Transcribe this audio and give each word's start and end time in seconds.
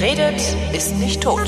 Redet, 0.00 0.40
ist 0.72 0.96
nicht 0.96 1.22
tot. 1.22 1.46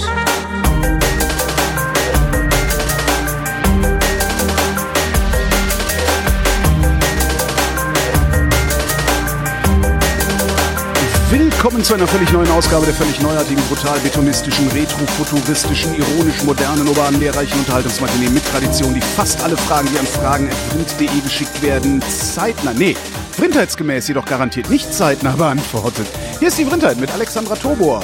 Willkommen 11.30 11.82
zu 11.82 11.94
einer 11.94 12.06
völlig 12.06 12.30
neuen 12.32 12.50
Ausgabe 12.50 12.84
der 12.84 12.94
völlig 12.94 13.22
neuartigen, 13.22 13.62
brutal 13.70 13.98
betonistischen, 14.00 14.68
retrofuturistischen, 14.68 15.94
ironisch 15.94 16.42
modernen, 16.42 16.86
urbanen, 16.86 17.20
lehrreichen 17.20 17.58
Unterhaltungsmatinee 17.60 18.28
mit 18.28 18.44
Tradition, 18.44 18.92
die 18.92 19.00
fast 19.00 19.42
alle 19.42 19.56
Fragen, 19.56 19.88
die 19.90 19.98
an 19.98 20.06
fragen.vrind.de 20.06 21.20
geschickt 21.20 21.62
werden, 21.62 22.02
zeitnah, 22.02 22.74
nee, 22.74 22.96
vrindheitsgemäß 23.30 24.08
jedoch 24.08 24.26
garantiert 24.26 24.68
nicht 24.68 24.92
zeitnah 24.92 25.36
beantwortet. 25.36 26.06
Hier 26.38 26.48
ist 26.48 26.58
die 26.58 26.66
Vrindheit 26.66 26.98
mit 26.98 27.10
Alexandra 27.12 27.54
Tobor. 27.54 28.02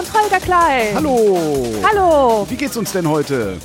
Und 0.00 0.14
Holger 0.14 0.40
Klein. 0.40 0.94
Hallo. 0.94 1.66
Hallo. 1.82 2.46
Wie 2.48 2.54
geht's 2.56 2.74
uns 2.74 2.90
denn 2.92 3.06
heute? 3.06 3.58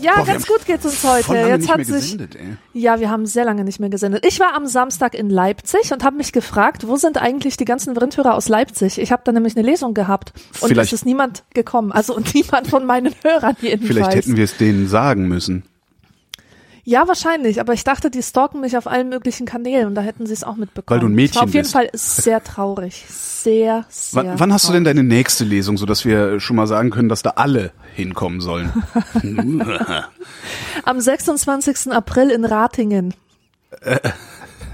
Ja, 0.00 0.14
Boah, 0.16 0.24
ganz 0.24 0.46
gut 0.46 0.64
geht's 0.64 0.86
uns 0.86 1.04
heute. 1.04 1.24
Voll 1.24 1.36
lange 1.36 1.48
Jetzt 1.50 1.60
nicht 1.60 1.70
hat 1.70 1.76
mehr 1.76 1.84
sich 1.86 1.94
gesendet, 2.12 2.34
ey. 2.36 2.56
Ja, 2.72 2.98
wir 2.98 3.10
haben 3.10 3.26
sehr 3.26 3.44
lange 3.44 3.62
nicht 3.62 3.78
mehr 3.78 3.90
gesendet. 3.90 4.24
Ich 4.26 4.40
war 4.40 4.54
am 4.54 4.66
Samstag 4.66 5.14
in 5.14 5.28
Leipzig 5.28 5.92
und 5.92 6.02
habe 6.02 6.16
mich 6.16 6.32
gefragt, 6.32 6.88
wo 6.88 6.96
sind 6.96 7.20
eigentlich 7.20 7.58
die 7.58 7.66
ganzen 7.66 7.94
Vrindhörer 7.94 8.34
aus 8.36 8.48
Leipzig? 8.48 8.98
Ich 8.98 9.12
habe 9.12 9.20
da 9.26 9.32
nämlich 9.32 9.54
eine 9.54 9.66
Lesung 9.66 9.92
gehabt 9.92 10.32
und 10.60 10.68
Vielleicht- 10.70 10.94
es 10.94 11.00
ist 11.00 11.04
niemand 11.04 11.44
gekommen. 11.52 11.92
Also 11.92 12.16
und 12.16 12.32
niemand 12.34 12.68
von 12.68 12.86
meinen 12.86 13.14
Hörern 13.22 13.54
jedenfalls. 13.60 13.86
Vielleicht 13.92 14.14
hätten 14.14 14.36
wir 14.38 14.44
es 14.44 14.56
denen 14.56 14.88
sagen 14.88 15.28
müssen. 15.28 15.64
Ja, 16.88 17.08
wahrscheinlich, 17.08 17.58
aber 17.60 17.72
ich 17.72 17.82
dachte, 17.82 18.12
die 18.12 18.22
stalken 18.22 18.60
mich 18.60 18.76
auf 18.78 18.86
allen 18.86 19.08
möglichen 19.08 19.44
Kanälen 19.44 19.88
und 19.88 19.96
da 19.96 20.02
hätten 20.02 20.24
sie 20.24 20.32
es 20.32 20.44
auch 20.44 20.54
mitbekommen. 20.54 21.00
Weil 21.02 21.08
du 21.08 21.12
ein 21.12 21.18
Es 21.18 21.34
war 21.34 21.42
Mädchen 21.42 21.42
auf 21.42 21.52
jeden 21.52 21.62
bist. 21.64 21.72
Fall 21.72 21.90
sehr 21.94 22.44
traurig. 22.44 23.04
Sehr, 23.08 23.84
sehr 23.88 24.22
Wann, 24.24 24.38
wann 24.38 24.52
hast 24.52 24.68
du 24.68 24.72
denn 24.72 24.84
traurig. 24.84 24.96
deine 24.96 25.08
nächste 25.08 25.42
Lesung, 25.42 25.78
sodass 25.78 26.04
wir 26.04 26.38
schon 26.38 26.54
mal 26.54 26.68
sagen 26.68 26.90
können, 26.90 27.08
dass 27.08 27.24
da 27.24 27.30
alle 27.30 27.72
hinkommen 27.96 28.40
sollen? 28.40 28.72
Am 30.84 31.00
26. 31.00 31.90
April 31.92 32.30
in 32.30 32.44
Ratingen. 32.44 33.14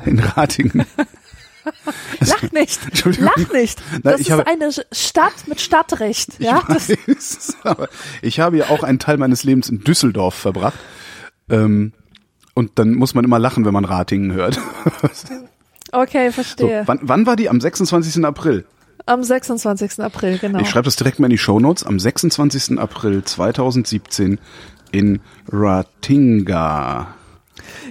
In 0.05 0.19
Ratingen. 0.19 0.85
Lach 2.21 2.53
nicht. 2.53 2.81
Entschuldigung. 2.89 3.31
Lach 3.37 3.53
nicht. 3.55 3.81
Das 4.03 4.21
ich 4.21 4.29
ist 4.29 4.39
eine 4.47 4.71
Stadt 4.93 5.49
mit 5.49 5.63
Stadtrecht. 5.63 6.39
Ja, 6.41 6.63
Ich 6.69 6.89
weiß, 6.91 7.57
ich 8.21 8.39
habe 8.41 8.59
ja 8.59 8.69
auch 8.69 8.83
einen 8.83 8.99
Teil 8.99 9.17
meines 9.17 9.45
Lebens 9.45 9.71
in 9.71 9.81
Düsseldorf 9.81 10.35
verbracht. 10.35 10.79
Ähm, 11.49 11.95
und 12.55 12.73
dann 12.79 12.95
muss 12.95 13.15
man 13.15 13.25
immer 13.25 13.39
lachen, 13.39 13.65
wenn 13.65 13.73
man 13.73 13.85
Ratingen 13.85 14.33
hört. 14.33 14.59
okay, 15.93 16.29
So, 16.29 16.33
verstehe. 16.33 16.83
wann, 16.87 17.01
wann 17.03 17.27
war 17.27 17.37
die? 17.37 17.49
Am 17.49 17.61
26. 17.61 18.25
April. 18.25 18.65
Am 19.07 19.23
26. 19.25 20.01
April, 20.01 20.39
genau. 20.39 20.61
Ich 20.61 20.69
schreibe 20.71 20.85
das 20.85 20.97
direkt 20.97 21.19
mal 21.19 21.27
in 21.27 21.31
die 21.31 21.39
Shownotes. 21.39 21.85
Am 21.85 21.99
26. 21.99 22.79
April 22.79 23.25
2017 23.25 24.39
in 24.93 25.21
Ratinga. 25.51 27.15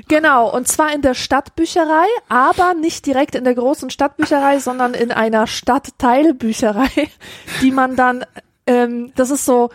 Genau, 0.07 0.49
und 0.55 0.67
zwar 0.67 0.93
in 0.93 1.01
der 1.01 1.13
Stadtbücherei, 1.13 2.05
aber 2.29 2.73
nicht 2.73 3.05
direkt 3.05 3.35
in 3.35 3.43
der 3.43 3.55
großen 3.55 3.89
Stadtbücherei, 3.89 4.59
sondern 4.59 4.93
in 4.93 5.11
einer 5.11 5.47
Stadtteilbücherei, 5.47 6.89
die 7.61 7.71
man 7.71 7.95
dann, 7.95 8.23
ähm, 8.71 9.11
das 9.15 9.31
ist 9.31 9.45
so 9.45 9.69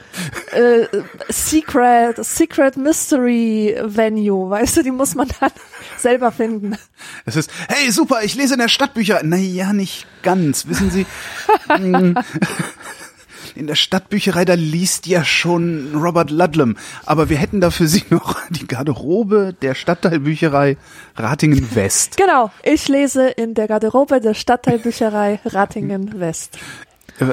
äh, 0.53 0.87
Secret, 1.29 2.25
Secret 2.25 2.77
Mystery 2.77 3.77
Venue, 3.83 4.49
weißt 4.49 4.79
du, 4.79 4.83
die 4.83 4.91
muss 4.91 5.15
man 5.15 5.29
dann 5.41 5.51
selber 5.99 6.33
finden. 6.33 6.77
Es 7.27 7.37
ist, 7.37 7.51
hey, 7.69 7.91
super, 7.91 8.21
ich 8.23 8.35
lese 8.37 8.55
in 8.55 8.61
der 8.61 8.69
Stadtbücherei. 8.69 9.23
Naja, 9.23 9.73
nicht 9.73 10.07
ganz. 10.23 10.67
Wissen 10.67 10.91
Sie, 10.91 11.07
mm, 11.69 12.15
in 13.55 13.67
der 13.67 13.75
Stadtbücherei, 13.75 14.45
da 14.45 14.55
liest 14.55 15.07
ja 15.07 15.25
schon 15.25 15.95
Robert 15.95 16.31
Ludlum. 16.31 16.77
Aber 17.05 17.29
wir 17.29 17.37
hätten 17.37 17.61
da 17.61 17.71
für 17.71 17.87
Sie 17.87 18.05
noch 18.11 18.37
die 18.51 18.67
Garderobe 18.67 19.55
der 19.61 19.75
Stadtteilbücherei 19.75 20.77
Ratingen 21.17 21.75
West. 21.75 22.17
Genau, 22.17 22.51
ich 22.63 22.89
lese 22.89 23.29
in 23.29 23.55
der 23.55 23.69
Garderobe 23.69 24.21
der 24.21 24.35
Stadtteilbücherei 24.35 25.41
Ratingen 25.45 26.19
West. 26.19 26.59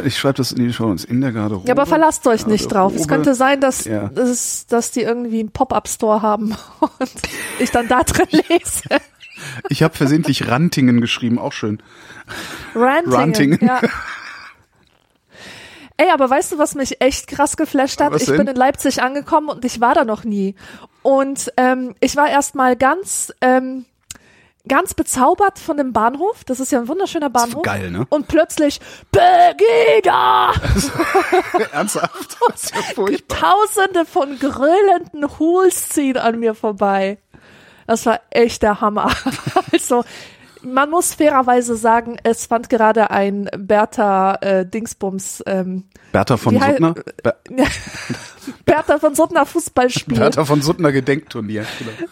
Ich 0.06 0.18
schreibe 0.18 0.36
das 0.36 0.52
in 0.54 0.64
die 0.66 0.72
Show 0.74 0.86
uns 0.86 1.04
in 1.04 1.20
der 1.22 1.32
Garderobe. 1.34 1.68
Ja, 1.68 1.74
aber 1.74 1.86
verlasst 1.86 2.26
euch 2.28 2.48
nicht 2.48 2.68
drauf. 2.72 2.94
Es 2.96 3.00
Garderobe. 3.08 3.08
könnte 3.26 3.36
sein, 3.36 3.60
dass, 3.60 3.84
Ja. 3.86 4.08
dass, 4.10 4.66
dass 4.68 4.92
die 4.92 5.02
irgendwie 5.02 5.40
einen 5.42 5.52
Pop-Up-Store 5.52 6.22
haben 6.22 6.56
und 6.80 7.12
ich 7.60 7.72
dann 7.72 7.88
da 7.88 8.04
drin 8.04 8.28
lese. 8.50 8.84
Ich 9.70 9.84
habe 9.84 9.94
versehentlich 9.96 10.48
Rantingen 10.48 11.02
geschrieben, 11.02 11.38
auch 11.40 11.52
schön. 11.54 11.82
Rantingen. 12.76 13.14
Rantingen. 13.14 13.60
Ja. 13.62 13.82
Ey, 15.98 16.10
aber 16.12 16.30
weißt 16.30 16.54
du, 16.54 16.58
was 16.58 16.76
mich 16.76 17.02
echt 17.02 17.28
krass 17.28 17.56
geflasht 17.56 18.02
hat? 18.02 18.12
Was 18.14 18.24
ich 18.24 18.28
denn? 18.30 18.38
bin 18.38 18.48
in 18.48 18.56
Leipzig 18.56 19.02
angekommen 19.04 19.50
und 19.50 19.64
ich 19.66 19.80
war 19.80 19.94
da 19.94 20.06
noch 20.06 20.24
nie. 20.24 20.56
Und 21.04 21.52
ähm, 21.58 21.94
ich 22.00 22.16
war 22.16 22.30
erstmal 22.30 22.76
ganz, 22.76 23.32
ähm, 23.42 23.86
ganz 24.68 24.94
bezaubert 24.94 25.60
von 25.60 25.78
dem 25.78 25.94
Bahnhof. 25.94 26.44
Das 26.46 26.60
ist 26.60 26.72
ja 26.72 26.80
ein 26.80 26.88
wunderschöner 26.88 27.30
Bahnhof. 27.30 27.64
geil, 27.64 27.92
ne? 27.92 28.06
Und 28.10 28.28
plötzlich 28.28 28.80
Pegida! 29.12 30.54
Ernsthaft? 31.72 32.38
Das 32.50 32.64
ist 32.64 32.76
ja 32.76 32.82
furchtbar. 32.82 33.40
Tausende 33.40 34.06
von 34.06 34.38
grölenden 34.38 35.40
Hools 35.40 35.90
ziehen 35.90 36.18
an 36.18 36.40
mir 36.40 36.56
vorbei. 36.56 37.18
Das 37.88 38.06
war 38.06 38.20
echt 38.30 38.64
der 38.64 38.82
Hammer. 38.82 39.12
Also, 39.72 40.04
man 40.62 40.90
muss 40.90 41.16
fairerweise 41.16 41.76
sagen, 41.76 42.18
es 42.24 42.46
fand 42.46 42.70
gerade 42.70 43.10
ein 43.12 43.50
Bertha 43.58 44.36
äh, 44.36 44.66
Dingsbums, 44.66 45.44
ähm, 45.48 45.86
Bertha 46.12 46.38
von 46.38 46.60
Suttner? 46.60 46.94
Ber 47.24 47.36
Bertha 48.66 49.00
von 49.00 49.16
Suttner 49.16 49.46
Fußballspiel 49.46 50.18
Bertha 50.18 50.46
von 50.46 50.62
Suttner 50.62 50.92
Gedenkturnier. 50.92 51.66
Genau. 51.80 52.10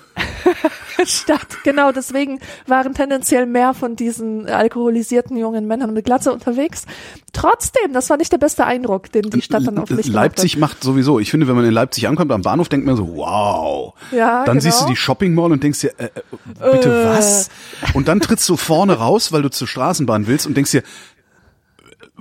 statt. 1.05 1.47
Genau, 1.63 1.91
deswegen 1.91 2.39
waren 2.67 2.93
tendenziell 2.93 3.45
mehr 3.45 3.73
von 3.73 3.95
diesen 3.95 4.47
alkoholisierten 4.47 5.37
jungen 5.37 5.67
Männern 5.67 5.93
mit 5.93 6.05
Glatze 6.05 6.31
unterwegs. 6.31 6.85
Trotzdem, 7.33 7.93
das 7.93 8.09
war 8.09 8.17
nicht 8.17 8.31
der 8.31 8.37
beste 8.37 8.65
Eindruck, 8.65 9.11
den 9.11 9.29
die 9.29 9.41
Stadt 9.41 9.65
dann 9.65 9.77
auf 9.77 9.89
mich 9.89 10.07
Leipzig 10.07 10.57
macht 10.57 10.83
sowieso. 10.83 11.19
Ich 11.19 11.31
finde, 11.31 11.47
wenn 11.47 11.55
man 11.55 11.65
in 11.65 11.71
Leipzig 11.71 12.07
ankommt, 12.07 12.31
am 12.31 12.41
Bahnhof 12.41 12.69
denkt 12.69 12.85
man 12.85 12.95
so, 12.95 13.15
wow. 13.15 13.93
Ja, 14.11 14.43
dann 14.43 14.59
genau. 14.59 14.61
siehst 14.61 14.81
du 14.81 14.85
die 14.87 14.95
Shopping 14.95 15.33
Mall 15.33 15.51
und 15.51 15.63
denkst 15.63 15.79
dir, 15.79 15.93
äh, 15.97 16.05
äh, 16.05 16.71
bitte 16.71 16.89
Äh. 16.89 17.05
was? 17.05 17.49
Und 17.93 18.07
dann 18.07 18.19
trittst 18.19 18.47
du 18.49 18.57
vorne 18.57 18.93
raus, 18.93 19.31
weil 19.31 19.41
du 19.41 19.49
zur 19.49 19.67
Straßenbahn 19.67 20.27
willst 20.27 20.45
und 20.45 20.57
denkst 20.57 20.71
dir, 20.71 20.83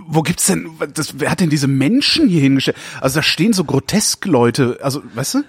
wo 0.07 0.23
gibt's 0.23 0.47
denn, 0.47 0.71
das, 0.95 1.21
wer 1.21 1.31
hat 1.31 1.41
denn 1.41 1.51
diese 1.51 1.69
Menschen 1.69 2.29
hier 2.29 2.41
hingestellt? 2.41 2.77
Also 3.01 3.19
da 3.19 3.23
stehen 3.23 3.53
so 3.53 3.65
grotesk 3.65 4.27
Leute, 4.27 4.79
also, 4.83 5.03
weißt 5.15 5.35
du? 5.35 5.43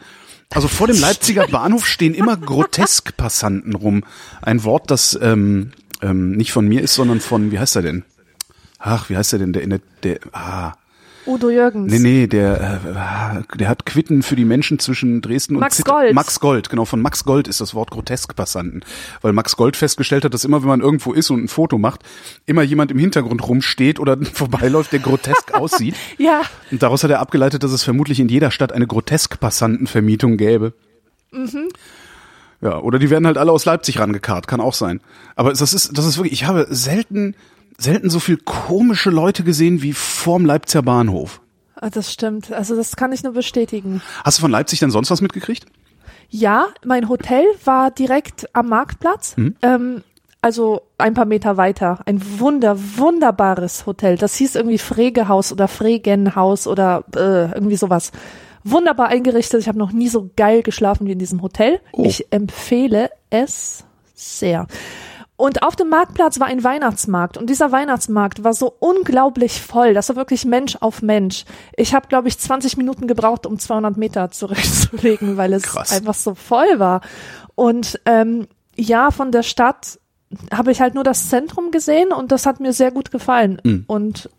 Also 0.49 0.67
vor 0.67 0.87
dem 0.87 0.99
Leipziger 0.99 1.47
Bahnhof 1.47 1.87
stehen 1.87 2.13
immer 2.13 2.35
grotesk 2.35 3.15
Passanten 3.15 3.73
rum. 3.73 4.03
Ein 4.41 4.63
Wort, 4.65 4.91
das 4.91 5.17
ähm, 5.21 5.71
ähm, 6.01 6.33
nicht 6.33 6.51
von 6.51 6.67
mir 6.67 6.81
ist, 6.81 6.93
sondern 6.93 7.21
von, 7.21 7.51
wie 7.51 7.59
heißt 7.59 7.77
er 7.77 7.81
denn? 7.81 8.03
Ach, 8.77 9.09
wie 9.09 9.15
heißt 9.15 9.33
er 9.33 9.39
denn? 9.39 9.53
Der, 9.53 9.65
der, 9.65 9.79
der 10.03 10.19
ah, 10.33 10.73
Udo 11.25 11.49
Jürgens. 11.49 11.91
Nee, 11.91 11.99
nee, 11.99 12.27
der, 12.27 13.41
äh, 13.51 13.57
der 13.57 13.69
hat 13.69 13.85
Quitten 13.85 14.23
für 14.23 14.35
die 14.35 14.45
Menschen 14.45 14.79
zwischen 14.79 15.21
Dresden 15.21 15.55
und 15.55 15.61
Max 15.61 15.83
Gold. 15.83 16.13
Max 16.13 16.39
Gold, 16.39 16.69
genau, 16.69 16.85
von 16.85 17.01
Max 17.01 17.23
Gold 17.23 17.47
ist 17.47 17.61
das 17.61 17.75
Wort 17.75 17.91
Grotesk-Passanten. 17.91 18.83
Weil 19.21 19.33
Max 19.33 19.55
Gold 19.55 19.77
festgestellt 19.77 20.25
hat, 20.25 20.33
dass 20.33 20.45
immer, 20.45 20.61
wenn 20.61 20.69
man 20.69 20.81
irgendwo 20.81 21.13
ist 21.13 21.29
und 21.29 21.43
ein 21.43 21.47
Foto 21.47 21.77
macht, 21.77 22.01
immer 22.45 22.63
jemand 22.63 22.91
im 22.91 22.97
Hintergrund 22.97 23.47
rumsteht 23.47 23.99
oder 23.99 24.17
vorbeiläuft, 24.33 24.91
der 24.91 24.99
grotesk 24.99 25.53
aussieht. 25.53 25.95
Ja, 26.17 26.41
Und 26.71 26.81
daraus 26.81 27.03
hat 27.03 27.11
er 27.11 27.19
abgeleitet, 27.19 27.63
dass 27.63 27.71
es 27.71 27.83
vermutlich 27.83 28.19
in 28.19 28.29
jeder 28.29 28.51
Stadt 28.51 28.71
eine 28.71 28.87
Grotesk-Passantenvermietung 28.87 30.37
gäbe. 30.37 30.73
Ja, 32.61 32.79
oder 32.79 32.99
die 32.99 33.09
werden 33.09 33.25
halt 33.25 33.37
alle 33.37 33.51
aus 33.51 33.65
Leipzig 33.65 33.99
rangekarrt, 33.99 34.47
kann 34.47 34.61
auch 34.61 34.75
sein. 34.75 35.01
Aber 35.35 35.49
das 35.49 35.73
ist, 35.73 35.97
das 35.97 36.05
ist 36.05 36.17
wirklich, 36.17 36.33
ich 36.33 36.45
habe 36.45 36.67
selten, 36.69 37.35
selten 37.81 38.09
so 38.09 38.19
viel 38.19 38.37
komische 38.37 39.09
Leute 39.09 39.43
gesehen 39.43 39.81
wie 39.81 39.93
vorm 39.93 40.45
Leipziger 40.45 40.83
Bahnhof. 40.83 41.41
Ah, 41.75 41.89
das 41.89 42.11
stimmt. 42.11 42.51
Also 42.51 42.75
das 42.75 42.95
kann 42.95 43.11
ich 43.11 43.23
nur 43.23 43.33
bestätigen. 43.33 44.01
Hast 44.23 44.37
du 44.37 44.41
von 44.41 44.51
Leipzig 44.51 44.79
denn 44.79 44.91
sonst 44.91 45.09
was 45.09 45.21
mitgekriegt? 45.21 45.65
Ja, 46.29 46.67
mein 46.85 47.09
Hotel 47.09 47.43
war 47.65 47.91
direkt 47.91 48.47
am 48.55 48.69
Marktplatz. 48.69 49.35
Mhm. 49.35 49.55
Ähm, 49.61 50.03
also 50.41 50.81
ein 50.97 51.13
paar 51.13 51.25
Meter 51.25 51.57
weiter. 51.57 51.99
Ein 52.05 52.39
wunder, 52.39 52.77
wunderbares 52.97 53.85
Hotel. 53.85 54.17
Das 54.17 54.35
hieß 54.35 54.55
irgendwie 54.55 54.77
Fregehaus 54.77 55.51
oder 55.51 55.67
Fregenhaus 55.67 56.67
oder 56.67 57.03
äh, 57.15 57.51
irgendwie 57.53 57.75
sowas. 57.75 58.11
Wunderbar 58.63 59.07
eingerichtet. 59.07 59.59
Ich 59.59 59.67
habe 59.67 59.79
noch 59.79 59.91
nie 59.91 60.07
so 60.07 60.29
geil 60.35 60.61
geschlafen 60.63 61.07
wie 61.07 61.13
in 61.13 61.19
diesem 61.19 61.41
Hotel. 61.41 61.79
Oh. 61.93 62.05
Ich 62.05 62.31
empfehle 62.31 63.09
es 63.29 63.83
sehr. 64.13 64.67
Und 65.41 65.63
auf 65.63 65.75
dem 65.75 65.89
Marktplatz 65.89 66.39
war 66.39 66.45
ein 66.45 66.63
Weihnachtsmarkt 66.63 67.35
und 67.35 67.49
dieser 67.49 67.71
Weihnachtsmarkt 67.71 68.43
war 68.43 68.53
so 68.53 68.75
unglaublich 68.77 69.59
voll. 69.59 69.95
Das 69.95 70.07
war 70.09 70.15
wirklich 70.15 70.45
Mensch 70.45 70.77
auf 70.81 71.01
Mensch. 71.01 71.45
Ich 71.75 71.95
habe, 71.95 72.07
glaube 72.07 72.27
ich, 72.27 72.37
20 72.37 72.77
Minuten 72.77 73.07
gebraucht, 73.07 73.47
um 73.47 73.57
200 73.57 73.97
Meter 73.97 74.29
zurückzulegen, 74.29 75.37
weil 75.37 75.53
es 75.53 75.63
Krass. 75.63 75.93
einfach 75.93 76.13
so 76.13 76.35
voll 76.35 76.77
war. 76.77 77.01
Und 77.55 77.99
ähm, 78.05 78.49
ja, 78.75 79.09
von 79.09 79.31
der 79.31 79.41
Stadt 79.41 79.99
habe 80.53 80.71
ich 80.71 80.79
halt 80.79 80.93
nur 80.93 81.03
das 81.03 81.29
Zentrum 81.29 81.71
gesehen 81.71 82.11
und 82.11 82.31
das 82.31 82.45
hat 82.45 82.59
mir 82.59 82.71
sehr 82.71 82.91
gut 82.91 83.09
gefallen. 83.09 83.59
Und 83.87 84.29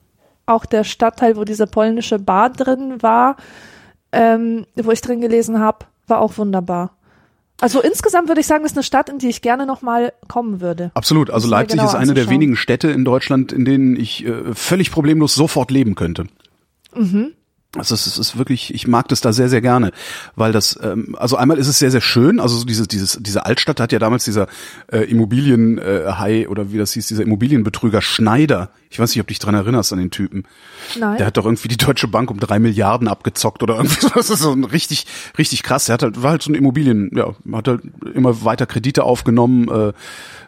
auch 0.46 0.64
der 0.66 0.84
Stadtteil, 0.84 1.36
wo 1.36 1.42
diese 1.42 1.66
polnische 1.66 2.20
Bar 2.20 2.50
drin 2.50 3.02
war, 3.02 3.38
ähm, 4.12 4.66
wo 4.76 4.92
ich 4.92 5.00
drin 5.00 5.20
gelesen 5.20 5.58
habe, 5.58 5.84
war 6.06 6.20
auch 6.20 6.38
wunderbar. 6.38 6.96
Also 7.62 7.80
insgesamt 7.80 8.26
würde 8.26 8.40
ich 8.40 8.48
sagen, 8.48 8.64
das 8.64 8.72
ist 8.72 8.76
eine 8.76 8.82
Stadt, 8.82 9.08
in 9.08 9.18
die 9.18 9.28
ich 9.28 9.40
gerne 9.40 9.66
nochmal 9.66 10.12
kommen 10.26 10.60
würde. 10.60 10.90
Absolut. 10.94 11.30
Also 11.30 11.46
Leipzig 11.48 11.80
ist 11.80 11.94
eine 11.94 12.12
der 12.12 12.28
wenigen 12.28 12.56
Städte 12.56 12.90
in 12.90 13.04
Deutschland, 13.04 13.52
in 13.52 13.64
denen 13.64 13.94
ich 13.94 14.26
äh, 14.26 14.52
völlig 14.52 14.90
problemlos 14.90 15.36
sofort 15.36 15.70
leben 15.70 15.94
könnte. 15.94 16.26
Mhm. 16.92 17.34
Also 17.74 17.94
es 17.94 18.06
ist, 18.06 18.18
es 18.18 18.28
ist 18.28 18.38
wirklich, 18.38 18.74
ich 18.74 18.86
mag 18.86 19.08
das 19.08 19.22
da 19.22 19.32
sehr, 19.32 19.48
sehr 19.48 19.62
gerne, 19.62 19.92
weil 20.36 20.52
das, 20.52 20.78
ähm, 20.82 21.16
also 21.18 21.36
einmal 21.36 21.56
ist 21.56 21.68
es 21.68 21.78
sehr, 21.78 21.90
sehr 21.90 22.02
schön, 22.02 22.38
also 22.38 22.54
so 22.54 22.66
dieses, 22.66 22.86
dieses, 22.86 23.18
diese 23.18 23.46
Altstadt 23.46 23.80
hat 23.80 23.92
ja 23.92 23.98
damals 23.98 24.24
dieser 24.24 24.46
äh, 24.88 24.98
Immobilienhai 25.10 26.48
oder 26.48 26.70
wie 26.70 26.76
das 26.76 26.92
hieß, 26.92 27.06
dieser 27.06 27.22
Immobilienbetrüger 27.22 28.02
Schneider, 28.02 28.68
ich 28.90 28.98
weiß 28.98 29.10
nicht, 29.10 29.20
ob 29.20 29.26
du 29.26 29.30
dich 29.30 29.38
dran 29.38 29.54
erinnerst 29.54 29.90
an 29.94 30.00
den 30.00 30.10
Typen, 30.10 30.44
Nein. 30.98 31.16
der 31.16 31.28
hat 31.28 31.38
doch 31.38 31.46
irgendwie 31.46 31.68
die 31.68 31.78
Deutsche 31.78 32.08
Bank 32.08 32.30
um 32.30 32.38
drei 32.38 32.58
Milliarden 32.58 33.08
abgezockt 33.08 33.62
oder 33.62 33.76
irgendwie 33.76 34.00
so. 34.00 34.10
Das 34.10 34.28
ist 34.28 34.40
so 34.40 34.52
ein 34.52 34.64
richtig, 34.64 35.06
richtig 35.38 35.62
krass. 35.62 35.86
Der 35.86 35.94
hat 35.94 36.02
halt, 36.02 36.22
war 36.22 36.32
halt 36.32 36.42
so 36.42 36.52
ein 36.52 36.54
Immobilien, 36.54 37.10
ja, 37.14 37.34
hat 37.52 37.68
halt 37.68 37.82
immer 38.12 38.44
weiter 38.44 38.66
Kredite 38.66 39.04
aufgenommen, 39.04 39.68
äh, 39.68 39.92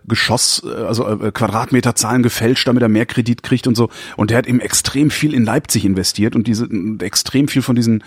Geschoss, 0.06 0.62
äh, 0.64 0.82
also 0.82 1.06
äh, 1.08 1.32
Quadratmeterzahlen 1.32 2.22
gefälscht, 2.22 2.66
damit 2.68 2.82
er 2.82 2.88
mehr 2.88 3.06
Kredit 3.06 3.42
kriegt 3.42 3.66
und 3.66 3.74
so. 3.74 3.88
Und 4.16 4.30
der 4.30 4.38
hat 4.38 4.46
eben 4.46 4.60
extrem 4.60 5.10
viel 5.10 5.34
in 5.34 5.44
Leipzig 5.44 5.84
investiert 5.84 6.36
und 6.36 6.46
diese 6.46 6.66
und 6.66 7.02
extrem 7.02 7.48
viel 7.48 7.62
von 7.62 7.76
diesen, 7.76 8.04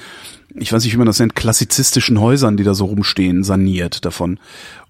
ich 0.56 0.72
weiß 0.72 0.84
nicht, 0.84 0.94
wie 0.94 0.98
man 0.98 1.08
das 1.08 1.20
nennt, 1.20 1.36
klassizistischen 1.36 2.20
Häusern, 2.20 2.58
die 2.58 2.64
da 2.64 2.74
so 2.74 2.86
rumstehen, 2.86 3.44
saniert 3.44 4.06
davon. 4.06 4.40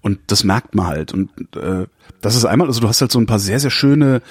Und 0.00 0.18
das 0.26 0.44
merkt 0.44 0.74
man 0.74 0.86
halt. 0.86 1.12
Und 1.12 1.30
äh, 1.56 1.86
das 2.20 2.34
ist 2.34 2.44
einmal, 2.44 2.68
also 2.68 2.80
du 2.80 2.88
hast 2.88 3.00
halt 3.00 3.12
so 3.12 3.18
ein 3.18 3.26
paar 3.26 3.38
sehr, 3.38 3.60
sehr 3.60 3.70
schöne 3.70 4.22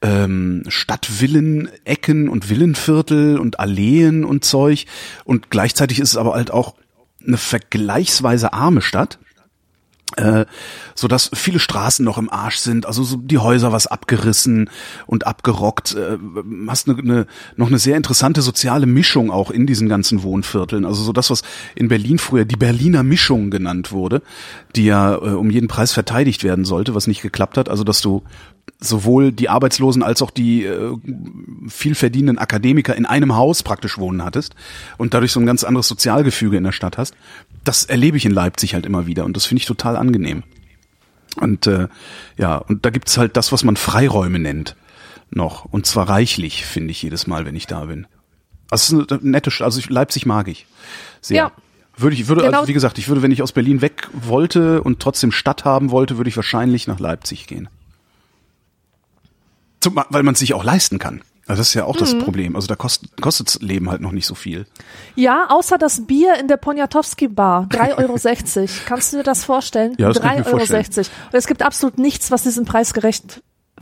ähm, 0.00 0.64
Stadtvillen-Ecken 0.68 2.28
und 2.28 2.50
Villenviertel 2.50 3.38
und 3.38 3.60
Alleen 3.60 4.24
und 4.24 4.44
Zeug. 4.44 4.86
Und 5.24 5.50
gleichzeitig 5.50 6.00
ist 6.00 6.10
es 6.10 6.16
aber 6.16 6.34
halt 6.34 6.50
auch 6.50 6.74
eine 7.24 7.36
vergleichsweise 7.36 8.52
arme 8.52 8.82
Stadt 8.82 9.18
äh, 10.16 10.46
so 10.94 11.08
dass 11.08 11.30
viele 11.34 11.58
Straßen 11.58 12.04
noch 12.04 12.18
im 12.18 12.30
Arsch 12.30 12.56
sind, 12.56 12.86
also 12.86 13.02
so 13.02 13.16
die 13.16 13.38
Häuser 13.38 13.72
was 13.72 13.86
abgerissen 13.86 14.70
und 15.06 15.26
abgerockt. 15.26 15.94
Äh, 15.94 16.18
hast 16.68 16.88
eine, 16.88 16.98
eine, 16.98 17.26
noch 17.56 17.68
eine 17.68 17.78
sehr 17.78 17.96
interessante 17.96 18.42
soziale 18.42 18.86
Mischung 18.86 19.30
auch 19.30 19.50
in 19.50 19.66
diesen 19.66 19.88
ganzen 19.88 20.22
Wohnvierteln. 20.22 20.84
Also 20.84 21.02
so 21.02 21.12
das, 21.12 21.30
was 21.30 21.42
in 21.74 21.88
Berlin 21.88 22.18
früher 22.18 22.44
die 22.44 22.56
Berliner 22.56 23.02
Mischung 23.02 23.50
genannt 23.50 23.92
wurde, 23.92 24.22
die 24.76 24.84
ja 24.86 25.14
äh, 25.14 25.34
um 25.34 25.50
jeden 25.50 25.68
Preis 25.68 25.92
verteidigt 25.92 26.44
werden 26.44 26.64
sollte, 26.64 26.94
was 26.94 27.06
nicht 27.06 27.22
geklappt 27.22 27.56
hat. 27.56 27.68
Also 27.68 27.84
dass 27.84 28.00
du 28.00 28.22
sowohl 28.78 29.32
die 29.32 29.48
Arbeitslosen 29.48 30.02
als 30.02 30.22
auch 30.22 30.30
die 30.30 30.64
äh, 30.64 30.96
viel 31.68 31.94
verdienenden 31.94 32.38
Akademiker 32.38 32.96
in 32.96 33.06
einem 33.06 33.36
Haus 33.36 33.62
praktisch 33.62 33.98
wohnen 33.98 34.24
hattest 34.24 34.54
und 34.98 35.14
dadurch 35.14 35.32
so 35.32 35.40
ein 35.40 35.46
ganz 35.46 35.64
anderes 35.64 35.88
Sozialgefüge 35.88 36.56
in 36.56 36.64
der 36.64 36.72
Stadt 36.72 36.98
hast. 36.98 37.14
Das 37.64 37.84
erlebe 37.84 38.16
ich 38.16 38.26
in 38.26 38.32
Leipzig 38.32 38.74
halt 38.74 38.86
immer 38.86 39.06
wieder 39.06 39.24
und 39.24 39.36
das 39.36 39.46
finde 39.46 39.60
ich 39.60 39.66
total 39.66 39.96
angenehm. 39.96 40.42
Und 41.36 41.66
äh, 41.66 41.88
ja, 42.36 42.56
und 42.56 42.84
da 42.84 42.90
gibt's 42.90 43.16
halt 43.16 43.36
das, 43.36 43.52
was 43.52 43.64
man 43.64 43.76
Freiräume 43.76 44.38
nennt, 44.38 44.76
noch. 45.30 45.64
Und 45.64 45.86
zwar 45.86 46.08
reichlich, 46.08 46.66
finde 46.66 46.90
ich 46.90 47.02
jedes 47.02 47.26
Mal, 47.26 47.46
wenn 47.46 47.56
ich 47.56 47.66
da 47.66 47.86
bin. 47.86 48.06
Also 48.70 48.96
es 48.96 49.02
ist 49.02 49.12
eine 49.12 49.30
nette, 49.30 49.50
also 49.64 49.78
ich, 49.78 49.88
Leipzig 49.88 50.26
mag 50.26 50.48
ich. 50.48 50.66
Sehr. 51.20 51.36
Ja. 51.36 51.52
Würde 51.96 52.16
ich, 52.16 52.26
würde, 52.26 52.42
Genau. 52.42 52.58
also 52.58 52.68
wie 52.68 52.72
gesagt, 52.72 52.98
ich 52.98 53.08
würde, 53.08 53.22
wenn 53.22 53.30
ich 53.30 53.42
aus 53.42 53.52
Berlin 53.52 53.82
weg 53.82 54.08
wollte 54.12 54.82
und 54.82 55.00
trotzdem 55.00 55.30
Stadt 55.30 55.64
haben 55.64 55.90
wollte, 55.90 56.16
würde 56.16 56.28
ich 56.28 56.36
wahrscheinlich 56.36 56.86
nach 56.86 56.98
Leipzig 56.98 57.46
gehen. 57.46 57.68
Zum, 59.82 60.00
weil 60.08 60.22
man 60.22 60.32
es 60.34 60.40
sich 60.40 60.54
auch 60.54 60.64
leisten 60.64 60.98
kann. 60.98 61.20
Also 61.46 61.60
das 61.60 61.68
ist 61.68 61.74
ja 61.74 61.84
auch 61.84 61.96
Mhm. 61.96 62.00
das 62.00 62.18
Problem. 62.18 62.54
Also 62.56 62.68
da 62.68 62.76
kostet 62.76 63.20
kostet's 63.20 63.58
Leben 63.60 63.90
halt 63.90 64.00
noch 64.00 64.12
nicht 64.12 64.26
so 64.26 64.34
viel. 64.34 64.64
Ja, 65.16 65.46
außer 65.50 65.76
das 65.76 66.06
Bier 66.06 66.36
in 66.38 66.46
der 66.48 66.56
Poniatowski 66.56 67.28
Bar. 67.28 67.66
3,60 67.68 67.98
Euro. 68.60 68.68
Kannst 68.86 69.12
du 69.12 69.16
dir 69.18 69.22
das 69.24 69.44
vorstellen? 69.44 69.94
Ja, 69.98 70.08
das 70.08 70.20
kann 70.22 70.38
ich 70.40 70.46
mir 70.46 70.52
3,60 70.52 70.98
Euro. 70.98 71.08
Und 71.32 71.34
es 71.38 71.46
gibt 71.46 71.62
absolut 71.62 71.98
nichts, 71.98 72.30
was 72.30 72.44
diesen 72.44 72.64
Preis 72.64 72.94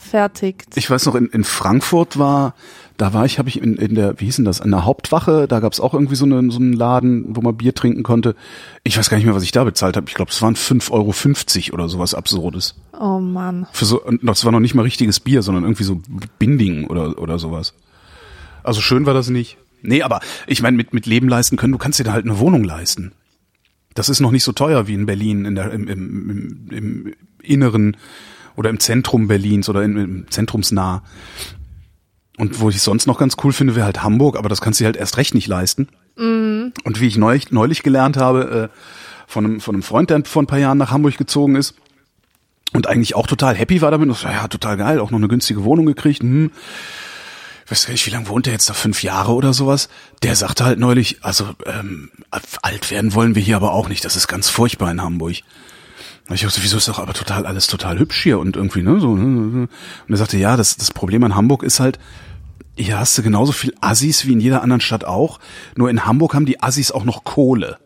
gerechtfertigt. 0.01 0.67
Ich 0.75 0.91
weiß 0.91 1.07
noch, 1.07 1.15
in, 1.15 1.27
in 1.27 1.45
Frankfurt 1.45 2.19
war, 2.19 2.55
da 2.97 3.13
war 3.13 3.25
ich, 3.25 3.39
habe 3.39 3.49
ich 3.49 3.63
in, 3.63 3.77
in 3.77 3.95
der, 3.95 4.21
wie 4.21 4.27
hieß 4.27 4.37
denn 4.37 4.45
das, 4.45 4.61
an 4.61 4.71
der 4.71 4.85
Hauptwache, 4.85 5.47
da 5.49 5.61
gab's 5.61 5.81
auch 5.81 5.95
irgendwie 5.95 6.17
so, 6.17 6.25
eine, 6.25 6.51
so 6.51 6.59
einen 6.59 6.73
Laden, 6.73 7.37
wo 7.37 7.41
man 7.41 7.57
Bier 7.57 7.75
trinken 7.75 8.03
konnte. 8.03 8.35
Ich 8.83 8.99
weiß 8.99 9.09
gar 9.11 9.17
nicht 9.17 9.27
mehr, 9.27 9.35
was 9.35 9.43
ich 9.43 9.53
da 9.53 9.65
bezahlt 9.65 9.97
habe. 9.97 10.07
Ich 10.09 10.15
glaube, 10.15 10.31
es 10.31 10.43
waren 10.43 10.55
5,50 10.55 10.93
Euro 10.93 11.75
oder 11.75 11.89
sowas 11.89 12.15
Absurdes. 12.15 12.75
Oh 12.99 13.19
Mann. 13.19 13.67
Für 13.73 13.85
so, 13.85 14.03
und 14.03 14.21
das 14.23 14.45
war 14.45 14.53
noch 14.53 14.61
nicht 14.61 14.75
mal 14.75 14.83
richtiges 14.83 15.21
Bier, 15.21 15.43
sondern 15.43 15.65
irgendwie 15.65 15.85
so 15.85 16.01
Binding 16.39 16.87
oder, 16.87 17.19
oder 17.19 17.39
sowas. 17.39 17.75
Also 18.63 18.81
schön 18.81 19.07
war 19.07 19.15
das 19.15 19.31
nicht. 19.31 19.57
Nee, 19.83 20.03
aber 20.03 20.21
ich 20.47 20.61
meine, 20.61 20.77
mit, 20.77 20.93
mit 20.93 21.07
Leben 21.07 21.29
leisten 21.29 21.57
können, 21.57 21.73
du 21.73 21.79
kannst 21.79 21.99
dir 21.99 22.05
da 22.05 22.13
halt 22.13 22.27
eine 22.27 22.39
Wohnung 22.39 22.65
leisten. 22.65 23.13
Das 23.95 24.09
ist 24.09 24.21
noch 24.21 24.31
nicht 24.31 24.45
so 24.45 24.53
teuer 24.53 24.87
wie 24.87 24.95
in 24.95 25.07
Berlin, 25.07 25.47
in 25.47 25.55
der, 25.55 25.73
im, 25.73 25.89
im, 25.89 26.69
im, 26.71 26.77
im 26.77 27.15
Inneren 27.43 27.97
oder 28.61 28.69
im 28.69 28.79
Zentrum 28.79 29.27
Berlins 29.27 29.71
oder 29.71 29.83
im, 29.83 29.97
im 29.97 30.31
Zentrumsnah. 30.31 31.03
Und 32.37 32.61
wo 32.61 32.69
ich 32.69 32.77
es 32.77 32.85
sonst 32.85 33.07
noch 33.07 33.19
ganz 33.19 33.39
cool 33.43 33.55
finde, 33.55 33.75
wäre 33.75 33.87
halt 33.87 34.03
Hamburg, 34.03 34.37
aber 34.37 34.51
das 34.51 34.61
kannst 34.61 34.79
du 34.79 34.85
dir 34.85 34.89
halt 34.89 34.99
erst 34.99 35.17
recht 35.17 35.35
nicht 35.35 35.47
leisten. 35.47 35.89
Und 36.85 37.01
wie 37.01 37.07
ich 37.07 37.17
neulich, 37.17 37.51
neulich 37.53 37.83
gelernt 37.83 38.19
habe, 38.19 38.71
äh, 38.71 38.77
von, 39.27 39.47
einem, 39.47 39.61
von 39.61 39.75
einem 39.75 39.83
Freund, 39.83 40.11
der 40.11 40.27
vor 40.27 40.43
ein 40.43 40.47
paar 40.47 40.59
Jahren 40.59 40.77
nach 40.77 40.91
Hamburg 40.91 41.17
gezogen 41.17 41.57
ist, 41.57 41.75
und 42.75 42.87
eigentlich 42.87 43.15
auch 43.15 43.27
total 43.27 43.57
happy 43.57 43.81
war 43.81 43.91
damit. 43.91 44.11
Und 44.11 44.15
so, 44.15 44.29
ja, 44.29 44.47
total 44.47 44.77
geil, 44.77 45.01
auch 45.01 45.11
noch 45.11 45.19
eine 45.19 45.29
günstige 45.29 45.65
Wohnung 45.65 45.87
gekriegt. 45.87 46.23
Hm. 46.23 46.51
Ich 47.65 47.71
weiß 47.71 47.87
gar 47.87 47.93
nicht, 47.93 48.07
wie 48.07 48.11
lange 48.11 48.29
wohnt 48.29 48.45
der 48.45 48.53
jetzt 48.53 48.69
da? 48.69 48.75
Fünf 48.75 49.03
Jahre 49.03 49.33
oder 49.33 49.55
sowas? 49.55 49.89
Der 50.23 50.37
sagte 50.37 50.67
halt 50.67 50.79
neulich, 50.79 51.25
also 51.25 51.49
ähm, 51.65 52.11
alt 52.61 52.91
werden 52.91 53.15
wollen 53.15 53.35
wir 53.35 53.43
hier 53.43 53.57
aber 53.57 53.73
auch 53.73 53.89
nicht. 53.89 54.05
Das 54.05 54.17
ist 54.17 54.29
ganz 54.29 54.51
furchtbar 54.51 54.91
in 54.91 55.01
Hamburg. 55.01 55.37
Ich 56.33 56.43
dachte, 56.43 56.63
wieso 56.63 56.77
ist 56.77 56.89
doch 56.89 56.99
aber 56.99 57.13
total 57.13 57.45
alles 57.47 57.67
total 57.67 57.99
hübsch 57.99 58.23
hier 58.23 58.39
und 58.39 58.57
irgendwie, 58.57 58.83
ne? 58.83 59.01
So, 59.01 59.17
ne? 59.17 59.63
Und 59.63 59.69
er 60.09 60.17
sagte, 60.17 60.39
ja, 60.39 60.57
das, 60.57 60.77
das 60.77 60.93
Problem 60.93 61.25
an 61.25 61.35
Hamburg 61.35 61.63
ist 61.63 61.81
halt, 61.81 61.99
hier 62.77 62.99
hast 62.99 63.19
du 63.19 63.23
genauso 63.23 63.53
viel 63.53 63.75
Assis 63.81 64.27
wie 64.27 64.33
in 64.33 64.41
jeder 64.41 64.63
anderen 64.63 64.81
Stadt 64.81 65.05
auch. 65.05 65.41
Nur 65.77 65.91
in 65.91 66.07
Hamburg 66.07 66.35
haben 66.35 66.47
die 66.47 66.63
Assis 66.63 66.93
auch 66.93 67.05
noch 67.05 67.25
Kohle. 67.25 67.79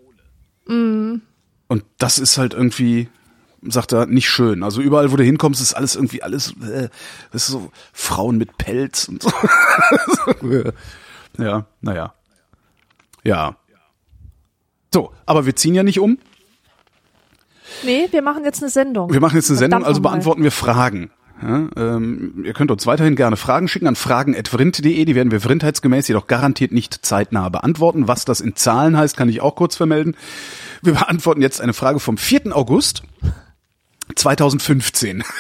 Und 1.69 1.85
das 1.99 2.19
ist 2.19 2.39
halt 2.39 2.55
irgendwie, 2.55 3.09
sagt 3.63 3.93
er, 3.93 4.07
nicht 4.07 4.29
schön. 4.29 4.63
Also 4.63 4.81
überall, 4.83 5.11
wo 5.11 5.17
du 5.17 5.25
hinkommst, 5.25 5.61
ist 5.61 5.75
alles 5.75 5.97
irgendwie 5.97 6.23
alles, 6.23 6.53
äh, 6.63 6.89
das 7.33 7.45
ist 7.45 7.49
so 7.49 7.73
Frauen 7.93 8.37
mit 8.37 8.59
Pelz 8.59 9.09
und 9.09 9.23
so. 9.23 9.33
ja, 11.39 11.67
naja. 11.81 12.15
Ja. 13.25 13.57
So, 14.93 15.13
aber 15.27 15.47
wir 15.47 15.57
ziehen 15.57 15.75
ja 15.75 15.83
nicht 15.83 15.99
um. 15.99 16.19
Nee, 17.83 18.09
wir 18.11 18.23
machen 18.23 18.45
jetzt 18.45 18.63
eine 18.63 18.71
Sendung. 18.71 19.13
Wir 19.13 19.21
machen 19.21 19.37
jetzt 19.37 19.51
eine 19.51 19.59
Sendung, 19.59 19.85
also 19.85 20.01
beantworten 20.01 20.43
wir 20.43 20.51
Fragen. 20.51 21.11
Ja, 21.43 21.69
ähm, 21.77 22.45
ihr 22.45 22.53
könnt 22.55 22.71
uns 22.71 22.87
weiterhin 22.87 23.17
gerne 23.17 23.37
Fragen 23.37 23.69
schicken 23.69 23.87
an 23.89 23.97
fragen.vrind.de. 23.97 25.05
Die 25.05 25.15
werden 25.15 25.31
wir 25.31 25.41
vrindheitsgemäß 25.41 26.09
jedoch 26.09 26.27
garantiert 26.27 26.73
nicht 26.73 27.05
zeitnah 27.05 27.49
beantworten. 27.49 28.09
Was 28.09 28.25
das 28.25 28.41
in 28.41 28.57
Zahlen 28.57 28.97
heißt, 28.97 29.17
kann 29.17 29.29
ich 29.29 29.41
auch 29.41 29.57
kurz 29.57 29.77
vermelden. 29.77 30.17
Wir 30.83 30.95
beantworten 30.95 31.43
jetzt 31.43 31.61
eine 31.61 31.73
Frage 31.73 31.99
vom 31.99 32.17
4. 32.17 32.57
August 32.57 33.03
2015. 34.15 35.25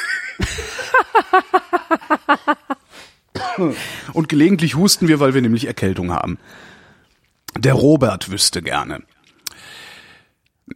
Und 4.13 4.29
gelegentlich 4.29 4.75
husten 4.75 5.07
wir, 5.09 5.21
weil 5.21 5.35
wir 5.35 5.43
nämlich 5.43 5.67
Erkältung 5.67 6.13
haben. 6.13 6.39
Der 7.57 7.75
Robert 7.75 8.31
wüsste 8.31 8.63
gerne. 8.63 9.03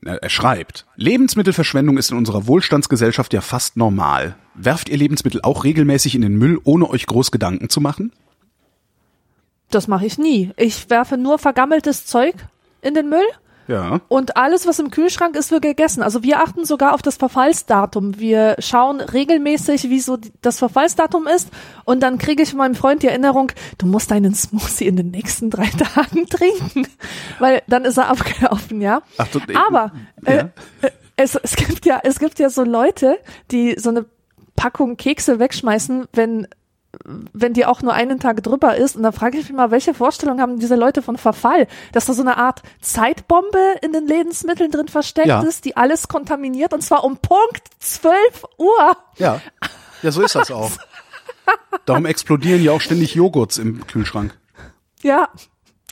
Er 0.05 0.29
schreibt, 0.29 0.87
Lebensmittelverschwendung 0.97 1.97
ist 1.97 2.11
in 2.11 2.19
unserer 2.19 2.47
Wohlstandsgesellschaft 2.47 3.33
ja 3.33 3.41
fast 3.41 3.77
normal. 3.77 4.37
Werft 4.55 4.89
ihr 4.89 4.99
Lebensmittel 4.99 5.41
auch 5.43 5.65
regelmäßig 5.65 6.15
in 6.15 6.21
den 6.23 6.37
Müll, 6.37 6.61
ohne 6.65 6.91
euch 6.91 7.07
groß 7.07 7.31
Gedanken 7.31 7.71
zu 7.71 7.81
machen? 7.81 8.13
Das 9.71 9.89
mache 9.89 10.07
ich 10.07 10.19
nie. 10.19 10.53
Ich 10.57 10.91
werfe 10.91 11.17
nur 11.17 11.39
vergammeltes 11.39 12.05
Zeug 12.07 12.35
in 12.83 12.95
den 12.95 13.09
Müll 13.09 13.27
Ja. 13.69 14.01
und 14.09 14.37
alles, 14.37 14.67
was 14.67 14.79
im 14.79 14.91
Kühlschrank 14.91 15.37
ist, 15.37 15.51
wird 15.51 15.63
gegessen. 15.63 16.03
Also 16.03 16.23
wir 16.23 16.41
achten 16.43 16.65
sogar 16.65 16.95
auf 16.95 17.03
das 17.03 17.17
Verfallsdatum. 17.17 18.19
Wir 18.19 18.57
schauen 18.59 19.01
regelmäßig, 19.01 19.91
wie 19.91 20.01
so 20.01 20.19
das 20.43 20.59
Verfallsdatum 20.59 21.27
ist 21.27 21.49
und 21.85 22.03
dann 22.03 22.19
kriege 22.19 22.43
ich 22.43 22.49
von 22.51 22.59
meinem 22.59 22.75
Freund 22.75 23.03
die 23.03 23.09
Erinnerung, 23.09 23.53
du 23.77 23.87
musst 23.87 24.11
deinen 24.11 24.35
Smoothie 24.35 24.87
in 24.87 24.97
den 24.97 25.11
nächsten 25.11 25.51
drei 25.51 25.67
Tagen 25.69 26.27
trinken, 26.27 26.89
weil 27.39 27.63
dann 27.69 27.85
ist 27.85 27.99
er 27.99 28.09
abgelaufen, 28.09 28.81
ja. 28.81 29.03
Ach, 29.19 29.29
du- 29.29 29.41
Aber 29.69 29.93
äh, 30.25 30.37
Ja. 30.37 30.43
äh, 30.83 30.91
es, 31.17 31.35
es 31.35 31.57
gibt 31.57 31.85
ja, 31.85 32.01
es 32.05 32.19
gibt 32.21 32.39
ja 32.39 32.49
so 32.49 32.63
Leute, 32.65 33.19
die 33.51 33.75
so 33.79 33.91
eine 33.91 34.07
Packung 34.57 34.97
Kekse 34.97 35.39
wegschmeißen, 35.39 36.07
wenn 36.13 36.47
wenn 37.05 37.53
die 37.53 37.67
auch 37.67 37.83
nur 37.83 37.93
einen 37.93 38.19
Tag 38.19 38.43
drüber 38.43 38.77
ist. 38.77 38.97
Und 38.97 39.03
dann 39.03 39.13
frage 39.13 39.39
ich 39.39 39.49
mich 39.49 39.57
mal, 39.57 39.71
welche 39.71 39.95
Vorstellung 39.95 40.41
haben 40.41 40.59
diese 40.59 40.75
Leute 40.77 41.03
von 41.03 41.17
Verfall? 41.19 41.67
Dass 41.93 42.07
da 42.07 42.15
so 42.15 42.23
eine 42.23 42.37
Art 42.39 42.63
Zeitbombe 42.81 43.77
in 43.83 43.93
den 43.93 44.07
Lebensmitteln 44.07 44.71
drin 44.71 44.89
versteckt 44.89 45.29
Ja. 45.29 45.43
ist, 45.43 45.65
die 45.65 45.77
alles 45.77 46.09
kontaminiert 46.09 46.73
und 46.73 46.83
zwar 46.83 47.05
um 47.05 47.19
Punkt 47.19 47.63
12 47.81 48.45
Uhr. 48.57 48.97
Ja. 49.19 49.41
Ja, 50.03 50.11
so 50.13 50.23
ist 50.23 50.35
das 50.35 50.51
auch. 50.51 50.71
Darum 51.85 52.07
explodieren 52.07 52.63
ja 52.63 52.73
auch 52.73 52.81
ständig 52.81 53.15
Joghurts 53.15 53.59
im 53.59 53.87
Kühlschrank. 53.87 54.37
Ja, 55.03 55.29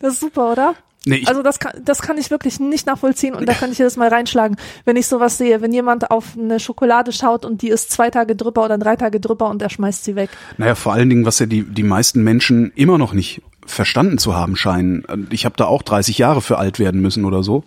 das 0.01 0.15
ist 0.15 0.21
super, 0.21 0.53
oder? 0.53 0.75
Nee, 1.09 1.23
Also 1.27 1.43
das 1.43 1.61
kann, 1.61 1.73
das 1.85 2.03
kann 2.03 2.19
ich 2.19 2.31
wirklich 2.31 2.59
nicht 2.59 2.87
nachvollziehen 2.87 3.35
und 3.35 3.49
da 3.49 3.55
kann 3.55 3.71
ich 3.71 3.79
jedes 3.79 3.97
Mal 3.97 4.09
reinschlagen, 4.09 4.57
wenn 4.85 4.97
ich 4.97 5.07
sowas 5.07 5.39
sehe, 5.39 5.63
wenn 5.63 5.73
jemand 5.73 6.11
auf 6.11 6.37
eine 6.37 6.59
Schokolade 6.59 7.13
schaut 7.13 7.45
und 7.45 7.63
die 7.63 7.69
ist 7.69 7.93
zwei 7.93 8.11
Tage 8.11 8.35
drüber 8.35 8.65
oder 8.65 8.77
drei 8.77 8.97
Tage 8.97 9.21
drüber 9.21 9.49
und 9.49 9.63
er 9.63 9.71
schmeißt 9.71 10.05
sie 10.05 10.17
weg. 10.17 10.31
naja, 10.59 10.75
vor 10.75 10.93
allen 10.93 11.09
Dingen, 11.09 11.25
was 11.25 11.39
ja 11.39 11.47
die, 11.47 11.63
die 11.63 11.85
meisten 11.85 12.25
Menschen 12.25 12.73
immer 12.75 12.99
noch 12.99 13.13
nicht 13.13 13.41
verstanden 13.65 14.19
zu 14.19 14.35
haben 14.35 14.57
scheinen. 14.57 15.05
Ich 15.31 15.45
habe 15.45 15.57
da 15.57 15.67
auch 15.67 15.83
30 15.83 16.19
Jahre 16.19 16.41
für 16.43 16.59
alt 16.59 16.79
werden 16.79 17.01
müssen 17.01 17.25
oder 17.25 17.43
so. 17.43 17.65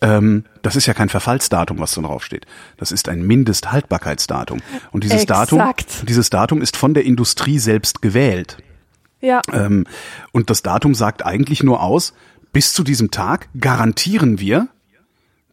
Ähm, 0.00 0.44
das 0.62 0.76
ist 0.76 0.86
ja 0.86 0.94
kein 0.94 1.08
Verfallsdatum, 1.08 1.78
was 1.78 1.94
da 1.94 2.02
draufsteht. 2.02 2.46
Das 2.76 2.92
ist 2.92 3.08
ein 3.08 3.26
Mindesthaltbarkeitsdatum. 3.26 4.60
Und 4.92 5.04
dieses 5.04 5.26
Datum, 5.26 5.62
dieses 6.02 6.30
Datum 6.30 6.60
ist 6.60 6.76
von 6.76 6.94
der 6.94 7.04
Industrie 7.04 7.58
selbst 7.58 8.02
gewählt. 8.02 8.58
Ja, 9.20 9.40
Ähm, 9.52 9.86
und 10.32 10.50
das 10.50 10.62
Datum 10.62 10.94
sagt 10.94 11.24
eigentlich 11.24 11.62
nur 11.62 11.82
aus, 11.82 12.12
bis 12.54 12.72
zu 12.72 12.84
diesem 12.84 13.10
Tag 13.10 13.48
garantieren 13.60 14.40
wir, 14.40 14.68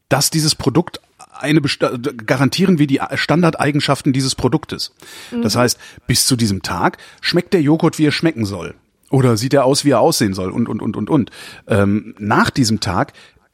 dass 0.08 0.30
dieses 0.30 0.56
Produkt 0.56 1.02
eine 1.34 1.60
garantieren 1.62 2.78
wir 2.78 2.86
die 2.86 3.02
Standardeigenschaften 3.16 4.14
dieses 4.14 4.36
Produktes. 4.36 4.94
Das 5.42 5.56
heißt, 5.56 5.80
bis 6.06 6.26
zu 6.26 6.36
diesem 6.36 6.62
Tag 6.62 7.00
schmeckt 7.20 7.54
der 7.54 7.62
Joghurt, 7.62 7.98
wie 7.98 8.06
er 8.06 8.12
schmecken 8.12 8.46
soll. 8.46 8.76
Oder 9.10 9.36
sieht 9.36 9.54
er 9.54 9.66
aus, 9.66 9.84
wie 9.84 9.90
er 9.90 10.00
aussehen 10.00 10.34
soll 10.34 10.52
und 10.52 10.70
und 10.70 10.82
und 10.82 10.96
und 10.96 11.10
und. 11.10 11.32
Ähm, 11.68 12.14
nach 12.20 12.52
diesem 12.52 12.80
Tag 12.80 13.14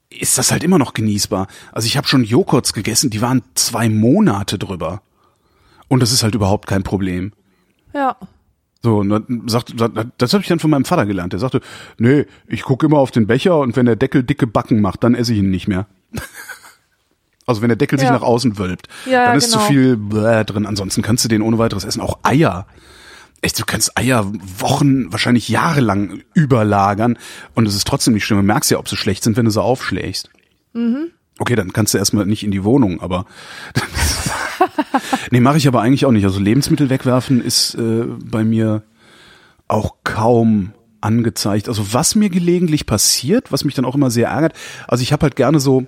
ist 0.09 0.37
das 0.37 0.51
halt 0.51 0.63
immer 0.63 0.77
noch 0.77 0.93
genießbar. 0.93 1.47
Also 1.71 1.85
ich 1.85 1.95
habe 1.95 2.07
schon 2.07 2.23
Joghurts 2.25 2.73
gegessen, 2.73 3.09
die 3.09 3.21
waren 3.21 3.41
zwei 3.55 3.87
Monate 3.89 4.59
drüber. 4.59 5.01
Und 5.87 6.01
das 6.01 6.11
ist 6.11 6.23
halt 6.23 6.35
überhaupt 6.35 6.67
kein 6.67 6.83
Problem. 6.83 7.31
ja. 7.93 8.17
So, 8.83 8.99
und 8.99 9.09
dann 9.09 9.43
sagt, 9.47 9.73
das 10.17 10.33
habe 10.33 10.41
ich 10.43 10.47
dann 10.47 10.59
von 10.59 10.69
meinem 10.69 10.85
Vater 10.85 11.05
gelernt. 11.05 11.33
Der 11.33 11.39
sagte, 11.39 11.61
nee, 11.97 12.25
ich 12.47 12.61
gucke 12.61 12.85
immer 12.85 12.99
auf 12.99 13.11
den 13.11 13.25
Becher 13.27 13.57
und 13.59 13.75
wenn 13.75 13.85
der 13.87 13.95
Deckel 13.95 14.23
dicke 14.23 14.47
Backen 14.47 14.81
macht, 14.81 15.03
dann 15.03 15.15
esse 15.15 15.33
ich 15.33 15.39
ihn 15.39 15.49
nicht 15.49 15.67
mehr. 15.67 15.87
Also 17.49 17.61
wenn 17.61 17.69
der 17.69 17.77
Deckel 17.77 17.97
sich 17.97 18.09
Ja. 18.09 18.13
nach 18.13 18.23
außen 18.23 18.57
wölbt, 18.57 18.89
Ja, 19.09 19.27
dann 19.27 19.37
ist 19.37 19.51
genau. 19.53 19.63
zu 19.63 19.67
viel 19.71 19.95
Bläh 19.95 20.43
drin. 20.43 20.65
Ansonsten 20.65 21.01
kannst 21.01 21.23
du 21.23 21.29
den 21.29 21.41
ohne 21.41 21.57
weiteres 21.57 21.85
essen. 21.85 22.01
Auch 22.01 22.19
Eier. 22.23 22.67
Echt, 23.41 23.57
du 23.57 23.63
kannst 23.65 23.97
Eier 23.97 24.29
Wochen, 24.59 25.13
wahrscheinlich 25.13 25.47
jahrelang 25.47 26.23
überlagern 26.33 27.17
und 27.55 27.65
es 27.65 27.73
ist 27.73 27.87
trotzdem 27.87 28.15
nicht 28.15 28.25
schlimm. 28.25 28.39
Du 28.39 28.43
merkst 28.43 28.69
ja, 28.69 28.77
ob 28.79 28.89
sie 28.89 28.97
schlecht 28.97 29.23
sind, 29.23 29.37
wenn 29.37 29.45
du 29.45 29.51
sie 29.51 29.61
aufschlägst. 29.63 30.29
Mhm. 30.73 31.11
Okay, 31.39 31.55
dann 31.55 31.73
kannst 31.73 31.93
du 31.93 31.97
erstmal 31.97 32.25
nicht 32.25 32.43
in 32.43 32.51
die 32.51 32.63
Wohnung, 32.63 33.01
aber 33.01 33.25
nee, 35.31 35.39
mache 35.39 35.57
ich 35.57 35.67
aber 35.67 35.81
eigentlich 35.81 36.05
auch 36.05 36.11
nicht. 36.11 36.25
Also 36.25 36.39
Lebensmittel 36.39 36.89
wegwerfen 36.89 37.41
ist 37.41 37.75
äh, 37.75 38.05
bei 38.05 38.43
mir 38.43 38.83
auch 39.67 39.95
kaum 40.03 40.73
angezeigt. 41.01 41.67
Also 41.67 41.93
was 41.93 42.15
mir 42.15 42.29
gelegentlich 42.29 42.85
passiert, 42.85 43.51
was 43.51 43.63
mich 43.63 43.75
dann 43.75 43.85
auch 43.85 43.95
immer 43.95 44.09
sehr 44.09 44.29
ärgert, 44.29 44.53
also 44.87 45.03
ich 45.03 45.13
habe 45.13 45.23
halt 45.23 45.35
gerne 45.35 45.59
so 45.59 45.85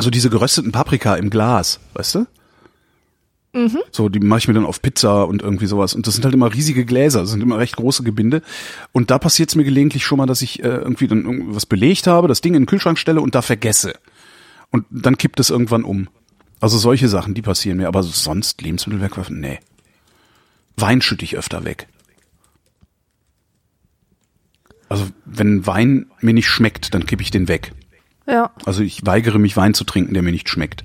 so 0.00 0.10
diese 0.10 0.30
gerösteten 0.30 0.72
Paprika 0.72 1.14
im 1.14 1.30
Glas, 1.30 1.78
weißt 1.94 2.16
du? 2.16 2.26
So, 3.92 4.08
die 4.08 4.18
mache 4.18 4.40
ich 4.40 4.48
mir 4.48 4.54
dann 4.54 4.66
auf 4.66 4.82
Pizza 4.82 5.28
und 5.28 5.42
irgendwie 5.42 5.66
sowas. 5.66 5.94
Und 5.94 6.08
das 6.08 6.14
sind 6.14 6.24
halt 6.24 6.34
immer 6.34 6.52
riesige 6.52 6.84
Gläser, 6.84 7.20
das 7.20 7.30
sind 7.30 7.42
immer 7.42 7.58
recht 7.58 7.76
große 7.76 8.02
Gebinde. 8.02 8.42
Und 8.90 9.10
da 9.10 9.18
passiert 9.18 9.50
es 9.50 9.54
mir 9.54 9.62
gelegentlich 9.62 10.04
schon 10.04 10.18
mal, 10.18 10.26
dass 10.26 10.42
ich 10.42 10.60
äh, 10.64 10.66
irgendwie 10.66 11.06
dann 11.06 11.24
irgendwas 11.24 11.66
belegt 11.66 12.08
habe, 12.08 12.26
das 12.26 12.40
Ding 12.40 12.54
in 12.54 12.62
den 12.62 12.66
Kühlschrank 12.66 12.98
stelle 12.98 13.20
und 13.20 13.36
da 13.36 13.42
vergesse. 13.42 13.94
Und 14.74 14.86
dann 14.90 15.16
kippt 15.16 15.38
es 15.38 15.50
irgendwann 15.50 15.84
um. 15.84 16.08
Also 16.60 16.78
solche 16.78 17.06
Sachen, 17.06 17.32
die 17.32 17.42
passieren 17.42 17.78
mir. 17.78 17.86
Aber 17.86 18.02
sonst 18.02 18.60
Lebensmittel 18.60 19.00
wegwerfen, 19.00 19.38
nee. 19.38 19.60
Wein 20.76 21.00
schütte 21.00 21.24
ich 21.24 21.36
öfter 21.36 21.64
weg. 21.64 21.86
Also 24.88 25.06
wenn 25.24 25.64
Wein 25.64 26.06
mir 26.20 26.34
nicht 26.34 26.48
schmeckt, 26.48 26.92
dann 26.92 27.06
kippe 27.06 27.22
ich 27.22 27.30
den 27.30 27.46
weg. 27.46 27.70
Ja. 28.26 28.50
Also 28.64 28.82
ich 28.82 29.06
weigere 29.06 29.38
mich, 29.38 29.56
Wein 29.56 29.74
zu 29.74 29.84
trinken, 29.84 30.12
der 30.12 30.24
mir 30.24 30.32
nicht 30.32 30.48
schmeckt. 30.48 30.82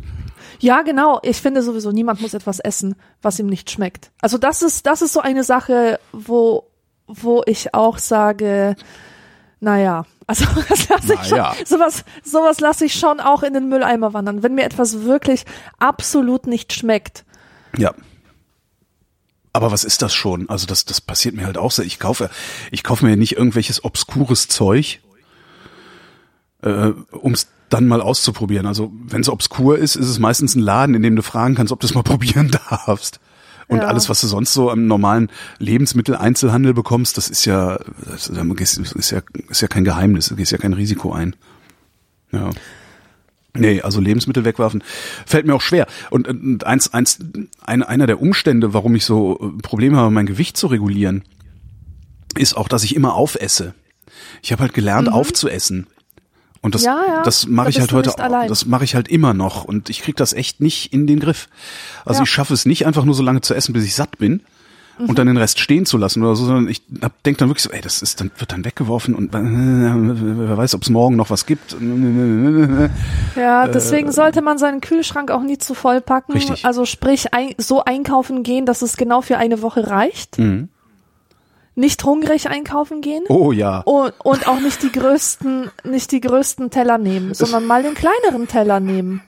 Ja, 0.60 0.84
genau. 0.84 1.20
Ich 1.24 1.42
finde 1.42 1.64
sowieso, 1.64 1.92
niemand 1.92 2.22
muss 2.22 2.36
etwas 2.36 2.60
essen, 2.60 2.94
was 3.24 3.40
ihm 3.40 3.48
nicht 3.48 3.72
schmeckt. 3.72 4.12
Also 4.22 4.38
das 4.38 4.62
ist, 4.62 4.86
das 4.86 5.02
ist 5.02 5.14
so 5.14 5.22
eine 5.22 5.44
Sache, 5.44 6.00
wo, 6.12 6.70
wo 7.08 7.42
ich 7.48 7.74
auch 7.74 7.98
sage, 7.98 8.76
naja, 9.60 10.06
also 10.30 10.46
das 10.70 10.88
lasse 10.90 11.14
ich 11.16 11.32
Naja. 11.32 11.56
schon, 11.56 11.66
sowas, 11.66 12.06
sowas 12.24 12.60
lasse 12.60 12.86
ich 12.86 12.94
schon 12.94 13.20
auch 13.20 13.42
in 13.42 13.54
den 13.56 13.68
Mülleimer 13.68 14.14
wandern. 14.14 14.44
Wenn 14.44 14.54
mir 14.54 14.64
etwas 14.64 15.02
wirklich 15.02 15.44
absolut 15.80 16.46
nicht 16.46 16.72
schmeckt. 16.72 17.26
Ja. 17.76 17.96
Aber 19.54 19.72
was 19.72 19.84
ist 19.84 20.04
das 20.04 20.14
schon? 20.14 20.48
Also 20.48 20.68
das, 20.68 20.86
das 20.86 21.02
passiert 21.02 21.34
mir 21.34 21.48
halt 21.48 21.58
auch 21.58 21.72
sehr. 21.72 21.84
Ich 21.86 21.98
kaufe, 21.98 22.30
ich 22.70 22.84
kaufe 22.84 23.08
mir 23.08 23.18
nicht 23.18 23.38
irgendwelches 23.38 23.84
obskures 23.84 24.48
Zeug, 24.48 25.00
äh, 26.62 26.92
um 27.12 27.34
es 27.34 27.48
dann 27.70 27.88
mal 27.88 28.00
auszuprobieren. 28.00 28.68
Also 28.68 28.92
wenn 28.94 29.22
es 29.22 29.30
obskur 29.30 29.80
ist, 29.80 29.96
ist 29.96 30.08
es 30.10 30.20
meistens 30.20 30.54
ein 30.54 30.62
Laden, 30.62 30.94
in 30.94 31.02
dem 31.02 31.16
du 31.16 31.24
fragen 31.24 31.56
kannst, 31.56 31.74
ob 31.74 31.80
du 31.80 31.88
es 31.88 31.96
mal 31.96 32.04
probieren 32.04 32.52
darfst. 32.70 33.20
Und 33.70 33.78
Ja. 33.78 33.84
alles, 33.86 34.10
was 34.10 34.20
du 34.20 34.28
sonst 34.28 34.52
so 34.54 34.72
im 34.72 34.88
normalen 34.88 35.30
Lebensmitteleinzelhandel 35.60 36.74
bekommst, 36.74 37.18
das 37.18 37.30
ist 37.30 37.46
ja, 37.46 37.80
das 38.06 38.28
ist 38.28 39.12
ja, 39.12 39.22
ist 39.48 39.62
ja 39.62 39.68
kein 39.68 39.84
Geheimnis, 39.86 40.28
du 40.28 40.36
gehst 40.36 40.52
ja 40.52 40.58
kein 40.58 40.74
Risiko 40.74 41.14
ein. 41.14 41.36
Ja. 42.32 42.50
Nee, 43.56 43.82
also 43.82 44.00
Lebensmittel 44.02 44.46
wegwerfen 44.46 44.84
fällt 45.26 45.46
mir 45.48 45.56
auch 45.56 45.62
schwer. 45.62 45.88
Und, 46.10 46.28
und 46.28 46.66
eins, 46.66 46.94
eins, 46.94 47.20
ein, 47.66 47.84
einer 47.84 48.08
der 48.08 48.22
Umstände, 48.22 48.74
warum 48.74 48.96
ich 48.96 49.06
so 49.06 49.40
äh, 49.40 49.62
Probleme 49.62 49.98
habe, 49.98 50.12
mein 50.12 50.26
Gewicht 50.28 50.58
zu 50.58 50.68
regulieren, 50.68 51.24
ist 52.38 52.56
auch, 52.58 52.68
dass 52.68 52.84
ich 52.84 52.96
immer 52.96 53.16
aufesse. 53.16 53.74
Ich 54.42 54.52
habe 54.52 54.62
halt 54.64 54.74
gelernt, 54.74 55.12
aufzuessen. 55.12 55.88
Und 56.62 56.76
das. 56.76 56.84
Ja, 56.84 57.00
ja, 57.08 57.24
das 57.24 57.48
mache 57.48 57.70
ich 57.70 57.80
halt 57.80 57.94
heute, 57.94 58.12
das 58.48 58.66
mache 58.66 58.84
ich 58.84 58.96
halt 58.96 59.08
immer 59.08 59.34
noch. 59.34 59.64
Und 59.64 59.90
ich 59.90 60.02
krieg 60.02 60.16
das 60.18 60.34
echt 60.34 60.60
nicht 60.60 60.92
in 60.94 61.08
den 61.08 61.20
Griff. 61.20 61.48
Also 62.06 62.20
Ja. 62.20 62.24
ich 62.24 62.30
schaffe 62.30 62.54
es 62.54 62.66
nicht 62.66 62.86
einfach 62.86 63.06
nur 63.06 63.16
so 63.16 63.24
lange 63.24 63.42
zu 63.42 63.54
essen, 63.54 63.74
bis 63.74 63.86
ich 63.86 63.96
satt 63.96 64.18
bin. 64.18 64.42
Mhm. 65.00 65.06
Und 65.08 65.18
dann 65.18 65.28
den 65.28 65.38
Rest 65.38 65.60
stehen 65.60 65.86
zu 65.86 65.98
lassen 65.98 66.22
oder 66.22 66.36
so, 66.36 66.44
sondern 66.44 66.68
ich 66.68 66.82
denke 67.26 67.38
dann 67.40 67.48
wirklich 67.48 67.64
so, 67.64 67.70
ey, 67.70 67.80
das 67.80 68.02
ist 68.02 68.20
dann 68.20 68.32
wird 68.38 68.52
dann 68.52 68.66
weggeworfen 68.66 69.16
und 69.16 69.34
äh, 69.34 69.40
wer 69.40 70.58
weiß, 70.58 70.76
ob 70.76 70.82
es 70.82 70.90
morgen 70.90 71.16
noch 71.16 71.30
was 71.30 71.46
gibt. 71.46 71.78
Ja, 73.36 73.68
deswegen 73.68 74.12
sollte 74.12 74.42
man 74.42 74.58
seinen 74.58 74.82
Kühlschrank 74.82 75.32
auch 75.32 75.42
nie 75.42 75.58
zu 75.58 75.74
voll 75.74 76.02
packen. 76.02 76.34
Äh. 76.34 76.38
Richtig. 76.38 76.66
Also 76.66 76.86
sprich, 76.86 77.34
ein, 77.34 77.54
so 77.58 77.84
einkaufen 77.86 78.44
gehen, 78.44 78.66
dass 78.66 78.82
es 78.82 78.98
genau 78.98 79.22
für 79.22 79.38
eine 79.38 79.62
Woche 79.62 79.88
reicht. 79.88 80.38
Mhm. 80.38 80.68
Nicht 81.80 82.04
hungrig 82.04 82.50
einkaufen 82.50 83.00
gehen. 83.00 83.24
Oh 83.30 83.54
ja. 83.54 83.80
Und, 83.86 84.14
und 84.22 84.48
auch 84.50 84.60
nicht 84.60 84.84
die 84.84 84.92
größten, 84.92 85.72
nicht 85.86 86.12
die 86.12 86.20
größten 86.20 86.72
Teller 86.72 86.98
nehmen, 86.98 87.34
sondern 87.34 87.66
mal 87.66 87.84
den 87.84 87.94
kleineren 87.94 88.50
Teller 88.50 88.82
nehmen. 88.82 89.22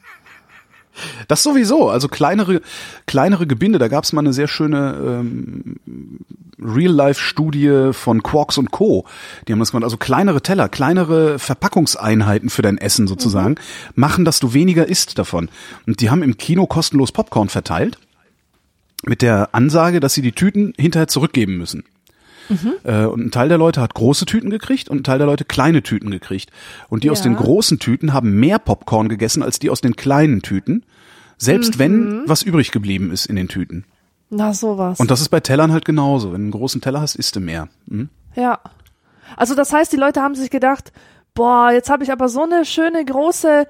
Das 1.30 1.44
sowieso, 1.44 1.90
also 1.90 2.10
kleinere, 2.10 2.60
kleinere 3.06 3.48
Gebinde, 3.48 3.80
da 3.80 3.88
gab 3.88 4.04
es 4.04 4.12
mal 4.12 4.20
eine 4.20 4.34
sehr 4.34 4.50
schöne 4.50 4.98
ähm, 5.02 5.78
Real-Life-Studie 6.62 7.92
von 7.94 8.22
Quarks 8.22 8.58
und 8.58 8.72
Co. 8.72 9.06
Die 9.48 9.54
haben 9.54 9.60
das 9.60 9.72
gemacht, 9.72 9.86
also 9.86 9.96
kleinere 9.96 10.42
Teller, 10.42 10.68
kleinere 10.68 11.40
Verpackungseinheiten 11.40 12.50
für 12.50 12.64
dein 12.64 12.78
Essen 12.78 13.08
sozusagen, 13.08 13.56
machen, 13.96 14.26
dass 14.26 14.42
du 14.42 14.54
weniger 14.54 14.90
isst 14.90 15.18
davon. 15.18 15.48
Und 15.88 16.02
die 16.02 16.10
haben 16.10 16.22
im 16.22 16.36
Kino 16.36 16.66
kostenlos 16.68 17.14
Popcorn 17.14 17.48
verteilt, 17.48 17.98
mit 19.04 19.22
der 19.22 19.56
Ansage, 19.56 20.02
dass 20.02 20.14
sie 20.14 20.22
die 20.22 20.34
Tüten 20.34 20.74
hinterher 20.78 21.08
zurückgeben 21.08 21.58
müssen. 21.58 21.86
Äh, 22.84 23.06
Und 23.06 23.26
ein 23.28 23.32
Teil 23.32 23.50
der 23.50 23.58
Leute 23.58 23.82
hat 23.82 23.94
große 23.94 24.26
Tüten 24.26 24.50
gekriegt 24.50 24.90
und 24.90 25.00
ein 25.02 25.04
Teil 25.04 25.18
der 25.20 25.28
Leute 25.28 25.46
kleine 25.46 25.84
Tüten 25.84 26.12
gekriegt. 26.12 26.50
Und 26.90 27.04
die 27.04 27.10
aus 27.10 27.20
Ja. 27.20 27.24
den 27.26 27.36
großen 27.36 27.80
Tüten 27.80 28.14
haben 28.14 28.40
mehr 28.40 28.60
Popcorn 28.60 29.10
gegessen 29.10 29.44
als 29.44 29.60
die 29.60 29.70
aus 29.70 29.82
den 29.82 29.96
kleinen 29.96 30.42
Tüten. 30.42 30.84
Selbst 31.38 31.80
wenn 31.80 32.24
was 32.28 32.44
übrig 32.44 32.72
geblieben 32.72 33.12
ist 33.12 33.26
in 33.26 33.36
den 33.36 33.48
Tüten. 33.48 33.86
Na, 34.30 34.54
sowas. 34.54 35.00
Und 35.00 35.12
das 35.12 35.22
ist 35.22 35.30
bei 35.30 35.40
Tellern 35.40 35.72
halt 35.72 35.86
genauso. 35.86 36.28
Wenn 36.34 36.42
du 36.42 36.46
einen 36.46 36.52
großen 36.52 36.82
Teller 36.82 37.02
hast, 37.02 37.16
isst 37.16 37.36
du 37.36 37.40
mehr. 37.40 37.68
Hm? 37.90 38.10
ja. 38.36 38.60
Also 39.38 39.56
das 39.56 39.72
heißt, 39.72 39.94
die 39.94 39.98
Leute 39.98 40.22
haben 40.22 40.36
sich 40.36 40.50
gedacht, 40.50 40.92
boah, 41.34 41.72
jetzt 41.72 41.90
habe 41.90 42.04
ich 42.04 42.12
aber 42.12 42.28
so 42.28 42.44
eine 42.44 42.66
schöne 42.66 43.04
große 43.06 43.66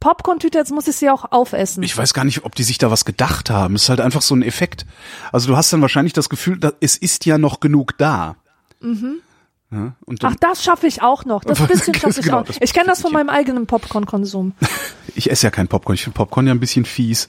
Popcorn-Tüte, 0.00 0.58
jetzt 0.58 0.72
muss 0.72 0.88
ich 0.88 0.96
sie 0.96 1.10
auch 1.10 1.30
aufessen. 1.30 1.82
Ich 1.82 1.96
weiß 1.96 2.14
gar 2.14 2.24
nicht, 2.24 2.44
ob 2.44 2.54
die 2.54 2.62
sich 2.62 2.78
da 2.78 2.90
was 2.90 3.04
gedacht 3.04 3.50
haben. 3.50 3.74
Es 3.74 3.82
ist 3.84 3.88
halt 3.90 4.00
einfach 4.00 4.22
so 4.22 4.34
ein 4.34 4.42
Effekt. 4.42 4.86
Also 5.32 5.48
du 5.48 5.56
hast 5.56 5.72
dann 5.72 5.82
wahrscheinlich 5.82 6.14
das 6.14 6.28
Gefühl, 6.28 6.58
da, 6.58 6.72
es 6.80 6.96
ist 6.96 7.26
ja 7.26 7.38
noch 7.38 7.60
genug 7.60 7.96
da. 7.98 8.36
Ja, 8.82 9.92
und 10.04 10.22
dann, 10.22 10.32
Ach, 10.32 10.36
das 10.40 10.64
schaffe 10.64 10.86
ich 10.86 11.02
auch 11.02 11.24
noch. 11.24 11.44
Das 11.44 11.58
bisschen 11.68 11.94
schaffe 11.94 12.20
ich 12.20 12.26
Genau, 12.26 12.40
auch. 12.40 12.46
Ich 12.60 12.72
kenne 12.72 12.86
das 12.86 13.02
von 13.02 13.12
meinem 13.12 13.28
eigenen 13.28 13.66
Popcorn-Konsum. 13.66 14.54
ich 15.14 15.30
esse 15.30 15.46
ja 15.46 15.50
kein 15.50 15.68
Popcorn. 15.68 15.94
Ich 15.94 16.02
finde 16.02 16.16
Popcorn 16.16 16.46
ja 16.46 16.54
ein 16.54 16.60
bisschen 16.60 16.84
fies. 16.84 17.28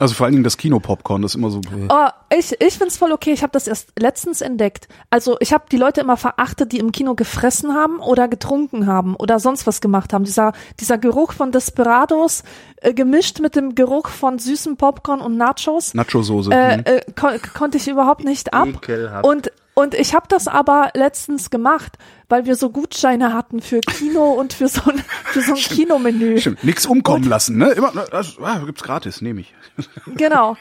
Also 0.00 0.14
vor 0.14 0.24
allen 0.24 0.32
Dingen 0.32 0.44
das 0.44 0.56
Kinopopcorn, 0.56 1.20
das 1.20 1.32
ist 1.32 1.36
immer 1.36 1.50
so. 1.50 1.60
Oh, 1.90 2.08
ich, 2.34 2.58
ich 2.58 2.78
find's 2.78 2.96
voll 2.96 3.12
okay. 3.12 3.32
Ich 3.32 3.42
habe 3.42 3.52
das 3.52 3.66
erst 3.66 3.92
letztens 3.98 4.40
entdeckt. 4.40 4.88
Also 5.10 5.36
ich 5.40 5.52
habe 5.52 5.64
die 5.70 5.76
Leute 5.76 6.00
immer 6.00 6.16
verachtet, 6.16 6.72
die 6.72 6.78
im 6.78 6.90
Kino 6.90 7.14
gefressen 7.14 7.74
haben 7.74 7.98
oder 7.98 8.26
getrunken 8.26 8.86
haben 8.86 9.14
oder 9.14 9.38
sonst 9.38 9.66
was 9.66 9.82
gemacht 9.82 10.14
haben. 10.14 10.24
Dieser, 10.24 10.54
dieser 10.80 10.96
Geruch 10.96 11.34
von 11.34 11.52
Desperados 11.52 12.44
äh, 12.76 12.94
gemischt 12.94 13.40
mit 13.40 13.56
dem 13.56 13.74
Geruch 13.74 14.08
von 14.08 14.38
süßem 14.38 14.78
Popcorn 14.78 15.20
und 15.20 15.36
Nachos 15.36 15.92
Nacho-Soße. 15.92 16.50
äh, 16.50 16.76
hm. 16.76 16.82
äh, 16.86 17.00
kon 17.14 17.32
konnte 17.52 17.76
ich 17.76 17.86
überhaupt 17.86 18.24
nicht 18.24 18.54
ab. 18.54 18.68
Ekelhaft. 18.68 19.26
Und 19.26 19.52
und 19.74 19.94
ich 19.94 20.14
habe 20.14 20.26
das 20.28 20.48
aber 20.48 20.90
letztens 20.94 21.50
gemacht, 21.50 21.96
weil 22.28 22.46
wir 22.46 22.56
so 22.56 22.70
Gutscheine 22.70 23.32
hatten 23.32 23.60
für 23.60 23.80
Kino 23.80 24.32
und 24.38 24.52
für 24.52 24.68
so 24.68 24.90
ein, 24.90 25.02
für 25.24 25.40
so 25.40 25.52
ein 25.52 25.58
Kinomenü. 25.58 26.38
Stimmt, 26.38 26.64
nix 26.64 26.86
umkommen 26.86 27.28
lassen, 27.28 27.58
ne? 27.58 27.70
Immer, 27.70 27.92
das, 28.10 28.36
ah, 28.40 28.58
gibt's 28.64 28.82
gratis, 28.82 29.20
nehme 29.20 29.42
ich. 29.42 29.54
Genau. 30.16 30.56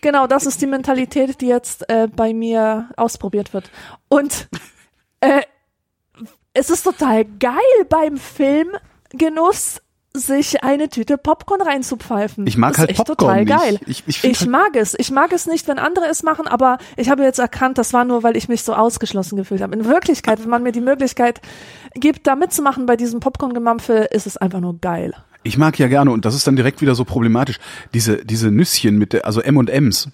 Genau, 0.00 0.26
das 0.26 0.44
ist 0.44 0.60
die 0.60 0.66
Mentalität, 0.66 1.40
die 1.40 1.46
jetzt 1.46 1.88
äh, 1.88 2.08
bei 2.14 2.34
mir 2.34 2.90
ausprobiert 2.96 3.54
wird. 3.54 3.70
Und 4.08 4.48
äh, 5.20 5.40
es 6.52 6.68
ist 6.68 6.82
total 6.82 7.24
geil 7.24 7.54
beim 7.88 8.18
Filmgenuss 8.18 9.80
sich 10.16 10.62
eine 10.62 10.88
Tüte 10.88 11.18
Popcorn 11.18 11.60
reinzupfeifen. 11.60 12.46
Ich 12.46 12.56
mag 12.56 12.72
ist 12.74 12.78
halt 12.78 12.90
echt 12.90 13.04
Popcorn 13.04 13.46
total 13.46 13.72
nicht. 13.72 13.80
Ich- 13.88 14.02
ich 14.06 14.20
find 14.20 14.38
halt- 14.38 14.48
mag 14.50 14.76
es. 14.76 14.94
Ich 14.98 15.10
mag 15.10 15.32
es 15.32 15.46
nicht, 15.46 15.66
wenn 15.66 15.78
andere 15.78 16.06
es 16.06 16.22
machen, 16.22 16.46
aber 16.46 16.78
ich 16.96 17.10
habe 17.10 17.24
jetzt 17.24 17.40
erkannt, 17.40 17.78
das 17.78 17.92
war 17.92 18.04
nur, 18.04 18.22
weil 18.22 18.36
ich 18.36 18.48
mich 18.48 18.62
so 18.62 18.74
ausgeschlossen 18.74 19.36
gefühlt 19.36 19.60
habe. 19.60 19.74
In 19.74 19.84
Wirklichkeit, 19.86 20.40
wenn 20.40 20.48
man 20.50 20.62
mir 20.62 20.70
die 20.72 20.80
Möglichkeit 20.80 21.40
gibt, 21.94 22.26
da 22.28 22.36
mitzumachen 22.36 22.86
bei 22.86 22.96
diesem 22.96 23.18
Popcorn-Gemampfe, 23.20 24.08
ist 24.12 24.26
es 24.26 24.36
einfach 24.36 24.60
nur 24.60 24.78
geil. 24.78 25.14
Ich 25.42 25.58
mag 25.58 25.78
ja 25.78 25.88
gerne, 25.88 26.10
und 26.12 26.24
das 26.24 26.34
ist 26.34 26.46
dann 26.46 26.56
direkt 26.56 26.80
wieder 26.80 26.94
so 26.94 27.04
problematisch, 27.04 27.58
diese, 27.92 28.24
diese 28.24 28.50
Nüsschen 28.52 28.96
mit 28.96 29.12
der, 29.12 29.26
also 29.26 29.40
M&M's. 29.42 30.08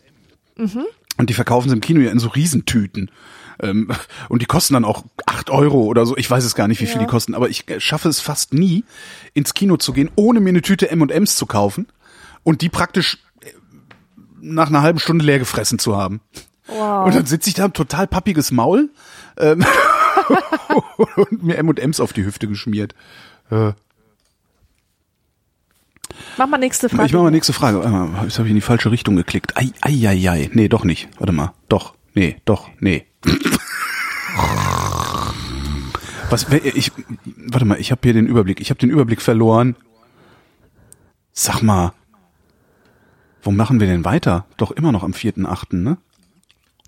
Und 0.56 1.28
die 1.30 1.34
verkaufen 1.34 1.68
sie 1.68 1.74
im 1.74 1.80
Kino 1.80 2.00
ja 2.00 2.10
in 2.10 2.18
so 2.18 2.28
Riesentüten. 2.28 3.10
Ähm, 3.62 3.90
und 4.28 4.42
die 4.42 4.46
kosten 4.46 4.74
dann 4.74 4.84
auch 4.84 5.04
acht 5.26 5.50
Euro 5.50 5.82
oder 5.84 6.06
so. 6.06 6.16
Ich 6.16 6.30
weiß 6.30 6.44
es 6.44 6.54
gar 6.54 6.68
nicht, 6.68 6.80
wie 6.80 6.86
viel 6.86 6.96
Ja. 6.96 7.02
die 7.02 7.06
kosten, 7.10 7.34
aber 7.34 7.48
ich 7.48 7.68
äh, 7.68 7.80
schaffe 7.80 8.08
es 8.08 8.20
fast 8.20 8.54
nie, 8.54 8.84
ins 9.34 9.54
Kino 9.54 9.76
zu 9.76 9.92
gehen, 9.92 10.10
ohne 10.16 10.40
mir 10.40 10.50
eine 10.50 10.62
Tüte 10.62 10.90
M&M's 10.90 11.36
zu 11.36 11.46
kaufen 11.46 11.86
und 12.42 12.62
die 12.62 12.68
praktisch 12.68 13.18
äh, 13.42 13.48
nach 14.40 14.68
einer 14.68 14.82
halben 14.82 14.98
Stunde 14.98 15.24
leer 15.24 15.38
gefressen 15.38 15.78
zu 15.78 15.96
haben. 15.96 16.20
Wow. 16.66 17.06
Und 17.06 17.14
dann 17.14 17.26
sitze 17.26 17.48
ich 17.48 17.54
da, 17.54 17.68
pappiges 17.68 18.06
pappiges 18.08 18.50
Maul 18.52 18.90
ähm, 19.38 19.64
und 21.16 21.42
mir 21.42 21.56
M&M's 21.58 22.00
auf 22.00 22.12
die 22.12 22.24
Hüfte 22.24 22.46
geschmiert. 22.48 22.94
Äh, 23.50 23.72
Mach 26.36 26.46
mal 26.48 26.58
nächste 26.58 26.88
Frage. 26.88 27.06
Ich 27.06 27.12
mache 27.12 27.22
mal 27.24 27.30
nächste 27.30 27.52
Frage. 27.52 27.78
Jetzt 28.24 28.38
habe 28.38 28.46
ich 28.48 28.50
in 28.50 28.54
die 28.56 28.60
falsche 28.60 28.90
Richtung 28.90 29.16
geklickt. 29.16 29.56
Ei, 29.56 29.70
ei, 29.80 30.08
ei, 30.08 30.30
ei. 30.30 30.50
Nee, 30.52 30.68
doch 30.68 30.84
nicht. 30.84 31.08
Warte 31.18 31.32
mal. 31.32 31.52
Doch. 31.68 31.94
Nee, 32.14 32.36
doch. 32.44 32.68
Nee. 32.80 33.06
Was, 36.30 36.46
ich, 36.52 36.92
warte 37.36 37.64
mal, 37.64 37.80
ich 37.80 37.90
habe 37.90 38.00
hier 38.04 38.12
den 38.12 38.26
Überblick. 38.26 38.60
Ich 38.60 38.70
habe 38.70 38.78
den 38.78 38.90
Überblick 38.90 39.20
verloren. 39.20 39.74
Sag 41.32 41.62
mal, 41.62 41.92
wo 43.42 43.50
machen 43.50 43.80
wir 43.80 43.86
denn 43.86 44.04
weiter? 44.04 44.46
Doch 44.56 44.70
immer 44.70 44.92
noch 44.92 45.02
am 45.02 45.12
4.8., 45.12 45.76
ne? 45.76 45.98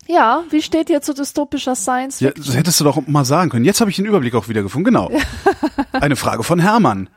Ja, 0.07 0.43
wie 0.49 0.61
steht 0.61 0.89
ihr 0.89 1.01
zu 1.01 1.13
dystopischer 1.13 1.75
Science 1.75 2.19
Ja, 2.19 2.29
Fiction? 2.29 2.45
das 2.45 2.55
hättest 2.55 2.79
du 2.79 2.83
doch 2.83 3.07
mal 3.07 3.25
sagen 3.25 3.49
können. 3.49 3.65
Jetzt 3.65 3.79
habe 3.81 3.89
ich 3.89 3.95
den 3.95 4.05
Überblick 4.05 4.35
auch 4.35 4.49
wieder 4.49 4.61
gefunden. 4.61 4.85
Genau. 4.85 5.09
Eine 5.93 6.15
Frage 6.17 6.43
von 6.43 6.59
Hermann. 6.59 7.09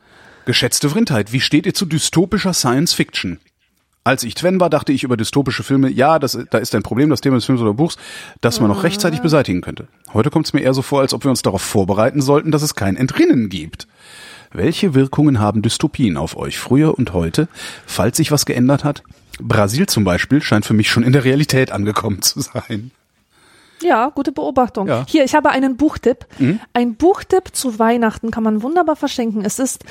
Geschätzte 0.47 0.89
Vrindheit, 0.89 1.33
wie 1.33 1.41
steht 1.41 1.67
ihr 1.67 1.75
zu 1.75 1.85
dystopischer 1.87 2.55
Science 2.55 2.93
Fiction? 2.93 3.41
Als 4.07 4.23
ich 4.23 4.37
Twen 4.37 4.61
war, 4.61 4.71
dachte 4.71 4.93
ich 4.93 5.03
über 5.03 5.17
dystopische 5.17 5.65
Filme, 5.65 5.91
ja, 5.91 6.21
das, 6.21 6.39
da 6.51 6.59
ist 6.59 6.73
ein 6.77 6.85
Problem, 6.85 7.11
das 7.11 7.23
Thema 7.23 7.35
des 7.35 7.45
Films 7.45 7.61
oder 7.61 7.75
Buchs, 7.75 7.97
das 8.41 8.61
man 8.61 8.69
noch 8.69 8.85
rechtzeitig 8.85 9.21
beseitigen 9.21 9.63
könnte. 9.63 9.89
Heute 10.15 10.31
kommt 10.31 10.47
es 10.47 10.53
mir 10.53 10.61
eher 10.61 10.75
so 10.75 10.83
vor, 10.83 11.01
als 11.01 11.13
ob 11.13 11.25
wir 11.25 11.31
uns 11.31 11.43
darauf 11.43 11.61
vorbereiten 11.61 12.23
sollten, 12.23 12.53
dass 12.53 12.63
es 12.63 12.77
kein 12.77 12.97
Entrinnen 12.97 13.49
gibt. 13.49 13.89
Welche 14.53 14.95
Wirkungen 14.95 15.41
haben 15.41 15.61
Dystopien 15.61 16.17
auf 16.17 16.37
euch 16.37 16.57
früher 16.57 16.97
und 16.97 17.15
heute, 17.15 17.49
falls 17.85 18.19
sich 18.19 18.31
was 18.31 18.47
geändert 18.47 18.85
hat? 18.85 19.03
Brasil 19.41 19.87
zum 19.87 20.05
Beispiel 20.05 20.41
scheint 20.41 20.67
für 20.67 20.75
mich 20.75 20.89
schon 20.89 21.03
in 21.03 21.13
der 21.13 21.25
Realität 21.25 21.73
angekommen 21.73 22.23
zu 22.23 22.41
sein. 22.41 22.93
Ja, 23.83 24.11
gute 24.11 24.31
Beobachtung. 24.31 24.87
Ja. 24.87 25.05
Hier, 25.09 25.25
ich 25.25 25.35
habe 25.35 25.51
einen 25.51 25.77
Buchtipp. 25.77 26.27
Ein 26.73 26.95
Buchtipp 26.95 27.57
zu 27.57 27.81
Weihnachten 27.81 28.31
kann 28.31 28.45
man 28.45 28.63
wunderbar 28.63 28.97
verschenken. 28.97 29.45
Es 29.45 29.59
ist 29.59 29.85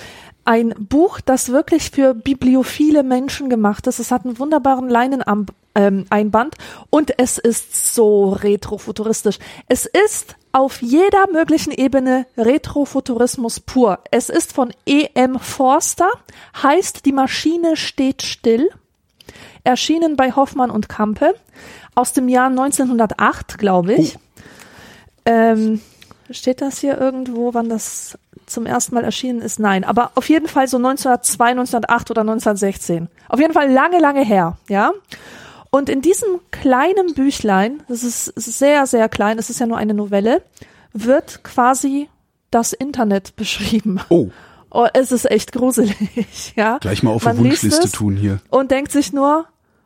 ein 0.46 0.74
Buch, 0.78 1.20
das 1.22 1.50
wirklich 1.50 1.92
für 1.92 2.14
bibliophile 2.14 3.04
Menschen 3.04 3.50
gemacht 3.50 3.88
ist. 3.88 4.00
Es 4.00 4.12
hat 4.12 4.26
einen 4.26 4.40
wunderbaren 4.40 4.90
Leineneinband 4.90 5.52
ähm, 5.76 6.06
Einband 6.10 6.56
und 6.90 7.20
es 7.20 7.38
ist 7.38 7.94
so 7.94 8.30
retrofuturistisch. 8.30 9.40
Es 9.68 9.86
ist 9.86 10.36
auf 10.54 10.82
jeder 10.82 11.30
möglichen 11.32 11.72
Ebene 11.72 12.26
Retrofuturismus 12.38 13.60
pur. 13.60 14.00
Es 14.10 14.30
ist 14.30 14.54
von 14.54 14.72
E.M. 14.86 15.38
Forster, 15.38 16.10
heißt 16.64 17.06
Die 17.06 17.12
Maschine 17.12 17.76
steht 17.76 18.22
still 18.22 18.70
erschienen 19.66 20.16
bei 20.16 20.32
Hoffmann 20.32 20.72
und 20.72 20.88
Kampe 20.88 21.36
aus 21.94 22.14
dem 22.14 22.30
Jahr 22.30 22.48
1908, 22.48 23.58
glaube 23.58 23.96
ich. 23.96 24.18
Ähm, 25.26 25.82
steht 26.30 26.62
das 26.62 26.80
hier 26.80 27.00
irgendwo, 27.00 27.54
wann 27.54 27.68
das 27.68 28.18
zum 28.46 28.66
ersten 28.66 28.96
Mal 28.96 29.04
erschienen 29.04 29.42
ist? 29.42 29.60
Nein, 29.60 29.84
aber 29.84 30.12
auf 30.16 30.30
jeden 30.30 30.48
Fall 30.48 30.68
so 30.68 30.78
1902, 30.78 31.46
1908 31.52 32.12
oder 32.12 32.22
1916. 32.22 33.10
Auf 33.30 33.40
jeden 33.40 33.54
Fall 33.54 33.72
lange, 33.72 34.00
lange 34.00 34.24
her, 34.24 34.58
ja. 34.70 34.92
Und 35.70 35.90
in 35.90 36.02
diesem 36.02 36.40
kleinen 36.52 37.14
Büchlein, 37.16 37.84
das 37.88 38.04
ist 38.04 38.26
sehr, 38.36 38.88
sehr 38.88 39.10
klein, 39.10 39.38
es 39.40 39.50
ist 39.50 39.60
ja 39.60 39.66
nur 39.66 39.78
eine 39.78 39.94
Novelle, 39.94 40.42
wird 40.94 41.44
quasi 41.44 42.10
das 42.52 42.72
Internet 42.74 43.36
beschrieben. 43.36 44.00
Oh, 44.10 44.30
Oh, 44.72 44.88
es 44.92 45.14
ist 45.14 45.32
echt 45.32 45.54
gruselig, 45.54 46.54
ja. 46.58 46.80
gleich 46.80 47.02
mal 47.02 47.12
auf 47.12 47.24
Man 47.24 47.42
liest 47.42 47.64
Wunschliste 47.64 47.90
tun 47.92 48.18
hier. 48.18 48.42
Und 48.50 48.72
denkt 48.72 48.92
sich 48.92 49.14
nur, 49.14 49.46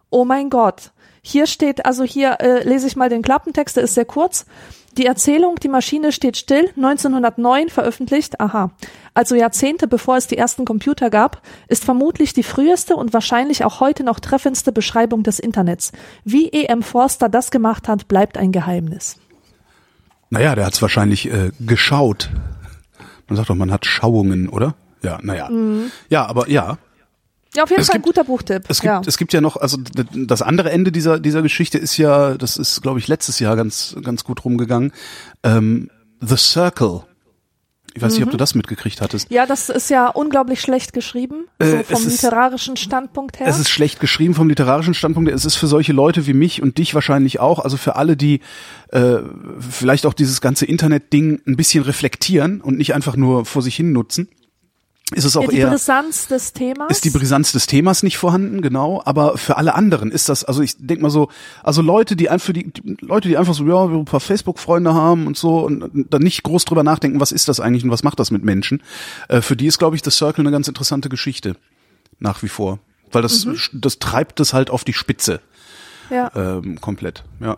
oh 0.09 0.25
mein 0.25 0.49
Gott. 0.49 0.91
Hier 1.29 1.45
steht, 1.45 1.85
also 1.85 2.03
hier 2.03 2.37
äh, 2.39 2.67
lese 2.67 2.87
ich 2.87 2.95
mal 2.95 3.07
den 3.07 3.21
Klappentext, 3.21 3.77
der 3.77 3.83
ist 3.83 3.93
sehr 3.93 4.05
kurz. 4.05 4.47
Die 4.97 5.05
Erzählung 5.05 5.57
Die 5.61 5.67
Maschine 5.67 6.11
steht 6.11 6.37
still, 6.37 6.71
1909 6.75 7.69
veröffentlicht, 7.69 8.41
aha. 8.41 8.71
Also 9.13 9.35
Jahrzehnte 9.35 9.85
bevor 9.85 10.17
es 10.17 10.25
die 10.25 10.37
ersten 10.39 10.65
Computer 10.65 11.11
gab, 11.11 11.43
ist 11.67 11.85
vermutlich 11.85 12.33
die 12.33 12.41
früheste 12.41 12.95
und 12.95 13.13
wahrscheinlich 13.13 13.63
auch 13.63 13.79
heute 13.79 14.03
noch 14.03 14.19
treffendste 14.19 14.71
Beschreibung 14.71 15.21
des 15.21 15.37
Internets. 15.37 15.91
Wie 16.23 16.47
E.M. 16.47 16.81
Forster 16.81 17.29
das 17.29 17.51
gemacht 17.51 17.87
hat, 17.87 18.07
bleibt 18.07 18.35
ein 18.35 18.51
Geheimnis. 18.51 19.17
Naja, 20.31 20.55
der 20.55 20.65
hat's 20.65 20.81
wahrscheinlich 20.81 21.31
äh, 21.31 21.51
geschaut. 21.59 22.31
Man 23.27 23.37
sagt 23.37 23.51
doch, 23.51 23.55
man 23.55 23.71
hat 23.71 23.85
Schauungen, 23.85 24.49
oder? 24.49 24.73
Ja, 25.03 25.19
naja. 25.21 25.47
Ja, 26.09 26.25
aber 26.25 26.49
ja. 26.49 26.79
Ja, 27.55 27.63
auf 27.63 27.69
jeden 27.71 27.81
Es 27.81 27.87
Fall 27.87 27.95
ein 27.95 28.01
gibt- 28.03 28.15
guter 28.15 28.23
Buchtipp. 28.25 28.63
Es 28.69 28.81
gibt, 28.81 28.85
ja. 28.91 29.01
es 29.05 29.17
gibt 29.17 29.33
ja 29.33 29.41
noch, 29.41 29.57
also 29.57 29.77
das 30.13 30.41
andere 30.41 30.69
Ende 30.71 30.91
dieser, 30.91 31.19
dieser 31.19 31.41
Geschichte 31.41 31.77
ist 31.79 31.97
ja, 31.97 32.37
das 32.37 32.57
ist, 32.57 32.81
glaube 32.81 32.99
ich, 32.99 33.07
letztes 33.07 33.39
Jahr 33.39 33.55
ganz, 33.55 33.95
ganz 34.03 34.23
gut 34.23 34.45
rumgegangen. 34.45 34.91
Ähm, 35.43 35.89
The 36.21 36.35
Circle. 36.37 37.03
Ich 37.95 38.03
weiß 38.03 38.11
nicht, 38.13 38.19
Mhm. 38.21 38.25
ob 38.27 38.31
du 38.31 38.37
das 38.37 38.53
mitgekriegt 38.53 39.01
hattest. 39.01 39.31
ja, 39.31 39.47
das 39.47 39.67
ist 39.69 39.89
ja 39.89 40.09
unglaublich 40.09 40.61
schlecht 40.61 40.93
geschrieben, 40.93 41.47
Äh, 41.57 41.77
so 41.77 41.83
vom 41.95 42.05
ist- 42.05 42.21
literarischen 42.21 42.77
Standpunkt 42.77 43.39
her. 43.39 43.47
Es 43.47 43.57
ist 43.57 43.69
schlecht 43.69 43.99
geschrieben 43.99 44.35
vom 44.35 44.47
literarischen 44.47 44.93
Standpunkt. 44.93 45.31
Es 45.31 45.43
ist 45.43 45.55
für 45.55 45.65
solche 45.65 45.91
Leute 45.91 46.27
wie 46.27 46.33
mich 46.33 46.61
und 46.61 46.77
dich 46.77 46.93
wahrscheinlich 46.93 47.39
auch, 47.39 47.57
also 47.57 47.77
für 47.77 47.95
alle, 47.95 48.15
die 48.15 48.41
äh, 48.89 49.17
vielleicht 49.59 50.05
auch 50.05 50.13
dieses 50.13 50.39
ganze 50.39 50.67
Internet-Ding 50.67 51.41
ein 51.47 51.55
bisschen 51.57 51.83
reflektieren 51.83 52.61
und 52.61 52.77
nicht 52.77 52.93
einfach 52.93 53.15
nur 53.15 53.43
vor 53.45 53.63
sich 53.63 53.75
hin 53.75 53.91
nutzen, 53.91 54.29
ist 55.15 55.25
es 55.25 55.35
auch 55.35 55.43
ja, 55.43 55.49
die 55.49 55.57
eher 55.57 55.69
Brisanz 55.69 56.27
des 56.27 56.53
Themas. 56.53 56.91
ist 56.91 57.03
die 57.03 57.09
Brisanz 57.09 57.51
des 57.51 57.65
Themas 57.65 58.03
nicht 58.03 58.17
vorhanden, 58.17 58.61
genau, 58.61 59.01
aber 59.05 59.37
für 59.37 59.57
alle 59.57 59.73
anderen 59.73 60.11
ist 60.11 60.29
das, 60.29 60.43
also 60.43 60.61
ich 60.61 60.75
denk 60.77 61.01
mal 61.01 61.09
so, 61.09 61.29
also 61.63 61.81
Leute, 61.81 62.15
die 62.15 62.29
einfach 62.29 62.53
die, 62.53 62.71
die 62.71 62.97
Leute, 63.01 63.27
die 63.27 63.37
einfach 63.37 63.53
so, 63.53 63.65
ja, 63.65 63.85
ein 63.85 64.05
paar 64.05 64.19
Facebook-Freunde 64.19 64.93
haben 64.93 65.25
und 65.25 65.37
so 65.37 65.65
und 65.65 65.89
dann 66.09 66.21
nicht 66.21 66.43
groß 66.43 66.65
drüber 66.65 66.83
nachdenken, 66.83 67.19
was 67.19 67.31
ist 67.31 67.47
das 67.47 67.59
eigentlich 67.59 67.83
und 67.83 67.91
was 67.91 68.03
macht 68.03 68.19
das 68.19 68.29
mit 68.31 68.43
Menschen, 68.43 68.83
äh, 69.29 69.41
für 69.41 69.55
die 69.55 69.67
ist, 69.67 69.79
glaube 69.79 69.95
ich, 69.95 70.03
The 70.03 70.11
Circle 70.11 70.43
eine 70.43 70.51
ganz 70.51 70.67
interessante 70.67 71.09
Geschichte. 71.09 71.55
Nach 72.21 72.43
wie 72.43 72.49
vor. 72.49 72.79
Weil 73.11 73.21
das, 73.21 73.47
das 73.71 73.97
treibt 73.99 74.41
es 74.41 74.53
halt 74.53 74.69
auf 74.69 74.83
die 74.83 74.91
Spitze 74.91 75.39
ja. 76.09 76.31
ähm, 76.35 76.79
komplett, 76.81 77.23
ja. 77.39 77.57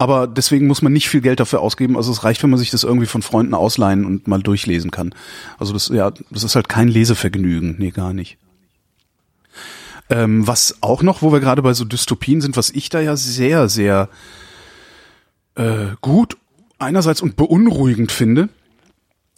Aber 0.00 0.26
deswegen 0.26 0.66
muss 0.66 0.80
man 0.80 0.94
nicht 0.94 1.10
viel 1.10 1.20
Geld 1.20 1.40
dafür 1.40 1.60
ausgeben. 1.60 1.94
Also 1.94 2.10
es 2.10 2.24
reicht, 2.24 2.42
wenn 2.42 2.48
man 2.48 2.58
sich 2.58 2.70
das 2.70 2.84
irgendwie 2.84 3.04
von 3.06 3.20
Freunden 3.20 3.52
ausleihen 3.52 4.06
und 4.06 4.26
mal 4.26 4.42
durchlesen 4.42 4.90
kann. 4.90 5.14
Also 5.58 5.74
das, 5.74 5.88
ja, 5.88 6.10
das 6.30 6.42
ist 6.42 6.56
halt 6.56 6.70
kein 6.70 6.88
Lesevergnügen. 6.88 7.74
Nee, 7.78 7.90
gar 7.90 8.14
nicht. 8.14 8.38
Ähm, 10.08 10.46
was 10.46 10.78
auch 10.80 11.02
noch, 11.02 11.20
wo 11.20 11.32
wir 11.32 11.40
gerade 11.40 11.60
bei 11.60 11.74
so 11.74 11.84
Dystopien 11.84 12.40
sind, 12.40 12.56
was 12.56 12.70
ich 12.70 12.88
da 12.88 12.98
ja 13.00 13.14
sehr, 13.14 13.68
sehr 13.68 14.08
äh, 15.56 15.88
gut 16.00 16.38
einerseits 16.78 17.20
und 17.20 17.36
beunruhigend 17.36 18.10
finde, 18.10 18.48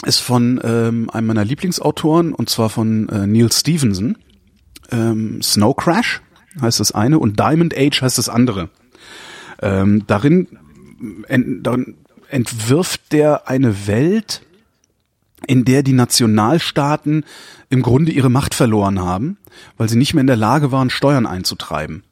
ist 0.07 0.21
von 0.21 0.61
ähm, 0.63 1.11
einem 1.11 1.27
meiner 1.27 1.45
Lieblingsautoren 1.45 2.33
und 2.33 2.49
zwar 2.49 2.71
von 2.71 3.09
äh, 3.09 3.27
Neil 3.27 3.51
Stevenson, 3.51 4.17
ähm, 4.93 5.43
Snow 5.43 5.75
Crash. 5.75 6.23
heißt 6.61 6.79
das 6.79 6.93
eine 6.93 7.19
und 7.19 7.41
Diamond 7.41 7.77
Age 7.77 8.01
heißt 8.01 8.17
das 8.17 8.29
andere. 8.29 8.69
Ähm, 9.63 10.05
darin, 10.07 10.49
ent, 11.29 11.67
darin 11.67 11.97
entwirft 12.29 13.13
der 13.13 13.49
eine 13.49 13.87
Welt, 13.87 14.43
in 15.47 15.65
der 15.65 15.83
die 15.83 15.93
Nationalstaaten 15.93 17.25
im 17.71 17.83
Grunde 17.83 18.13
ihre 18.13 18.31
Macht 18.31 18.55
verloren 18.55 19.01
haben, 19.01 19.39
weil 19.77 19.89
sie 19.89 19.97
nicht 19.97 20.15
mehr 20.15 20.21
in 20.21 20.27
der 20.27 20.37
Lage 20.37 20.73
waren, 20.73 20.91
Steuern 20.91 21.27
einzutreiben. 21.27 22.05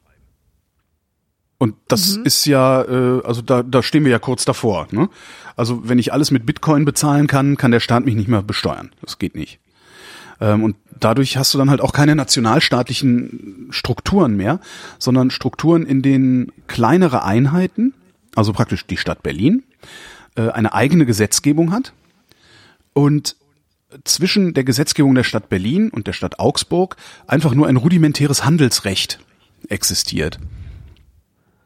Und 1.58 1.74
das 1.88 2.16
mhm. 2.16 2.24
ist 2.24 2.46
ja, 2.46 2.82
äh, 2.82 3.22
also 3.22 3.42
da, 3.42 3.62
da 3.62 3.82
stehen 3.82 4.04
wir 4.04 4.10
ja 4.10 4.18
kurz 4.18 4.46
davor. 4.46 4.88
Ne? 4.92 5.10
Also 5.56 5.86
wenn 5.86 5.98
ich 5.98 6.12
alles 6.12 6.30
mit 6.30 6.46
Bitcoin 6.46 6.86
bezahlen 6.86 7.26
kann, 7.26 7.58
kann 7.58 7.70
der 7.70 7.80
Staat 7.80 8.06
mich 8.06 8.14
nicht 8.14 8.28
mehr 8.28 8.42
besteuern. 8.42 8.92
Das 9.02 9.18
geht 9.18 9.34
nicht. 9.34 9.60
Ähm, 10.40 10.64
und 10.64 10.76
dadurch 10.98 11.36
hast 11.36 11.54
du 11.54 11.58
dann 11.58 11.70
halt 11.70 11.80
auch 11.80 11.92
keine 11.92 12.14
nationalstaatlichen 12.14 13.68
Strukturen 13.70 14.36
mehr, 14.36 14.60
sondern 14.98 15.30
Strukturen, 15.30 15.84
in 15.84 16.02
denen 16.02 16.52
kleinere 16.66 17.24
Einheiten, 17.24 17.94
also 18.34 18.52
praktisch 18.52 18.86
die 18.86 18.96
Stadt 18.96 19.22
Berlin, 19.22 19.62
äh, 20.36 20.48
eine 20.50 20.74
eigene 20.74 21.06
Gesetzgebung 21.06 21.72
hat 21.72 21.92
und 22.92 23.36
zwischen 24.04 24.54
der 24.54 24.64
Gesetzgebung 24.64 25.14
der 25.14 25.24
Stadt 25.24 25.48
Berlin 25.48 25.90
und 25.90 26.06
der 26.06 26.12
Stadt 26.12 26.38
Augsburg 26.38 26.96
einfach 27.26 27.54
nur 27.54 27.66
ein 27.66 27.76
rudimentäres 27.76 28.44
Handelsrecht 28.44 29.18
existiert. 29.68 30.38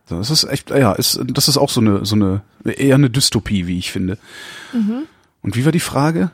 Das 0.09 0.31
ist 0.31 0.45
echt, 0.45 0.71
ja, 0.71 0.93
ist, 0.93 1.21
das 1.27 1.49
ist 1.49 1.57
auch 1.57 1.71
so 1.71 1.81
eine, 1.81 2.05
so 2.05 2.15
eine, 2.15 2.43
eher 2.65 2.95
eine 2.95 3.11
Dystopie, 3.11 3.67
wie 3.67 3.79
ich 3.79 3.91
finde. 3.91 4.19
Mhm. 4.73 5.05
Und 5.43 5.57
wie 5.57 5.65
war 5.65 5.73
die 5.73 5.81
Frage? 5.81 6.31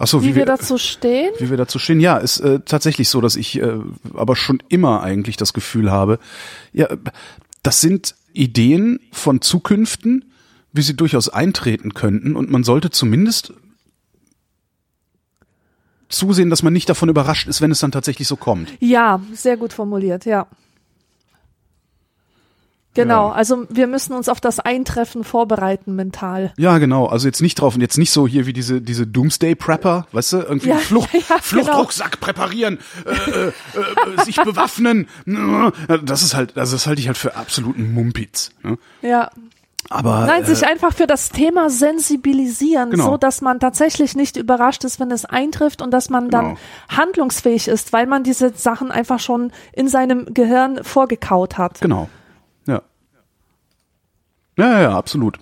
Ach 0.00 0.06
so, 0.06 0.22
wie, 0.22 0.26
wie 0.26 0.28
wir, 0.28 0.36
wir, 0.36 0.46
dazu 0.46 0.78
stehen? 0.78 1.32
Wie 1.38 1.50
wir 1.50 1.56
dazu 1.56 1.80
stehen. 1.80 1.98
Ja, 1.98 2.18
ist 2.18 2.38
äh, 2.38 2.60
tatsächlich 2.60 3.08
so, 3.08 3.20
dass 3.20 3.34
ich 3.34 3.60
äh, 3.60 3.78
aber 4.14 4.36
schon 4.36 4.62
immer 4.68 5.02
eigentlich 5.02 5.36
das 5.36 5.52
Gefühl 5.52 5.90
habe, 5.90 6.20
ja, 6.72 6.88
das 7.64 7.80
sind 7.80 8.14
Ideen 8.32 9.00
von 9.10 9.40
Zukünften, 9.40 10.32
wie 10.72 10.82
sie 10.82 10.94
durchaus 10.94 11.28
eintreten 11.28 11.94
könnten 11.94 12.36
und 12.36 12.48
man 12.48 12.62
sollte 12.62 12.90
zumindest 12.90 13.52
zusehen, 16.08 16.48
dass 16.48 16.62
man 16.62 16.72
nicht 16.72 16.88
davon 16.88 17.08
überrascht 17.08 17.48
ist, 17.48 17.60
wenn 17.60 17.72
es 17.72 17.80
dann 17.80 17.90
tatsächlich 17.90 18.28
so 18.28 18.36
kommt. 18.36 18.72
Ja, 18.78 19.20
sehr 19.34 19.56
gut 19.56 19.72
formuliert, 19.72 20.24
ja. 20.24 20.46
Genau, 22.94 23.28
ja. 23.28 23.34
also 23.34 23.66
wir 23.68 23.86
müssen 23.86 24.12
uns 24.12 24.28
auf 24.28 24.40
das 24.40 24.58
Eintreffen 24.60 25.22
vorbereiten 25.22 25.94
mental. 25.94 26.52
Ja, 26.56 26.78
genau. 26.78 27.06
Also 27.06 27.28
jetzt 27.28 27.40
nicht 27.40 27.60
drauf 27.60 27.74
und 27.74 27.80
jetzt 27.80 27.98
nicht 27.98 28.10
so 28.10 28.26
hier 28.26 28.46
wie 28.46 28.52
diese 28.52 28.80
diese 28.80 29.06
Doomsday 29.06 29.54
Prepper, 29.54 30.06
weißt 30.12 30.32
du, 30.32 30.36
irgendwie 30.38 30.70
ja, 30.70 30.76
Flucht, 30.76 31.10
ja. 31.28 31.38
Fluchtrucksack 31.40 32.12
genau. 32.12 32.24
präparieren, 32.24 32.78
äh, 33.04 33.10
äh, 33.10 33.48
äh, 33.48 34.24
sich 34.24 34.36
bewaffnen. 34.36 35.06
Das 36.02 36.22
ist 36.22 36.34
halt, 36.34 36.56
also 36.58 36.74
das 36.74 36.86
halte 36.86 37.00
ich 37.00 37.06
halt 37.06 37.18
für 37.18 37.36
absoluten 37.36 37.92
Mumpitz. 37.94 38.50
Ne? 38.62 38.78
Ja. 39.02 39.30
Aber, 39.90 40.26
Nein, 40.26 40.44
sich 40.44 40.64
äh, 40.64 40.66
einfach 40.66 40.92
für 40.92 41.06
das 41.06 41.30
Thema 41.30 41.70
sensibilisieren, 41.70 42.90
genau. 42.90 43.12
so 43.12 43.16
dass 43.16 43.40
man 43.40 43.58
tatsächlich 43.58 44.16
nicht 44.16 44.36
überrascht 44.36 44.84
ist, 44.84 45.00
wenn 45.00 45.10
es 45.10 45.24
eintrifft 45.24 45.80
und 45.80 45.92
dass 45.92 46.10
man 46.10 46.28
dann 46.28 46.44
genau. 46.44 46.58
handlungsfähig 46.88 47.68
ist, 47.68 47.92
weil 47.92 48.06
man 48.06 48.22
diese 48.22 48.52
Sachen 48.54 48.90
einfach 48.90 49.18
schon 49.18 49.50
in 49.72 49.88
seinem 49.88 50.26
Gehirn 50.34 50.84
vorgekaut 50.84 51.56
hat. 51.56 51.80
Genau. 51.80 52.10
Ja, 54.58 54.72
ja, 54.72 54.80
ja, 54.80 54.98
absolut. 54.98 55.38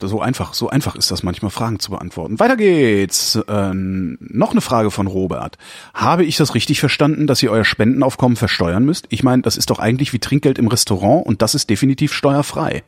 So 0.00 0.20
einfach, 0.20 0.52
so 0.52 0.68
einfach 0.68 0.96
ist 0.96 1.10
das 1.10 1.22
manchmal, 1.22 1.50
Fragen 1.50 1.78
zu 1.78 1.90
beantworten. 1.90 2.38
Weiter 2.38 2.58
geht's. 2.58 3.38
Ähm, 3.48 4.18
noch 4.20 4.50
eine 4.50 4.60
Frage 4.60 4.90
von 4.90 5.06
Robert. 5.06 5.56
Habe 5.94 6.24
ich 6.24 6.36
das 6.36 6.54
richtig 6.54 6.78
verstanden, 6.80 7.26
dass 7.26 7.42
ihr 7.42 7.50
euer 7.50 7.64
Spendenaufkommen 7.64 8.36
versteuern 8.36 8.84
müsst? 8.84 9.06
Ich 9.08 9.22
meine, 9.22 9.40
das 9.40 9.56
ist 9.56 9.70
doch 9.70 9.78
eigentlich 9.78 10.12
wie 10.12 10.18
Trinkgeld 10.18 10.58
im 10.58 10.68
Restaurant 10.68 11.24
und 11.24 11.40
das 11.40 11.54
ist 11.54 11.70
definitiv 11.70 12.12
steuerfrei. 12.12 12.84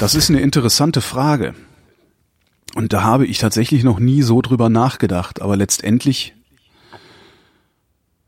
Das 0.00 0.16
ist 0.16 0.30
eine 0.30 0.40
interessante 0.40 1.00
Frage. 1.00 1.54
Und 2.74 2.92
da 2.92 3.02
habe 3.02 3.24
ich 3.24 3.38
tatsächlich 3.38 3.84
noch 3.84 4.00
nie 4.00 4.22
so 4.22 4.42
drüber 4.42 4.68
nachgedacht. 4.68 5.42
Aber 5.42 5.56
letztendlich, 5.56 6.34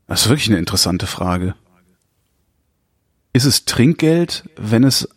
das 0.07 0.21
ist 0.21 0.29
wirklich 0.29 0.47
eine 0.47 0.59
interessante 0.59 1.07
Frage. 1.07 1.55
Ist 3.33 3.45
es 3.45 3.65
Trinkgeld, 3.65 4.43
wenn 4.55 4.83
es 4.83 5.09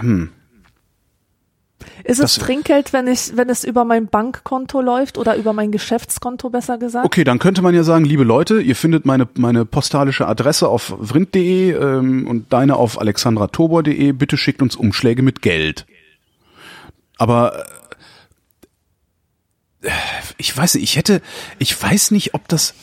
hm. 0.00 0.30
Ist 2.04 2.20
es 2.20 2.34
das, 2.34 2.44
Trinkgeld, 2.44 2.92
wenn 2.92 3.08
ich, 3.08 3.36
wenn 3.36 3.48
es 3.48 3.64
über 3.64 3.84
mein 3.84 4.06
Bankkonto 4.06 4.80
läuft 4.80 5.18
oder 5.18 5.36
über 5.36 5.52
mein 5.52 5.72
Geschäftskonto 5.72 6.50
besser 6.50 6.78
gesagt? 6.78 7.04
Okay, 7.04 7.24
dann 7.24 7.38
könnte 7.38 7.62
man 7.62 7.74
ja 7.74 7.82
sagen, 7.82 8.04
liebe 8.04 8.22
Leute, 8.22 8.60
ihr 8.60 8.76
findet 8.76 9.06
meine 9.06 9.28
meine 9.34 9.64
postalische 9.64 10.26
Adresse 10.26 10.68
auf 10.68 10.94
vrind.de 11.00 11.72
ähm, 11.72 12.28
und 12.28 12.52
deine 12.52 12.76
auf 12.76 13.00
alexandratobor.de. 13.00 14.12
Bitte 14.12 14.36
schickt 14.36 14.62
uns 14.62 14.76
Umschläge 14.76 15.22
mit 15.22 15.42
Geld. 15.42 15.86
Aber 17.18 17.66
äh, 19.82 19.90
ich 20.38 20.56
weiß 20.56 20.74
nicht, 20.74 20.84
ich 20.84 20.96
hätte, 20.96 21.20
ich 21.58 21.80
weiß 21.80 22.12
nicht, 22.12 22.34
ob 22.34 22.46
das 22.48 22.74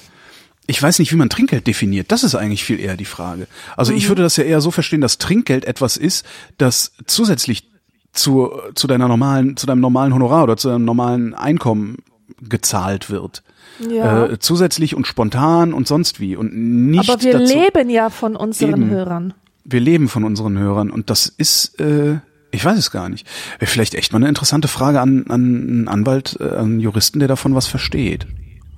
ich 0.66 0.82
weiß 0.82 1.00
nicht, 1.00 1.12
wie 1.12 1.18
man 1.18 1.30
Trinkgeld 1.30 1.68
definiert. 1.68 2.12
Das 2.12 2.24
ist 2.24 2.36
eigentlich 2.36 2.64
viel 2.64 2.80
eher 2.80 2.96
die 2.96 3.06
Frage. 3.06 3.48
Also 3.76 3.92
mhm. 3.92 3.98
ich 3.98 4.08
würde 4.08 4.22
das 4.22 4.38
ja 4.38 4.44
eher 4.44 4.62
so 4.62 4.72
verstehen, 4.72 5.02
dass 5.02 5.18
Trinkgeld 5.18 5.66
etwas 5.66 5.98
ist, 5.98 6.26
das 6.58 6.94
zusätzlich 7.06 7.70
zu, 8.14 8.52
zu 8.76 8.88
deiner 8.88 9.08
normalen, 9.08 9.58
zu 9.58 9.66
deinem 9.66 9.82
normalen 9.82 10.14
Honorar 10.14 10.44
oder 10.44 10.58
zu 10.58 10.70
deinem 10.70 10.86
normalen 10.86 11.34
Einkommen 11.34 11.98
gezahlt 12.42 13.10
wird. 13.10 13.44
Ja. 13.90 14.26
Äh, 14.28 14.40
zusätzlich 14.40 14.96
und 14.96 15.08
spontan 15.08 15.74
und 15.74 15.88
sonst 15.88 16.20
wie 16.20 16.36
und 16.36 16.56
nicht. 16.56 17.10
Aber 17.10 17.22
wir 17.22 17.34
dazu, 17.34 17.54
leben 17.54 17.90
ja 17.90 18.10
von 18.10 18.36
unseren 18.36 18.84
eben, 18.84 18.90
Hörern. 18.90 19.34
Wir 19.66 19.80
leben 19.80 20.08
von 20.08 20.24
unseren 20.24 20.58
Hörern 20.58 20.92
und 20.92 21.10
das 21.10 21.26
ist, 21.26 21.80
äh, 21.80 22.20
ich 22.52 22.64
weiß 22.64 22.78
es 22.78 22.92
gar 22.92 23.10
nicht. 23.10 23.28
Vielleicht 23.60 23.96
echt 23.96 24.14
mal 24.14 24.18
eine 24.18 24.30
interessante 24.30 24.68
Frage 24.68 25.02
an, 25.02 25.26
an 25.28 25.34
einen 25.34 25.88
Anwalt, 25.88 26.38
äh, 26.40 26.44
an 26.44 26.66
einen 26.66 26.80
Juristen, 26.80 27.20
der 27.20 27.28
davon 27.28 27.56
was 27.56 27.66
versteht. 27.66 28.28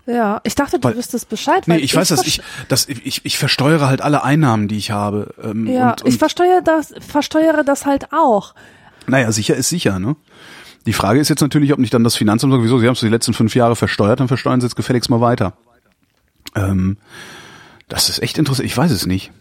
Ja, 0.08 0.40
ich 0.44 0.54
dachte, 0.54 0.78
du 0.78 0.88
weil, 0.88 0.96
wüsstest 0.96 1.30
Bescheid. 1.30 1.68
Nee, 1.68 1.78
ich, 1.78 1.86
ich 1.86 1.96
weiß, 1.96 2.10
dass 2.10 2.28
ich, 2.28 2.42
dass 2.68 2.88
ich, 2.88 3.26
ich 3.26 3.38
versteuere 3.38 3.88
halt 3.88 4.02
alle 4.02 4.24
Einnahmen, 4.24 4.68
die 4.68 4.78
ich 4.78 4.92
habe. 4.92 5.34
Ähm, 5.42 5.66
ja, 5.66 5.92
und, 5.92 6.04
und 6.04 6.10
ich 6.10 6.18
versteuere 6.20 6.62
das, 6.62 6.94
versteuere 7.00 7.64
das 7.64 7.86
halt 7.86 8.14
auch. 8.14 8.54
Naja, 9.08 9.32
sicher 9.32 9.56
ist 9.56 9.70
sicher, 9.70 10.00
ne? 10.00 10.16
Die 10.86 10.94
Frage 10.94 11.20
ist 11.20 11.30
jetzt 11.30 11.42
natürlich, 11.42 11.74
ob 11.74 11.80
nicht 11.80 11.94
dann 11.94 12.04
das 12.04 12.16
Finanzamt 12.16 12.54
sagt, 12.54 12.64
wieso, 12.64 12.78
Sie 12.78 12.86
haben 12.86 12.94
es 12.94 13.00
die 13.00 13.08
letzten 13.08 13.34
fünf 13.34 13.56
Jahre 13.56 13.76
versteuert, 13.76 14.20
dann 14.20 14.28
versteuern 14.28 14.62
Sie 14.62 14.68
jetzt 14.68 14.76
gefälligst 14.76 15.10
mal 15.10 15.22
weiter. 15.22 15.54
Ähm, 16.54 16.98
das 17.88 18.10
ist 18.10 18.22
echt 18.22 18.38
interessant. 18.38 18.68
Ich 18.68 18.78
weiß 18.78 18.92
es 18.92 19.08
nicht. 19.08 19.32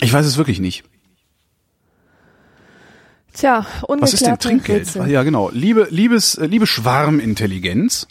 Ich 0.00 0.12
weiß 0.12 0.26
es 0.26 0.36
wirklich 0.36 0.60
nicht. 0.60 0.84
Tja, 3.34 3.66
Was 3.88 4.14
ist 4.14 4.24
denn 4.24 4.38
Trinkgeld? 4.38 4.86
Rätsel. 4.86 5.08
Ja, 5.08 5.24
genau. 5.24 5.50
Liebe, 5.52 5.88
liebes, 5.90 6.36
äh, 6.36 6.46
liebe 6.46 6.66
Schwarmintelligenz. 6.66 8.06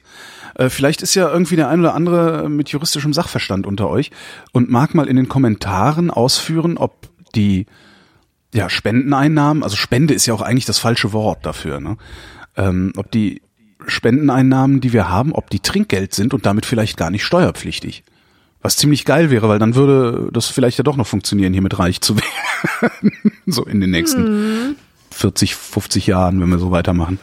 Äh, 0.55 0.69
vielleicht 0.69 1.01
ist 1.01 1.15
ja 1.15 1.31
irgendwie 1.31 1.55
der 1.55 1.69
ein 1.69 1.79
oder 1.79 1.95
andere 1.95 2.49
mit 2.49 2.69
juristischem 2.69 3.13
Sachverstand 3.13 3.65
unter 3.65 3.89
euch 3.89 4.11
und 4.51 4.69
mag 4.69 4.93
mal 4.93 5.07
in 5.07 5.15
den 5.15 5.29
Kommentaren 5.29 6.11
ausführen, 6.11 6.77
ob 6.77 7.07
die 7.35 7.65
ja, 8.53 8.69
Spendeneinnahmen, 8.69 9.63
also 9.63 9.75
Spende 9.75 10.13
ist 10.13 10.25
ja 10.25 10.33
auch 10.33 10.41
eigentlich 10.41 10.65
das 10.65 10.77
falsche 10.77 11.13
Wort 11.13 11.45
dafür, 11.45 11.79
ne? 11.79 11.97
Ähm, 12.55 12.93
ob 12.97 13.09
die 13.09 13.41
Spendeneinnahmen, 13.87 14.79
die 14.79 14.93
wir 14.93 15.09
haben, 15.09 15.33
ob 15.33 15.49
die 15.49 15.59
Trinkgeld 15.59 16.13
sind 16.13 16.33
und 16.33 16.45
damit 16.45 16.65
vielleicht 16.65 16.97
gar 16.97 17.09
nicht 17.09 17.23
steuerpflichtig. 17.23 18.03
Was 18.61 18.77
ziemlich 18.77 19.05
geil 19.05 19.31
wäre, 19.31 19.49
weil 19.49 19.59
dann 19.59 19.75
würde 19.75 20.29
das 20.31 20.47
vielleicht 20.47 20.77
ja 20.77 20.83
doch 20.83 20.95
noch 20.95 21.07
funktionieren, 21.07 21.51
hier 21.51 21.63
mit 21.63 21.79
reich 21.79 22.01
zu 22.01 22.15
werden. 22.81 23.11
so 23.47 23.65
in 23.65 23.81
den 23.81 23.89
nächsten 23.89 24.25
hm. 24.25 24.75
40, 25.13 25.55
50 25.55 26.07
Jahren, 26.07 26.41
wenn 26.41 26.49
wir 26.49 26.59
so 26.59 26.71
weitermachen. 26.71 27.19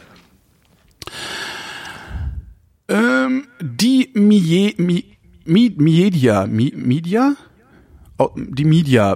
Ähm, 2.87 3.47
die 3.61 4.09
Mie, 4.13 4.75
Mie, 4.77 5.17
Mie, 5.45 5.75
Media, 5.77 6.45
Mie, 6.45 6.73
Media? 6.75 7.35
Oh, 8.17 8.29
die 8.35 8.65
Media. 8.65 9.15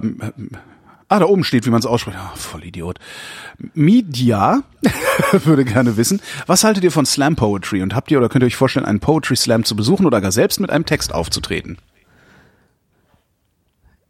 Ah, 1.08 1.20
da 1.20 1.26
oben 1.26 1.44
steht, 1.44 1.66
wie 1.66 1.70
man 1.70 1.80
es 1.80 1.86
ausspricht. 1.86 2.18
Oh, 2.20 2.36
voll 2.36 2.64
Idiot. 2.64 2.98
Media 3.74 4.62
würde 5.44 5.64
gerne 5.64 5.96
wissen, 5.96 6.20
was 6.46 6.64
haltet 6.64 6.82
ihr 6.84 6.90
von 6.90 7.06
Slam 7.06 7.36
Poetry 7.36 7.82
und 7.82 7.94
habt 7.94 8.10
ihr 8.10 8.18
oder 8.18 8.28
könnt 8.28 8.42
ihr 8.42 8.46
euch 8.46 8.56
vorstellen, 8.56 8.86
einen 8.86 9.00
Poetry 9.00 9.36
Slam 9.36 9.64
zu 9.64 9.76
besuchen 9.76 10.06
oder 10.06 10.20
gar 10.20 10.32
selbst 10.32 10.58
mit 10.58 10.70
einem 10.70 10.84
Text 10.84 11.14
aufzutreten? 11.14 11.78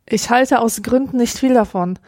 Ich 0.08 0.30
halte 0.30 0.60
aus 0.60 0.82
Gründen 0.82 1.18
nicht 1.18 1.36
viel 1.36 1.52
davon. 1.52 1.98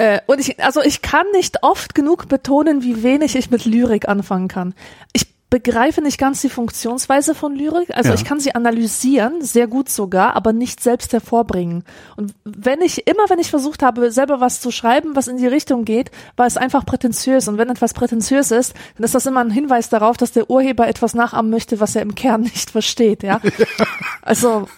Äh, 0.00 0.20
und 0.26 0.40
ich, 0.40 0.58
also 0.64 0.80
ich 0.80 1.02
kann 1.02 1.26
nicht 1.32 1.62
oft 1.62 1.94
genug 1.94 2.26
betonen, 2.28 2.82
wie 2.82 3.02
wenig 3.02 3.36
ich 3.36 3.50
mit 3.50 3.66
Lyrik 3.66 4.08
anfangen 4.08 4.48
kann. 4.48 4.72
Ich 5.12 5.26
begreife 5.50 6.00
nicht 6.00 6.16
ganz 6.16 6.40
die 6.40 6.48
Funktionsweise 6.48 7.34
von 7.34 7.54
Lyrik. 7.56 7.90
Also 7.94 8.10
Ja. 8.10 8.14
ich 8.14 8.24
kann 8.24 8.38
sie 8.40 8.54
analysieren, 8.54 9.42
sehr 9.42 9.66
gut 9.66 9.88
sogar, 9.90 10.36
aber 10.36 10.52
nicht 10.54 10.80
selbst 10.80 11.12
hervorbringen. 11.12 11.84
Und 12.16 12.32
wenn 12.44 12.80
ich, 12.80 13.06
immer 13.08 13.28
wenn 13.28 13.40
ich 13.40 13.50
versucht 13.50 13.82
habe, 13.82 14.10
selber 14.12 14.40
was 14.40 14.60
zu 14.60 14.70
schreiben, 14.70 15.16
was 15.16 15.28
in 15.28 15.36
die 15.36 15.48
Richtung 15.48 15.84
geht, 15.84 16.12
war 16.36 16.46
es 16.46 16.56
einfach 16.56 16.86
prätentiös. 16.86 17.48
Und 17.48 17.58
wenn 17.58 17.68
etwas 17.68 17.92
prätentiös 17.92 18.52
ist, 18.52 18.74
dann 18.96 19.04
ist 19.04 19.14
das 19.14 19.26
immer 19.26 19.40
ein 19.40 19.50
Hinweis 19.50 19.88
darauf, 19.90 20.16
dass 20.16 20.32
der 20.32 20.48
Urheber 20.48 20.86
etwas 20.88 21.12
nachahmen 21.14 21.50
möchte, 21.50 21.78
was 21.80 21.94
er 21.96 22.02
im 22.02 22.14
Kern 22.14 22.42
nicht 22.42 22.70
versteht, 22.70 23.22
ja. 23.24 23.40
Also, 24.22 24.68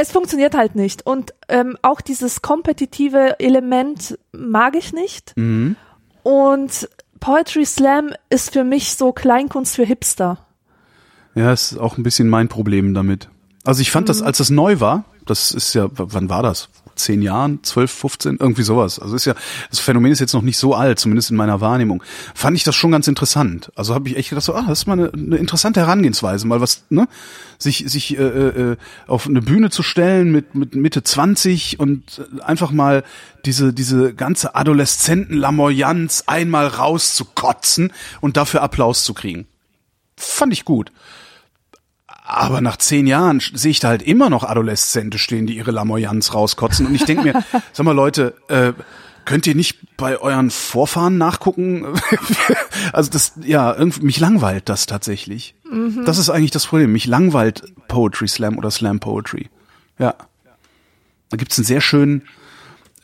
es 0.00 0.12
funktioniert 0.12 0.54
halt 0.54 0.76
nicht. 0.76 1.04
Und 1.04 1.34
ähm, 1.48 1.76
auch 1.82 2.00
dieses 2.00 2.40
kompetitive 2.40 3.40
Element 3.40 4.16
mag 4.32 4.76
ich 4.76 4.92
nicht. 4.92 5.34
Und 6.22 6.88
Poetry 7.20 7.66
Slam 7.66 8.12
ist 8.30 8.52
für 8.52 8.62
mich 8.64 8.94
so 8.96 9.12
Kleinkunst 9.12 9.74
für 9.74 9.84
Hipster. 9.84 10.38
Ja, 11.34 11.52
ist 11.52 11.76
auch 11.78 11.98
ein 11.98 12.02
bisschen 12.04 12.28
mein 12.28 12.48
Problem 12.48 12.94
damit. 12.94 13.28
Also 13.64 13.80
ich 13.82 13.90
fand 13.90 14.06
Mhm. 14.06 14.08
das, 14.08 14.22
als 14.22 14.38
das 14.38 14.50
neu 14.50 14.78
war, 14.80 15.04
das 15.26 15.50
ist 15.50 15.74
ja, 15.74 15.88
wann 15.92 16.28
war 16.30 16.42
das? 16.42 16.68
Zehn 16.98 17.22
Jahren, 17.22 17.60
zwölf, 17.62 17.90
15, 17.90 18.36
irgendwie 18.40 18.62
sowas. 18.62 18.98
Also 18.98 19.16
ist 19.16 19.24
ja, 19.24 19.34
das 19.70 19.80
Phänomen 19.80 20.12
ist 20.12 20.20
jetzt 20.20 20.34
noch 20.34 20.42
nicht 20.42 20.58
so 20.58 20.74
alt, 20.74 20.98
zumindest 20.98 21.30
in 21.30 21.36
meiner 21.36 21.60
Wahrnehmung. 21.60 22.02
Fand 22.34 22.56
ich 22.56 22.64
das 22.64 22.74
schon 22.74 22.90
ganz 22.90 23.08
interessant. 23.08 23.72
Also 23.74 23.94
habe 23.94 24.08
ich 24.08 24.16
echt 24.16 24.30
gedacht, 24.30 24.44
so, 24.44 24.54
ah, 24.54 24.64
das 24.68 24.80
ist 24.80 24.86
mal 24.86 24.94
eine, 24.94 25.12
eine 25.12 25.36
interessante 25.36 25.80
Herangehensweise, 25.80 26.46
mal 26.46 26.60
was, 26.60 26.84
ne, 26.90 27.08
sich 27.58 27.84
sich 27.88 28.16
äh, 28.16 28.22
äh, 28.22 28.76
auf 29.06 29.26
eine 29.26 29.42
Bühne 29.42 29.70
zu 29.70 29.82
stellen 29.82 30.30
mit 30.30 30.54
mit 30.54 30.74
Mitte 30.74 31.02
20 31.02 31.80
und 31.80 32.20
äh, 32.20 32.42
einfach 32.42 32.70
mal 32.70 33.02
diese 33.44 33.72
diese 33.72 34.14
ganze 34.14 34.54
Adoleszentenlamoyanz 34.54 36.24
einmal 36.26 36.68
rauszukotzen 36.68 37.92
und 38.20 38.36
dafür 38.36 38.62
Applaus 38.62 39.04
zu 39.04 39.14
kriegen. 39.14 39.46
Fand 40.16 40.52
ich 40.52 40.64
gut. 40.64 40.92
Aber 42.30 42.60
nach 42.60 42.76
zehn 42.76 43.06
Jahren 43.06 43.40
sehe 43.40 43.70
ich 43.70 43.80
da 43.80 43.88
halt 43.88 44.02
immer 44.02 44.28
noch 44.28 44.44
Adoleszente 44.44 45.16
stehen, 45.16 45.46
die 45.46 45.56
ihre 45.56 45.70
Lamoyanz 45.70 46.34
rauskotzen. 46.34 46.86
Und 46.86 46.94
ich 46.94 47.06
denke 47.06 47.22
mir, 47.22 47.42
sag 47.72 47.86
mal 47.86 47.92
Leute, 47.92 48.34
äh, 48.48 48.74
könnt 49.24 49.46
ihr 49.46 49.54
nicht 49.54 49.96
bei 49.96 50.18
euren 50.18 50.50
Vorfahren 50.50 51.16
nachgucken? 51.16 51.86
also 52.92 53.10
das, 53.10 53.32
ja, 53.42 53.74
irgendwie, 53.74 54.02
mich 54.02 54.20
langweilt 54.20 54.68
das 54.68 54.84
tatsächlich. 54.84 55.54
Das 56.04 56.18
ist 56.18 56.28
eigentlich 56.28 56.50
das 56.50 56.66
Problem. 56.66 56.92
Mich 56.92 57.06
langweilt 57.06 57.62
Poetry 57.88 58.28
Slam 58.28 58.58
oder 58.58 58.70
Slam 58.70 59.00
Poetry. 59.00 59.48
Ja. 59.98 60.14
Da 61.30 61.36
gibt's 61.38 61.56
einen 61.56 61.64
sehr 61.64 61.80
schönen 61.80 62.24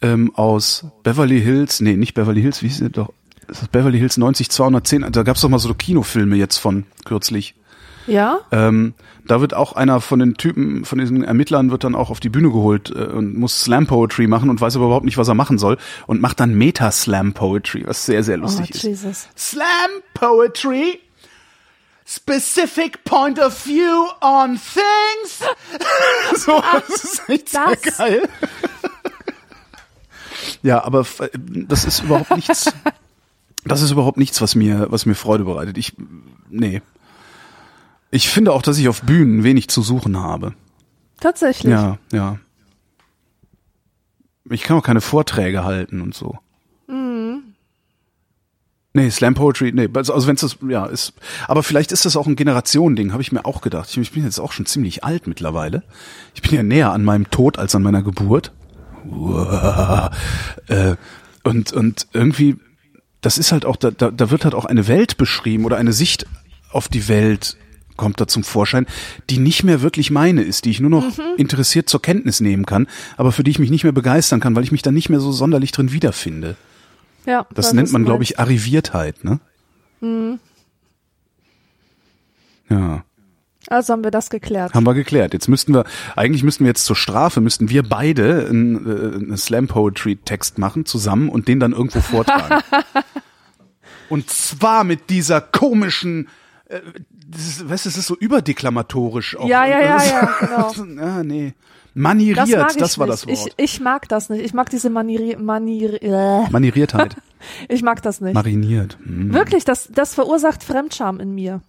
ähm, 0.03 0.35
aus 0.35 0.85
Beverly 1.03 1.41
Hills, 1.41 1.81
nee, 1.81 1.97
nicht 1.97 2.13
Beverly 2.13 2.43
Hills, 2.43 2.63
wie 2.63 2.69
hieß 2.69 2.81
der 2.81 2.89
doch? 2.91 3.13
Ist 3.49 3.63
das 3.63 3.69
Beverly 3.69 3.99
Hills 3.99 4.19
90210? 4.19 5.13
Da 5.13 5.23
gab's 5.23 5.41
doch 5.41 5.49
mal 5.49 5.59
so 5.59 5.73
Kinofilme 5.73 6.37
jetzt 6.37 6.59
von 6.59 6.85
kürzlich. 7.07 7.55
Ja? 8.07 8.41
Ähm, 8.53 8.95
da 9.27 9.41
wird 9.41 9.55
auch 9.55 9.73
einer 9.73 10.01
von 10.01 10.19
den 10.19 10.35
Typen, 10.35 10.85
von 10.85 10.99
diesen 10.99 11.25
Ermittlern 11.25 11.71
wird 11.71 11.85
dann 11.85 11.95
auch 11.95 12.11
auf 12.11 12.21
die 12.21 12.29
Bühne 12.29 12.51
geholt 12.51 12.91
äh, 12.91 13.05
und 13.05 13.37
muss 13.37 13.63
Slam 13.63 13.87
Poetry 13.87 14.27
machen 14.27 14.51
und 14.51 14.61
weiß 14.61 14.77
aber 14.77 14.87
überhaupt 14.87 15.07
nicht, 15.07 15.17
was 15.17 15.29
er 15.29 15.35
machen 15.35 15.59
soll 15.59 15.79
und 16.07 16.21
macht 16.21 16.41
dann 16.41 16.55
Meta 16.55 16.91
Slam 16.91 17.33
Poetry, 17.33 17.85
was 17.87 18.05
sehr, 18.05 18.23
sehr 18.23 18.37
Oh, 18.39 18.43
lustig 18.43 18.71
ist. 18.71 18.83
Jesus. 18.83 19.29
Slam 19.37 19.67
Poetry, 20.13 21.01
specific 22.07 23.03
point 23.05 23.39
of 23.39 23.65
view 23.65 24.07
on 24.21 24.59
things. 24.59 25.41
so, 26.45 26.63
das 26.89 27.05
ist 27.05 27.29
echt 27.29 27.49
sehr 27.49 27.67
Das. 27.83 27.97
geil. 27.97 28.29
ja, 30.63 30.83
aber 30.85 31.01
f- 31.01 31.23
das 31.35 31.85
ist 31.85 32.01
überhaupt 32.03 32.35
nichts. 32.37 32.73
Das 33.67 33.81
ist 33.81 33.93
überhaupt 33.93 34.19
nichts, 34.19 34.43
was 34.43 34.55
mir, 34.55 34.89
was 34.91 35.07
mir 35.07 35.15
Freude 35.15 35.45
bereitet. 35.45 35.79
Ich, 35.79 35.95
nee. 36.51 36.83
Ich 38.15 38.29
finde 38.29 38.53
auch, 38.53 38.63
dass 38.63 38.79
ich 38.79 38.89
auf 38.89 39.03
Bühnen 39.03 39.43
wenig 39.43 39.67
zu 39.67 39.83
suchen 39.83 40.21
habe. 40.21 40.55
Tatsächlich. 41.19 41.73
Ja, 41.73 41.99
ja. 42.13 42.39
Ich 44.49 44.63
kann 44.63 44.77
auch 44.77 44.85
keine 44.85 45.01
Vorträge 45.01 45.65
halten 45.65 46.01
und 46.01 46.15
so. 46.15 46.39
Nee, 48.97 49.11
Slam 49.11 49.35
Poetry, 49.35 49.73
nee, 49.73 49.89
also 49.93 50.15
also 50.15 50.29
wenn's 50.29 50.43
das, 50.43 50.59
ja, 50.69 50.87
ist, 50.87 51.15
aber 51.49 51.65
vielleicht 51.65 51.91
ist 51.91 52.05
das 52.05 52.15
auch 52.15 52.29
ein 52.29 52.37
Generationending, 52.37 53.11
habe 53.11 53.23
ich 53.23 53.33
mir 53.33 53.45
auch 53.45 53.61
gedacht. 53.61 53.89
Ich, 53.91 53.99
ich 53.99 54.13
bin 54.13 54.23
jetzt 54.23 54.39
auch 54.39 54.53
schon 54.53 54.67
ziemlich 54.67 55.03
alt 55.03 55.27
mittlerweile. 55.27 55.83
Ich 56.37 56.43
bin 56.43 56.55
ja 56.55 56.63
näher 56.63 56.93
an 56.93 57.03
meinem 57.03 57.29
Tod 57.29 57.59
als 57.59 57.75
an 57.75 57.83
meiner 57.83 58.03
Geburt. 58.03 58.53
Uah. 59.05 60.13
Äh, 60.69 60.95
und, 61.43 61.73
und 61.73 62.07
irgendwie, 62.13 62.57
das 63.21 63.37
ist 63.37 63.51
halt 63.51 63.67
auch, 63.67 63.77
da, 63.77 63.91
da, 63.91 64.11
da 64.11 64.31
wird 64.31 64.45
halt 64.45 64.55
auch 64.55 64.65
eine 64.65 64.87
Welt 64.87 65.19
beschrieben 65.19 65.65
oder 65.67 65.77
eine 65.77 65.93
Sicht 65.93 66.27
auf 66.71 66.89
die 66.89 67.09
Welt 67.09 67.59
kommt 67.97 68.21
da 68.21 68.27
zum 68.27 68.43
Vorschein, 68.45 68.87
die 69.31 69.39
nicht 69.39 69.63
mehr 69.65 69.83
wirklich 69.83 70.11
meine 70.11 70.43
ist, 70.43 70.65
die 70.65 70.71
ich 70.71 70.81
nur 70.81 70.91
noch 70.91 71.07
interessiert 71.37 71.89
zur 71.89 72.03
Kenntnis 72.03 72.41
nehmen 72.41 72.67
kann, 72.67 72.87
aber 73.17 73.33
für 73.33 73.45
die 73.45 73.51
ich 73.51 73.59
mich 73.59 73.71
nicht 73.71 73.85
mehr 73.85 73.93
begeistern 73.93 74.41
kann, 74.41 74.55
weil 74.57 74.65
ich 74.65 74.73
mich 74.73 74.83
da 74.83 74.91
nicht 74.91 75.09
mehr 75.09 75.21
so 75.21 75.33
sonderlich 75.33 75.73
drin 75.73 75.93
wiederfinde. 75.93 76.57
Ja, 77.27 77.47
Das 77.55 77.73
nennt 77.73 77.93
man, 77.93 78.05
glaube 78.05 78.23
ich, 78.23 78.39
Arriviertheit, 78.39 79.25
ne? 79.25 79.41
Ja, 82.69 83.05
Also 83.69 83.93
haben 83.93 84.05
wir 84.05 84.11
das 84.11 84.29
geklärt. 84.31 84.75
haben 84.75 84.85
wir 84.85 84.95
geklärt. 84.95 85.33
Jetzt 85.33 85.49
müssten 85.49 85.73
wir, 85.73 85.85
eigentlich 86.17 86.43
müssten 86.43 86.65
wir 86.65 86.69
jetzt 86.69 86.85
zur 86.85 86.97
Strafe, 86.97 87.41
müssten 87.41 87.71
wir 87.71 87.83
beide 87.83 88.47
einen, 88.49 88.87
äh, 88.87 89.15
einen 89.17 89.37
Slam 89.37 89.69
Poetry 89.69 90.17
Text 90.17 90.59
machen 90.59 90.85
zusammen 90.85 91.29
und 91.31 91.49
den 91.49 91.61
dann 91.61 91.73
irgendwo 91.73 92.01
vortragen. 92.01 92.63
und 94.11 94.29
zwar 94.29 94.85
mit 94.85 95.09
dieser 95.09 95.41
komischen, 95.41 96.29
äh, 96.67 96.81
das 97.35 97.47
ist, 97.47 97.69
weißt 97.69 97.85
du, 97.85 97.89
es 97.91 97.97
ist 97.99 98.07
so 98.07 98.17
überdeklamatorisch. 98.17 99.37
Auch. 99.37 99.47
Ja, 99.49 99.67
ja, 99.67 99.81
ja, 99.81 99.95
Das 99.95 100.05
ist- 100.07 100.11
ja, 100.13 100.35
genau. 100.41 101.03
ja, 101.03 101.23
nee. 101.23 101.55
Manieriert, 101.97 102.39
Das 102.39 102.77
das, 102.77 102.99
war 102.99 103.07
nicht. 103.07 103.23
das 103.23 103.27
Wort. 103.29 103.53
Ich, 103.57 103.65
ich 103.75 103.81
mag 103.81 104.09
das 104.09 104.29
nicht. 104.29 104.45
Ich 104.45 104.53
mag 104.53 104.69
diese 104.69 104.91
Manieri 104.91 105.37
Manieri 105.37 105.97
äh, 105.99 106.49
Manieriertheit. 106.51 107.17
Ich 107.69 107.83
mag 107.83 108.01
das 108.01 108.23
nicht. 108.23 108.33
Mariniert. 108.33 108.97
Hm. 109.05 109.35
Wirklich, 109.35 109.67
das, 109.67 109.91
das 109.93 110.15
verursacht 110.15 110.65
Fremdscham 110.65 111.21
in 111.21 111.35
mir. 111.35 111.61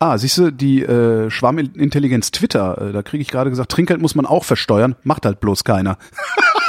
Ah, 0.00 0.18
siehst 0.18 0.38
du, 0.38 0.50
die 0.50 0.82
äh, 0.82 1.30
Schwarmintelligenz 1.30 2.32
Twitter, 2.32 2.88
äh, 2.88 2.92
da 2.92 3.02
kriege 3.04 3.22
ich 3.22 3.28
gerade 3.28 3.48
gesagt, 3.50 3.70
Trinkgeld 3.70 4.00
muss 4.00 4.16
man 4.16 4.26
auch 4.26 4.42
versteuern, 4.44 4.96
macht 5.04 5.24
halt 5.24 5.38
bloß 5.38 5.62
keiner. 5.62 5.98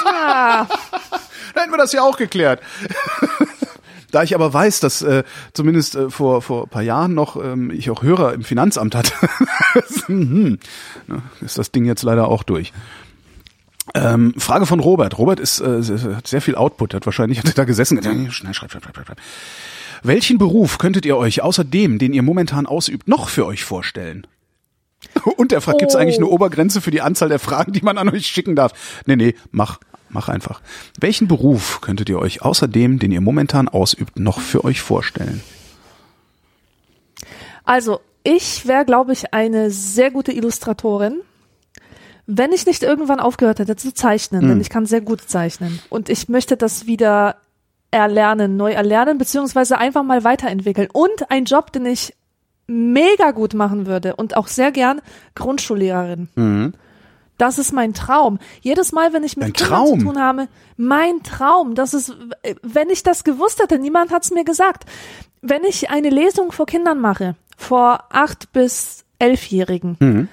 Ah, 0.05 0.67
Da 1.55 1.61
hätten 1.61 1.71
wir 1.71 1.77
das 1.77 1.91
ja 1.93 2.01
auch 2.03 2.17
geklärt. 2.17 2.61
Da 4.13 4.21
ich 4.21 4.35
aber 4.35 4.53
weiß, 4.53 4.79
dass 4.79 5.01
äh, 5.01 5.23
zumindest 5.53 5.95
äh, 5.95 6.09
vor 6.11 6.43
vor 6.43 6.65
ein 6.65 6.69
paar 6.69 6.83
Jahren 6.83 7.15
noch 7.15 7.35
ähm, 7.43 7.71
ich 7.71 7.89
auch 7.89 8.03
Hörer 8.03 8.33
im 8.33 8.43
Finanzamt 8.43 8.93
hatte, 8.93 9.11
hm, 10.05 10.59
ist 11.41 11.57
das 11.57 11.71
Ding 11.71 11.83
jetzt 11.85 12.03
leider 12.03 12.27
auch 12.27 12.43
durch. 12.43 12.71
Ähm, 13.95 14.35
Frage 14.37 14.67
von 14.67 14.79
Robert. 14.79 15.17
Robert 15.17 15.39
ist 15.39 15.61
äh, 15.61 15.81
hat 16.15 16.27
sehr 16.27 16.41
viel 16.41 16.53
Output, 16.53 16.93
hat 16.93 17.07
wahrscheinlich 17.07 17.39
hat 17.39 17.47
er 17.47 17.53
da 17.53 17.63
gesessen. 17.63 17.99
Schnell, 18.31 18.53
schreib, 18.53 18.71
schreib, 18.71 18.83
schreib, 18.83 19.07
schreib. 19.07 19.17
Welchen 20.03 20.37
Beruf 20.37 20.77
könntet 20.77 21.07
ihr 21.07 21.17
euch 21.17 21.41
außer 21.41 21.63
dem, 21.63 21.97
den 21.97 22.13
ihr 22.13 22.21
momentan 22.21 22.67
ausübt, 22.67 23.07
noch 23.07 23.29
für 23.29 23.47
euch 23.47 23.63
vorstellen? 23.63 24.27
Und 25.37 25.51
er 25.51 25.61
fragt, 25.61 25.79
gibt 25.79 25.89
es 25.89 25.95
Oh. 25.95 25.99
eigentlich 25.99 26.17
eine 26.17 26.27
Obergrenze 26.27 26.81
für 26.81 26.91
die 26.91 27.01
Anzahl 27.01 27.29
der 27.29 27.39
Fragen, 27.39 27.73
die 27.73 27.81
man 27.81 27.97
an 27.97 28.09
euch 28.09 28.27
schicken 28.27 28.55
darf? 28.55 28.73
Nee, 29.07 29.15
nee, 29.15 29.35
mach, 29.49 29.79
mach 30.13 30.29
einfach. 30.29 30.61
Welchen 30.99 31.27
Beruf 31.27 31.81
könntet 31.81 32.09
ihr 32.09 32.19
euch 32.19 32.41
außer 32.41 32.67
dem, 32.67 32.99
den 32.99 33.11
ihr 33.11 33.21
momentan 33.21 33.67
ausübt, 33.67 34.19
noch 34.19 34.39
für 34.39 34.63
euch 34.63 34.81
vorstellen? 34.81 35.41
also, 37.65 38.01
ich 38.23 38.67
wäre, 38.67 38.85
glaube 38.85 39.13
ich, 39.13 39.33
eine 39.33 39.69
sehr 39.69 40.11
gute 40.11 40.31
Illustratorin, 40.31 41.21
wenn 42.25 42.53
ich 42.53 42.65
nicht 42.65 42.83
irgendwann 42.83 43.19
aufgehört 43.19 43.59
hätte 43.59 43.75
zu 43.75 43.93
zeichnen, 43.93 44.47
denn 44.47 44.61
ich 44.61 44.69
kann 44.69 44.85
sehr 44.85 45.01
gut 45.01 45.21
zeichnen. 45.21 45.79
Und 45.89 46.07
ich 46.07 46.29
möchte 46.29 46.55
das 46.55 46.87
wieder 46.87 47.35
erlernen, 47.91 48.55
neu 48.55 48.71
erlernen, 48.71 49.17
beziehungsweise 49.17 49.77
einfach 49.77 50.03
mal 50.03 50.23
weiterentwickeln. 50.23 50.87
Und 50.91 51.29
ein 51.29 51.43
Job, 51.43 51.73
den 51.73 51.85
ich 51.85 52.15
mega 52.65 53.31
gut 53.31 53.53
machen 53.53 53.85
würde 53.87 54.15
und 54.15 54.37
auch 54.37 54.47
sehr 54.47 54.71
gern 54.71 55.01
Grundschullehrerin. 55.35 56.29
Das 57.43 57.57
ist 57.57 57.73
mein 57.73 57.93
Traum. 57.93 58.39
Jedes 58.61 58.93
Mal, 58.93 59.11
wenn 59.11 59.25
ich 59.25 59.35
mit 59.35 59.47
Dein 59.47 59.51
Kindern 59.51 59.85
Traum? 59.85 59.99
zu 59.99 60.05
tun 60.05 60.17
habe, 60.17 60.47
mein 60.77 61.23
Traum, 61.23 61.75
das 61.75 61.93
ist, 61.93 62.15
wenn 62.61 62.89
ich 62.89 63.03
das 63.03 63.25
gewusst 63.25 63.61
hätte, 63.61 63.79
niemand 63.79 64.11
hat 64.11 64.23
es 64.23 64.31
mir 64.31 64.45
gesagt. 64.45 64.85
Wenn 65.41 65.65
ich 65.65 65.89
eine 65.89 66.09
Lesung 66.09 66.53
vor 66.53 66.65
Kindern 66.65 67.01
mache, 67.01 67.35
vor 67.57 68.05
acht 68.11 68.53
bis 68.53 69.03
elfjährigen, 69.19 70.29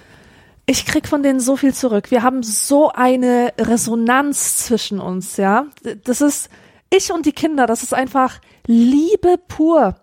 ich 0.67 0.87
krieg 0.87 1.09
von 1.09 1.25
denen 1.25 1.41
so 1.41 1.57
viel 1.57 1.75
zurück. 1.75 2.13
Wir 2.13 2.23
haben 2.23 2.45
so 2.45 2.93
eine 2.93 3.55
Resonanz 3.59 4.59
zwischen 4.59 5.01
uns, 5.01 5.37
ja. 5.37 5.67
Das 6.05 6.21
ist 6.21 6.49
ich 6.91 7.13
und 7.13 7.27
die 7.27 7.33
Kinder, 7.33 7.67
das 7.67 7.83
ist 7.83 7.93
einfach 7.93 8.39
Liebe 8.69 9.37
pur. 9.49 9.97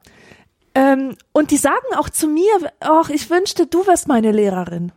Ähm, 0.75 1.15
und 1.31 1.51
die 1.51 1.57
sagen 1.57 1.95
auch 1.95 2.09
zu 2.09 2.27
mir, 2.27 2.51
ach, 2.81 3.09
ich 3.09 3.29
wünschte, 3.29 3.65
du 3.65 3.87
wärst 3.87 4.09
meine 4.09 4.33
Lehrerin. 4.33 4.91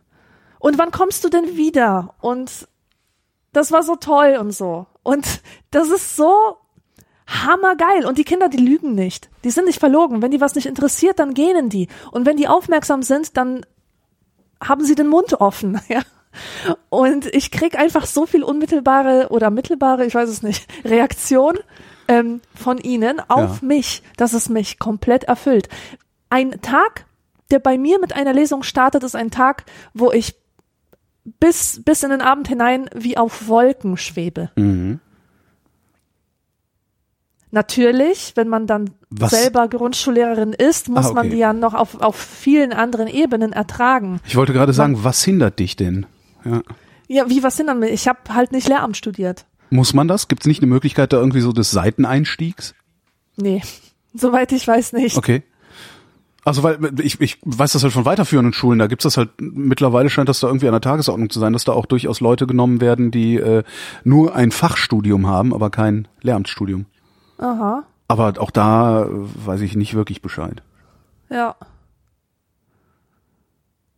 Und 0.61 0.77
wann 0.77 0.91
kommst 0.91 1.23
du 1.23 1.29
denn 1.29 1.57
wieder? 1.57 2.13
Und 2.21 2.67
das 3.51 3.71
war 3.71 3.81
so 3.83 3.95
toll 3.95 4.37
und 4.39 4.51
so. 4.51 4.85
Und 5.03 5.41
das 5.71 5.89
ist 5.89 6.15
so 6.15 6.57
hammergeil. 7.27 8.05
Und 8.05 8.17
die 8.19 8.23
Kinder, 8.23 8.47
die 8.47 8.57
lügen 8.57 8.93
nicht. 8.93 9.29
Die 9.43 9.49
sind 9.49 9.65
nicht 9.65 9.79
verlogen. 9.79 10.21
Wenn 10.21 10.29
die 10.31 10.39
was 10.39 10.53
nicht 10.53 10.67
interessiert, 10.67 11.17
dann 11.19 11.33
gähnen 11.33 11.69
die. 11.69 11.87
Und 12.11 12.25
wenn 12.27 12.37
die 12.37 12.47
aufmerksam 12.47 13.01
sind, 13.01 13.37
dann 13.37 13.65
haben 14.63 14.83
sie 14.85 14.93
den 14.93 15.07
Mund 15.07 15.33
offen, 15.41 15.81
ja. 15.87 16.01
Und 16.89 17.25
ich 17.33 17.51
krieg 17.51 17.77
einfach 17.77 18.05
so 18.05 18.25
viel 18.27 18.43
unmittelbare 18.43 19.29
oder 19.31 19.49
mittelbare, 19.49 20.05
ich 20.05 20.13
weiß 20.15 20.29
es 20.29 20.43
nicht, 20.43 20.65
Reaktion 20.85 21.57
ähm, 22.07 22.39
von 22.53 22.77
ihnen 22.77 23.19
auf 23.27 23.61
Ja. 23.61 23.67
mich, 23.67 24.03
dass 24.15 24.33
es 24.33 24.47
mich 24.47 24.77
komplett 24.79 25.23
erfüllt. 25.25 25.67
Ein 26.29 26.61
Tag, 26.61 27.05
der 27.49 27.59
bei 27.59 27.77
mir 27.77 27.99
mit 27.99 28.13
einer 28.15 28.31
Lesung 28.33 28.63
startet, 28.63 29.03
ist 29.03 29.15
ein 29.15 29.31
Tag, 29.31 29.65
wo 29.93 30.11
ich 30.11 30.35
bis, 31.39 31.81
bis 31.83 32.03
in 32.03 32.09
den 32.09 32.21
Abend 32.21 32.47
hinein 32.47 32.89
wie 32.95 33.17
auf 33.17 33.47
Wolken 33.47 33.97
schwebe. 33.97 34.51
Mhm. 34.55 34.99
Natürlich, 37.53 38.31
wenn 38.35 38.47
man 38.47 38.65
dann 38.65 38.91
Was- 39.09 39.31
selber 39.31 39.67
Grundschullehrerin 39.67 40.53
ist, 40.53 40.87
muss 40.87 41.05
Ah, 41.05 41.09
okay. 41.09 41.15
man 41.15 41.29
die 41.29 41.37
ja 41.37 41.51
noch 41.51 41.73
auf, 41.73 41.99
auf 41.99 42.15
vielen 42.15 42.71
anderen 42.71 43.07
Ebenen 43.07 43.51
ertragen. 43.51 44.21
Ich 44.25 44.37
wollte 44.37 44.53
gerade 44.53 44.71
sagen, 44.71 45.03
was 45.03 45.21
hindert 45.23 45.59
dich 45.59 45.75
denn? 45.75 46.05
Ja. 46.45 46.61
Ja, 47.09 47.29
wie 47.29 47.43
was 47.43 47.57
hindern 47.57 47.81
will? 47.81 47.89
Ich 47.89 48.07
habe 48.07 48.19
halt 48.29 48.53
nicht 48.53 48.69
Lehramt 48.69 48.95
studiert. 48.95 49.45
Muss 49.69 49.93
man 49.93 50.07
das? 50.07 50.29
Gibt 50.29 50.43
es 50.43 50.47
nicht 50.47 50.61
eine 50.61 50.67
Möglichkeit 50.71 51.11
da 51.11 51.17
irgendwie 51.17 51.41
so 51.41 51.51
des 51.51 51.71
Seiteneinstiegs? 51.71 52.73
Nee, 53.35 53.61
soweit 54.13 54.53
ich 54.53 54.65
weiß 54.65 54.93
nicht. 54.93 55.17
Okay. 55.17 55.43
Also 56.43 56.63
weil 56.63 56.79
ich, 57.01 57.21
ich 57.21 57.37
weiß 57.43 57.73
das 57.73 57.83
halt 57.83 57.93
von 57.93 58.05
weiterführenden 58.05 58.53
Schulen, 58.53 58.79
da 58.79 58.87
gibt's 58.87 59.03
das 59.03 59.17
halt 59.17 59.29
mittlerweile 59.39 60.09
scheint 60.09 60.27
das 60.27 60.39
da 60.39 60.47
irgendwie 60.47 60.67
an 60.67 60.73
der 60.73 60.81
Tagesordnung 60.81 61.29
zu 61.29 61.39
sein, 61.39 61.53
dass 61.53 61.65
da 61.65 61.73
auch 61.73 61.85
durchaus 61.85 62.19
Leute 62.19 62.47
genommen 62.47 62.81
werden, 62.81 63.11
die 63.11 63.35
äh, 63.35 63.63
nur 64.03 64.35
ein 64.35 64.51
Fachstudium 64.51 65.27
haben, 65.27 65.53
aber 65.53 65.69
kein 65.69 66.07
Lehramtsstudium. 66.21 66.85
Aha, 67.37 67.83
Aber 68.07 68.33
auch 68.39 68.49
da 68.51 69.03
äh, 69.03 69.07
weiß 69.09 69.61
ich 69.61 69.75
nicht 69.75 69.93
wirklich 69.93 70.21
Bescheid. 70.21 70.63
ja. 71.29 71.55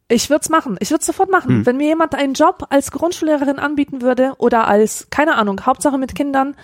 Ich 0.10 0.30
würd's 0.30 0.50
machen. 0.50 0.76
Ich 0.80 0.92
würd's 0.92 1.08
sofort 1.08 1.32
machen. 1.32 1.50
Hm. 1.50 1.66
Wenn 1.66 1.78
mir 1.78 1.88
jemand 1.88 2.14
einen 2.14 2.34
Job 2.34 2.68
als 2.70 2.92
Grundschullehrerin 2.92 3.58
anbieten 3.58 4.02
würde 4.02 4.34
oder 4.38 4.68
als, 4.68 5.08
keine 5.10 5.36
Ahnung, 5.38 5.66
Hauptsache 5.66 5.98
mit 5.98 6.14
Kindern, 6.14 6.56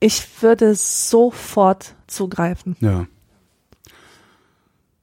ich 0.00 0.42
würde 0.42 0.74
sofort 0.74 1.94
zugreifen. 2.08 2.74
Ja. 2.80 3.06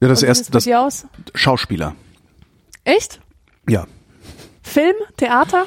Ja, 0.00 0.08
das 0.08 0.22
erste, 0.22 0.50
das 0.50 0.66
aus? 0.68 1.06
Schauspieler. 1.34 1.94
Echt? 2.84 3.20
Ja. 3.68 3.86
Film? 4.62 4.94
Theater? 5.16 5.64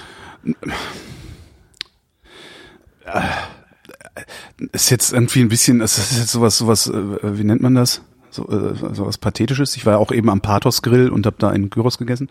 Ist 4.72 4.90
jetzt 4.90 5.14
irgendwie 5.14 5.42
ein 5.42 5.50
bisschen, 5.50 5.82
ist 5.82 5.98
jetzt 6.18 6.32
sowas, 6.32 6.58
sowas, 6.58 6.88
äh, 6.88 7.38
wie 7.38 7.44
nennt 7.44 7.62
man 7.62 7.76
das? 7.76 8.02
So, 8.32 8.48
äh, 8.50 8.76
sowas 8.96 9.18
Pathetisches. 9.18 9.76
Ich 9.76 9.86
war 9.86 9.94
ja 9.94 10.00
auch 10.00 10.12
eben 10.12 10.30
am 10.30 10.42
Pathos 10.42 10.82
Grill 10.82 11.10
und 11.10 11.26
habe 11.26 11.36
da 11.38 11.50
einen 11.50 11.70
Gyros 11.70 11.98
gegessen. 11.98 12.30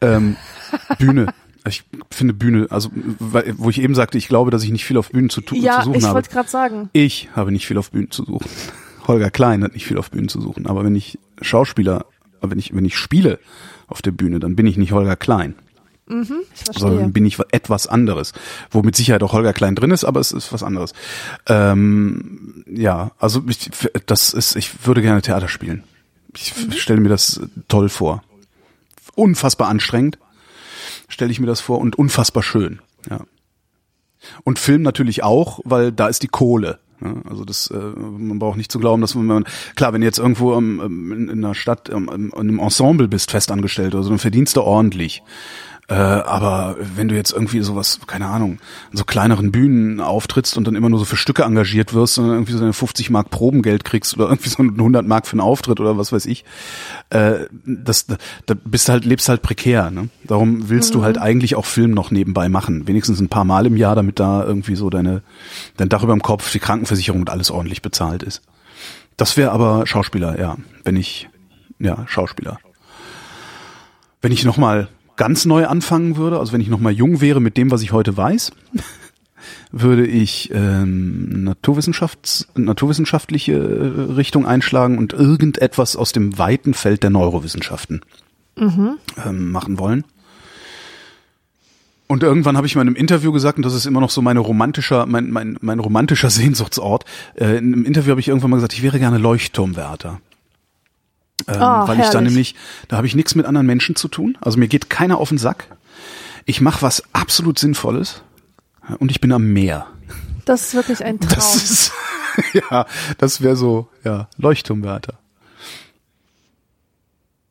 Ähm, 0.00 0.36
Bühne. 0.98 1.32
Ich 1.66 1.84
finde 2.10 2.34
Bühne, 2.34 2.66
also 2.70 2.90
wo 2.92 3.70
ich 3.70 3.80
eben 3.80 3.94
sagte, 3.94 4.18
ich 4.18 4.26
glaube, 4.28 4.50
dass 4.50 4.64
ich 4.64 4.70
nicht 4.72 4.84
viel 4.84 4.96
auf 4.96 5.10
Bühnen 5.10 5.30
zu, 5.30 5.42
Ja, 5.52 5.78
zu 5.80 5.86
suchen 5.86 5.98
ich 5.98 6.04
habe. 6.04 6.14
wollte 6.14 6.30
gerade 6.30 6.48
sagen. 6.48 6.90
Ich 6.92 7.28
habe 7.34 7.52
nicht 7.52 7.66
viel 7.66 7.78
auf 7.78 7.92
Bühnen 7.92 8.10
zu 8.10 8.24
suchen. 8.24 8.50
Holger 9.06 9.30
Klein 9.30 9.62
hat 9.64 9.72
nicht 9.74 9.86
viel 9.86 9.98
auf 9.98 10.10
Bühnen 10.10 10.28
zu 10.28 10.40
suchen. 10.40 10.66
Aber 10.66 10.84
wenn 10.84 10.94
ich 10.94 11.18
Schauspieler, 11.40 12.06
wenn 12.40 12.58
ich, 12.58 12.74
wenn 12.74 12.84
ich 12.84 12.96
spiele 12.96 13.38
auf 13.88 14.02
der 14.02 14.12
Bühne, 14.12 14.38
dann 14.40 14.56
bin 14.56 14.66
ich 14.66 14.76
nicht 14.76 14.92
Holger 14.92 15.16
Klein, 15.16 15.54
Ich 16.08 16.26
verstehe. 16.28 16.74
sondern 16.78 17.12
bin 17.12 17.26
ich 17.26 17.38
etwas 17.50 17.86
anderes. 17.86 18.32
Wo 18.70 18.82
mit 18.82 18.96
Sicherheit 18.96 19.22
auch 19.22 19.32
Holger 19.32 19.52
Klein 19.52 19.74
drin 19.74 19.90
ist, 19.90 20.04
aber 20.04 20.20
es 20.20 20.32
ist 20.32 20.52
was 20.52 20.62
anderes. 20.62 20.92
Ähm, 21.46 22.64
ja, 22.66 23.12
also 23.18 23.42
ich, 23.48 23.70
das 24.06 24.32
ist, 24.34 24.56
ich 24.56 24.86
würde 24.86 25.02
gerne 25.02 25.22
Theater 25.22 25.48
spielen. 25.48 25.84
Ich 26.36 26.54
Mhm. 26.56 26.72
stelle 26.72 27.00
mir 27.00 27.08
das 27.10 27.40
toll 27.68 27.88
vor. 27.88 28.22
Unfassbar 29.14 29.68
anstrengend, 29.68 30.18
stelle 31.08 31.30
ich 31.30 31.38
mir 31.40 31.46
das 31.46 31.60
vor, 31.60 31.78
und 31.78 31.96
unfassbar 31.96 32.42
schön. 32.42 32.80
Ja. 33.10 33.20
Und 34.44 34.58
Film 34.58 34.82
natürlich 34.82 35.22
auch, 35.22 35.60
weil 35.64 35.92
da 35.92 36.06
ist 36.08 36.22
die 36.22 36.28
Kohle. 36.28 36.78
Ja, 37.02 37.14
also 37.28 37.44
das, 37.44 37.68
äh, 37.68 37.76
man 37.76 38.38
braucht 38.38 38.56
nicht 38.56 38.70
zu 38.70 38.78
glauben, 38.78 39.00
dass 39.00 39.14
man, 39.14 39.44
klar, 39.74 39.92
wenn 39.92 40.02
du 40.02 40.06
jetzt 40.06 40.18
irgendwo 40.18 40.54
ähm, 40.54 41.12
in, 41.12 41.28
in 41.28 41.44
einer 41.44 41.54
Stadt 41.54 41.88
ähm, 41.90 42.10
in 42.14 42.32
einem 42.32 42.58
Ensemble 42.58 43.08
bist, 43.08 43.30
festangestellt 43.30 43.94
oder 43.94 44.04
so, 44.04 44.10
dann 44.10 44.18
verdienst 44.18 44.56
du 44.56 44.62
ordentlich. 44.62 45.22
Äh, 45.88 45.94
aber 45.94 46.76
wenn 46.96 47.08
du 47.08 47.16
jetzt 47.16 47.32
irgendwie 47.32 47.60
sowas, 47.60 47.98
keine 48.06 48.26
Ahnung, 48.26 48.60
an 48.92 48.96
so 48.96 49.04
kleineren 49.04 49.50
Bühnen 49.50 50.00
auftrittst 50.00 50.56
und 50.56 50.66
dann 50.66 50.76
immer 50.76 50.88
nur 50.88 51.00
so 51.00 51.04
für 51.04 51.16
Stücke 51.16 51.42
engagiert 51.42 51.92
wirst 51.92 52.18
und 52.18 52.28
irgendwie 52.28 52.52
so 52.52 52.62
eine 52.62 52.72
50 52.72 53.10
Mark 53.10 53.30
Probengeld 53.30 53.84
kriegst 53.84 54.14
oder 54.14 54.28
irgendwie 54.28 54.48
so 54.48 54.62
100 54.62 55.06
Mark 55.06 55.26
für 55.26 55.32
einen 55.32 55.40
Auftritt 55.40 55.80
oder 55.80 55.98
was 55.98 56.12
weiß 56.12 56.26
ich, 56.26 56.44
äh, 57.10 57.46
das, 57.64 58.06
da, 58.46 58.54
bist 58.64 58.88
du 58.88 58.92
halt, 58.92 59.04
lebst 59.04 59.28
halt 59.28 59.42
prekär. 59.42 59.90
Ne? 59.90 60.08
Darum 60.24 60.70
willst 60.70 60.94
du 60.94 61.02
halt 61.02 61.18
eigentlich 61.18 61.56
auch 61.56 61.66
Film 61.66 61.90
noch 61.90 62.12
nebenbei 62.12 62.48
machen. 62.48 62.86
Wenigstens 62.86 63.20
ein 63.20 63.28
paar 63.28 63.44
Mal 63.44 63.66
im 63.66 63.76
Jahr, 63.76 63.96
damit 63.96 64.20
da 64.20 64.44
irgendwie 64.44 64.76
so 64.76 64.88
deine, 64.88 65.22
dein 65.76 65.88
Dach 65.88 66.04
über 66.04 66.14
dem 66.14 66.22
Kopf, 66.22 66.50
die 66.52 66.60
Krankenversicherung 66.60 67.22
und 67.22 67.30
alles 67.30 67.50
ordentlich 67.50 67.82
bezahlt 67.82 68.22
ist. 68.22 68.42
Das 69.16 69.36
wäre 69.36 69.50
aber 69.50 69.86
Schauspieler, 69.86 70.38
ja. 70.38 70.56
Wenn 70.84 70.96
ich, 70.96 71.28
ja, 71.80 72.04
Schauspieler. 72.06 72.60
Wenn 74.20 74.32
ich 74.32 74.44
nochmal 74.44 74.88
ganz 75.22 75.44
neu 75.44 75.68
anfangen 75.68 76.16
würde, 76.16 76.40
also 76.40 76.52
wenn 76.52 76.60
ich 76.60 76.66
nochmal 76.66 76.92
jung 76.92 77.20
wäre 77.20 77.40
mit 77.40 77.56
dem, 77.56 77.70
was 77.70 77.80
ich 77.82 77.92
heute 77.92 78.16
weiß, 78.16 78.50
würde 79.70 80.04
ich 80.04 80.50
ähm, 80.52 81.44
Naturwissenschafts 81.44 82.48
naturwissenschaftliche 82.56 83.52
äh, 83.52 84.12
Richtung 84.14 84.46
einschlagen 84.46 84.98
und 84.98 85.12
irgendetwas 85.12 85.94
aus 85.94 86.10
dem 86.10 86.38
weiten 86.38 86.74
Feld 86.74 87.04
der 87.04 87.10
Neurowissenschaften 87.10 88.00
ähm, 89.24 89.52
machen 89.52 89.78
wollen. 89.78 90.02
Und 92.08 92.24
irgendwann 92.24 92.56
habe 92.56 92.66
ich 92.66 92.74
mal 92.74 92.82
in 92.82 92.88
einem 92.88 92.96
Interview 92.96 93.30
gesagt, 93.30 93.58
und 93.58 93.64
das 93.64 93.74
ist 93.74 93.86
immer 93.86 94.00
noch 94.00 94.10
so 94.10 94.22
meine 94.22 94.40
romantischer, 94.40 95.06
mein, 95.06 95.30
mein, 95.30 95.56
mein 95.60 95.78
romantischer 95.78 96.30
Sehnsuchtsort, 96.30 97.04
äh, 97.36 97.58
in 97.58 97.72
einem 97.72 97.84
Interview 97.84 98.10
habe 98.10 98.20
ich 98.20 98.26
irgendwann 98.26 98.50
mal 98.50 98.56
gesagt, 98.56 98.72
ich 98.72 98.82
wäre 98.82 98.98
gerne 98.98 99.18
Leuchtturmwärter. 99.18 100.20
Ähm, 101.48 101.60
Ah, 101.62 101.88
weil 101.88 102.00
ich 102.00 102.08
da 102.08 102.20
nämlich, 102.20 102.54
da 102.88 102.96
habe 102.96 103.06
ich 103.06 103.14
nichts 103.14 103.34
mit 103.34 103.46
anderen 103.46 103.66
Menschen 103.66 103.96
zu 103.96 104.08
tun. 104.08 104.36
Also 104.40 104.58
mir 104.58 104.68
geht 104.68 104.90
keiner 104.90 105.18
auf 105.18 105.28
den 105.30 105.38
Sack. 105.38 105.66
Ich 106.44 106.60
mache 106.60 106.82
was 106.82 107.02
absolut 107.12 107.58
Sinnvolles 107.58 108.22
und 108.98 109.10
ich 109.10 109.20
bin 109.20 109.32
am 109.32 109.52
Meer. 109.52 109.86
Das 110.44 110.62
ist 110.68 110.74
wirklich 110.74 111.04
ein 111.04 111.20
Traum. 111.20 111.34
Das 111.34 111.54
ist, 111.56 111.92
ja, 112.70 112.86
das 113.18 113.40
wäre 113.42 113.56
so, 113.56 113.88
ja, 114.04 114.28
Leuchtturmwärter. 114.38 115.18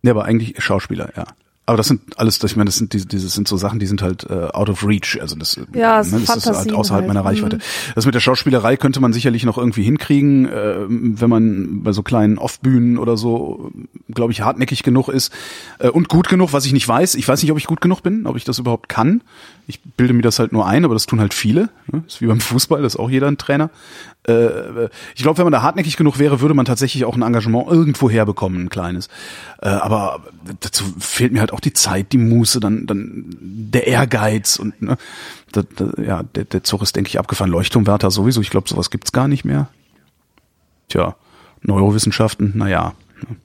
Ja, 0.03 0.11
aber 0.11 0.25
eigentlich 0.25 0.61
Schauspieler, 0.63 1.11
ja. 1.15 1.25
Aber 1.71 1.77
das 1.77 1.87
sind 1.87 2.01
alles, 2.19 2.37
das- 2.37 2.51
ich 2.51 2.57
meine, 2.57 2.67
das 2.67 2.75
sind 2.75 2.91
diese, 2.91 3.05
diese 3.05 3.29
sind 3.29 3.47
so 3.47 3.55
Sachen, 3.55 3.79
die 3.79 3.85
sind 3.85 4.01
halt 4.01 4.29
äh, 4.29 4.33
out 4.51 4.69
of 4.69 4.85
reach, 4.85 5.17
also 5.21 5.37
das, 5.37 5.57
Ja, 5.73 6.01
es 6.01 6.11
ne, 6.11 6.17
ist 6.19 6.27
das 6.27 6.37
ist 6.45 6.47
halt 6.47 6.73
außerhalb 6.73 7.03
halt. 7.03 7.07
meiner 7.07 7.21
Mhm. 7.21 7.27
Reichweite. 7.27 7.59
Das 7.95 8.05
mit 8.05 8.13
der 8.13 8.19
Schauspielerei 8.19 8.75
könnte 8.75 8.99
man 8.99 9.13
sicherlich 9.13 9.45
noch 9.45 9.57
irgendwie 9.57 9.83
hinkriegen, 9.83 10.47
äh, 10.49 10.75
wenn 10.89 11.29
man 11.29 11.81
bei 11.83 11.93
so 11.93 12.03
kleinen 12.03 12.37
Off-Bühnen 12.37 12.97
oder 12.97 13.15
so, 13.15 13.71
glaube 14.13 14.33
ich, 14.33 14.41
hartnäckig 14.41 14.83
genug 14.83 15.07
ist 15.07 15.31
äh, 15.79 15.87
und 15.87 16.09
gut 16.09 16.27
genug, 16.27 16.51
was 16.51 16.65
ich 16.65 16.73
nicht 16.73 16.87
weiß. 16.87 17.15
Ich 17.15 17.25
weiß 17.27 17.41
nicht, 17.41 17.51
ob 17.53 17.57
ich 17.57 17.67
gut 17.67 17.79
genug 17.79 18.03
bin, 18.03 18.25
ob 18.27 18.35
ich 18.35 18.43
das 18.43 18.59
überhaupt 18.59 18.89
kann. 18.89 19.21
Ich 19.67 19.79
bilde 19.81 20.13
mir 20.13 20.23
das 20.23 20.39
halt 20.39 20.51
nur 20.51 20.67
ein, 20.67 20.83
aber 20.83 20.93
das 20.95 21.05
tun 21.05 21.21
halt 21.21 21.33
viele. 21.33 21.69
Ne? 21.89 22.01
Das 22.05 22.15
ist 22.15 22.21
wie 22.21 22.25
beim 22.25 22.41
Fußball, 22.41 22.81
das 22.81 22.95
ist 22.95 22.99
auch 22.99 23.09
jeder 23.09 23.27
ein 23.29 23.37
Trainer. 23.37 23.69
Äh, 24.31 24.89
ich 25.15 25.23
glaube, 25.23 25.37
wenn 25.37 25.45
man 25.45 25.53
da 25.53 25.61
hartnäckig 25.61 25.97
genug 25.97 26.19
wäre, 26.19 26.41
würde 26.41 26.53
man 26.53 26.65
tatsächlich 26.65 27.05
auch 27.05 27.15
ein 27.15 27.21
Engagement 27.21 27.69
irgendwo 27.69 28.09
herbekommen, 28.09 28.63
ein 28.65 28.69
kleines. 28.69 29.07
Äh, 29.61 29.69
aber 29.69 30.21
dazu 30.59 30.83
fehlt 30.99 31.33
mir 31.33 31.39
halt 31.39 31.53
auch 31.53 31.59
die 31.59 31.73
Zeit, 31.73 32.11
die 32.11 32.17
Muße, 32.17 32.59
dann, 32.59 32.87
dann 32.87 33.25
der 33.39 33.87
Ehrgeiz 33.87 34.57
und 34.57 34.81
ne, 34.81 34.97
da, 35.51 35.63
da, 35.75 36.01
ja, 36.01 36.23
der, 36.23 36.45
der 36.45 36.63
Zug 36.63 36.81
ist, 36.81 36.95
denke 36.95 37.09
ich, 37.09 37.19
abgefahren. 37.19 37.51
Leuchtturmwärter 37.51 38.11
sowieso. 38.11 38.41
Ich 38.41 38.49
glaube, 38.49 38.69
sowas 38.69 38.89
gibt's 38.89 39.11
gar 39.11 39.27
nicht 39.27 39.45
mehr. 39.45 39.67
Tja, 40.89 41.15
Neurowissenschaften, 41.61 42.53
naja. 42.55 42.93
ne. 43.27 43.35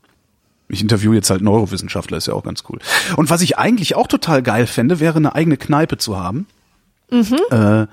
Ich 0.68 0.82
interview 0.82 1.12
jetzt 1.12 1.30
halt 1.30 1.42
Neurowissenschaftler, 1.42 2.16
ist 2.16 2.26
ja 2.26 2.34
auch 2.34 2.42
ganz 2.42 2.64
cool. 2.68 2.80
Und 3.16 3.30
was 3.30 3.40
ich 3.40 3.56
eigentlich 3.56 3.94
auch 3.94 4.08
total 4.08 4.42
geil 4.42 4.66
fände, 4.66 4.98
wäre 4.98 5.16
eine 5.16 5.34
eigene 5.34 5.56
Kneipe 5.56 5.96
zu 5.96 6.18
haben. 6.18 6.46
Äh, 7.50 7.86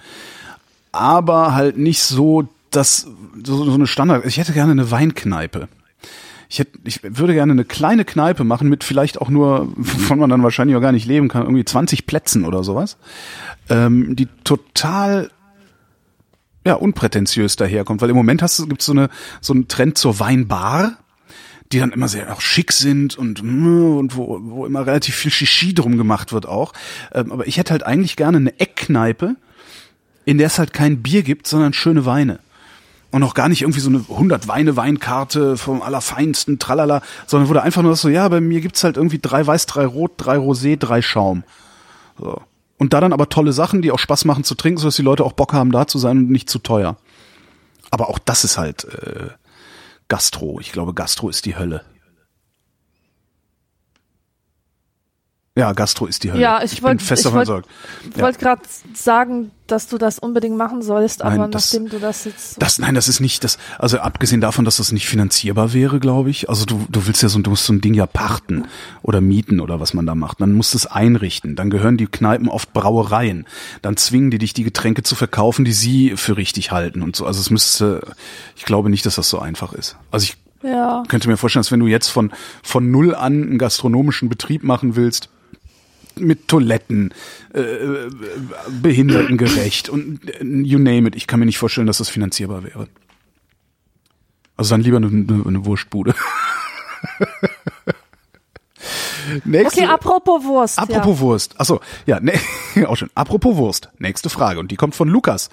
aber 0.92 1.54
halt 1.54 1.78
nicht 1.78 2.02
so, 2.02 2.48
dass 2.76 3.08
so, 3.44 3.64
so 3.64 3.74
eine 3.74 3.88
Standard. 3.88 4.26
Ich 4.26 4.38
hätte 4.38 4.54
gerne 4.54 4.72
eine 4.72 4.92
Weinkneipe. 4.92 5.68
Ich, 6.50 6.60
hätte, 6.60 6.78
ich 6.84 7.02
würde 7.04 7.34
gerne 7.34 7.54
eine 7.54 7.66
kleine 7.66 8.06
Kneipe 8.06 8.44
machen 8.44 8.70
mit 8.70 8.84
vielleicht 8.84 9.20
auch 9.20 9.30
nur, 9.30 9.72
wovon 9.76 10.20
man 10.20 10.30
dann 10.30 10.44
wahrscheinlich 10.44 10.78
auch 10.78 10.82
gar 10.82 10.92
nicht 10.92 11.08
leben 11.08 11.28
kann, 11.28 11.44
irgendwie 11.44 11.66
20 11.66 12.06
Plätzen 12.06 12.46
oder 12.46 12.64
sowas, 12.64 12.98
ähm, 13.70 14.16
die 14.16 14.28
total 14.44 15.32
ja 16.66 16.76
unprätentiös 16.76 17.56
daherkommt, 17.56 18.02
weil 18.02 18.10
im 18.10 18.16
Moment 18.16 18.42
hast 18.42 18.60
du 18.60 18.68
gibt's 18.68 18.86
so 18.86 18.94
eine 18.94 19.10
so 19.42 19.54
einen 19.54 19.68
Trend 19.68 19.98
zur 19.98 20.20
Weinbar, 20.20 20.98
die 21.72 21.80
dann 21.80 21.92
immer 21.92 22.08
sehr 22.08 22.32
auch 22.32 22.40
schick 22.40 22.72
sind 22.72 23.18
und 23.18 23.42
und 23.42 24.16
wo, 24.16 24.40
wo 24.42 24.66
immer 24.66 24.86
relativ 24.86 25.16
viel 25.16 25.32
Shishi 25.32 25.74
drum 25.74 25.98
gemacht 25.98 26.32
wird 26.32 26.46
auch. 26.46 26.74
Ähm, 27.14 27.32
aber 27.32 27.48
ich 27.48 27.58
hätte 27.58 27.72
halt 27.72 27.84
eigentlich 27.84 28.16
gerne 28.16 28.38
eine 28.38 28.60
Eckkneipe, 28.60 29.36
in 30.26 30.38
der 30.38 30.48
es 30.48 30.60
halt 30.60 30.72
kein 30.72 31.02
Bier 31.02 31.24
gibt, 31.24 31.48
sondern 31.48 31.74
schöne 31.74 32.06
Weine. 32.06 32.40
Und 33.14 33.20
noch 33.20 33.36
gar 33.36 33.48
nicht 33.48 33.62
irgendwie 33.62 33.80
so 33.80 33.90
eine 33.90 34.00
100 34.00 34.48
Weine 34.48 34.76
Weinkarte 34.76 35.56
vom 35.56 35.84
allerfeinsten 35.84 36.58
Tralala, 36.58 37.04
sondern 37.28 37.48
wurde 37.48 37.62
einfach 37.62 37.84
nur 37.84 37.96
so, 37.96 38.10
ja, 38.10 38.28
bei 38.28 38.42
mir 38.42 38.60
gibt's 38.60 38.84
halt 38.84 38.98
irgendwie 38.98 39.20
drei 39.20 39.46
Weiß, 39.46 39.68
drei 39.68 39.86
Rot, 39.86 40.14
drei 40.18 40.38
Rosé, 40.38 40.78
drei 40.78 41.04
Schaum. 41.04 41.44
So. 42.20 42.42
Und 42.80 42.94
da 42.94 43.02
dann 43.02 43.14
aber 43.14 43.30
tolle 43.30 43.54
Sachen, 43.54 43.84
die 43.84 43.92
auch 43.92 44.00
Spaß 44.00 44.26
machen 44.26 44.44
zu 44.44 44.56
trinken, 44.56 44.80
sodass 44.80 44.96
die 44.96 45.04
Leute 45.04 45.24
auch 45.26 45.34
Bock 45.34 45.54
haben, 45.54 45.72
da 45.72 45.86
zu 45.86 46.00
sein 46.00 46.18
und 46.18 46.32
nicht 46.32 46.50
zu 46.50 46.58
teuer. 46.58 46.98
Aber 47.92 48.10
auch 48.10 48.18
das 48.18 48.44
ist 48.44 48.58
halt 48.58 48.86
äh, 48.86 49.28
Gastro. 50.08 50.60
Ich 50.60 50.72
glaube, 50.72 50.96
Gastro 50.96 51.30
ist 51.30 51.46
die 51.46 51.56
Hölle. 51.56 51.86
Ja, 55.56 55.72
Gastro 55.74 56.08
ist 56.08 56.24
die 56.24 56.32
Hölle. 56.32 56.42
Ja, 56.42 56.64
ich 56.64 56.76
bin 56.78 56.84
wollt- 56.84 57.02
fest 57.04 57.20
ich 57.20 57.24
davon 57.26 57.38
überzeugt. 57.44 57.70
Ich 58.10 58.18
Ja. 58.18 58.24
wollte 58.24 58.40
gerade 58.40 58.64
sagen, 58.96 59.52
dass 59.68 59.88
du 59.88 60.00
das 60.00 60.18
unbedingt 60.18 60.58
machen 60.58 60.82
sollst, 60.82 61.22
aber 61.22 61.38
Nein, 61.38 61.52
das- 61.52 61.72
nachdem 61.72 61.90
du 61.90 62.00
das 62.00 62.26
jetzt 62.26 62.56
so 62.56 62.60
Das, 62.60 62.80
nein, 62.80 62.96
das 62.96 63.08
ist 63.08 63.20
nicht 63.20 63.44
das, 63.44 63.60
also 63.78 64.00
abgesehen 64.00 64.42
davon, 64.42 64.66
dass 64.66 64.78
das 64.78 64.92
nicht 64.92 65.08
finanzierbar 65.08 65.72
wäre, 65.74 66.00
glaube 66.00 66.32
ich. 66.32 66.50
Also 66.50 66.66
du, 66.66 66.84
du 66.90 67.06
willst 67.06 67.22
ja 67.22 67.30
so, 67.30 67.38
du 67.40 67.52
musst 67.52 67.66
so 67.66 67.74
ein 67.74 67.82
Ding 67.82 67.94
ja 67.94 68.08
pachten 68.08 68.66
oder 69.04 69.22
mieten 69.22 69.60
oder 69.60 69.80
was 69.80 69.94
man 69.94 70.08
da 70.08 70.16
macht. 70.16 70.42
Dann 70.42 70.54
musst 70.54 70.74
du 70.74 70.78
es 70.80 70.88
einrichten. 70.88 71.56
Dann 71.56 71.70
gehören 71.70 71.98
die 71.98 72.08
Kneipen 72.08 72.50
oft 72.50 72.74
Brauereien. 72.74 73.46
Dann 73.84 73.96
zwingen 73.96 74.32
die 74.32 74.40
dich, 74.40 74.54
die 74.54 74.64
Getränke 74.64 75.04
zu 75.04 75.14
verkaufen, 75.14 75.66
die 75.66 75.74
sie 75.74 76.18
für 76.18 76.36
richtig 76.36 76.72
halten 76.72 77.04
und 77.04 77.16
so. 77.16 77.28
Also 77.28 77.40
es 77.40 77.52
müsste, 77.52 78.02
ich 78.56 78.66
glaube 78.66 78.90
nicht, 78.90 79.06
dass 79.06 79.16
das 79.16 79.30
so 79.30 79.38
einfach 79.38 79.74
ist. 79.74 79.98
Also 80.10 80.24
ich 80.24 80.36
Ja. 80.64 81.04
könnte 81.08 81.28
mir 81.30 81.38
vorstellen, 81.38 81.62
dass 81.62 81.72
wenn 81.72 81.80
du 81.80 81.86
jetzt 81.88 82.08
von, 82.08 82.32
von 82.64 82.90
null 82.90 83.14
an 83.14 83.34
einen 83.44 83.58
gastronomischen 83.60 84.30
Betrieb 84.30 84.64
machen 84.64 84.96
willst, 84.96 85.30
mit 86.20 86.48
Toiletten, 86.48 87.14
äh, 87.54 88.10
behindertengerecht 88.82 89.90
und 89.90 90.20
äh, 90.30 90.44
you 90.44 90.80
name 90.80 91.08
it, 91.08 91.16
ich 91.16 91.28
kann 91.28 91.40
mir 91.40 91.46
nicht 91.46 91.58
vorstellen, 91.58 91.88
dass 91.88 91.98
das 91.98 92.10
finanzierbar 92.10 92.64
wäre. 92.64 92.88
Also 94.56 94.76
dann 94.76 94.82
lieber 94.82 94.98
eine, 94.98 95.08
eine, 95.08 95.66
Wurstbude. 95.66 96.14
Nächste, 99.46 99.82
Okay, 99.82 99.90
apropos 99.90 100.44
Wurst. 100.44 100.78
apropos 100.78 101.20
Wurst. 101.20 101.60
Achso, 101.60 101.80
ja, 102.06 102.20
ne, 102.20 102.34
auch 102.88 102.98
schon. 102.98 103.10
Apropos 103.16 103.56
Wurst. 103.56 103.90
Nächste 103.98 104.30
Frage 104.30 104.60
und 104.60 104.70
die 104.72 104.76
kommt 104.76 104.96
von 104.96 105.08
Lukas. 105.08 105.50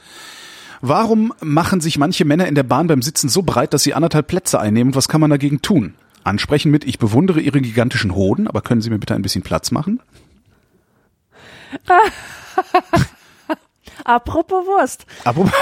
Warum 0.83 1.33
machen 1.41 1.81
sich 1.81 1.99
manche 1.99 2.25
Männer 2.25 2.47
in 2.47 2.55
der 2.55 2.63
Bahn 2.63 2.87
beim 2.87 3.03
Sitzen 3.03 3.29
so 3.29 3.43
breit, 3.43 3.75
dass 3.75 3.83
sie 3.83 3.95
anderthalb 3.95 4.27
Plätze 4.29 4.59
einnehmen? 4.59 4.95
Was 4.95 5.09
kann 5.09 5.21
man 5.21 5.31
dagegen 5.31 5.61
tun? 5.63 5.95
Ansprechen 6.25 6.71
mit, 6.71 6.85
ich 6.85 6.99
bewundere 6.99 7.41
Ihre 7.41 7.61
gigantischen 7.61 8.15
Hoden, 8.15 8.47
aber 8.47 8.61
können 8.61 8.81
Sie 8.81 8.91
mir 8.91 8.99
bitte 8.99 9.15
ein 9.15 9.23
bisschen 9.23 9.43
Platz 9.43 9.71
machen? 9.71 10.01
Apropos 14.05 14.67
Wurst. 14.67 15.07
Apropos, 15.25 15.53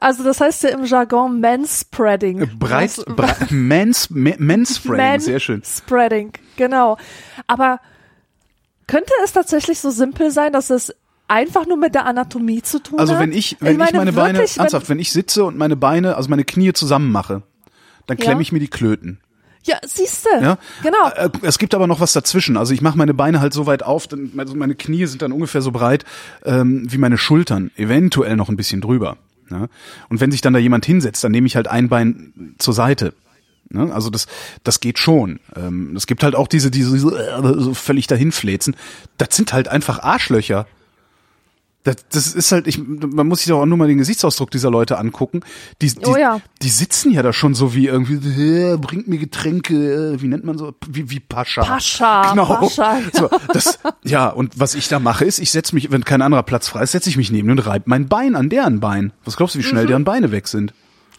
Also 0.00 0.24
das 0.24 0.40
heißt 0.40 0.62
ja 0.64 0.70
im 0.70 0.84
Jargon 0.84 1.40
Manspreading. 1.40 2.58
breit, 2.58 3.02
breit 3.06 3.50
Mans, 3.50 4.10
Ma- 4.10 4.34
Manspreading, 4.38 5.06
Man 5.12 5.20
sehr 5.20 5.40
schön. 5.40 5.62
Spreading, 5.64 6.32
genau. 6.56 6.98
Aber 7.46 7.80
könnte 8.86 9.12
es 9.24 9.32
tatsächlich 9.32 9.80
so 9.80 9.90
simpel 9.90 10.30
sein, 10.30 10.52
dass 10.52 10.70
es 10.70 10.94
einfach 11.28 11.66
nur 11.66 11.76
mit 11.76 11.94
der 11.94 12.06
Anatomie 12.06 12.62
zu 12.62 12.82
tun 12.82 12.98
Also 12.98 13.14
hat? 13.14 13.20
wenn 13.20 13.32
ich, 13.32 13.56
wenn 13.60 13.72
ich, 13.72 13.78
meine 13.92 14.12
Beine, 14.12 14.38
wirklich, 14.38 14.56
wenn- 14.56 14.62
ernsthaft, 14.62 14.88
wenn 14.88 14.98
ich 14.98 15.10
sitze 15.12 15.44
und 15.44 15.56
meine 15.56 15.76
Beine, 15.76 16.16
also 16.16 16.28
meine 16.28 16.44
Knie 16.44 16.72
zusammen 16.72 17.10
mache, 17.12 17.42
dann 18.06 18.16
klemme 18.18 18.34
Ja. 18.36 18.40
ich 18.40 18.52
mir 18.52 18.58
die 18.60 18.68
Klöten. 18.68 19.18
Ja, 19.66 19.76
siehste. 19.86 20.28
Ja? 20.42 20.58
Genau. 20.82 21.08
Äh, 21.16 21.30
Es 21.40 21.58
gibt 21.58 21.74
aber 21.74 21.86
noch 21.86 21.98
was 22.00 22.12
dazwischen. 22.12 22.58
Also 22.58 22.74
ich 22.74 22.82
mache 22.82 22.98
meine 22.98 23.14
Beine 23.14 23.40
halt 23.40 23.54
so 23.54 23.64
weit 23.66 23.82
auf, 23.82 24.06
dann, 24.06 24.32
also 24.36 24.54
meine 24.54 24.74
Knie 24.74 25.06
sind 25.06 25.22
dann 25.22 25.32
ungefähr 25.32 25.62
so 25.62 25.70
breit 25.72 26.04
ähm, 26.44 26.86
wie 26.92 26.98
meine 26.98 27.16
Schultern, 27.16 27.70
eventuell 27.76 28.36
noch 28.36 28.50
ein 28.50 28.56
bisschen 28.56 28.82
drüber. 28.82 29.16
Ja? 29.50 29.68
Und 30.10 30.20
wenn 30.20 30.30
sich 30.30 30.42
dann 30.42 30.52
da 30.52 30.58
jemand 30.58 30.84
hinsetzt, 30.84 31.24
dann 31.24 31.32
nehme 31.32 31.46
ich 31.46 31.56
halt 31.56 31.68
ein 31.68 31.88
Bein 31.88 32.54
zur 32.58 32.74
Seite. 32.74 33.14
Ne? 33.70 33.90
Also 33.90 34.10
das, 34.10 34.26
das 34.64 34.80
geht 34.80 34.98
schon. 34.98 35.40
Ähm, 35.56 35.96
es 35.96 36.06
gibt 36.06 36.22
halt 36.22 36.34
auch 36.34 36.46
diese, 36.48 36.70
diese 36.70 36.98
so, 36.98 37.16
äh, 37.16 37.40
so 37.56 37.72
völlig 37.72 38.06
dahinfläzen. 38.06 38.76
Das 39.16 39.28
sind 39.34 39.54
halt 39.54 39.68
einfach 39.68 39.98
Arschlöcher. 40.00 40.66
Das, 41.84 41.96
das 42.10 42.34
ist 42.34 42.50
halt, 42.50 42.66
ich, 42.66 42.78
man 42.78 43.26
muss 43.28 43.40
sich 43.40 43.48
doch 43.48 43.60
auch 43.60 43.66
nur 43.66 43.76
mal 43.76 43.86
den 43.88 43.98
Gesichtsausdruck 43.98 44.50
dieser 44.50 44.70
Leute 44.70 44.98
angucken. 44.98 45.40
Die, 45.82 45.88
die, 45.88 46.06
Oh 46.06 46.16
ja. 46.16 46.40
die 46.62 46.68
sitzen 46.70 47.12
ja 47.12 47.22
da 47.22 47.32
schon 47.34 47.54
so 47.54 47.74
wie 47.74 47.86
irgendwie, 47.86 48.14
äh, 48.42 48.76
bringt 48.78 49.06
mir 49.06 49.18
Getränke, 49.18 50.14
äh, 50.14 50.22
wie 50.22 50.28
nennt 50.28 50.44
man 50.44 50.56
so, 50.56 50.74
wie, 50.88 51.10
wie 51.10 51.20
Pascha. 51.20 51.62
Pascha, 51.62 52.30
Genau. 52.30 52.46
Pascha, 52.46 52.98
So, 53.12 53.28
das, 53.52 53.78
ja, 54.02 54.28
und 54.30 54.58
was 54.58 54.74
ich 54.74 54.88
da 54.88 54.98
mache 54.98 55.26
ist, 55.26 55.38
ich 55.38 55.50
setze 55.50 55.74
mich, 55.74 55.90
wenn 55.92 56.04
kein 56.06 56.22
anderer 56.22 56.42
Platz 56.42 56.68
frei 56.68 56.82
ist, 56.84 56.92
setze 56.92 57.10
ich 57.10 57.18
mich 57.18 57.30
neben 57.30 57.50
und 57.50 57.58
reibe 57.66 57.84
mein 57.86 58.08
Bein 58.08 58.34
an 58.34 58.48
deren 58.48 58.80
Bein. 58.80 59.12
Was 59.26 59.36
glaubst 59.36 59.54
du, 59.54 59.58
wie 59.58 59.62
Mhm. 59.64 59.68
schnell 59.68 59.86
deren 59.86 60.04
Beine 60.04 60.30
weg 60.32 60.48
sind? 60.48 60.72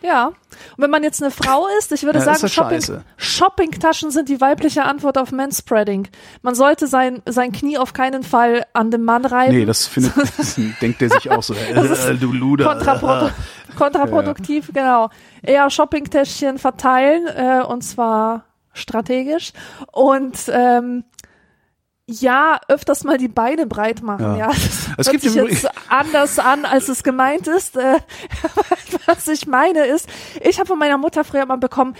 Ja. 0.06 0.28
Und 0.28 0.36
wenn 0.78 0.90
man 0.90 1.04
jetzt 1.04 1.22
eine 1.22 1.32
Frau 1.32 1.68
ist, 1.80 1.92
ich 1.92 2.04
würde 2.04 2.20
Ja, 2.20 2.36
sagen, 2.36 2.48
Shopping. 2.48 3.02
Shoppingtaschen 3.18 4.12
sind 4.12 4.30
die 4.30 4.40
weibliche 4.40 4.84
Antwort 4.84 5.18
auf 5.18 5.32
Manspreading. 5.32 6.08
Man 6.42 6.56
sollte 6.56 6.88
sein, 6.88 7.22
sein 7.26 7.52
Knie 7.52 7.78
auf 7.78 7.94
keinen 7.94 8.24
Fall 8.24 8.66
an 8.74 8.92
dem 8.92 9.04
Mann 9.04 9.26
reiben. 9.26 9.56
Nee, 9.56 9.66
das 9.66 9.88
findet, 9.88 10.14
das 10.38 10.60
denkt 10.82 11.02
der 11.02 11.10
sich 11.10 11.32
auch 11.32 11.44
so, 11.44 11.54
äh, 11.54 12.16
du 12.16 12.32
Luder. 12.32 12.66
Kontraprodu 12.66 13.32
kontraproduktiv, 13.76 14.72
genau. 14.74 15.10
Eher 15.42 15.70
Shoppingtäschchen 15.70 16.58
verteilen, 16.58 17.28
äh, 17.28 17.62
und 17.66 17.82
zwar 17.82 18.46
strategisch. 18.74 19.52
Und 19.92 20.38
ähm, 20.50 21.04
ja, 22.08 22.60
öfters 22.68 23.04
mal 23.04 23.18
die 23.18 23.28
Beine 23.28 23.66
breit 23.66 24.02
machen, 24.04 24.38
Ja. 24.38 24.38
ja. 24.38 24.48
Das 24.48 24.58
Es 24.98 25.08
hört 25.08 25.12
gibt 25.12 25.24
sich 25.24 25.36
jetzt 25.36 25.70
anders 25.90 26.38
an, 26.40 26.66
als 26.66 26.88
es 26.88 27.04
gemeint 27.04 27.48
ist. 27.48 27.76
Äh, 27.78 28.00
was 29.08 29.28
ich 29.28 29.48
meine 29.48 29.86
ist, 29.86 30.08
ich 30.42 30.60
habe 30.60 30.68
von 30.68 30.80
meiner 30.80 30.98
Mutter 30.98 31.24
früher 31.24 31.46
mal 31.46 31.58
bekommen, 31.58 31.96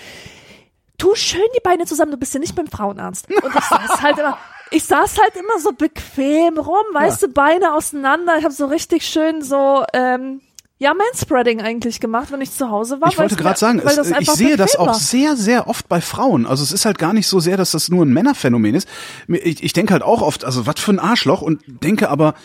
tu 0.98 1.16
schön 1.16 1.42
die 1.56 1.62
Beine 1.62 1.86
zusammen, 1.86 2.12
du 2.12 2.18
bist 2.18 2.34
ja 2.34 2.40
nicht 2.40 2.56
beim 2.56 2.68
Frauenarzt. 2.68 3.28
Und 3.30 3.56
ich 3.56 3.64
saß 3.66 4.02
halt 4.02 4.18
immer, 4.20 4.38
ich 4.72 4.84
saß 4.86 5.18
halt 5.22 5.36
immer 5.36 5.60
so 5.60 5.72
bequem 5.72 6.58
rum, 6.58 6.86
weißt 6.94 7.24
du, 7.24 7.28
Beine 7.30 7.74
auseinander. 7.74 8.38
Ich 8.38 8.44
habe 8.44 8.54
so 8.54 8.66
richtig 8.68 9.06
schön 9.06 9.42
so, 9.42 9.84
ähm, 9.94 10.42
ja, 10.78 10.94
Manspreading 10.94 11.62
eigentlich 11.62 12.02
gemacht, 12.02 12.32
wenn 12.32 12.42
ich 12.42 12.52
zu 12.52 12.70
Hause 12.70 13.00
war. 13.00 13.10
Ich 13.10 13.18
wollte 13.18 13.38
gerade 13.38 13.58
sagen, 13.58 13.80
weil 13.84 13.98
es, 13.98 14.10
das 14.10 14.20
ich 14.20 14.30
sehe 14.32 14.58
das 14.58 14.76
auch 14.76 14.88
war. 14.88 14.94
sehr, 14.94 15.38
sehr 15.38 15.68
oft 15.70 15.88
bei 15.88 16.02
Frauen. 16.02 16.46
Also 16.46 16.64
es 16.64 16.74
ist 16.74 16.86
halt 16.86 16.98
gar 16.98 17.14
nicht 17.14 17.28
so 17.28 17.40
sehr, 17.40 17.56
dass 17.56 17.72
das 17.72 17.90
nur 17.90 18.06
ein 18.06 18.12
Männerphänomen 18.12 18.76
ist. 18.76 18.88
Ich, 19.28 19.64
ich 19.64 19.74
denke 19.74 19.94
halt 19.94 20.04
auch 20.04 20.22
oft, 20.22 20.44
also 20.44 20.68
was 20.68 20.80
für 20.80 20.92
ein 20.92 21.00
Arschloch 21.00 21.42
und 21.42 21.62
denke 21.66 22.10
aber 22.10 22.36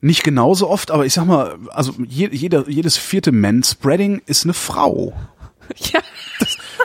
nicht 0.00 0.22
genauso 0.22 0.68
oft, 0.68 0.90
aber 0.90 1.06
ich 1.06 1.12
sag 1.12 1.26
mal, 1.26 1.56
also 1.70 1.94
je, 2.06 2.28
jeder, 2.30 2.68
jedes 2.68 2.96
vierte 2.96 3.32
Manspreading 3.32 4.22
ist 4.26 4.44
eine 4.44 4.54
Frau. 4.54 5.12
Ja. 5.92 6.00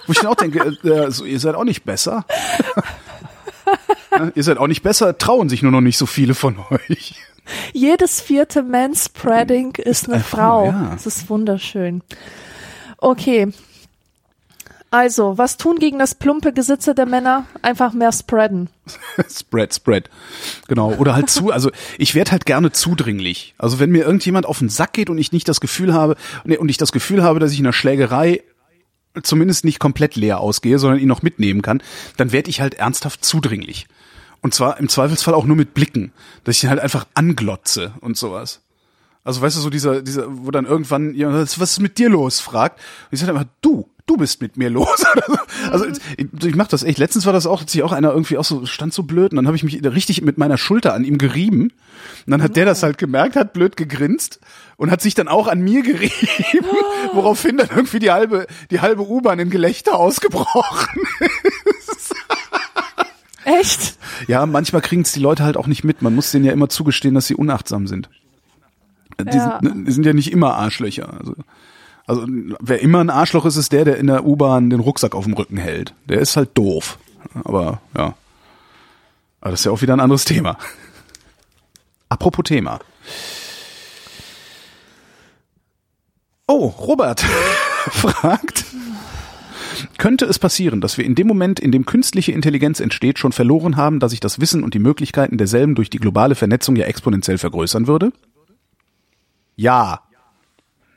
Wo 0.06 0.14
ich 0.14 0.20
dann 0.20 0.28
auch 0.28 0.36
denke, 0.36 0.78
äh, 0.84 0.88
äh, 0.88 1.12
so, 1.12 1.26
ihr 1.26 1.40
seid 1.42 1.56
auch 1.56 1.66
nicht 1.66 1.84
besser. 1.84 2.26
Ne? 4.18 4.32
ihr 4.34 4.44
seid 4.44 4.58
auch 4.58 4.68
nicht 4.68 4.82
besser, 4.82 5.18
trauen 5.18 5.50
sich 5.50 5.62
nur 5.62 5.72
noch 5.72 5.82
nicht 5.82 5.98
so 5.98 6.06
viele 6.06 6.34
von 6.34 6.58
euch. 6.72 7.16
Jedes 7.74 8.22
vierte 8.22 8.64
Manspreading 8.64 9.76
ist 9.76 10.06
eine 10.06 10.16
eine 10.16 10.24
Frau. 10.24 10.66
Ja. 10.66 10.92
Das 10.94 11.06
ist 11.06 11.30
wunderschön. 11.30 12.02
Okay. 12.98 13.48
Also, 14.90 15.38
was 15.38 15.58
tun 15.58 15.80
gegen 15.80 16.00
das 16.00 16.16
plumpe 16.16 16.54
Gesitze 16.54 16.96
der 16.96 17.06
Männer? 17.06 17.46
Einfach 17.62 17.92
mehr 17.92 18.12
spreaden. 18.14 18.70
spread, 19.30 19.74
spread. 19.74 20.10
Genau. 20.68 20.94
Oder 20.94 21.14
halt 21.14 21.30
zu, 21.30 21.52
also 21.52 21.72
ich 21.98 22.16
werde 22.16 22.32
halt 22.32 22.46
gerne 22.46 22.72
zudringlich. 22.72 23.54
Also 23.58 23.80
wenn 23.80 23.90
mir 23.92 24.06
irgendjemand 24.06 24.46
auf 24.46 24.60
den 24.60 24.70
Sack 24.70 24.94
geht 24.94 25.10
und 25.10 25.18
ich 25.18 25.34
nicht 25.34 25.50
das 25.50 25.60
Gefühl 25.60 25.94
habe, 25.94 26.16
nee, 26.46 26.58
und 26.58 26.70
ich 26.70 26.78
das 26.78 26.94
Gefühl 26.94 27.22
habe, 27.22 27.40
dass 27.40 27.52
ich 27.52 27.60
in 27.60 27.66
einer 27.66 27.74
Schlägerei 27.74 28.44
zumindest 29.24 29.66
nicht 29.66 29.80
komplett 29.80 30.16
leer 30.16 30.40
ausgehe, 30.40 30.80
sondern 30.80 31.00
ihn 31.00 31.08
noch 31.08 31.22
mitnehmen 31.22 31.62
kann, 31.62 31.82
dann 32.16 32.32
werde 32.32 32.50
ich 32.50 32.62
halt 32.62 32.76
ernsthaft 32.76 33.26
zudringlich. 33.26 33.88
Und 34.48 34.54
zwar 34.54 34.80
im 34.80 34.88
Zweifelsfall 34.88 35.34
auch 35.34 35.44
nur 35.44 35.58
mit 35.58 35.74
Blicken, 35.74 36.14
dass 36.46 36.56
ich 36.56 36.64
ihn 36.64 36.70
halt 36.70 36.80
einfach 36.80 37.06
anglotze 37.16 37.92
und 38.00 38.16
sowas. 38.16 38.62
Also 39.26 39.42
weißt 39.42 39.58
du, 39.58 39.60
so 39.60 39.70
dieser, 39.70 40.02
dieser, 40.02 40.26
wo 40.30 40.52
dann 40.52 40.66
irgendwann 40.66 41.14
jemand, 41.14 41.36
was 41.60 41.72
ist 41.72 41.82
mit 41.82 41.98
dir 41.98 42.08
los, 42.08 42.40
fragt. 42.40 42.80
Und 42.80 43.08
ich 43.12 43.20
sage 43.20 43.34
einfach, 43.34 43.50
du, 43.60 43.90
du 44.06 44.16
bist 44.16 44.42
mit 44.42 44.56
mir 44.56 44.70
los. 44.70 45.04
Also 45.70 45.86
ich, 45.86 46.46
ich 46.46 46.56
mach 46.56 46.68
das 46.68 46.84
echt. 46.84 46.98
Letztens 46.98 47.26
war 47.26 47.34
das 47.34 47.46
auch, 47.46 47.62
dass 47.62 47.74
sich 47.74 47.84
auch 47.84 47.92
einer 47.92 48.12
irgendwie 48.12 48.38
auch 48.38 48.46
so, 48.46 48.66
stand 48.66 48.94
so 48.94 49.04
blöd 49.04 49.32
und 49.32 49.36
dann 49.36 49.48
habe 49.48 49.58
ich 49.58 49.64
mich 49.64 49.84
richtig 49.84 50.22
mit 50.22 50.38
meiner 50.38 50.58
Schulter 50.58 50.94
an 50.94 51.04
ihm 51.04 51.18
gerieben. 51.18 51.74
Und 52.26 52.32
dann 52.32 52.42
hat 52.42 52.56
der 52.56 52.64
das 52.64 52.84
halt 52.84 52.98
gemerkt, 52.98 53.36
hat 53.36 53.52
blöd 53.52 53.76
gegrinst 53.76 54.40
und 54.78 54.92
hat 54.92 55.02
sich 55.02 55.14
dann 55.14 55.28
auch 55.28 55.48
an 55.48 55.60
mir 55.60 55.82
gerieben, 55.82 56.70
woraufhin 57.12 57.58
dann 57.58 57.68
irgendwie 57.70 58.00
die 58.00 58.12
halbe, 58.12 58.48
die 58.72 58.80
halbe 58.80 59.06
U-Bahn 59.06 59.40
in 59.40 59.50
Gelächter 59.50 59.96
ausgebrochen. 59.96 61.02
Echt? 63.60 63.98
Ja, 64.28 64.46
manchmal 64.46 64.82
kriegen 64.82 65.04
es 65.04 65.12
die 65.14 65.20
Leute 65.22 65.44
halt 65.44 65.56
auch 65.58 65.68
nicht 65.68 65.84
mit. 65.84 66.02
Man 66.02 66.14
muss 66.16 66.32
denen 66.32 66.44
ja 66.46 66.52
immer 66.52 66.68
zugestehen, 66.70 67.16
dass 67.16 67.28
sie 67.28 67.36
unachtsam 67.36 67.88
sind. 67.88 68.10
Die, 69.20 69.36
Ja. 69.36 69.60
sind, 69.64 69.88
die 69.88 69.92
sind 69.92 70.06
ja 70.06 70.14
nicht 70.14 70.32
immer 70.32 70.56
Arschlöcher. 70.56 71.14
Also, 71.18 71.34
also 72.06 72.26
wer 72.60 72.82
immer 72.82 73.00
ein 73.00 73.10
Arschloch 73.10 73.46
ist, 73.46 73.56
ist 73.56 73.72
der, 73.72 73.86
der 73.86 73.98
in 73.98 74.08
der 74.08 74.26
U-Bahn 74.26 74.70
den 74.70 74.80
Rucksack 74.82 75.16
auf 75.16 75.24
dem 75.24 75.34
Rücken 75.34 75.58
hält. 75.58 75.94
Der 76.10 76.20
ist 76.20 76.36
halt 76.38 76.50
doof. 76.56 77.00
Aber 77.44 77.82
ja. 77.98 78.16
Aber 79.42 79.52
das 79.52 79.62
ist 79.62 79.66
ja 79.66 79.72
auch 79.72 79.82
wieder 79.82 79.94
ein 79.94 80.00
anderes 80.02 80.26
Thema. 80.26 80.58
Apropos 82.10 82.44
Thema. 82.44 82.80
Oh, 86.48 86.68
Robert 86.68 87.22
fragt, 87.92 88.66
könnte 89.98 90.26
es 90.26 90.40
passieren, 90.40 90.82
dass 90.82 90.98
wir 90.98 91.06
in 91.06 91.16
dem 91.16 91.28
Moment, 91.28 91.60
in 91.60 91.72
dem 91.72 91.86
künstliche 91.86 92.32
Intelligenz 92.32 92.80
entsteht, 92.80 93.20
schon 93.20 93.32
verloren 93.32 93.76
haben, 93.78 94.00
dass 94.00 94.12
sich 94.12 94.20
das 94.20 94.40
Wissen 94.40 94.64
und 94.64 94.74
die 94.74 94.80
Möglichkeiten 94.80 95.38
derselben 95.38 95.76
durch 95.76 95.90
die 95.90 96.00
globale 96.00 96.36
Vernetzung 96.36 96.76
ja 96.76 96.86
exponentiell 96.86 97.38
vergrößern 97.38 97.88
würde? 97.88 98.12
Ja. 99.56 100.02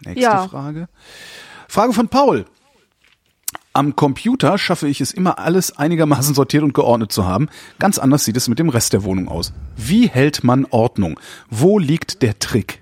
Nächste 0.04 0.22
Ja. 0.22 0.48
Frage. 0.48 0.88
Frage 1.68 1.92
von 1.92 2.08
Paul. 2.08 2.44
Am 3.72 3.94
Computer 3.94 4.58
schaffe 4.58 4.88
ich 4.88 5.00
es 5.00 5.12
immer 5.12 5.38
alles 5.38 5.76
einigermaßen 5.78 6.34
sortiert 6.34 6.64
und 6.64 6.74
geordnet 6.74 7.12
zu 7.12 7.24
haben. 7.24 7.48
Ganz 7.78 7.98
anders 7.98 8.24
sieht 8.24 8.36
es 8.36 8.48
mit 8.48 8.58
dem 8.58 8.68
Rest 8.68 8.92
der 8.92 9.04
Wohnung 9.04 9.28
aus. 9.28 9.52
Wie 9.76 10.08
hält 10.08 10.42
man 10.42 10.66
Ordnung? 10.70 11.20
Wo 11.48 11.78
liegt 11.78 12.22
der 12.22 12.38
Trick? 12.40 12.79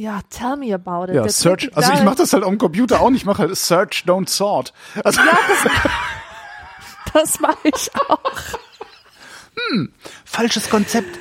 Ja, 0.00 0.20
tell 0.30 0.56
me 0.56 0.72
about 0.74 1.10
it. 1.10 1.14
Ja, 1.16 1.22
Der 1.24 1.30
Search. 1.30 1.70
Also 1.76 1.92
ich 1.92 2.02
mache 2.02 2.16
das 2.16 2.32
halt 2.32 2.42
am 2.44 2.56
Computer 2.56 3.00
auch 3.02 3.10
nicht. 3.10 3.20
Ich 3.22 3.26
mache 3.26 3.42
halt 3.42 3.54
Search, 3.56 4.04
don't 4.06 4.30
sort. 4.30 4.72
Also 5.04 5.20
Das 7.12 7.38
mache 7.40 7.58
ich 7.64 7.90
auch. 8.08 8.18
falsches 10.24 10.70
Konzept. 10.70 11.18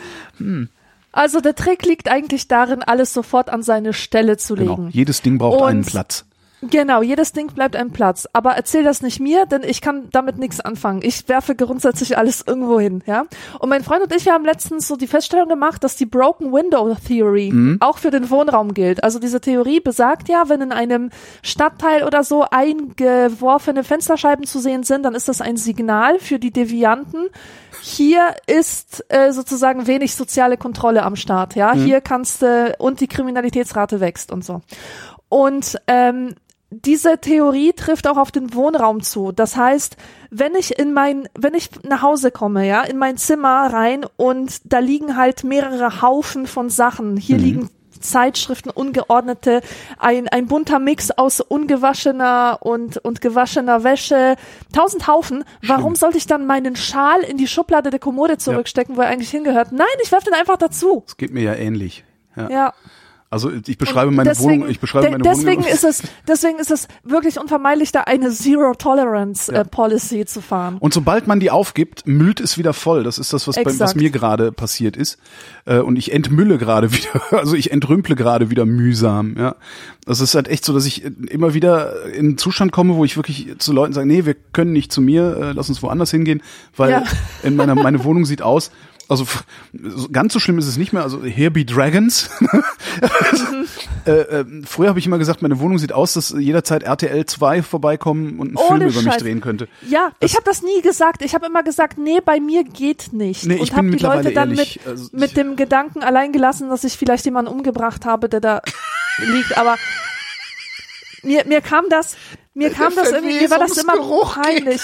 Also 1.12 1.42
der 1.42 1.56
Trick 1.56 1.86
liegt 1.86 2.08
eigentlich 2.10 2.48
darin, 2.48 2.82
alles 2.84 3.14
sofort 3.14 3.50
an 3.50 3.64
seine 3.64 3.92
Stelle 3.94 4.38
zu 4.38 4.56
Genau. 4.56 4.72
legen. 4.76 4.90
Jedes 4.92 5.22
Ding 5.22 5.38
braucht 5.38 5.60
Und- 5.62 5.68
einen 5.68 5.86
Platz. 5.86 6.26
Genau, 6.62 7.02
jedes 7.02 7.32
Ding 7.32 7.54
bleibt 7.54 7.76
ein 7.76 7.92
Platz. 7.92 8.28
Aber 8.34 8.52
erzähl 8.52 8.84
das 8.84 9.02
nicht 9.02 9.20
mir, 9.20 9.46
denn 9.46 9.64
ich 9.64 9.82
kann 9.82 10.10
damit 10.12 10.38
nichts 10.38 10.60
anfangen. 10.60 11.02
Ich 11.04 11.28
werfe 11.30 11.56
grundsätzlich 11.56 12.18
alles 12.18 12.44
irgendwo 12.46 12.80
hin, 12.80 13.02
ja. 13.06 13.26
Und 13.60 13.70
mein 13.70 13.84
Freund 13.84 14.04
und 14.04 14.14
ich, 14.14 14.26
wir 14.26 14.34
haben 14.34 14.44
letztens 14.44 14.88
so 14.88 14.98
die 14.98 15.08
Feststellung 15.08 15.48
gemacht, 15.48 15.84
dass 15.84 15.96
die 15.96 16.06
Broken 16.06 16.52
Window 16.52 16.96
Theory 17.08 17.78
auch 17.80 17.98
für 17.98 18.12
den 18.12 18.30
Wohnraum 18.30 18.74
gilt. 18.74 19.04
Also 19.04 19.20
diese 19.20 19.40
Theorie 19.40 19.80
besagt 19.80 20.28
ja, 20.28 20.50
wenn 20.50 20.62
in 20.62 20.72
einem 20.72 21.12
Stadtteil 21.44 22.04
oder 22.04 22.24
so 22.24 22.46
eingeworfene 22.50 23.84
Fensterscheiben 23.84 24.46
zu 24.46 24.60
sehen 24.60 24.84
sind, 24.84 25.04
dann 25.04 25.16
ist 25.16 25.30
das 25.30 25.40
ein 25.42 25.56
Signal 25.56 26.20
für 26.20 26.40
die 26.40 26.52
Devianten. 26.52 27.28
Hier 27.82 28.36
ist 28.48 29.06
äh, 29.10 29.32
sozusagen 29.32 29.88
wenig 29.88 30.16
soziale 30.16 30.58
Kontrolle 30.58 31.04
am 31.04 31.16
Start, 31.16 31.56
ja. 31.56 31.74
Hier 31.74 32.02
kannst 32.02 32.42
du 32.42 32.76
und 32.80 33.00
die 33.00 33.08
Kriminalitätsrate 33.08 34.02
wächst 34.02 34.32
und 34.32 34.44
so. 34.44 34.62
Und 35.30 35.78
ähm, 35.88 36.36
diese 36.72 37.18
Theorie 37.18 37.74
trifft 37.74 38.08
auch 38.08 38.18
auf 38.18 38.32
den 38.32 38.54
Wohnraum 38.54 39.02
zu. 39.02 39.32
Das 39.32 39.58
heißt, 39.58 39.98
wenn 40.30 40.54
ich 40.56 40.78
in 40.78 40.94
mein, 40.94 41.28
wenn 41.38 41.56
ich 41.56 41.70
nach 41.84 42.02
Hause 42.02 42.32
komme, 42.32 42.68
ja, 42.68 42.84
in 42.84 42.98
mein 42.98 43.18
Zimmer 43.18 43.74
rein 43.74 44.06
und 44.18 44.62
da 44.66 44.80
liegen 44.80 45.18
halt 45.18 45.44
mehrere 45.44 46.02
Haufen 46.02 46.46
von 46.46 46.70
Sachen. 46.70 47.18
Hier 47.18 47.38
liegen 47.38 47.70
Zeitschriften, 48.00 48.70
ungeordnete, 48.70 49.62
ein, 49.98 50.28
ein 50.30 50.48
bunter 50.48 50.80
Mix 50.80 51.12
aus 51.12 51.42
ungewaschener 51.42 52.60
und, 52.62 52.98
und 52.98 53.20
gewaschener 53.20 53.84
Wäsche, 53.84 54.36
tausend 54.74 55.08
Haufen. 55.08 55.44
Warum 55.62 55.96
sollte 55.96 56.18
ich 56.18 56.26
dann 56.26 56.46
meinen 56.46 56.76
Schal 56.76 57.22
in 57.22 57.38
die 57.38 57.48
Schublade 57.48 57.90
der 57.90 58.00
Kommode 58.00 58.38
zurückstecken, 58.38 58.96
wo 58.96 59.02
er 59.02 59.08
eigentlich 59.08 59.32
hingehört? 59.32 59.72
Nein, 59.72 59.88
ich 60.04 60.12
werfe 60.12 60.26
den 60.26 60.34
einfach 60.36 60.58
dazu. 60.58 61.04
Es 61.08 61.18
geht 61.18 61.34
mir 61.34 61.44
ja 61.44 61.56
ähnlich. 61.56 62.06
Ja. 62.36 62.50
Ja. 62.50 62.74
Also 63.32 63.52
ich 63.68 63.78
beschreibe 63.78 64.08
Und 64.08 64.16
meine 64.16 64.30
deswegen, 64.30 64.62
Wohnung. 64.62 64.70
Ich 64.70 64.80
beschreibe 64.80 65.04
de- 65.06 65.12
meine 65.12 65.24
deswegen 65.24 65.62
Wohnung. 65.62 65.72
ist 65.72 65.84
es, 65.84 66.02
deswegen 66.28 66.58
ist 66.58 66.72
es 66.72 66.88
wirklich 67.04 67.40
unvermeidlich, 67.40 67.92
da 67.92 68.02
eine 68.02 68.32
Zero 68.32 68.74
Tolerance 68.74 69.52
Ja. 69.54 69.62
äh, 69.62 69.66
Policy 69.66 70.26
zu 70.26 70.42
fahren. 70.42 70.78
Und 70.80 70.96
sobald 70.96 71.28
man 71.28 71.40
die 71.40 71.52
aufgibt, 71.52 72.08
müllt 72.08 72.40
es 72.40 72.58
wieder 72.58 72.74
voll. 72.74 73.04
Das 73.04 73.20
ist 73.20 73.32
das, 73.32 73.48
was, 73.48 73.56
bei, 73.56 73.66
was 73.80 73.94
mir 73.94 74.10
gerade 74.10 74.52
passiert 74.52 74.98
ist. 74.98 75.20
Äh, 75.66 75.78
Und 75.78 75.98
ich 75.98 76.12
entmülle 76.12 76.58
gerade 76.58 76.92
wieder, 76.92 77.22
also 77.32 77.56
ich 77.56 77.72
entrümple 77.72 78.16
gerade 78.16 78.50
wieder 78.50 78.66
mühsam. 78.66 79.36
Ja, 79.38 79.56
Das 80.06 80.22
ist 80.22 80.34
halt 80.34 80.48
echt 80.48 80.66
so, 80.66 80.74
dass 80.74 80.88
ich 80.88 81.04
immer 81.30 81.54
wieder 81.54 82.06
in 82.08 82.20
einen 82.30 82.38
Zustand 82.40 82.72
komme, 82.72 82.96
wo 82.96 83.06
ich 83.06 83.16
wirklich 83.16 83.60
zu 83.60 83.74
Leuten 83.74 83.94
sage, 83.94 84.08
nee, 84.08 84.26
wir 84.26 84.34
können 84.34 84.74
nicht 84.74 84.92
zu 84.92 85.02
mir, 85.02 85.38
äh, 85.38 85.52
lass 85.52 85.70
uns 85.70 85.84
woanders 85.84 86.10
hingehen, 86.10 86.42
weil 86.76 86.90
Ja. 86.90 87.04
in 87.44 87.56
meiner 87.56 87.76
meine 87.76 88.04
Wohnung 88.04 88.26
sieht 88.26 88.42
aus. 88.42 88.72
Also 89.10 89.26
ganz 90.12 90.34
so 90.34 90.40
schlimm 90.40 90.60
ist 90.60 90.68
es 90.68 90.78
nicht 90.78 90.94
mehr. 90.94 91.02
Also 91.02 91.24
here 91.24 91.50
be 91.50 91.66
dragons. 91.66 92.30
äh, 94.06 94.12
äh, 94.12 94.46
früher 94.66 94.90
habe 94.90 95.00
ich 95.00 95.08
immer 95.08 95.18
gesagt, 95.18 95.42
meine 95.42 95.60
Wohnung 95.60 95.80
sieht 95.80 95.94
aus, 95.94 96.14
dass 96.14 96.30
jederzeit 96.30 96.84
RTL 96.84 97.26
2 97.26 97.64
vorbeikommen 97.64 98.40
und 98.40 98.50
einen 98.50 98.58
Ohne 98.58 98.68
Film 98.68 98.92
über 98.92 99.02
mich 99.02 99.14
Scheiß. 99.14 99.24
drehen 99.24 99.42
könnte. 99.42 99.68
Ja, 99.90 100.12
ich 100.20 100.36
habe 100.36 100.44
das 100.46 100.62
nie 100.62 100.82
gesagt. 100.84 101.24
Ich 101.24 101.34
habe 101.34 101.48
immer 101.48 101.64
gesagt, 101.64 101.98
nee, 101.98 102.20
bei 102.24 102.40
mir 102.40 102.64
geht 102.64 103.12
nicht. 103.12 103.46
Nee, 103.46 103.56
ich 103.56 103.72
und 103.72 103.78
habe 103.78 103.90
die 103.90 103.98
Leute 103.98 104.32
dann 104.32 104.52
ehrlich, 104.52 104.76
mit, 104.76 104.88
also 104.88 105.10
mit 105.12 105.36
dem 105.36 105.56
Gedanken 105.56 106.04
allein 106.04 106.32
gelassen, 106.32 106.70
dass 106.70 106.84
ich 106.84 106.96
vielleicht 106.96 107.26
jemanden 107.26 107.52
umgebracht 107.52 108.06
habe, 108.06 108.30
der 108.30 108.42
da 108.42 108.62
liegt. 109.18 109.58
Aber 109.58 109.76
mir, 111.24 111.46
mir 111.46 111.62
kam 111.62 111.86
das, 111.90 112.16
mir 112.54 112.70
kam 112.70 112.94
das 112.96 113.12
irgendwie, 113.12 113.40
mir 113.40 113.50
war 113.50 113.58
das 113.58 113.76
immer 113.78 113.96
peinlich. 113.96 114.82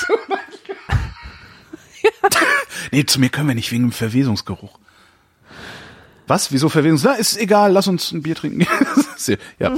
Nee, 2.92 3.06
zu 3.06 3.20
mir 3.20 3.30
können 3.30 3.48
wir 3.48 3.56
nicht 3.56 3.72
wegen 3.72 3.84
dem 3.84 3.92
Verwesungsgeruch. 3.92 4.80
Was? 6.28 6.52
Wieso 6.52 6.70
Verwesung? 6.70 7.00
Na, 7.04 7.14
ist 7.14 7.38
egal, 7.38 7.72
lass 7.72 7.88
uns 7.88 8.12
ein 8.12 8.22
Bier 8.24 8.36
trinken. 8.36 8.66
Ja. 9.60 9.74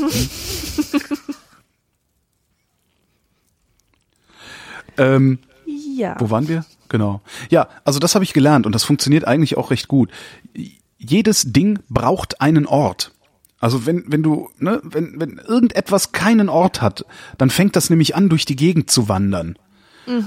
ähm, 4.97 5.39
Ja. 5.65 6.15
wo 6.19 6.29
waren 6.29 6.47
wir? 6.47 6.65
Genau. 6.89 7.21
Ja, 7.49 7.67
also 7.83 7.99
das 7.99 8.15
habe 8.15 8.23
ich 8.23 8.33
gelernt 8.33 8.65
und 8.65 8.73
das 8.73 8.83
funktioniert 8.83 9.25
eigentlich 9.25 9.57
auch 9.57 9.71
recht 9.71 9.87
gut. 9.87 10.09
Jedes 10.97 11.43
Ding 11.51 11.79
braucht 11.89 12.41
einen 12.41 12.65
Ort. 12.65 13.11
Also 13.59 13.85
wenn, 13.85 14.03
wenn 14.07 14.23
du, 14.23 14.49
ne, 14.59 14.79
wenn, 14.83 15.19
wenn 15.19 15.37
irgendetwas 15.37 16.11
keinen 16.11 16.49
Ort 16.49 16.81
hat, 16.81 17.05
dann 17.37 17.49
fängt 17.49 17.75
das 17.75 17.89
nämlich 17.89 18.15
an, 18.15 18.29
durch 18.29 18.45
die 18.45 18.55
Gegend 18.55 18.89
zu 18.91 19.09
wandern. 19.09 19.57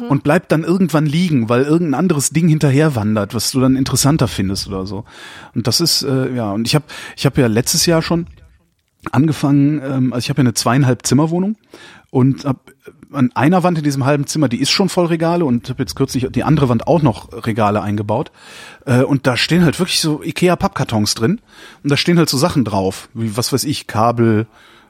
Und 0.08 0.22
bleibt 0.22 0.52
dann 0.52 0.64
irgendwann 0.64 1.06
liegen, 1.06 1.48
weil 1.48 1.62
irgendein 1.62 1.98
anderes 1.98 2.30
Ding 2.30 2.48
hinterher 2.48 2.94
wandert, 2.94 3.34
was 3.34 3.50
du 3.50 3.60
dann 3.60 3.76
interessanter 3.76 4.28
findest 4.28 4.68
oder 4.68 4.86
so. 4.86 5.04
Und 5.54 5.66
das 5.66 5.80
ist, 5.80 6.02
äh, 6.02 6.34
ja, 6.34 6.52
und 6.52 6.66
ich 6.66 6.74
habe 6.74 6.84
ich 7.16 7.26
hab 7.26 7.38
ja 7.38 7.46
letztes 7.46 7.86
Jahr 7.86 8.02
schon 8.02 8.26
angefangen, 9.12 9.80
ähm, 9.82 10.12
also 10.12 10.24
ich 10.24 10.30
habe 10.30 10.38
ja 10.38 10.44
eine 10.44 10.54
zweieinhalb 10.54 11.06
Zimmerwohnung 11.06 11.56
und 12.10 12.44
hab 12.44 12.70
an 13.12 13.32
einer 13.34 13.62
Wand 13.62 13.78
in 13.78 13.84
diesem 13.84 14.04
halben 14.04 14.26
Zimmer, 14.26 14.48
die 14.48 14.60
ist 14.60 14.70
schon 14.70 14.88
voll 14.88 15.06
Regale 15.06 15.44
und 15.44 15.68
habe 15.68 15.82
jetzt 15.82 15.96
kürzlich 15.96 16.28
die 16.30 16.44
andere 16.44 16.68
Wand 16.68 16.86
auch 16.86 17.02
noch 17.02 17.46
Regale 17.46 17.82
eingebaut 17.82 18.30
äh, 18.86 19.02
und 19.02 19.26
da 19.26 19.36
stehen 19.36 19.64
halt 19.64 19.78
wirklich 19.78 20.00
so 20.00 20.22
Ikea 20.22 20.56
Pappkartons 20.56 21.14
drin 21.14 21.40
und 21.82 21.90
da 21.90 21.96
stehen 21.96 22.18
halt 22.18 22.28
so 22.28 22.36
Sachen 22.36 22.64
drauf, 22.64 23.08
wie 23.14 23.36
was 23.36 23.52
weiß 23.52 23.64
ich, 23.64 23.86
Kabel, 23.86 24.46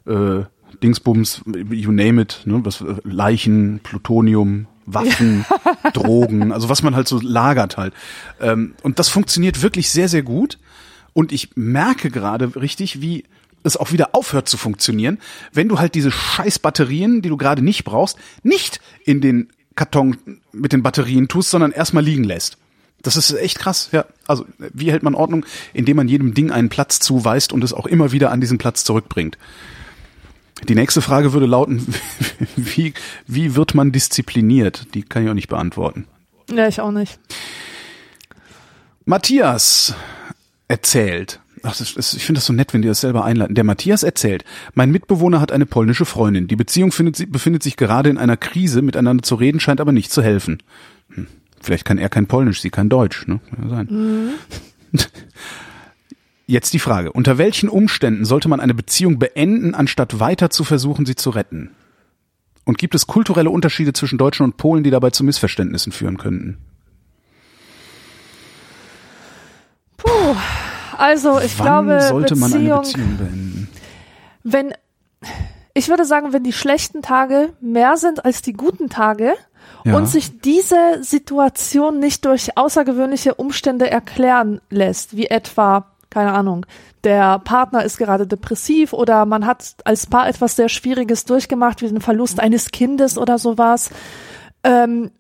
äh, 0.06 0.42
Dingsbums, 0.82 1.42
you 1.70 1.92
name 1.92 2.20
it, 2.20 2.42
ne, 2.44 2.60
was 2.64 2.80
äh, 2.80 2.96
Leichen, 3.04 3.80
Plutonium, 3.82 4.66
Waffen, 4.94 5.44
Drogen, 5.92 6.52
also 6.52 6.68
was 6.68 6.82
man 6.82 6.94
halt 6.94 7.08
so 7.08 7.20
lagert 7.20 7.76
halt. 7.76 7.94
Ähm, 8.40 8.74
und 8.82 8.98
das 8.98 9.08
funktioniert 9.08 9.62
wirklich 9.62 9.90
sehr, 9.90 10.08
sehr 10.08 10.22
gut. 10.22 10.58
Und 11.12 11.32
ich 11.32 11.50
merke 11.56 12.10
gerade 12.10 12.54
richtig, 12.56 13.00
wie 13.00 13.24
es 13.62 13.76
auch 13.76 13.92
wieder 13.92 14.14
aufhört 14.14 14.48
zu 14.48 14.56
funktionieren, 14.56 15.18
wenn 15.52 15.68
du 15.68 15.78
halt 15.78 15.94
diese 15.94 16.10
scheiß 16.10 16.60
Batterien, 16.60 17.22
die 17.22 17.28
du 17.28 17.36
gerade 17.36 17.62
nicht 17.62 17.84
brauchst, 17.84 18.16
nicht 18.42 18.80
in 19.04 19.20
den 19.20 19.48
Karton 19.74 20.16
mit 20.52 20.72
den 20.72 20.82
Batterien 20.82 21.28
tust, 21.28 21.50
sondern 21.50 21.72
erstmal 21.72 22.04
liegen 22.04 22.24
lässt. 22.24 22.56
Das 23.02 23.16
ist 23.16 23.32
echt 23.32 23.58
krass, 23.58 23.88
ja. 23.92 24.04
Also, 24.26 24.44
wie 24.58 24.90
hält 24.92 25.02
man 25.02 25.14
Ordnung, 25.14 25.46
indem 25.72 25.96
man 25.96 26.08
jedem 26.08 26.34
Ding 26.34 26.50
einen 26.50 26.68
Platz 26.68 27.00
zuweist 27.00 27.52
und 27.52 27.64
es 27.64 27.72
auch 27.72 27.86
immer 27.86 28.12
wieder 28.12 28.30
an 28.30 28.40
diesen 28.40 28.58
Platz 28.58 28.84
zurückbringt? 28.84 29.38
Die 30.68 30.74
nächste 30.74 31.00
Frage 31.00 31.32
würde 31.32 31.46
lauten, 31.46 31.94
wie, 32.56 32.94
wie 33.26 33.56
wird 33.56 33.74
man 33.74 33.92
diszipliniert? 33.92 34.86
Die 34.94 35.02
kann 35.02 35.24
ich 35.24 35.30
auch 35.30 35.34
nicht 35.34 35.48
beantworten. 35.48 36.06
Ja, 36.50 36.68
ich 36.68 36.80
auch 36.80 36.90
nicht. 36.90 37.18
Matthias 39.04 39.94
erzählt. 40.68 41.40
Ach, 41.62 41.78
ist, 41.78 42.14
ich 42.14 42.24
finde 42.24 42.38
das 42.38 42.46
so 42.46 42.52
nett, 42.52 42.72
wenn 42.72 42.82
die 42.82 42.88
das 42.88 43.00
selber 43.00 43.24
einleiten. 43.24 43.54
Der 43.54 43.64
Matthias 43.64 44.02
erzählt, 44.02 44.44
mein 44.74 44.90
Mitbewohner 44.90 45.40
hat 45.40 45.52
eine 45.52 45.66
polnische 45.66 46.04
Freundin. 46.06 46.48
Die 46.48 46.56
Beziehung 46.56 46.92
findet, 46.92 47.30
befindet 47.30 47.62
sich 47.62 47.76
gerade 47.76 48.08
in 48.08 48.18
einer 48.18 48.36
Krise. 48.36 48.82
Miteinander 48.82 49.22
zu 49.22 49.34
reden 49.34 49.60
scheint 49.60 49.80
aber 49.80 49.92
nicht 49.92 50.12
zu 50.12 50.22
helfen. 50.22 50.62
Hm. 51.14 51.26
Vielleicht 51.60 51.84
kann 51.84 51.98
er 51.98 52.08
kein 52.08 52.26
Polnisch, 52.26 52.60
sie 52.62 52.70
kein 52.70 52.88
Deutsch. 52.88 53.26
Ne? 53.26 53.40
Kann 53.50 53.62
ja 53.64 53.68
sein. 53.68 54.32
Jetzt 56.50 56.72
die 56.72 56.80
Frage. 56.80 57.12
Unter 57.12 57.38
welchen 57.38 57.68
Umständen 57.68 58.24
sollte 58.24 58.48
man 58.48 58.58
eine 58.58 58.74
Beziehung 58.74 59.20
beenden, 59.20 59.72
anstatt 59.76 60.18
weiter 60.18 60.50
zu 60.50 60.64
versuchen, 60.64 61.06
sie 61.06 61.14
zu 61.14 61.30
retten? 61.30 61.70
Und 62.64 62.76
gibt 62.76 62.96
es 62.96 63.06
kulturelle 63.06 63.50
Unterschiede 63.50 63.92
zwischen 63.92 64.18
Deutschen 64.18 64.42
und 64.42 64.56
Polen, 64.56 64.82
die 64.82 64.90
dabei 64.90 65.10
zu 65.10 65.22
Missverständnissen 65.22 65.92
führen 65.92 66.18
könnten? 66.18 66.58
Puh. 69.96 70.08
Also, 70.98 71.40
ich 71.40 71.56
Wann 71.60 71.86
glaube, 71.86 72.00
sollte 72.02 72.34
man 72.34 72.52
eine 72.52 72.58
Beziehung, 72.60 72.80
Beziehung 72.82 73.16
beenden? 73.16 73.68
wenn, 74.42 74.74
ich 75.72 75.88
würde 75.88 76.04
sagen, 76.04 76.32
wenn 76.32 76.42
die 76.42 76.52
schlechten 76.52 77.00
Tage 77.00 77.52
mehr 77.60 77.96
sind 77.96 78.24
als 78.24 78.42
die 78.42 78.54
guten 78.54 78.88
Tage 78.88 79.34
Ja. 79.84 79.96
und 79.96 80.06
sich 80.06 80.40
diese 80.40 80.98
Situation 81.02 82.00
nicht 82.00 82.24
durch 82.24 82.56
außergewöhnliche 82.56 83.34
Umstände 83.36 83.88
erklären 83.88 84.60
lässt, 84.68 85.16
wie 85.16 85.26
etwa, 85.26 85.86
keine 86.10 86.32
Ahnung, 86.32 86.66
der 87.04 87.38
Partner 87.38 87.84
ist 87.84 87.96
gerade 87.96 88.26
depressiv 88.26 88.92
oder 88.92 89.24
man 89.24 89.46
hat 89.46 89.76
als 89.84 90.06
Paar 90.06 90.28
etwas 90.28 90.56
sehr 90.56 90.68
Schwieriges 90.68 91.24
durchgemacht, 91.24 91.80
wie 91.80 91.88
den 91.88 92.00
Verlust 92.00 92.40
eines 92.40 92.70
Kindes 92.70 93.16
oder 93.16 93.38
sowas. 93.38 93.90
Ähm, 94.64 95.10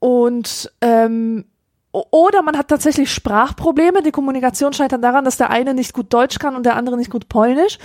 und 0.00 0.72
ähm, 0.80 1.44
oder 1.92 2.42
man 2.42 2.56
hat 2.56 2.68
tatsächlich 2.68 3.12
Sprachprobleme. 3.12 4.02
Die 4.02 4.10
Kommunikation 4.10 4.72
scheitert 4.72 5.04
daran, 5.04 5.24
dass 5.24 5.36
der 5.36 5.50
eine 5.50 5.74
nicht 5.74 5.92
gut 5.92 6.12
Deutsch 6.12 6.38
kann 6.38 6.56
und 6.56 6.64
der 6.64 6.76
andere 6.76 6.96
nicht 6.96 7.10
gut 7.10 7.28
Polnisch. 7.28 7.78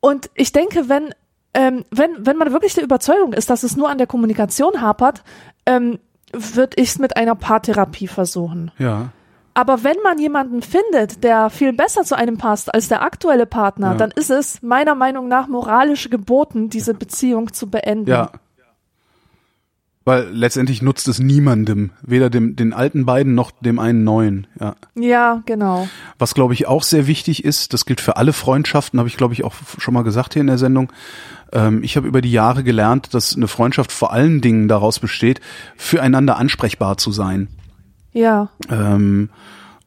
Und 0.00 0.30
ich 0.34 0.52
denke, 0.52 0.88
wenn 0.88 1.14
ähm, 1.54 1.84
wenn 1.90 2.10
wenn 2.18 2.36
man 2.36 2.52
wirklich 2.52 2.74
der 2.74 2.84
Überzeugung 2.84 3.32
ist, 3.32 3.48
dass 3.50 3.62
es 3.62 3.76
nur 3.76 3.88
an 3.88 3.98
der 3.98 4.06
Kommunikation 4.06 4.80
hapert, 4.82 5.24
ähm, 5.66 5.98
würde 6.32 6.76
ich 6.76 6.90
es 6.90 6.98
mit 6.98 7.16
einer 7.16 7.34
Paartherapie 7.34 8.06
versuchen. 8.06 8.70
Ja. 8.78 9.12
Aber 9.58 9.82
wenn 9.82 9.96
man 10.04 10.20
jemanden 10.20 10.62
findet, 10.62 11.24
der 11.24 11.50
viel 11.50 11.72
besser 11.72 12.04
zu 12.04 12.16
einem 12.16 12.38
passt 12.38 12.72
als 12.72 12.86
der 12.86 13.02
aktuelle 13.02 13.44
Partner, 13.44 13.88
Ja. 13.90 13.94
dann 13.96 14.12
ist 14.12 14.30
es 14.30 14.62
meiner 14.62 14.94
Meinung 14.94 15.26
nach 15.26 15.48
moralisch 15.48 16.10
geboten, 16.10 16.70
diese 16.70 16.94
Beziehung 16.94 17.52
zu 17.52 17.68
beenden. 17.68 18.08
Ja. 18.08 18.30
Weil 20.04 20.28
letztendlich 20.30 20.80
nutzt 20.80 21.08
es 21.08 21.18
niemandem, 21.18 21.90
weder 22.02 22.30
dem 22.30 22.54
den 22.54 22.72
alten 22.72 23.04
beiden 23.04 23.34
noch 23.34 23.50
dem 23.50 23.80
einen 23.80 24.04
neuen. 24.04 24.46
Ja. 24.60 24.76
Ja, 24.94 25.42
genau. 25.44 25.88
Was 26.20 26.34
glaube 26.34 26.54
ich 26.54 26.68
auch 26.68 26.84
sehr 26.84 27.08
wichtig 27.08 27.44
ist, 27.44 27.72
das 27.72 27.84
gilt 27.84 28.00
für 28.00 28.16
alle 28.16 28.32
Freundschaften, 28.32 29.00
habe 29.00 29.08
ich 29.08 29.16
glaube 29.16 29.34
ich 29.34 29.42
auch 29.42 29.54
schon 29.78 29.92
mal 29.92 30.04
gesagt 30.04 30.34
hier 30.34 30.40
in 30.40 30.46
der 30.46 30.58
Sendung. 30.58 30.92
Ähm, 31.52 31.82
ich 31.82 31.96
habe 31.96 32.06
über 32.06 32.20
die 32.22 32.30
Jahre 32.30 32.62
gelernt, 32.62 33.12
dass 33.12 33.34
eine 33.34 33.48
Freundschaft 33.48 33.90
vor 33.90 34.12
allen 34.12 34.40
Dingen 34.40 34.68
daraus 34.68 35.00
besteht, 35.00 35.40
füreinander 35.76 36.36
ansprechbar 36.36 36.96
zu 36.96 37.10
sein. 37.10 37.48
Ja, 38.12 38.50
Ähm, 38.68 39.30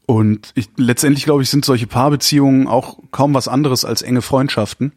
und 0.05 0.51
ich, 0.55 0.69
letztendlich 0.75 1.23
glaube 1.23 1.41
ich 1.43 1.49
sind 1.49 1.63
solche 1.63 1.87
Paarbeziehungen 1.87 2.67
auch 2.67 2.99
kaum 3.11 3.33
was 3.33 3.47
anderes 3.47 3.85
als 3.85 4.01
enge 4.01 4.21
Freundschaften. 4.21 4.91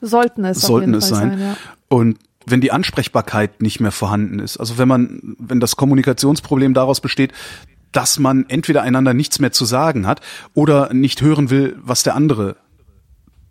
sollten 0.00 0.44
es 0.44 0.60
sollten 0.60 0.94
es 0.94 1.08
sein. 1.08 1.30
sein. 1.30 1.40
ja. 1.40 1.56
Und 1.88 2.18
wenn 2.44 2.60
die 2.60 2.72
Ansprechbarkeit 2.72 3.62
nicht 3.62 3.80
mehr 3.80 3.92
vorhanden 3.92 4.38
ist, 4.38 4.56
also 4.56 4.78
wenn 4.78 4.88
man, 4.88 5.36
wenn 5.38 5.60
das 5.60 5.76
Kommunikationsproblem 5.76 6.74
daraus 6.74 7.00
besteht, 7.00 7.32
dass 7.92 8.18
man 8.18 8.46
entweder 8.48 8.82
einander 8.82 9.14
nichts 9.14 9.38
mehr 9.38 9.52
zu 9.52 9.64
sagen 9.64 10.06
hat 10.06 10.20
oder 10.54 10.92
nicht 10.92 11.22
hören 11.22 11.50
will, 11.50 11.76
was 11.80 12.02
der 12.02 12.14
andere 12.14 12.56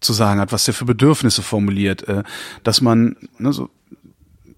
zu 0.01 0.13
sagen 0.13 0.39
hat, 0.39 0.51
was 0.51 0.65
der 0.65 0.73
für 0.73 0.85
Bedürfnisse 0.85 1.41
formuliert, 1.41 2.07
äh, 2.07 2.23
dass 2.63 2.81
man, 2.81 3.15
ne, 3.37 3.53
so, 3.53 3.69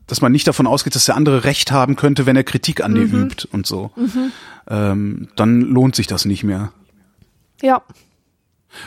dass 0.07 0.21
man 0.21 0.31
nicht 0.31 0.47
davon 0.47 0.67
ausgeht, 0.67 0.95
dass 0.95 1.05
der 1.05 1.15
andere 1.15 1.43
Recht 1.43 1.71
haben 1.71 1.95
könnte, 1.95 2.25
wenn 2.25 2.35
er 2.35 2.43
Kritik 2.43 2.83
an 2.83 2.95
dir 2.95 3.03
übt 3.03 3.47
und 3.51 3.67
so, 3.67 3.91
ähm, 4.69 5.27
dann 5.35 5.61
lohnt 5.61 5.95
sich 5.95 6.07
das 6.07 6.25
nicht 6.25 6.43
mehr. 6.43 6.71
ja. 7.61 7.81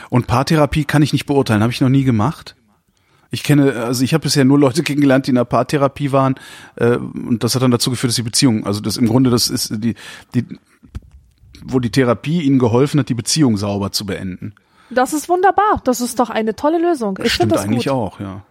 Und 0.09 0.27
Paartherapie 0.27 0.85
kann 0.85 1.01
ich 1.01 1.11
nicht 1.11 1.25
beurteilen, 1.25 1.61
habe 1.61 1.73
ich 1.73 1.81
noch 1.81 1.89
nie 1.89 2.03
gemacht. 2.03 2.55
Ich 3.29 3.43
kenne, 3.43 3.73
also 3.73 4.03
ich 4.03 4.13
habe 4.13 4.23
bisher 4.23 4.45
nur 4.45 4.59
Leute 4.59 4.83
kennengelernt, 4.83 5.25
die 5.27 5.31
in 5.31 5.35
der 5.35 5.45
Paartherapie 5.45 6.11
waren, 6.11 6.35
äh, 6.75 6.95
und 6.95 7.43
das 7.43 7.55
hat 7.55 7.61
dann 7.61 7.71
dazu 7.71 7.89
geführt, 7.89 8.09
dass 8.09 8.15
die 8.15 8.21
Beziehung, 8.21 8.65
also 8.65 8.79
das 8.79 8.97
im 8.97 9.07
Grunde, 9.07 9.29
das 9.29 9.49
ist 9.49 9.71
die, 9.83 9.95
die, 10.33 10.45
wo 11.63 11.79
die 11.79 11.89
Therapie 11.89 12.41
ihnen 12.41 12.59
geholfen 12.59 12.99
hat, 12.99 13.09
die 13.09 13.13
Beziehung 13.15 13.57
sauber 13.57 13.91
zu 13.91 14.05
beenden. 14.05 14.53
Das 14.89 15.13
ist 15.13 15.29
wunderbar. 15.29 15.81
Das 15.83 16.01
ist 16.01 16.19
doch 16.19 16.29
eine 16.29 16.55
tolle 16.55 16.79
Lösung. 16.79 17.17
Ich 17.23 17.33
Stimmt 17.33 17.51
finde 17.51 17.55
das 17.55 17.65
eigentlich 17.65 17.85
gut. 17.85 17.93
auch, 17.93 18.19
ja. 18.19 18.43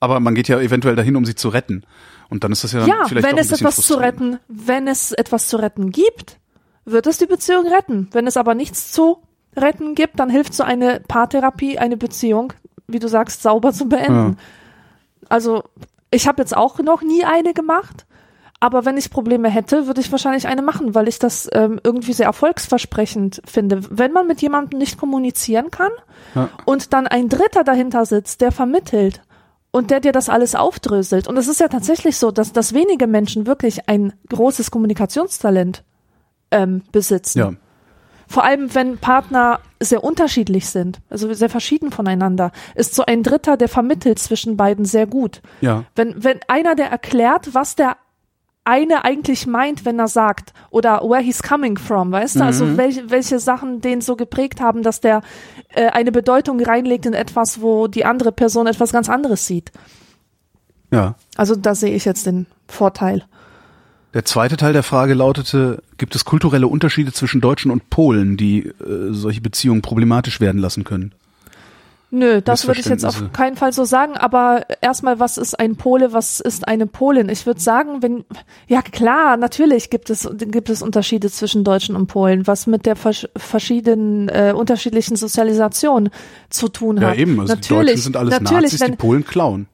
Aber 0.00 0.18
man 0.20 0.34
geht 0.34 0.48
ja 0.48 0.58
eventuell 0.60 0.96
dahin, 0.96 1.16
um 1.16 1.24
sie 1.24 1.34
zu 1.34 1.48
retten. 1.50 1.84
Und 2.30 2.42
dann 2.44 2.52
ist 2.52 2.64
das 2.64 2.72
ja 2.72 2.80
dann 2.80 2.88
Ja, 2.88 3.04
vielleicht 3.06 3.26
wenn 3.26 3.36
doch 3.36 3.42
ein 3.42 3.44
es 3.44 3.52
etwas 3.52 3.76
zu 3.76 3.94
retten, 3.94 4.38
wenn 4.48 4.88
es 4.88 5.12
etwas 5.12 5.48
zu 5.48 5.56
retten 5.58 5.90
gibt, 5.90 6.38
wird 6.84 7.06
es 7.06 7.18
die 7.18 7.26
Beziehung 7.26 7.66
retten. 7.66 8.08
Wenn 8.12 8.26
es 8.26 8.36
aber 8.36 8.54
nichts 8.54 8.92
zu 8.92 9.18
retten 9.56 9.94
gibt, 9.94 10.18
dann 10.18 10.30
hilft 10.30 10.54
so 10.54 10.62
eine 10.62 11.00
Paartherapie, 11.06 11.78
eine 11.78 11.96
Beziehung, 11.96 12.52
wie 12.86 12.98
du 12.98 13.08
sagst, 13.08 13.42
sauber 13.42 13.72
zu 13.72 13.88
beenden. 13.88 14.38
Also 15.28 15.64
ich 16.10 16.26
habe 16.26 16.42
jetzt 16.42 16.56
auch 16.56 16.78
noch 16.78 17.02
nie 17.02 17.24
eine 17.24 17.52
gemacht, 17.52 18.06
aber 18.58 18.84
wenn 18.84 18.96
ich 18.96 19.10
Probleme 19.10 19.48
hätte, 19.48 19.86
würde 19.86 20.00
ich 20.00 20.10
wahrscheinlich 20.12 20.46
eine 20.46 20.62
machen, 20.62 20.94
weil 20.94 21.08
ich 21.08 21.18
das 21.18 21.48
ähm, 21.52 21.80
irgendwie 21.82 22.12
sehr 22.12 22.26
erfolgsversprechend 22.26 23.42
finde. 23.44 23.80
Wenn 23.90 24.12
man 24.12 24.26
mit 24.26 24.42
jemandem 24.42 24.78
nicht 24.78 24.98
kommunizieren 24.98 25.70
kann 25.70 25.90
Ja. 26.34 26.48
und 26.64 26.92
dann 26.92 27.06
ein 27.06 27.28
Dritter 27.28 27.64
dahinter 27.64 28.06
sitzt, 28.06 28.40
der 28.40 28.52
vermittelt 28.52 29.22
und 29.72 29.90
der 29.90 30.00
dir 30.00 30.12
das 30.12 30.28
alles 30.28 30.54
aufdröselt. 30.54 31.28
Und 31.28 31.36
es 31.36 31.48
ist 31.48 31.60
ja 31.60 31.68
tatsächlich 31.68 32.16
so, 32.16 32.30
dass, 32.30 32.52
dass 32.52 32.74
wenige 32.74 33.06
Menschen 33.06 33.46
wirklich 33.46 33.88
ein 33.88 34.12
großes 34.28 34.70
Kommunikationstalent 34.70 35.84
ähm, 36.50 36.82
besitzen. 36.92 37.38
Ja. 37.38 37.52
Vor 38.26 38.44
allem, 38.44 38.72
wenn 38.74 38.98
Partner 38.98 39.58
sehr 39.80 40.04
unterschiedlich 40.04 40.68
sind, 40.68 41.00
also 41.10 41.32
sehr 41.32 41.50
verschieden 41.50 41.90
voneinander, 41.90 42.52
ist 42.76 42.94
so 42.94 43.04
ein 43.04 43.24
Dritter, 43.24 43.56
der 43.56 43.68
vermittelt 43.68 44.20
zwischen 44.20 44.56
beiden 44.56 44.84
sehr 44.84 45.06
gut. 45.06 45.42
Ja. 45.60 45.84
Wenn, 45.96 46.22
wenn 46.22 46.38
einer, 46.46 46.76
der 46.76 46.90
erklärt, 46.90 47.54
was 47.54 47.74
der 47.74 47.96
eine 48.64 49.04
eigentlich 49.04 49.46
meint, 49.46 49.84
wenn 49.84 49.98
er 49.98 50.08
sagt, 50.08 50.52
oder 50.70 51.00
where 51.02 51.22
he's 51.22 51.42
coming 51.42 51.78
from, 51.78 52.12
weißt 52.12 52.36
du, 52.36 52.40
Mhm. 52.40 52.46
also 52.46 52.76
welche, 52.76 53.10
welche 53.10 53.38
Sachen 53.40 53.80
den 53.80 54.00
so 54.00 54.16
geprägt 54.16 54.60
haben, 54.60 54.82
dass 54.82 55.00
der 55.00 55.22
äh, 55.70 55.86
eine 55.86 56.12
Bedeutung 56.12 56.60
reinlegt 56.60 57.06
in 57.06 57.14
etwas, 57.14 57.60
wo 57.60 57.86
die 57.86 58.04
andere 58.04 58.32
Person 58.32 58.66
etwas 58.66 58.92
ganz 58.92 59.08
anderes 59.08 59.46
sieht. 59.46 59.72
Ja. 60.92 61.14
Also 61.36 61.56
da 61.56 61.74
sehe 61.74 61.94
ich 61.94 62.04
jetzt 62.04 62.26
den 62.26 62.46
Vorteil. 62.68 63.24
Der 64.12 64.24
zweite 64.24 64.56
Teil 64.56 64.72
der 64.72 64.82
Frage 64.82 65.14
lautete, 65.14 65.82
gibt 65.96 66.16
es 66.16 66.24
kulturelle 66.24 66.66
Unterschiede 66.66 67.12
zwischen 67.12 67.40
Deutschen 67.40 67.70
und 67.70 67.90
Polen, 67.90 68.36
die 68.36 68.66
äh, 68.66 68.72
solche 69.12 69.40
Beziehungen 69.40 69.82
problematisch 69.82 70.40
werden 70.40 70.60
lassen 70.60 70.82
können? 70.82 71.14
Nö, 72.12 72.40
das 72.42 72.66
würde 72.66 72.80
ich 72.80 72.86
jetzt 72.86 73.04
auf 73.04 73.32
keinen 73.32 73.56
Fall 73.56 73.72
so 73.72 73.84
sagen. 73.84 74.14
Aber 74.16 74.66
erstmal, 74.80 75.20
was 75.20 75.38
ist 75.38 75.58
ein 75.58 75.76
Pole, 75.76 76.12
was 76.12 76.40
ist 76.40 76.66
eine 76.66 76.86
Polin? 76.86 77.28
Ich 77.28 77.46
würde 77.46 77.60
sagen, 77.60 78.02
wenn, 78.02 78.24
ja 78.66 78.82
klar, 78.82 79.36
natürlich 79.36 79.90
gibt 79.90 80.10
es, 80.10 80.28
gibt 80.36 80.70
es 80.70 80.82
Unterschiede 80.82 81.30
zwischen 81.30 81.62
Deutschen 81.62 81.94
und 81.94 82.08
Polen, 82.08 82.48
was 82.48 82.66
mit 82.66 82.84
der 82.84 82.96
vers 82.96 83.28
verschiedenen, 83.36 84.28
äh, 84.28 84.52
unterschiedlichen 84.56 85.14
Sozialisation 85.16 86.10
zu 86.48 86.68
tun 86.68 86.96
Ja, 87.00 87.10
hat. 87.10 87.18
eben. 87.18 87.38
Also 87.38 87.54
die 87.54 87.60
natürlich, 87.60 87.86
Deutschen 87.86 88.02
sind 88.02 88.16
alles 88.16 88.40
natürlich, 88.40 88.62
Nazis, 88.62 88.80
wenn, 88.80 88.90
die 88.92 88.96
Polen 88.96 89.24
klauen. 89.24 89.66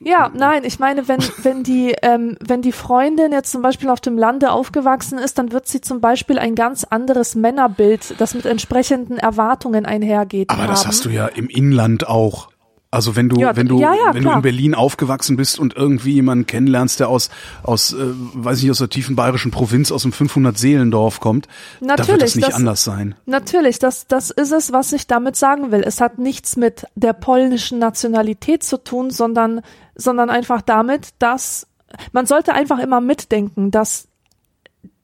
Ja, 0.00 0.30
nein, 0.34 0.64
ich 0.64 0.78
meine, 0.78 1.08
wenn, 1.08 1.20
wenn 1.42 1.62
die, 1.62 1.94
ähm, 2.02 2.36
wenn 2.44 2.60
die 2.60 2.72
Freundin 2.72 3.32
jetzt 3.32 3.50
zum 3.50 3.62
Beispiel 3.62 3.88
auf 3.88 4.00
dem 4.00 4.18
Lande 4.18 4.50
aufgewachsen 4.50 5.18
ist, 5.18 5.38
dann 5.38 5.52
wird 5.52 5.66
sie 5.66 5.80
zum 5.80 6.00
Beispiel 6.00 6.38
ein 6.38 6.54
ganz 6.54 6.84
anderes 6.84 7.34
Männerbild, 7.34 8.20
das 8.20 8.34
mit 8.34 8.44
entsprechenden 8.44 9.16
Erwartungen 9.16 9.86
einhergeht. 9.86 10.50
Aber 10.50 10.62
haben. 10.62 10.70
das 10.70 10.86
hast 10.86 11.04
du 11.04 11.10
ja 11.10 11.26
im 11.26 11.48
Inland 11.48 12.06
auch. 12.06 12.50
Also 12.90 13.16
wenn 13.16 13.28
du, 13.28 13.38
Ja, 13.38 13.54
wenn 13.54 13.68
du, 13.68 13.78
ja, 13.80 13.92
ja, 13.92 14.14
wenn 14.14 14.22
du 14.22 14.28
klar. 14.28 14.36
in 14.36 14.42
Berlin 14.42 14.74
aufgewachsen 14.74 15.36
bist 15.36 15.58
und 15.58 15.76
irgendwie 15.76 16.14
jemanden 16.14 16.46
kennenlernst, 16.46 17.00
der 17.00 17.10
aus, 17.10 17.28
aus, 17.62 17.92
äh, 17.92 17.96
weiß 17.98 18.62
ich, 18.62 18.70
aus 18.70 18.78
der 18.78 18.88
tiefen 18.88 19.14
bayerischen 19.14 19.50
Provinz, 19.50 19.92
aus 19.92 20.02
dem 20.02 20.12
500 20.12 20.56
Seelendorf 20.56 21.20
kommt, 21.20 21.48
da 21.80 21.88
wird 21.88 21.98
Natürlich, 21.98 22.20
das 22.22 22.34
nicht 22.36 22.48
das- 22.48 22.54
anders 22.54 22.84
sein. 22.84 23.14
Natürlich, 23.26 23.78
das, 23.78 24.06
das 24.06 24.30
ist 24.30 24.52
es, 24.52 24.72
was 24.72 24.92
ich 24.94 25.06
damit 25.06 25.36
sagen 25.36 25.70
will. 25.70 25.82
Es 25.84 26.00
hat 26.00 26.18
nichts 26.18 26.56
mit 26.56 26.86
der 26.94 27.12
polnischen 27.12 27.78
Nationalität 27.78 28.62
zu 28.62 28.78
tun, 28.82 29.10
sondern, 29.10 29.60
sondern 29.94 30.30
einfach 30.30 30.62
damit, 30.62 31.10
dass 31.18 31.66
man 32.12 32.24
sollte 32.24 32.54
einfach 32.54 32.78
immer 32.78 33.02
mitdenken, 33.02 33.70
dass 33.70 34.08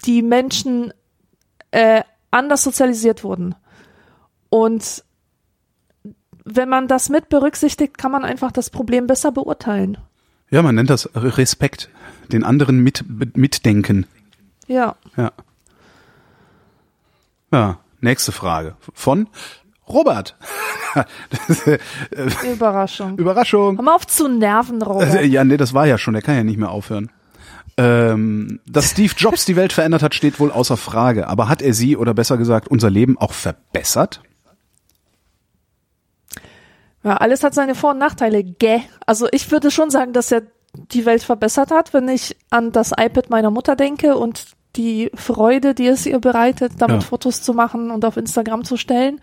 die 0.06 0.22
Menschen 0.22 0.92
äh, 1.70 2.02
anders 2.30 2.62
sozialisiert 2.62 3.24
wurden. 3.24 3.54
Und 4.48 5.04
wenn 6.44 6.68
man 6.68 6.88
das 6.88 7.08
mit 7.08 7.28
berücksichtigt, 7.28 7.98
kann 7.98 8.12
man 8.12 8.24
einfach 8.24 8.52
das 8.52 8.70
Problem 8.70 9.06
besser 9.06 9.32
beurteilen. 9.32 9.98
Ja, 10.50 10.62
man 10.62 10.74
nennt 10.74 10.90
das 10.90 11.08
Respekt. 11.14 11.88
Den 12.32 12.44
anderen 12.44 12.80
mit, 12.80 13.04
mitdenken. 13.36 14.06
Ja. 14.66 14.96
Ja. 15.16 15.32
Ja, 17.52 17.78
nächste 18.00 18.32
Frage. 18.32 18.76
Von 18.92 19.28
Robert. 19.88 20.36
Das, 21.30 21.66
äh, 21.66 21.78
Überraschung. 22.52 23.18
Überraschung. 23.18 23.76
Hör 23.76 23.84
mal 23.84 23.94
auf 23.94 24.06
zu 24.06 24.28
nerven, 24.28 24.80
Robert. 24.82 25.14
Äh, 25.14 25.24
Ja, 25.26 25.44
nee, 25.44 25.56
das 25.56 25.74
war 25.74 25.86
ja 25.86 25.98
schon, 25.98 26.14
der 26.14 26.22
kann 26.22 26.36
ja 26.36 26.44
nicht 26.44 26.58
mehr 26.58 26.70
aufhören. 26.70 27.10
Ähm, 27.76 28.60
dass 28.66 28.90
Steve 28.92 29.12
Jobs 29.16 29.44
die 29.44 29.56
Welt 29.56 29.72
verändert 29.72 30.02
hat, 30.02 30.14
steht 30.14 30.38
wohl 30.38 30.52
außer 30.52 30.76
Frage. 30.76 31.26
Aber 31.26 31.48
hat 31.48 31.60
er 31.62 31.74
sie, 31.74 31.96
oder 31.96 32.14
besser 32.14 32.38
gesagt, 32.38 32.68
unser 32.68 32.90
Leben 32.90 33.18
auch 33.18 33.32
verbessert? 33.32 34.22
Ja, 37.04 37.16
alles 37.18 37.44
hat 37.44 37.54
seine 37.54 37.74
Vor- 37.74 37.90
und 37.90 37.98
Nachteile. 37.98 38.42
Gäh. 38.42 38.80
Also 39.06 39.28
ich 39.30 39.50
würde 39.50 39.70
schon 39.70 39.90
sagen, 39.90 40.12
dass 40.12 40.32
er 40.32 40.42
die 40.74 41.06
Welt 41.06 41.22
verbessert 41.22 41.70
hat, 41.70 41.92
wenn 41.92 42.08
ich 42.08 42.36
an 42.50 42.72
das 42.72 42.92
iPad 42.92 43.30
meiner 43.30 43.50
Mutter 43.50 43.76
denke 43.76 44.16
und 44.16 44.46
die 44.76 45.10
Freude, 45.14 45.74
die 45.74 45.86
es 45.86 46.04
ihr 46.06 46.18
bereitet, 46.18 46.72
damit 46.78 47.02
Ja. 47.02 47.08
Fotos 47.08 47.42
zu 47.42 47.54
machen 47.54 47.90
und 47.90 48.04
auf 48.04 48.16
Instagram 48.16 48.64
zu 48.64 48.76
stellen. 48.76 49.20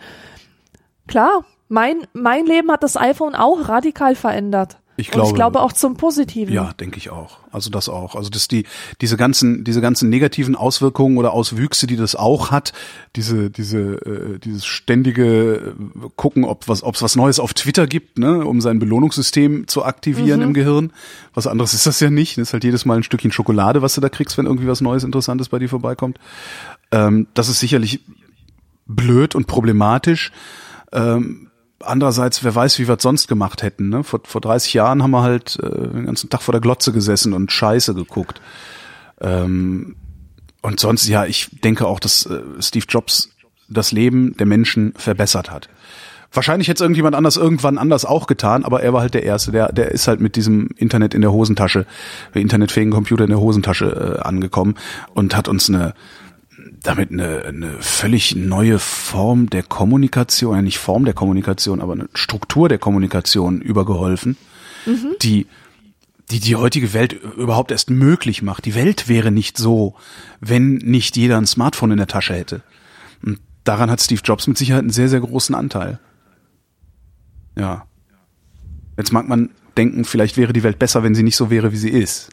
Klar, 1.07 1.43
mein, 1.67 2.07
mein 2.13 2.45
Leben 2.45 2.71
hat 2.71 2.83
das 2.83 2.95
iPhone 2.95 3.35
auch 3.35 3.67
radikal 3.67 4.15
verändert. 4.15 4.77
Ich 5.01 5.07
Und 5.07 5.13
glaube, 5.13 5.29
ich 5.29 5.35
glaube 5.35 5.59
auch 5.61 5.73
zum 5.73 5.97
Positiven. 5.97 6.53
Ja, 6.53 6.73
denke 6.73 6.97
ich 6.97 7.09
auch. 7.09 7.39
Also 7.51 7.69
das 7.69 7.89
auch. 7.89 8.15
Also 8.15 8.29
dass 8.29 8.47
die 8.47 8.65
diese 9.01 9.17
ganzen 9.17 9.63
diese 9.63 9.81
ganzen 9.81 10.09
negativen 10.09 10.55
Auswirkungen 10.55 11.17
oder 11.17 11.33
Auswüchse, 11.33 11.87
die 11.87 11.95
das 11.95 12.15
auch 12.15 12.51
hat, 12.51 12.71
diese 13.15 13.49
diese 13.49 13.79
äh, 13.79 14.39
dieses 14.39 14.65
ständige 14.65 15.55
äh, 15.55 16.09
gucken, 16.15 16.45
ob 16.45 16.67
was 16.67 16.83
ob's 16.83 17.01
was 17.01 17.15
Neues 17.15 17.39
auf 17.39 17.53
Twitter 17.53 17.87
gibt, 17.87 18.19
ne, 18.19 18.45
um 18.45 18.61
sein 18.61 18.79
Belohnungssystem 18.79 19.67
zu 19.67 19.83
aktivieren 19.83 20.41
im 20.41 20.53
Gehirn. 20.53 20.93
Was 21.33 21.47
anderes 21.47 21.73
ist 21.73 21.87
das 21.87 21.99
ja 21.99 22.09
nicht. 22.09 22.37
Das 22.37 22.49
ist 22.49 22.53
halt 22.53 22.63
jedes 22.63 22.85
Mal 22.85 22.97
ein 22.97 23.03
Stückchen 23.03 23.31
Schokolade, 23.31 23.81
was 23.81 23.95
du 23.95 24.01
da 24.01 24.09
kriegst, 24.09 24.37
wenn 24.37 24.45
irgendwie 24.45 24.67
was 24.67 24.81
Neues 24.81 25.03
Interessantes 25.03 25.49
bei 25.49 25.59
dir 25.59 25.69
vorbeikommt. 25.69 26.19
Ähm, 26.91 27.27
das 27.33 27.49
ist 27.49 27.59
sicherlich 27.59 28.01
blöd 28.85 29.35
und 29.35 29.47
problematisch. 29.47 30.31
Ähm, 30.91 31.50
andererseits, 31.83 32.43
wer 32.43 32.53
weiß, 32.53 32.79
wie 32.79 32.87
wir 32.87 32.95
es 32.95 33.03
sonst 33.03 33.27
gemacht 33.27 33.63
hätten. 33.63 33.89
Ne? 33.89 34.03
Vor, 34.03 34.21
vor 34.23 34.41
30 34.41 34.73
Jahren 34.73 35.03
haben 35.03 35.11
wir 35.11 35.21
halt 35.21 35.57
äh, 35.61 35.69
den 35.69 36.05
ganzen 36.05 36.29
Tag 36.29 36.41
vor 36.41 36.51
der 36.53 36.61
Glotze 36.61 36.91
gesessen 36.91 37.33
und 37.33 37.51
Scheiße 37.51 37.93
geguckt. 37.93 38.41
Ähm, 39.19 39.95
und 40.61 40.79
sonst, 40.79 41.07
ja, 41.07 41.25
ich 41.25 41.49
denke 41.63 41.87
auch, 41.87 41.99
dass 41.99 42.25
äh, 42.25 42.41
Steve 42.59 42.85
Jobs 42.87 43.29
das 43.69 43.91
Leben 43.91 44.35
der 44.37 44.45
Menschen 44.45 44.93
verbessert 44.95 45.49
hat. 45.49 45.69
Wahrscheinlich 46.33 46.69
hätte 46.69 46.77
es 46.77 46.81
irgendjemand 46.81 47.15
anders 47.15 47.35
irgendwann 47.35 47.77
anders 47.77 48.05
auch 48.05 48.25
getan, 48.25 48.63
aber 48.63 48.81
er 48.81 48.93
war 48.93 49.01
halt 49.01 49.13
der 49.13 49.23
Erste. 49.23 49.51
Der, 49.51 49.73
der 49.73 49.91
ist 49.91 50.07
halt 50.07 50.21
mit 50.21 50.37
diesem 50.37 50.69
Internet 50.77 51.13
in 51.13 51.21
der 51.21 51.33
Hosentasche, 51.33 51.85
internetfähigen 52.33 52.93
Computer 52.93 53.25
in 53.25 53.31
der 53.31 53.39
Hosentasche 53.39 54.17
äh, 54.17 54.21
angekommen 54.21 54.75
und 55.13 55.35
hat 55.35 55.49
uns 55.49 55.67
eine 55.67 55.93
damit 56.83 57.11
eine, 57.11 57.43
eine 57.43 57.73
völlig 57.79 58.35
neue 58.35 58.79
Form 58.79 59.49
der 59.49 59.63
Kommunikation, 59.63 60.55
ja 60.55 60.61
nicht 60.61 60.79
Form 60.79 61.05
der 61.05 61.13
Kommunikation, 61.13 61.81
aber 61.81 61.93
eine 61.93 62.09
Struktur 62.13 62.69
der 62.69 62.79
Kommunikation 62.79 63.61
übergeholfen, 63.61 64.37
die 65.21 65.47
die 66.31 66.39
die 66.39 66.55
heutige 66.55 66.93
Welt 66.93 67.13
überhaupt 67.13 67.71
erst 67.71 67.89
möglich 67.89 68.41
macht. 68.41 68.65
Die 68.65 68.73
Welt 68.73 69.09
wäre 69.09 69.31
nicht 69.31 69.57
so, 69.57 69.95
wenn 70.39 70.75
nicht 70.75 71.17
jeder 71.17 71.37
ein 71.37 71.45
Smartphone 71.45 71.91
in 71.91 71.97
der 71.97 72.07
Tasche 72.07 72.33
hätte. 72.33 72.61
Und 73.21 73.39
daran 73.65 73.91
hat 73.91 74.01
Steve 74.01 74.21
Jobs 74.23 74.47
mit 74.47 74.57
Sicherheit 74.57 74.81
einen 74.81 74.91
sehr, 74.91 75.09
sehr 75.09 75.19
großen 75.19 75.53
Anteil. 75.53 75.99
Ja. 77.57 77.85
Jetzt 78.97 79.11
mag 79.11 79.27
man 79.27 79.49
denken, 79.75 80.05
vielleicht 80.05 80.37
wäre 80.37 80.53
die 80.53 80.63
Welt 80.63 80.79
besser, 80.79 81.03
wenn 81.03 81.15
sie 81.15 81.23
nicht 81.23 81.35
so 81.35 81.49
wäre, 81.49 81.73
wie 81.73 81.77
sie 81.77 81.89
ist. 81.89 82.29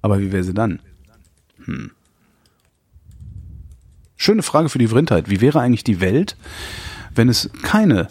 Aber 0.00 0.18
wie 0.18 0.32
wäre 0.32 0.42
sie 0.42 0.54
dann? 0.54 0.80
Hm. 1.64 1.92
Schöne 4.22 4.44
Frage 4.44 4.68
für 4.68 4.78
die 4.78 4.86
Vrindheit. 4.86 5.28
Wie 5.30 5.40
wäre 5.40 5.58
eigentlich 5.58 5.82
die 5.82 6.00
Welt, 6.00 6.36
wenn 7.12 7.28
es 7.28 7.50
keine 7.64 8.06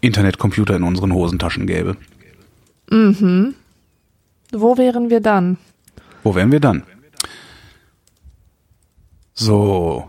Internetcomputer 0.00 0.76
in 0.76 0.84
unseren 0.84 1.12
Hosentaschen 1.12 1.66
gäbe? 1.66 1.96
Wo 4.52 4.78
wären 4.78 5.10
wir 5.10 5.18
dann? 5.18 5.58
Wo 6.22 6.36
wären 6.36 6.52
wir 6.52 6.60
dann? 6.60 6.84
So. 9.32 10.08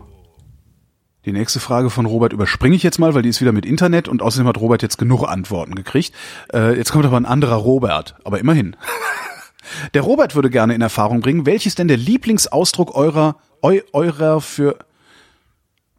Die 1.24 1.32
nächste 1.32 1.58
Frage 1.58 1.90
von 1.90 2.06
Robert 2.06 2.32
überspringe 2.32 2.76
ich 2.76 2.84
jetzt 2.84 3.00
mal, 3.00 3.14
weil 3.14 3.22
die 3.22 3.30
ist 3.30 3.40
wieder 3.40 3.50
mit 3.50 3.66
Internet 3.66 4.06
und 4.06 4.22
außerdem 4.22 4.46
hat 4.46 4.60
Robert 4.60 4.82
jetzt 4.82 4.96
genug 4.96 5.24
Antworten 5.24 5.74
gekriegt. 5.74 6.14
Äh, 6.52 6.76
jetzt 6.76 6.92
kommt 6.92 7.04
aber 7.04 7.16
ein 7.16 7.26
anderer 7.26 7.56
Robert, 7.56 8.14
aber 8.22 8.38
immerhin. 8.38 8.76
Der 9.94 10.02
Robert 10.02 10.36
würde 10.36 10.50
gerne 10.50 10.76
in 10.76 10.82
Erfahrung 10.82 11.20
bringen, 11.20 11.46
welches 11.46 11.74
denn 11.74 11.88
der 11.88 11.96
Lieblingsausdruck 11.96 12.94
eurer, 12.94 13.34
eu, 13.62 13.80
eurer 13.92 14.40
für, 14.40 14.78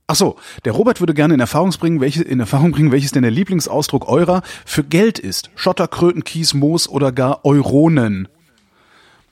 Ach 0.09 0.15
so, 0.15 0.37
der 0.63 0.71
Robert 0.71 1.01
würde 1.01 1.13
gerne 1.13 1.33
in 1.33 1.41
Erfahrung 1.41 1.71
bringen, 1.71 1.99
welche, 1.99 2.23
in 2.23 2.39
Erfahrung 2.39 2.71
bringen, 2.71 2.93
welches 2.93 3.11
denn 3.11 3.23
der 3.23 3.31
Lieblingsausdruck 3.31 4.07
eurer 4.07 4.41
für 4.65 4.85
Geld 4.85 5.19
ist. 5.19 5.49
Schotter, 5.55 5.89
Kröten, 5.89 6.23
Kies, 6.23 6.53
Moos 6.53 6.87
oder 6.87 7.11
gar 7.11 7.43
Euronen. 7.43 8.29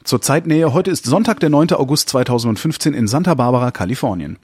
Zur 0.03 0.21
Zeitnähe, 0.21 0.73
heute 0.73 0.91
ist 0.91 1.05
Sonntag, 1.05 1.39
der 1.39 1.49
9. 1.49 1.71
August 1.71 2.09
2015 2.09 2.93
in 2.93 3.07
Santa 3.07 3.35
Barbara, 3.35 3.71
Kalifornien. 3.71 4.37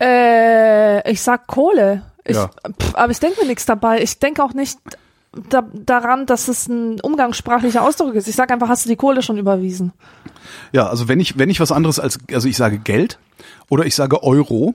Äh, 0.00 1.10
ich 1.10 1.22
sag 1.22 1.46
Kohle. 1.46 2.02
Ich, 2.24 2.36
Ja. 2.36 2.50
pff, 2.78 2.94
aber 2.94 3.10
ich 3.10 3.20
denke 3.20 3.40
mir 3.40 3.46
nichts 3.46 3.64
dabei. 3.64 4.02
Ich 4.02 4.18
denke 4.18 4.44
auch 4.44 4.52
nicht 4.52 4.78
da, 5.48 5.66
daran, 5.72 6.26
dass 6.26 6.48
es 6.48 6.68
ein 6.68 7.00
umgangssprachlicher 7.00 7.82
Ausdruck 7.82 8.14
ist. 8.16 8.28
Ich 8.28 8.36
sag 8.36 8.50
einfach, 8.50 8.68
hast 8.68 8.84
du 8.84 8.90
die 8.90 8.96
Kohle 8.96 9.22
schon 9.22 9.38
überwiesen? 9.38 9.92
Ja, 10.72 10.88
also 10.88 11.08
wenn 11.08 11.20
ich, 11.20 11.38
wenn 11.38 11.48
ich 11.48 11.58
was 11.58 11.72
anderes 11.72 11.98
als, 11.98 12.18
also 12.32 12.46
ich 12.48 12.56
sage 12.58 12.78
Geld 12.78 13.18
oder 13.72 13.86
ich 13.86 13.94
sage 13.94 14.22
Euro, 14.22 14.74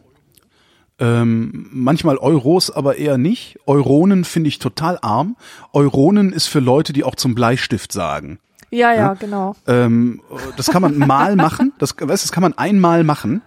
ähm, 0.98 1.68
manchmal 1.72 2.18
Euros, 2.18 2.72
aber 2.72 2.96
eher 2.96 3.20
nicht. 3.20 3.60
Euronen 3.68 4.24
finde 4.24 4.48
ich 4.48 4.58
total 4.58 4.98
arm. 5.04 5.36
Euronen 5.72 6.34
ist 6.34 6.48
für 6.48 6.60
Leute, 6.60 6.94
die 6.94 7.04
auch 7.04 7.14
zum 7.14 7.36
Bleistift 7.36 7.92
sagen. 7.92 8.40
Ja, 8.72 8.96
ja, 8.96 9.14
genau. 9.14 9.56
Ähm, 9.68 10.22
das 10.56 10.72
kann 10.72 10.82
man 10.82 10.98
mal 10.98 11.36
machen, 11.48 11.74
das, 11.78 11.92
weißt, 11.92 12.02
du, 12.02 12.08
das 12.08 12.32
kann 12.32 12.42
man 12.42 12.58
einmal 12.58 13.04
machen. 13.04 13.44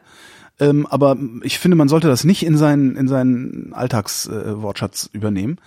Ähm, 0.61 0.87
aber 0.87 1.17
ich 1.43 1.59
finde, 1.59 1.77
man 1.77 1.89
sollte 1.89 2.07
das 2.07 2.23
nicht 2.23 2.47
in 2.47 2.57
seinen, 2.57 2.95
in 2.95 3.09
seinen 3.09 3.73
Alltagswortschatz 3.75 5.11
äh, 5.13 5.17
übernehmen. 5.17 5.59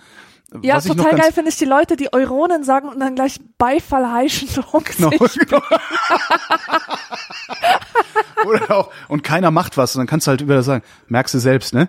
Ja, 0.62 0.76
Was 0.76 0.84
total 0.84 1.16
geil 1.18 1.32
finde 1.32 1.50
ich 1.50 1.56
die 1.56 1.64
Leute, 1.64 1.96
die 1.96 2.12
Euronen 2.12 2.62
sagen 2.62 2.88
und 2.88 3.00
dann 3.00 3.16
gleich 3.16 3.40
Beifall 3.58 4.10
heischen 4.12 4.48
um 4.72 4.84
Genau, 4.84 5.10
genau. 5.10 5.60
Oder 8.46 8.76
auch, 8.76 8.90
und 9.08 9.22
keiner 9.24 9.50
macht 9.50 9.76
was, 9.76 9.94
und 9.94 10.00
dann 10.00 10.06
kannst 10.06 10.26
du 10.26 10.30
halt 10.30 10.40
über 10.40 10.54
das 10.54 10.66
sagen, 10.66 10.84
merkst 11.08 11.34
du 11.34 11.38
selbst, 11.38 11.74
ne? 11.74 11.88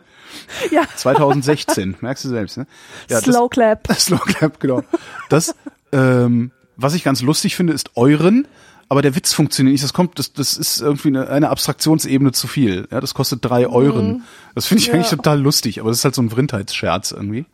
Ja, 0.72 0.84
2016, 0.96 1.96
merkst 2.02 2.26
du 2.26 2.30
selbst, 2.30 2.58
ne? 2.58 2.68
Ja, 3.10 3.20
Slow 3.22 3.50
Clap. 3.50 3.84
Das, 3.88 4.06
Slow 4.06 4.20
Clap, 4.20 4.60
genau. 4.60 4.84
Das, 5.30 5.56
ähm, 5.92 6.52
was 6.78 6.94
ich 6.94 7.04
ganz 7.04 7.22
lustig 7.22 7.56
finde, 7.56 7.74
ist 7.74 7.92
euren, 7.96 8.48
aber 8.90 9.02
der 9.02 9.16
Witz 9.16 9.34
funktioniert 9.34 9.72
nicht. 9.74 9.84
Das 9.84 9.94
kommt, 9.94 10.20
das, 10.20 10.34
das 10.34 10.58
ist 10.58 10.80
irgendwie 10.82 11.08
eine, 11.08 11.28
eine 11.30 11.50
Abstraktionsebene 11.50 12.32
zu 12.34 12.48
viel. 12.48 12.88
Ja, 12.92 13.00
das 13.02 13.14
kostet 13.16 13.44
drei 13.44 13.68
Euren. 13.68 14.24
Das 14.54 14.68
finde 14.68 14.82
ich 14.82 14.88
Mhm. 14.88 14.94
Ja. 14.94 14.96
eigentlich 15.00 15.10
total 15.10 15.42
lustig, 15.42 15.80
aber 15.80 15.90
das 15.90 16.00
ist 16.00 16.06
halt 16.06 16.14
so 16.16 16.22
ein 16.22 16.30
Vrindheitsscherz 16.30 17.12
irgendwie. 17.12 17.46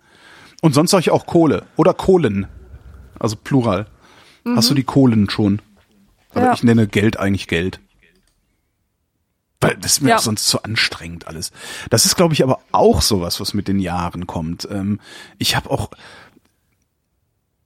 Und 0.62 0.74
sonst 0.74 0.92
sage 0.92 1.02
ich 1.02 1.12
auch 1.12 1.26
Kohle 1.26 1.64
oder 1.78 1.94
Kohlen. 1.94 2.48
Also 3.20 3.36
Plural. 3.36 3.88
Hast 4.46 4.70
du 4.70 4.74
die 4.74 4.84
Kohlen 4.84 5.30
schon? 5.30 5.62
Aber 6.32 6.42
Mhm. 6.42 6.46
Ja. 6.48 6.54
ich 6.54 6.64
nenne 6.64 6.88
Geld 6.88 7.18
eigentlich 7.18 7.48
Geld. 7.48 7.80
Weil 9.62 9.78
das 9.78 9.94
ist 9.94 10.02
mir 10.02 10.10
Ja. 10.10 10.16
auch 10.18 10.22
sonst 10.22 10.48
zu 10.48 10.64
anstrengend 10.64 11.28
alles. 11.28 11.52
Das 11.90 12.06
ist, 12.06 12.16
glaube 12.16 12.34
ich, 12.34 12.44
aber 12.44 12.60
auch 12.72 13.02
sowas, 13.02 13.40
was 13.40 13.54
mit 13.54 13.68
den 13.68 13.80
Jahren 13.80 14.26
kommt. 14.28 14.68
Ähm, 14.72 15.00
ich 15.38 15.56
habe 15.56 15.70
auch, 15.70 15.92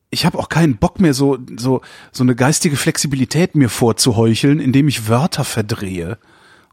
ich 0.09 0.25
habe 0.25 0.37
auch 0.37 0.49
keinen 0.49 0.77
Bock 0.77 0.99
mehr, 0.99 1.13
so 1.13 1.37
so 1.57 1.81
so 2.11 2.23
eine 2.23 2.35
geistige 2.35 2.75
Flexibilität 2.77 3.55
mir 3.55 3.69
vorzuheucheln, 3.69 4.59
indem 4.59 4.87
ich 4.87 5.07
Wörter 5.07 5.43
verdrehe. 5.43 6.17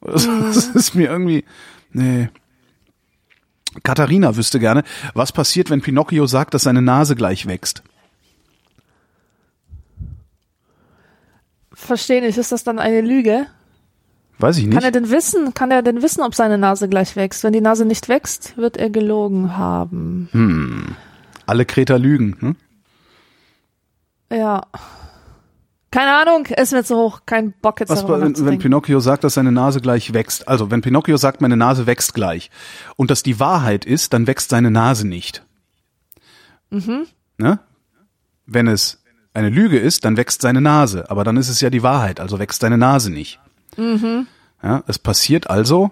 Das, 0.05 0.27
das 0.27 0.67
ist 0.67 0.95
mir 0.97 1.09
irgendwie, 1.09 1.45
nee. 1.93 2.29
Katharina 3.85 4.35
wüsste 4.35 4.59
gerne, 4.59 4.83
was 5.15 5.31
passiert, 5.31 5.71
wenn 5.71 5.81
Pinocchio 5.81 6.27
sagt, 6.27 6.55
dass 6.55 6.65
seine 6.65 6.83
Nase 6.83 7.15
gleich 7.15 7.47
wächst. 7.47 7.85
Verstehe 11.73 12.21
nicht, 12.21 12.37
ist 12.37 12.51
das 12.53 12.65
dann 12.65 12.79
eine 12.81 13.01
Lüge? 13.01 13.47
Weiß 14.39 14.57
ich 14.57 14.65
Kann 14.65 14.75
nicht. 14.75 14.85
er 14.85 14.91
denn 14.91 15.11
wissen, 15.11 15.55
kann 15.55 15.71
er 15.71 15.83
denn 15.83 16.03
wissen, 16.03 16.23
ob 16.23 16.35
seine 16.35 16.59
Nase 16.59 16.89
gleich 16.89 17.15
wächst? 17.17 17.45
Wenn 17.45 17.53
die 17.53 17.61
Nase 17.61 17.85
nicht 17.85 18.09
wächst, 18.09 18.57
wird 18.57 18.77
er 18.77 18.91
gelogen 18.91 19.57
haben. 19.57 20.97
Alle 21.47 21.65
Kreter 21.65 21.99
lügen. 21.99 22.37
Hm? 22.41 22.57
Ja. 24.33 24.63
Keine 25.93 26.13
Ahnung, 26.17 26.47
ist 26.47 26.73
mir 26.73 26.85
zu 26.85 26.97
hoch, 26.97 27.21
kein 27.27 27.53
Bock 27.53 27.79
jetzt 27.81 27.91
Was, 27.91 28.09
wenn, 28.09 28.47
wenn. 28.47 28.59
Pinocchio 28.59 28.99
sagt, 28.99 29.25
dass 29.25 29.35
seine 29.35 29.53
Nase 29.53 29.83
gleich 29.83 30.15
wächst? 30.15 30.49
Also, 30.49 30.71
wenn 30.71 30.81
Pinocchio 30.81 31.19
sagt, 31.19 31.43
meine 31.43 31.59
Nase 31.59 31.87
wächst 31.87 32.15
gleich 32.15 32.51
und 32.97 33.11
das 33.11 33.23
die 33.23 33.39
Wahrheit 33.39 33.85
ist, 33.85 34.15
dann 34.15 34.27
wächst 34.27 34.49
seine 34.49 34.71
Nase 34.71 35.07
nicht. 35.07 35.45
Mhm. 36.71 37.07
Ne? 37.37 37.59
Wenn 38.47 38.69
es 38.69 39.03
eine 39.35 39.51
Lüge 39.51 39.79
ist, 39.79 40.07
dann 40.07 40.17
wächst 40.17 40.41
seine 40.41 40.63
Nase, 40.63 41.11
aber 41.11 41.25
dann 41.25 41.37
ist 41.37 41.51
es 41.51 41.61
ja 41.61 41.69
die 41.69 41.83
Wahrheit, 41.83 42.21
also 42.21 42.39
wächst 42.39 42.63
seine 42.63 42.79
Nase 42.79 43.11
nicht. 43.11 43.39
Mhm. 43.77 44.27
Ja, 44.63 44.83
es 44.87 44.99
passiert 44.99 45.51
also 45.51 45.91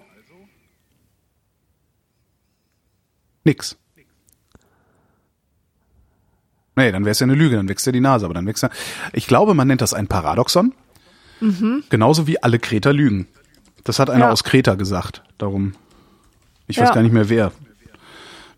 nix. 3.43 3.77
Nee, 6.75 6.91
dann 6.91 7.03
wäre 7.03 7.11
es 7.11 7.19
ja 7.19 7.25
eine 7.25 7.35
Lüge, 7.35 7.57
dann 7.57 7.67
wächst 7.67 7.85
ja 7.85 7.91
die 7.91 7.99
Nase, 7.99 8.25
aber 8.25 8.33
dann 8.33 8.45
wächst 8.47 8.63
ja. 8.63 8.69
Ich 9.13 9.27
glaube, 9.27 9.53
man 9.53 9.67
nennt 9.67 9.81
das 9.81 9.93
ein 9.93 10.07
Paradoxon. 10.07 10.73
Genauso 11.89 12.27
wie 12.27 12.41
alle 12.43 12.59
Kreter 12.59 12.93
lügen. 12.93 13.27
Das 13.83 13.97
hat 13.97 14.11
einer 14.11 14.25
Ja. 14.25 14.31
aus 14.31 14.43
Kreta 14.43 14.75
gesagt. 14.75 15.23
Darum. 15.39 15.73
Ich 16.67 16.77
weiß 16.79 16.89
Ja. 16.89 16.93
gar 16.93 17.01
nicht 17.01 17.13
mehr 17.13 17.29
wer. 17.29 17.51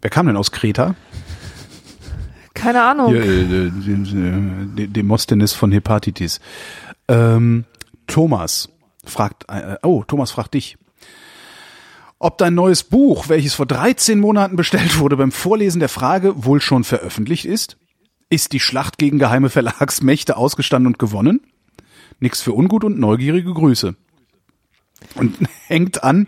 Wer 0.01 0.09
kam 0.09 0.27
denn 0.27 0.35
aus 0.35 0.51
Kreta? 0.51 0.95
Keine 2.53 2.83
Ahnung. 2.83 3.07
Hier, 3.13 3.23
äh, 3.23 3.67
äh, 3.67 3.71
De- 4.75 4.87
Demosthenes 4.87 5.53
von 5.53 5.71
Hepatitis. 5.71 6.41
Ähm, 7.07 7.63
Thomas 8.05 8.67
fragt, 9.05 9.45
äh, 9.49 9.77
oh, 9.83 10.03
Thomas 10.05 10.31
fragt 10.31 10.53
dich. 10.53 10.77
ob 12.19 12.37
dein 12.37 12.53
neues 12.53 12.83
Buch, 12.83 13.27
welches 13.27 13.53
vor 13.53 13.65
13 13.65 14.19
Monaten 14.19 14.55
bestellt 14.55 14.97
wurde, 14.99 15.17
beim 15.17 15.31
Vorlesen 15.31 15.79
der 15.79 15.89
Frage 15.89 16.45
wohl 16.45 16.61
schon 16.61 16.83
veröffentlicht 16.85 17.45
ist? 17.45 17.77
Ist 18.29 18.53
die 18.53 18.59
Schlacht 18.59 18.97
gegen 18.97 19.19
geheime 19.19 19.49
Verlagsmächte 19.49 20.37
ausgestanden 20.37 20.87
und 20.87 20.99
gewonnen? 20.99 21.41
Nix 22.19 22.41
für 22.41 22.53
ungut 22.53 22.83
und 22.83 22.97
neugierige 22.97 23.53
Grüße. 23.53 23.95
Und 25.15 25.37
hängt 25.67 26.03
an. 26.03 26.27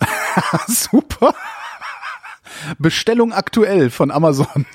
Super. 0.66 1.34
Bestellung 2.78 3.32
aktuell 3.32 3.90
von 3.90 4.10
Amazon. 4.10 4.66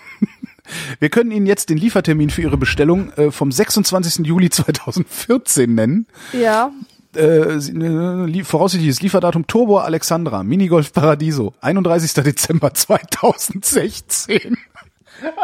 Wir 1.00 1.10
können 1.10 1.32
Ihnen 1.32 1.46
jetzt 1.46 1.70
den 1.70 1.78
Liefertermin 1.78 2.30
für 2.30 2.42
Ihre 2.42 2.58
Bestellung 2.58 3.12
äh, 3.14 3.32
vom 3.32 3.52
26. 3.52 4.26
Juli 4.26 4.50
2014 4.50 5.74
nennen. 5.74 6.08
Ja. 6.34 6.72
Äh, 7.16 7.56
äh, 7.58 8.44
voraussichtliches 8.44 9.02
Lieferdatum 9.02 9.46
Turbo 9.48 9.80
Alexandra, 9.80 10.44
Minigolf 10.44 10.94
Paradiso, 10.94 11.54
31. 11.62 12.14
Dezember 12.24 12.74
2016. 12.76 14.58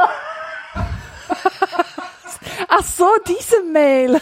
Ach 2.70 2.84
so, 2.84 3.05
diese 3.28 3.63
Mail. 3.72 4.20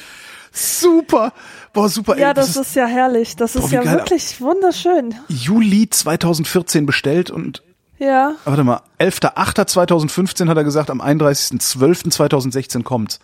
Super. 0.51 1.33
Boah, 1.73 1.89
super. 1.89 2.17
Ja, 2.17 2.29
ey, 2.29 2.33
das 2.33 2.55
ist 2.55 2.75
ja 2.75 2.85
herrlich. 2.87 3.35
Das 3.35 3.55
ist 3.55 3.61
Boah, 3.63 3.71
wie 3.71 3.75
ja 3.75 3.83
geil. 3.83 3.97
wirklich 3.97 4.39
wunderschön. 4.41 5.13
Juli 5.27 5.89
2014 5.89 6.85
bestellt 6.85 7.29
und 7.29 7.61
Ja. 7.99 8.35
warte 8.45 8.63
mal, 8.63 8.81
11.08.2015 8.99 10.47
hat 10.47 10.57
er 10.57 10.63
gesagt, 10.63 10.89
am 10.89 11.01
31.12.2016 11.01 12.83
kommt's. 12.83 13.19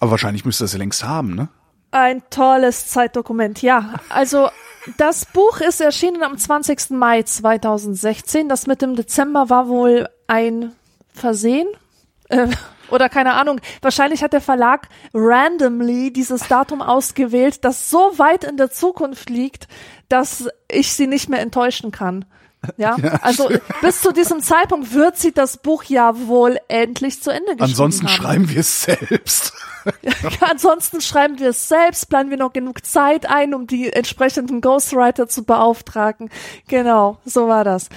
Aber 0.00 0.12
wahrscheinlich 0.12 0.44
müsste 0.44 0.64
er 0.64 0.66
es 0.66 0.72
ja 0.72 0.78
längst 0.78 1.04
haben, 1.04 1.34
ne? 1.34 1.48
Ein 1.92 2.22
tolles 2.30 2.88
Zeitdokument, 2.88 3.60
ja. 3.60 3.94
Also 4.08 4.48
das 4.96 5.26
Buch 5.26 5.60
ist 5.60 5.80
erschienen 5.80 6.22
am 6.22 6.38
20. 6.38 6.90
Mai 6.90 7.22
2016. 7.22 8.48
Das 8.48 8.66
mit 8.66 8.82
dem 8.82 8.96
Dezember 8.96 9.50
war 9.50 9.68
wohl 9.68 10.08
ein 10.26 10.72
Versehen. 11.12 11.68
Äh, 12.30 12.48
oder 12.90 13.10
keine 13.10 13.34
Ahnung. 13.34 13.60
Wahrscheinlich 13.82 14.22
hat 14.22 14.32
der 14.32 14.40
Verlag 14.40 14.88
randomly 15.12 16.12
dieses 16.12 16.48
Datum 16.48 16.80
ausgewählt, 16.80 17.62
das 17.64 17.90
so 17.90 18.18
weit 18.18 18.44
in 18.44 18.56
der 18.56 18.70
Zukunft 18.70 19.28
liegt, 19.28 19.68
dass 20.08 20.48
ich 20.68 20.94
sie 20.94 21.06
nicht 21.06 21.28
mehr 21.28 21.40
enttäuschen 21.40 21.90
kann. 21.90 22.24
Ja, 22.76 22.96
also 23.22 23.48
bis 23.80 24.00
zu 24.00 24.12
diesem 24.12 24.40
Zeitpunkt 24.40 24.94
wird 24.94 25.18
sie 25.18 25.32
das 25.32 25.56
Buch 25.56 25.84
ja 25.84 26.14
wohl 26.26 26.58
endlich 26.68 27.22
zu 27.22 27.30
Ende 27.30 27.56
geschrieben 27.56 27.62
Ansonsten 27.62 28.06
haben. 28.06 28.14
schreiben 28.14 28.50
wir 28.50 28.60
es 28.60 28.82
selbst. 28.82 29.52
Ansonsten 30.40 31.00
schreiben 31.00 31.38
wir 31.38 31.50
es 31.50 31.68
selbst, 31.68 32.08
planen 32.08 32.30
wir 32.30 32.36
noch 32.36 32.52
genug 32.52 32.84
Zeit 32.86 33.28
ein, 33.28 33.54
um 33.54 33.66
die 33.66 33.92
entsprechenden 33.92 34.60
Ghostwriter 34.60 35.28
zu 35.28 35.44
beauftragen. 35.44 36.30
Genau, 36.68 37.18
so 37.24 37.48
war 37.48 37.64
das. 37.64 37.88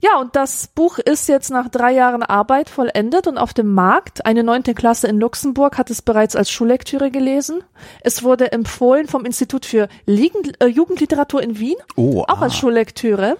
Ja, 0.00 0.18
und 0.20 0.36
das 0.36 0.68
Buch 0.68 0.98
ist 0.98 1.28
jetzt 1.28 1.50
nach 1.50 1.68
drei 1.68 1.92
Jahren 1.92 2.22
Arbeit 2.22 2.70
vollendet 2.70 3.26
und 3.26 3.36
auf 3.36 3.52
dem 3.52 3.74
Markt. 3.74 4.26
Eine 4.26 4.44
neunte 4.44 4.74
Klasse 4.74 5.08
in 5.08 5.18
Luxemburg 5.18 5.76
hat 5.76 5.90
es 5.90 6.02
bereits 6.02 6.36
als 6.36 6.50
Schullektüre 6.50 7.10
gelesen. 7.10 7.64
Es 8.02 8.22
wurde 8.22 8.52
empfohlen 8.52 9.08
vom 9.08 9.24
Institut 9.24 9.66
für 9.66 9.88
äh, 10.06 10.66
Jugendliteratur 10.66 11.42
in 11.42 11.58
Wien, 11.58 11.76
Oh, 11.96 12.22
auch 12.28 12.40
als 12.40 12.54
ah. 12.54 12.56
Schullektüre. 12.56 13.38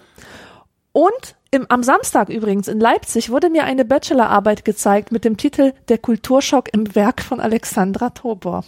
Und 0.99 1.35
im, 1.51 1.65
am 1.69 1.81
Samstag 1.81 2.27
übrigens 2.29 2.67
in 2.67 2.79
Leipzig 2.79 3.29
wurde 3.29 3.49
mir 3.49 3.63
eine 3.63 3.85
Bachelorarbeit 3.85 4.65
gezeigt 4.65 5.11
mit 5.11 5.23
dem 5.23 5.37
Titel 5.37 5.71
Der 5.87 5.97
Kulturschock 5.97 6.67
im 6.73 6.93
Werk 6.93 7.21
von 7.21 7.39
Alexandra 7.39 8.09
Tobor. 8.09 8.65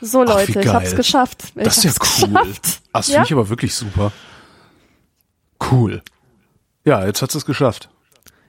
So 0.00 0.22
Ach, 0.22 0.28
Leute, 0.34 0.60
ich 0.60 0.68
hab's 0.68 0.94
geschafft. 0.94 1.44
Ich 1.56 1.62
Das 1.64 1.78
ist 1.78 1.84
ja 1.84 1.90
cool. 2.26 2.28
Geschafft. 2.34 2.80
Das 2.92 3.08
Ja? 3.08 3.14
finde 3.14 3.26
ich 3.26 3.32
aber 3.32 3.48
wirklich 3.48 3.74
super. 3.74 4.12
Cool. 5.70 6.02
Ja, 6.84 7.06
jetzt 7.06 7.22
hat 7.22 7.34
es 7.34 7.46
geschafft. 7.46 7.88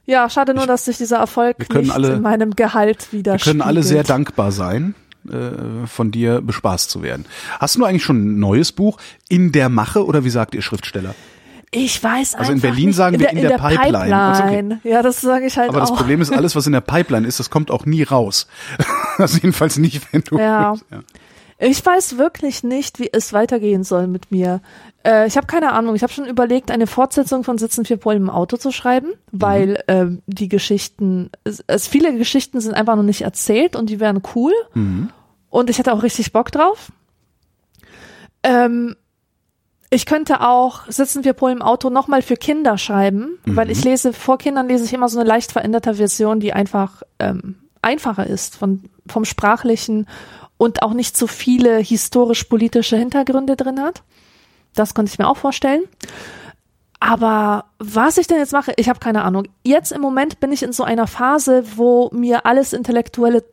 Ja, 0.06 0.30
schade 0.30 0.54
nur, 0.54 0.68
dass 0.68 0.86
sich 0.86 0.98
dieser 0.98 1.18
Erfolg 1.18 1.56
Wir 1.70 1.82
nicht 1.82 1.92
alle- 1.92 2.14
in 2.16 2.22
meinem 2.22 2.52
Gehalt 2.56 3.08
Wir 3.12 3.20
widerspiegelt. 3.20 3.44
können 3.44 3.62
alle 3.68 3.82
sehr 3.84 4.04
dankbar 4.04 4.52
sein, 4.52 4.94
äh, 5.32 5.88
von 5.88 6.12
dir 6.12 6.42
bespaßt 6.42 6.90
zu 6.90 7.02
werden. 7.02 7.26
Hast 7.60 7.76
du 7.78 7.86
eigentlich 7.86 8.04
schon 8.04 8.18
ein 8.36 8.40
neues 8.40 8.72
Buch 8.74 8.98
in 9.30 9.52
der 9.54 9.70
Mache 9.70 10.06
oder 10.06 10.24
wie 10.26 10.30
sagt 10.30 10.54
ihr 10.54 10.62
Schriftsteller? 10.62 11.16
Ich 11.76 12.02
weiß 12.02 12.36
Also 12.36 12.54
in 12.54 12.62
Berlin 12.62 12.88
nicht. 12.88 12.96
sagen 12.96 13.20
wir 13.20 13.30
in 13.30 13.42
der 13.42 13.58
Pipeline. 13.58 14.16
Also 14.16 14.44
okay. 14.44 14.52
Pipeline. 14.52 14.80
Ja, 14.84 15.02
das 15.02 15.20
sage 15.20 15.46
ich 15.48 15.58
halt 15.58 15.70
Aber 15.70 15.82
das 15.82 15.92
auch. 15.92 15.98
Problem 15.98 16.22
ist, 16.22 16.32
alles, 16.32 16.56
was 16.56 16.66
in 16.68 16.74
der 16.74 16.82
Pipeline 16.82 17.28
ist, 17.28 17.40
das 17.40 17.50
kommt 17.50 17.70
auch 17.70 17.86
nie 17.86 18.04
raus. 18.04 18.48
also 19.18 19.38
jedenfalls 19.38 19.78
nicht, 19.78 20.02
wenn 20.14 20.22
du. 20.22 20.40
Ja. 20.40 20.76
ja. 20.90 21.00
Ich 21.58 21.86
weiß 21.86 22.18
wirklich 22.18 22.64
nicht, 22.64 23.00
wie 23.00 23.10
es 23.12 23.34
weitergehen 23.34 23.84
soll 23.84 24.08
mit 24.08 24.32
mir. 24.32 24.62
Äh, 25.06 25.28
ich 25.28 25.38
habe 25.38 25.48
keine 25.48 25.74
Ahnung. 25.74 25.96
Ich 25.96 26.04
habe 26.04 26.12
schon 26.12 26.26
überlegt, 26.26 26.72
eine 26.72 26.88
Fortsetzung 26.88 27.44
von 27.44 27.58
Sitzen 27.58 27.86
vier 27.86 27.98
Polen 27.98 28.24
im 28.24 28.30
Auto 28.30 28.58
zu 28.58 28.72
schreiben, 28.72 29.14
weil 29.32 29.82
ähm, 29.88 30.22
die 30.28 30.50
Geschichten, 30.50 31.30
es, 31.44 31.64
es, 31.68 31.88
viele 31.88 32.18
Geschichten 32.18 32.60
sind 32.62 32.74
einfach 32.74 32.96
noch 32.96 33.04
nicht 33.04 33.22
erzählt 33.22 33.76
und 33.76 33.90
die 33.90 34.00
wären 34.00 34.22
cool. 34.36 34.54
Und 35.50 35.70
ich 35.70 35.80
hatte 35.80 35.94
auch 35.94 36.04
richtig 36.04 36.34
Bock 36.34 36.52
drauf. 36.52 36.92
Ähm, 38.44 38.96
ich 39.96 40.06
könnte 40.06 40.42
auch 40.42 40.82
Sitzen 40.88 41.24
wir 41.24 41.34
Polen 41.34 41.58
im 41.58 41.62
Auto 41.62 41.90
nochmal 41.90 42.22
für 42.22 42.36
Kinder 42.36 42.78
schreiben, 42.78 43.40
weil 43.46 43.72
ich 43.72 43.84
lese, 43.84 44.14
vor 44.14 44.38
Kindern 44.38 44.68
lese 44.68 44.84
ich 44.84 44.94
immer 44.94 45.10
so 45.10 45.20
eine 45.20 45.28
leicht 45.28 45.52
veränderte 45.52 45.96
Version, 45.96 46.40
die 46.40 46.54
einfach 46.54 47.02
ähm, 47.20 47.56
einfacher 47.82 48.28
ist 48.28 48.58
von, 48.58 48.84
vom 49.08 49.26
Sprachlichen 49.26 50.08
und 50.58 50.84
auch 50.84 50.94
nicht 50.94 51.18
so 51.18 51.28
viele 51.28 51.78
historisch-politische 51.78 52.98
Hintergründe 52.98 53.56
drin 53.56 53.82
hat. 53.82 54.04
Das 54.74 54.94
konnte 54.94 55.12
ich 55.12 55.20
mir 55.20 55.28
auch 55.28 55.38
vorstellen. 55.38 55.84
Aber 57.00 57.66
was 57.80 58.18
ich 58.18 58.28
denn 58.28 58.38
jetzt 58.38 58.54
mache, 58.54 58.74
ich 58.78 58.90
habe 58.90 59.00
keine 59.00 59.24
Ahnung. 59.24 59.48
Jetzt 59.64 59.92
im 59.92 60.02
Moment 60.02 60.40
bin 60.40 60.52
ich 60.52 60.64
in 60.64 60.74
so 60.74 60.84
einer 60.84 61.08
Phase, 61.08 61.64
wo 61.76 62.10
mir 62.14 62.46
alles 62.46 62.74
Intellektuelle 62.74 63.44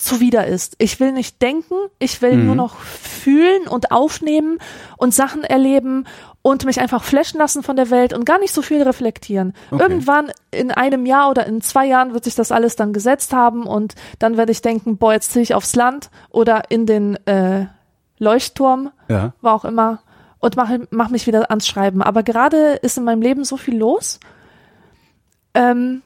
zuwider 0.00 0.46
ist. 0.46 0.74
Ich 0.78 1.00
will 1.00 1.12
nicht 1.12 1.40
denken, 1.42 1.74
ich 1.98 2.22
will 2.22 2.36
nur 2.36 2.54
noch 2.54 2.76
fühlen 2.78 3.66
und 3.68 3.90
aufnehmen 3.90 4.58
und 4.96 5.12
Sachen 5.14 5.44
erleben 5.44 6.04
und 6.42 6.64
mich 6.64 6.80
einfach 6.80 7.02
flashen 7.02 7.38
lassen 7.38 7.62
von 7.62 7.76
der 7.76 7.90
Welt 7.90 8.12
und 8.12 8.24
gar 8.24 8.38
nicht 8.38 8.54
so 8.54 8.62
viel 8.62 8.82
reflektieren. 8.82 9.54
Okay. 9.70 9.82
Irgendwann 9.82 10.30
in 10.50 10.70
einem 10.70 11.04
Jahr 11.04 11.30
oder 11.30 11.46
in 11.46 11.60
zwei 11.60 11.86
Jahren 11.86 12.14
wird 12.14 12.24
sich 12.24 12.34
das 12.34 12.52
alles 12.52 12.76
dann 12.76 12.92
gesetzt 12.92 13.32
haben 13.32 13.66
und 13.66 13.94
dann 14.18 14.36
werde 14.36 14.52
ich 14.52 14.62
denken, 14.62 14.96
boah, 14.96 15.12
jetzt 15.12 15.32
ziehe 15.32 15.42
ich 15.42 15.54
aufs 15.54 15.74
Land 15.76 16.10
oder 16.30 16.70
in 16.70 16.86
den 16.86 17.16
äh, 17.26 17.66
Leuchtturm, 18.18 18.90
Ja. 19.08 19.32
war 19.40 19.54
auch 19.54 19.64
immer, 19.64 20.00
und 20.40 20.56
mach, 20.56 20.70
mach 20.90 21.08
mich 21.08 21.26
wieder 21.26 21.50
ans 21.50 21.66
Schreiben. 21.66 22.00
Aber 22.02 22.22
gerade 22.22 22.74
ist 22.82 22.96
in 22.96 23.04
meinem 23.04 23.22
Leben 23.22 23.44
so 23.44 23.56
viel 23.56 23.76
los, 23.76 24.20
ähm, 25.54 26.02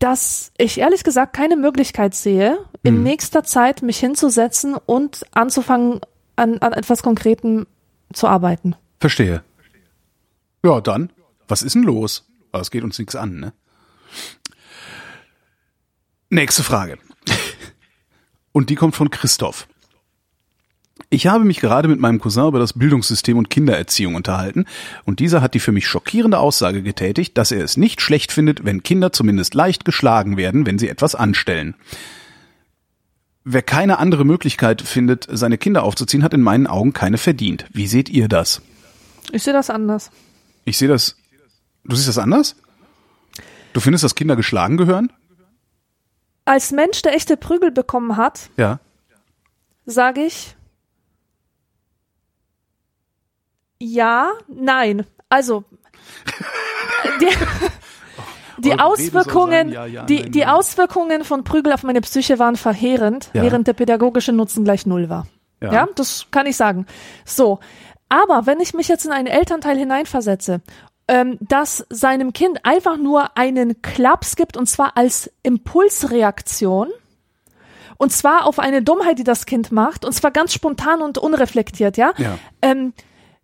dass 0.00 0.50
ich 0.56 0.78
ehrlich 0.78 1.04
gesagt 1.04 1.34
keine 1.34 1.56
Möglichkeit 1.56 2.14
sehe, 2.14 2.58
in 2.82 3.02
nächster 3.02 3.44
Zeit 3.44 3.82
mich 3.82 3.98
hinzusetzen 3.98 4.74
und 4.74 5.24
anzufangen, 5.32 6.00
an, 6.36 6.58
an 6.58 6.72
etwas 6.72 7.02
Konkretem 7.02 7.66
zu 8.12 8.26
arbeiten. 8.26 8.74
Verstehe. 8.98 9.44
Ja, 10.64 10.80
dann, 10.80 11.12
was 11.48 11.62
ist 11.62 11.74
denn 11.74 11.82
los? 11.82 12.26
Aber 12.50 12.62
es 12.62 12.70
geht 12.70 12.82
uns 12.82 12.98
nichts 12.98 13.14
an, 13.14 13.40
ne? 13.40 13.52
Nächste 16.30 16.62
Frage. 16.62 16.98
Und 18.52 18.70
die 18.70 18.76
kommt 18.76 18.96
von 18.96 19.10
Christoph. 19.10 19.68
Ich 21.08 21.26
habe 21.26 21.44
mich 21.44 21.60
gerade 21.60 21.88
mit 21.88 21.98
meinem 21.98 22.20
Cousin 22.20 22.46
über 22.48 22.58
das 22.58 22.74
Bildungssystem 22.74 23.36
und 23.36 23.50
Kindererziehung 23.50 24.14
unterhalten 24.14 24.66
und 25.04 25.18
dieser 25.20 25.40
hat 25.40 25.54
die 25.54 25.60
für 25.60 25.72
mich 25.72 25.88
schockierende 25.88 26.38
Aussage 26.38 26.82
getätigt, 26.82 27.36
dass 27.38 27.50
er 27.50 27.64
es 27.64 27.76
nicht 27.76 28.00
schlecht 28.00 28.30
findet, 28.32 28.64
wenn 28.64 28.82
Kinder 28.82 29.12
zumindest 29.12 29.54
leicht 29.54 29.84
geschlagen 29.84 30.36
werden, 30.36 30.66
wenn 30.66 30.78
sie 30.78 30.88
etwas 30.88 31.14
anstellen. 31.14 31.74
Wer 33.42 33.62
keine 33.62 33.98
andere 33.98 34.24
Möglichkeit 34.24 34.82
findet, 34.82 35.26
seine 35.30 35.56
Kinder 35.58 35.82
aufzuziehen, 35.82 36.22
hat 36.22 36.34
in 36.34 36.42
meinen 36.42 36.66
Augen 36.66 36.92
keine 36.92 37.16
verdient. 37.18 37.64
Wie 37.72 37.86
seht 37.86 38.08
ihr 38.10 38.28
das? 38.28 38.60
Ich 39.32 39.42
sehe 39.42 39.54
das 39.54 39.70
anders. 39.70 40.10
Ich 40.64 40.76
sehe 40.76 40.88
das. 40.88 41.16
Du 41.84 41.96
siehst 41.96 42.08
das 42.08 42.18
anders? 42.18 42.56
Du 43.72 43.80
findest, 43.80 44.04
dass 44.04 44.14
Kinder 44.14 44.36
geschlagen 44.36 44.76
gehören? 44.76 45.10
Als 46.44 46.70
Mensch, 46.70 47.00
der 47.02 47.14
echte 47.14 47.36
Prügel 47.36 47.70
bekommen 47.70 48.16
hat, 48.16 48.50
Ja. 48.56 48.78
sage 49.86 50.22
ich 50.22 50.54
ja, 53.80 54.30
nein. 54.48 55.04
Also 55.28 55.64
die, 57.20 57.28
die 58.58 58.78
Auswirkungen, 58.78 59.70
ja, 59.70 59.86
ja, 59.86 60.04
die, 60.04 60.20
nein, 60.20 60.32
die 60.32 60.40
nein. 60.40 60.48
Auswirkungen 60.50 61.24
von 61.24 61.44
Prügel 61.44 61.72
auf 61.72 61.82
meine 61.82 62.00
Psyche 62.00 62.38
waren 62.38 62.56
verheerend, 62.56 63.30
Ja. 63.32 63.42
während 63.42 63.66
der 63.66 63.72
pädagogische 63.72 64.32
Nutzen 64.32 64.64
gleich 64.64 64.86
null 64.86 65.08
war. 65.08 65.26
Ja. 65.62 65.72
Ja. 65.72 65.88
das 65.94 66.26
kann 66.30 66.46
ich 66.46 66.56
sagen. 66.56 66.86
So, 67.24 67.58
aber 68.08 68.46
wenn 68.46 68.60
ich 68.60 68.74
mich 68.74 68.88
jetzt 68.88 69.04
in 69.04 69.12
einen 69.12 69.26
Elternteil 69.26 69.76
hineinversetze, 69.76 70.60
ähm, 71.08 71.38
das 71.40 71.86
seinem 71.90 72.32
Kind 72.32 72.64
einfach 72.64 72.96
nur 72.96 73.36
einen 73.36 73.82
Klaps 73.82 74.36
gibt 74.36 74.56
und 74.56 74.66
zwar 74.66 74.96
als 74.96 75.30
Impulsreaktion, 75.42 76.88
und 77.98 78.12
zwar 78.12 78.46
auf 78.46 78.58
eine 78.58 78.82
Dummheit, 78.82 79.18
die 79.18 79.24
das 79.24 79.44
Kind 79.44 79.72
macht, 79.72 80.06
und 80.06 80.12
zwar 80.14 80.30
ganz 80.30 80.54
spontan 80.54 81.02
und 81.02 81.18
unreflektiert, 81.18 81.98
ja. 81.98 82.14
Ja. 82.16 82.38
Ähm, 82.62 82.94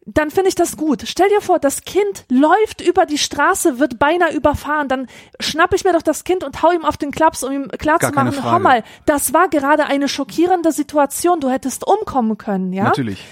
dann 0.06 0.30
finde 0.30 0.48
ich 0.48 0.54
das 0.54 0.76
gut. 0.76 1.02
Stell 1.04 1.28
dir 1.28 1.40
vor, 1.40 1.58
das 1.58 1.82
Kind 1.82 2.24
läuft 2.30 2.80
über 2.80 3.06
die 3.06 3.18
Straße, 3.18 3.80
wird 3.80 3.98
beinahe 3.98 4.32
überfahren, 4.32 4.88
dann 4.88 5.08
schnapp 5.40 5.74
ich 5.74 5.84
mir 5.84 5.92
doch 5.92 6.02
das 6.02 6.22
Kind 6.22 6.44
und 6.44 6.62
hau 6.62 6.70
ihm 6.70 6.84
auf 6.84 6.96
den 6.96 7.10
Klaps, 7.10 7.42
um 7.42 7.52
ihm 7.52 7.68
klarzumachen, 7.68 8.32
Frage. 8.32 8.62
mal, 8.62 8.84
das 9.04 9.34
war 9.34 9.48
gerade 9.48 9.86
eine 9.86 10.08
schockierende 10.08 10.70
Situation, 10.70 11.40
du 11.40 11.50
hättest 11.50 11.86
umkommen 11.86 12.38
können, 12.38 12.72
ja? 12.72 12.84
Natürlich. 12.84 13.24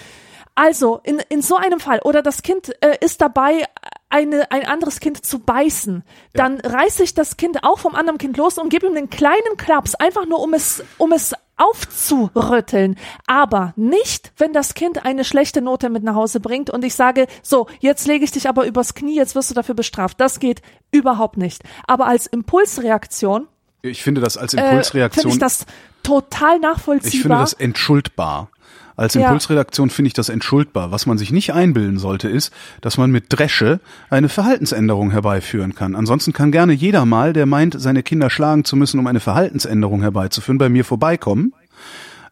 Also, 0.57 1.01
in, 1.03 1.21
in 1.29 1.43
so 1.43 1.57
einem 1.57 1.81
Fall, 1.81 2.01
oder 2.05 2.23
das 2.23 2.43
Kind 2.43 2.73
äh, 2.81 2.97
ist 3.01 3.21
dabei, 3.21 3.65
eine, 4.09 4.51
ein 4.53 4.67
anderes 4.67 5.01
Kind 5.01 5.25
zu 5.25 5.41
beißen, 5.41 6.05
dann 6.33 6.61
reiß 6.61 7.01
ich 7.01 7.15
das 7.15 7.37
Kind 7.37 7.65
auch 7.65 7.81
vom 7.81 7.97
anderen 7.97 8.19
Kind 8.19 8.37
los 8.37 8.59
und 8.59 8.69
gebe 8.69 8.87
ihm 8.87 8.97
einen 8.97 9.11
kleinen 9.11 9.57
Klaps, 9.57 9.97
einfach 9.97 10.27
nur 10.27 10.41
um 10.41 10.55
es, 10.55 10.85
um 10.99 11.11
es 11.11 11.35
aufzurütteln. 11.57 12.97
Aber 13.27 13.73
nicht, 13.77 14.33
wenn 14.37 14.53
das 14.53 14.75
Kind 14.75 15.05
eine 15.05 15.25
schlechte 15.25 15.61
Note 15.63 15.91
mit 15.91 16.03
nach 16.03 16.15
Hause 16.15 16.41
bringt 16.41 16.71
und 16.71 16.85
ich 16.85 16.95
sage, 16.95 17.27
so, 17.43 17.67
jetzt 17.81 18.07
lege 18.07 18.25
ich 18.25 18.33
dich 18.33 18.49
aber 18.49 18.67
übers 18.67 18.95
Knie, 18.95 19.17
jetzt 19.17 19.35
wirst 19.35 19.51
du 19.51 19.55
dafür 19.55 19.75
bestraft. 19.75 20.21
Das 20.21 20.41
geht 20.41 20.63
überhaupt 20.91 21.37
nicht. 21.37 21.63
Aber 21.87 22.07
als 22.07 22.27
Impulsreaktion 22.27 23.49
Ich 23.83 24.03
finde 24.03 24.21
das 24.21 24.37
als 24.37 24.55
äh, 24.55 24.57
finde 24.57 24.71
Impulsreaktion, 24.71 25.33
ich 25.33 25.39
das 25.39 25.67
total 26.03 26.59
nachvollziehbar. 26.59 27.15
ich 27.15 27.23
finde 27.23 27.39
das 27.39 27.53
entschuldbar. 27.53 28.51
Als. 28.97 29.15
Impulsredaktion 29.17 29.91
finde 29.91 30.09
ich 30.09 30.13
das 30.13 30.29
entschuldbar. 30.29 30.93
Was 30.93 31.07
man 31.07 31.19
sich 31.19 31.33
nicht 31.33 31.53
einbilden 31.53 31.99
sollte, 31.99 32.29
ist, 32.29 32.53
dass 32.81 32.97
man 32.97 33.11
mit 33.11 33.27
Dresche 33.29 33.81
eine 34.11 34.29
Verhaltensänderung 34.29 35.11
herbeiführen 35.11 35.75
kann. 35.75 35.97
Ansonsten 35.97 36.33
kann 36.33 36.53
gerne 36.53 36.73
jeder 36.73 37.05
mal, 37.05 37.33
der 37.33 37.47
meint, 37.47 37.81
seine 37.81 38.03
Kinder 38.03 38.31
schlagen 38.31 38.65
zu 38.65 38.77
müssen, 38.77 39.01
um 39.01 39.07
eine 39.07 39.21
Verhaltensänderung 39.21 40.03
herbeizuführen, 40.03 40.59
bei 40.59 40.69
mir 40.69 40.85
vorbeikommen. 40.85 41.55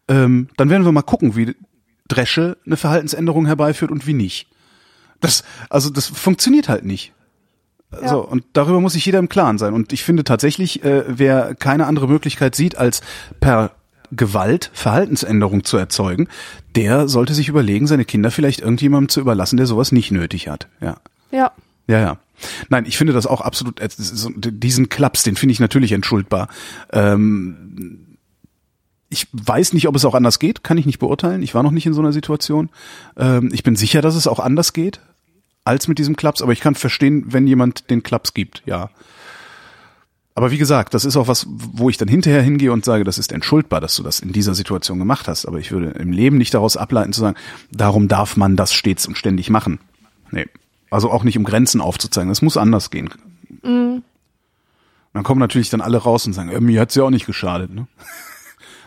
Ähm, 0.08 0.48
dann 0.56 0.70
werden 0.70 0.84
wir 0.84 0.92
mal 0.92 1.02
gucken, 1.02 1.36
wie 1.36 1.54
Dresche 2.08 2.56
eine 2.66 2.76
Verhaltensänderung 2.76 3.46
herbeiführt 3.46 3.90
und 3.90 4.06
wie 4.06 4.14
nicht. 4.14 4.48
Das, 5.20 5.44
also 5.70 5.90
das 5.90 6.06
funktioniert 6.06 6.68
halt 6.68 6.84
nicht. 6.84 7.12
Ja. 8.00 8.08
So, 8.08 8.26
und 8.26 8.44
darüber 8.52 8.80
muss 8.80 8.94
sich 8.94 9.04
jeder 9.04 9.18
im 9.18 9.28
Klaren 9.28 9.58
sein. 9.58 9.74
Und 9.74 9.92
ich 9.92 10.02
finde 10.02 10.24
tatsächlich, 10.24 10.84
äh, 10.84 11.04
wer 11.06 11.54
keine 11.54 11.86
andere 11.86 12.08
Möglichkeit 12.08 12.54
sieht, 12.54 12.76
als 12.76 13.02
per 13.40 13.72
Gewalt 14.12 14.70
Verhaltensänderung 14.72 15.64
zu 15.64 15.76
erzeugen, 15.76 16.28
der 16.76 17.08
sollte 17.08 17.34
sich 17.34 17.48
überlegen, 17.48 17.86
seine 17.86 18.04
Kinder 18.04 18.30
vielleicht 18.30 18.60
irgendjemandem 18.60 19.08
zu 19.08 19.20
überlassen, 19.20 19.56
der 19.56 19.66
sowas 19.66 19.92
nicht 19.92 20.10
nötig 20.10 20.48
hat. 20.48 20.68
Ja. 20.80 20.96
ja. 21.30 21.52
Ja, 21.88 21.98
ja. 21.98 22.18
Nein, 22.68 22.86
ich 22.86 22.96
finde 22.96 23.12
das 23.12 23.26
auch 23.26 23.40
absolut, 23.40 23.80
äh, 23.80 23.88
diesen 24.36 24.88
Klaps, 24.88 25.22
den 25.22 25.36
finde 25.36 25.52
ich 25.52 25.60
natürlich 25.60 25.92
entschuldbar. 25.92 26.48
Ähm, 26.92 28.16
ich 29.08 29.28
weiß 29.32 29.74
nicht, 29.74 29.88
ob 29.88 29.96
es 29.96 30.04
auch 30.04 30.14
anders 30.14 30.38
geht, 30.38 30.64
kann 30.64 30.78
ich 30.78 30.86
nicht 30.86 30.98
beurteilen. 30.98 31.42
Ich 31.42 31.54
war 31.54 31.62
noch 31.62 31.70
nicht 31.70 31.86
in 31.86 31.92
so 31.92 32.00
einer 32.00 32.12
Situation. 32.12 32.70
Ähm, 33.16 33.50
ich 33.52 33.62
bin 33.62 33.76
sicher, 33.76 34.00
dass 34.00 34.14
es 34.14 34.26
auch 34.26 34.38
anders 34.38 34.72
geht 34.72 35.00
als 35.64 35.86
mit 35.86 35.98
diesem 35.98 36.16
Klaps, 36.16 36.42
aber 36.42 36.52
ich 36.52 36.60
kann 36.60 36.74
verstehen, 36.74 37.24
wenn 37.28 37.46
jemand 37.46 37.90
den 37.90 38.02
Klaps 38.02 38.34
gibt, 38.34 38.62
ja. 38.66 38.90
Aber 40.34 40.50
wie 40.50 40.58
gesagt, 40.58 40.94
das 40.94 41.04
ist 41.04 41.16
auch 41.16 41.28
was, 41.28 41.46
wo 41.48 41.90
ich 41.90 41.98
dann 41.98 42.08
hinterher 42.08 42.42
hingehe 42.42 42.72
und 42.72 42.84
sage, 42.86 43.04
das 43.04 43.18
ist 43.18 43.32
entschuldbar, 43.32 43.80
dass 43.82 43.96
du 43.96 44.02
das 44.02 44.20
in 44.20 44.32
dieser 44.32 44.54
Situation 44.54 44.98
gemacht 44.98 45.28
hast. 45.28 45.44
Aber 45.46 45.58
ich 45.58 45.72
würde 45.72 45.90
im 45.90 46.10
Leben 46.12 46.38
nicht 46.38 46.54
daraus 46.54 46.76
ableiten 46.78 47.12
zu 47.12 47.20
sagen, 47.20 47.36
darum 47.70 48.08
darf 48.08 48.36
man 48.36 48.56
das 48.56 48.72
stets 48.72 49.06
und 49.06 49.18
ständig 49.18 49.50
machen. 49.50 49.78
Nee. 50.30 50.46
Also 50.90 51.10
auch 51.10 51.22
nicht 51.24 51.36
um 51.36 51.44
Grenzen 51.44 51.80
aufzuzeigen. 51.82 52.30
Das 52.30 52.40
muss 52.40 52.56
anders 52.56 52.90
gehen. 52.90 53.10
Dann 53.62 54.02
kommen 55.22 55.40
natürlich 55.40 55.68
dann 55.70 55.80
alle 55.82 55.98
raus 55.98 56.26
und 56.26 56.32
sagen, 56.32 56.48
äh, 56.50 56.60
mir 56.60 56.80
hat's 56.80 56.94
ja 56.94 57.04
auch 57.04 57.10
nicht 57.10 57.26
geschadet. 57.26 57.70
Ne? 57.74 57.86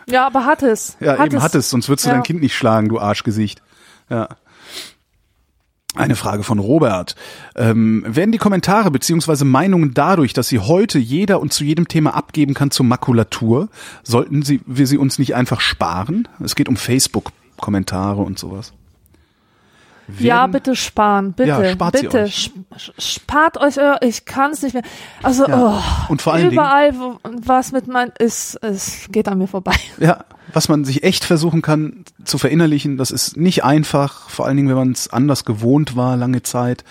Ja, 0.08 0.26
aber 0.26 0.44
hat 0.44 0.62
es. 0.62 0.96
Ja, 1.00 1.24
eben 1.24 1.42
hat 1.42 1.54
es, 1.54 1.70
sonst 1.70 1.88
würdest 1.88 2.06
du 2.06 2.10
Ja. 2.10 2.14
dein 2.14 2.22
Kind 2.24 2.40
nicht 2.40 2.54
schlagen, 2.56 2.88
du 2.88 2.98
Arschgesicht. 2.98 3.62
Ja. 4.10 4.28
Eine 5.96 6.16
Frage 6.16 6.42
von 6.42 6.58
Robert. 6.58 7.16
Ähm, 7.56 8.04
werden 8.06 8.30
die 8.30 8.38
Kommentare 8.38 8.90
beziehungsweise 8.90 9.44
Meinungen 9.44 9.94
dadurch, 9.94 10.34
dass 10.34 10.48
sie 10.48 10.58
heute 10.58 10.98
jeder 10.98 11.40
und 11.40 11.52
zu 11.52 11.64
jedem 11.64 11.88
Thema 11.88 12.14
abgeben 12.14 12.54
kann 12.54 12.70
zur 12.70 12.84
Makulatur, 12.84 13.68
sollten 14.02 14.42
sie, 14.42 14.60
wir 14.66 14.86
sie 14.86 14.98
uns 14.98 15.18
nicht 15.18 15.34
einfach 15.34 15.60
sparen? 15.60 16.28
Es 16.44 16.54
geht 16.54 16.68
um 16.68 16.76
Facebook-Kommentare 16.76 18.20
und 18.20 18.38
sowas. 18.38 18.74
Ja, 20.18 20.46
bitte 20.46 20.76
sparen, 20.76 21.32
bitte, 21.32 21.48
Ja, 21.48 21.70
spart 21.72 21.92
bitte, 22.00 22.22
euch. 22.22 22.36
Sp- 22.46 22.64
spart 22.98 23.58
euch, 23.58 23.78
euer- 23.78 23.98
ich 24.02 24.24
kann 24.24 24.52
es 24.52 24.62
nicht 24.62 24.74
mehr. 24.74 24.84
Also 25.22 25.46
Ja. 25.48 25.80
oh, 26.08 26.10
Und 26.12 26.22
vor 26.22 26.32
allen 26.34 26.42
Dingen- 26.44 26.52
überall, 26.52 26.96
wo, 26.98 27.18
was 27.24 27.72
mit 27.72 27.88
mein 27.88 28.10
ist, 28.18 28.54
es 28.62 29.06
geht 29.10 29.26
an 29.28 29.38
mir 29.38 29.48
vorbei. 29.48 29.74
Ja, 29.98 30.24
was 30.52 30.68
man 30.68 30.84
sich 30.84 31.02
echt 31.02 31.24
versuchen 31.24 31.60
kann 31.60 32.04
zu 32.24 32.38
verinnerlichen, 32.38 32.96
das 32.96 33.10
ist 33.10 33.36
nicht 33.36 33.64
einfach, 33.64 34.30
vor 34.30 34.46
allen 34.46 34.56
Dingen, 34.56 34.68
wenn 34.68 34.76
man 34.76 34.92
es 34.92 35.08
anders 35.08 35.44
gewohnt 35.44 35.96
war, 35.96 36.16
lange 36.16 36.42
Zeit. 36.42 36.84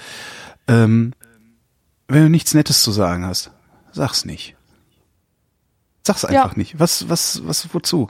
Ähm, 0.67 1.13
wenn 2.07 2.23
du 2.23 2.29
nichts 2.29 2.53
Nettes 2.53 2.83
zu 2.83 2.91
sagen 2.91 3.25
hast, 3.25 3.51
sag's 3.93 4.25
nicht. 4.25 4.55
Sag's 6.03 6.25
einfach 6.25 6.51
Ja. 6.51 6.57
nicht. 6.57 6.79
Was, 6.79 7.09
was, 7.09 7.41
was, 7.45 7.73
wozu? 7.73 8.09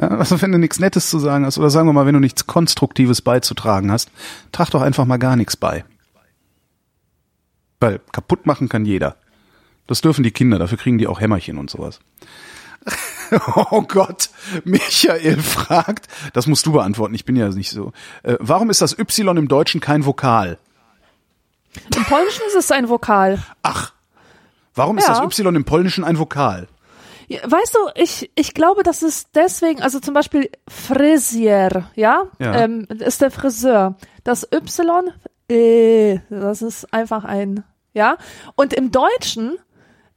Ja, 0.00 0.08
also 0.08 0.40
wenn 0.40 0.52
du 0.52 0.58
nichts 0.58 0.78
Nettes 0.78 1.10
zu 1.10 1.18
sagen 1.18 1.44
hast, 1.44 1.58
oder 1.58 1.70
sagen 1.70 1.88
wir 1.88 1.92
mal, 1.92 2.06
wenn 2.06 2.14
du 2.14 2.20
nichts 2.20 2.46
Konstruktives 2.46 3.20
beizutragen 3.22 3.90
hast, 3.90 4.10
trag 4.52 4.70
doch 4.70 4.82
einfach 4.82 5.04
mal 5.04 5.16
gar 5.18 5.36
nichts 5.36 5.56
bei. 5.56 5.84
Weil 7.80 8.00
kaputt 8.12 8.46
machen 8.46 8.68
kann 8.68 8.84
jeder. 8.84 9.16
Das 9.86 10.00
dürfen 10.00 10.22
die 10.22 10.30
Kinder, 10.30 10.58
dafür 10.58 10.78
kriegen 10.78 10.98
die 10.98 11.06
auch 11.06 11.20
Hämmerchen 11.20 11.58
und 11.58 11.70
sowas. 11.70 12.00
Oh 13.70 13.82
Gott, 13.82 14.30
Michael 14.64 15.38
fragt, 15.42 16.08
das 16.32 16.46
musst 16.46 16.64
du 16.64 16.72
beantworten, 16.72 17.14
ich 17.14 17.26
bin 17.26 17.36
ja 17.36 17.46
nicht 17.50 17.70
so. 17.70 17.92
Äh, 18.22 18.36
warum 18.40 18.70
ist 18.70 18.80
das 18.80 18.98
Y 18.98 19.36
im 19.36 19.48
Deutschen 19.48 19.82
kein 19.82 20.06
Vokal? 20.06 20.56
Im 21.94 22.04
Polnischen 22.04 22.40
ist 22.46 22.54
es 22.56 22.70
ein 22.70 22.88
Vokal. 22.88 23.38
Ach, 23.62 23.92
warum 24.74 24.96
ist 24.96 25.06
Ja. 25.08 25.14
das 25.22 25.22
Y 25.38 25.54
im 25.56 25.66
Polnischen 25.66 26.04
ein 26.04 26.18
Vokal? 26.18 26.68
Weißt 27.28 27.74
du, 27.74 27.78
ich, 27.94 28.30
ich 28.34 28.54
glaube, 28.54 28.82
das 28.82 29.02
ist 29.02 29.30
deswegen, 29.34 29.82
also 29.82 30.00
zum 30.00 30.14
Beispiel 30.14 30.50
Frisier, 30.68 31.84
ja, 31.94 32.24
Ja. 32.38 32.54
Ähm, 32.62 32.86
ist 32.88 33.20
der 33.20 33.30
Friseur. 33.30 33.96
Das 34.24 34.46
Y, 34.52 35.12
äh, 35.50 36.18
das 36.30 36.62
ist 36.62 36.92
einfach 36.92 37.24
ein, 37.24 37.64
ja. 37.92 38.16
Und 38.56 38.72
im 38.74 38.90
Deutschen, 38.90 39.58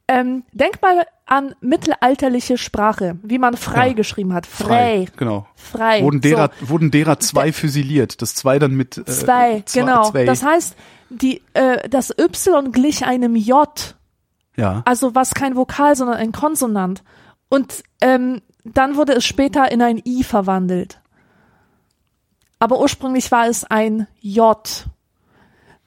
ähm, 0.08 0.44
denk 0.52 0.80
mal 0.82 1.04
an 1.26 1.54
mittelalterliche 1.60 2.58
Sprache, 2.58 3.16
wie 3.22 3.38
man 3.38 3.56
frei 3.56 3.88
Ja. 3.88 3.92
geschrieben 3.94 4.34
hat. 4.34 4.46
Frei. 4.46 5.06
Genau. 5.16 5.46
Frei. 5.54 6.02
Wurden 6.02 6.20
derer, 6.20 6.50
So. 6.60 6.68
wurden 6.70 6.90
derer 6.90 7.18
zwei 7.20 7.52
füsiliert. 7.52 8.20
Das 8.20 8.34
zwei 8.34 8.58
dann 8.58 8.72
mit 8.74 8.98
äh, 8.98 9.04
Zwei, 9.04 9.62
zwei, 9.64 9.80
genau. 9.80 10.10
Zwei. 10.10 10.24
Das 10.24 10.42
heißt, 10.42 10.76
die, 11.10 11.42
äh, 11.54 11.88
das 11.88 12.10
Y 12.18 12.72
glich 12.72 13.04
einem 13.06 13.36
J. 13.36 13.68
ja. 14.56 14.82
Also 14.84 15.14
was 15.14 15.34
kein 15.34 15.56
Vokal, 15.56 15.96
sondern 15.96 16.16
ein 16.16 16.32
Konsonant. 16.32 17.02
Und 17.48 17.82
ähm, 18.00 18.42
dann 18.64 18.96
wurde 18.96 19.12
es 19.14 19.24
später 19.24 19.70
in 19.72 19.82
ein 19.82 20.00
I 20.04 20.22
verwandelt. 20.24 21.00
Aber 22.58 22.80
ursprünglich 22.80 23.30
war 23.32 23.46
es 23.48 23.64
ein 23.64 24.06
J. 24.20 24.86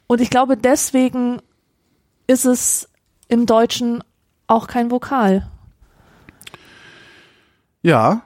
Und 0.08 0.22
ich 0.22 0.30
glaube, 0.30 0.58
deswegen 0.58 1.42
ist 2.28 2.46
es 2.46 2.90
im 3.28 3.46
Deutschen 3.46 4.04
auch 4.48 4.68
kein 4.68 4.92
Vokal. 4.92 5.50
Ja. 7.82 8.24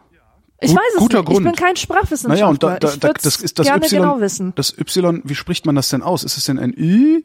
Ich 0.61 0.71
Gut- 0.71 0.77
weiß 0.79 0.93
es 0.95 0.99
guter 0.99 1.17
nicht. 1.19 1.25
Grund. 1.27 1.39
Ich 1.39 1.45
bin 1.45 1.55
kein 1.55 1.75
Sprachwissenschaftler. 1.75 2.33
Naja, 2.35 2.47
und 2.47 2.63
da, 2.63 2.79
da, 2.79 2.89
ich 2.93 2.99
da 2.99 3.13
das 3.13 3.37
ist 3.37 3.59
das 3.59 3.67
gerne 3.67 3.85
Y. 3.85 4.01
genau 4.01 4.19
wissen. 4.19 4.53
Das 4.55 4.77
Y, 4.77 5.21
wie 5.23 5.35
spricht 5.35 5.65
man 5.65 5.75
das 5.75 5.89
denn 5.89 6.01
aus? 6.01 6.23
Ist 6.23 6.37
es 6.37 6.45
denn 6.45 6.59
ein 6.59 6.73
Ü? 6.75 7.21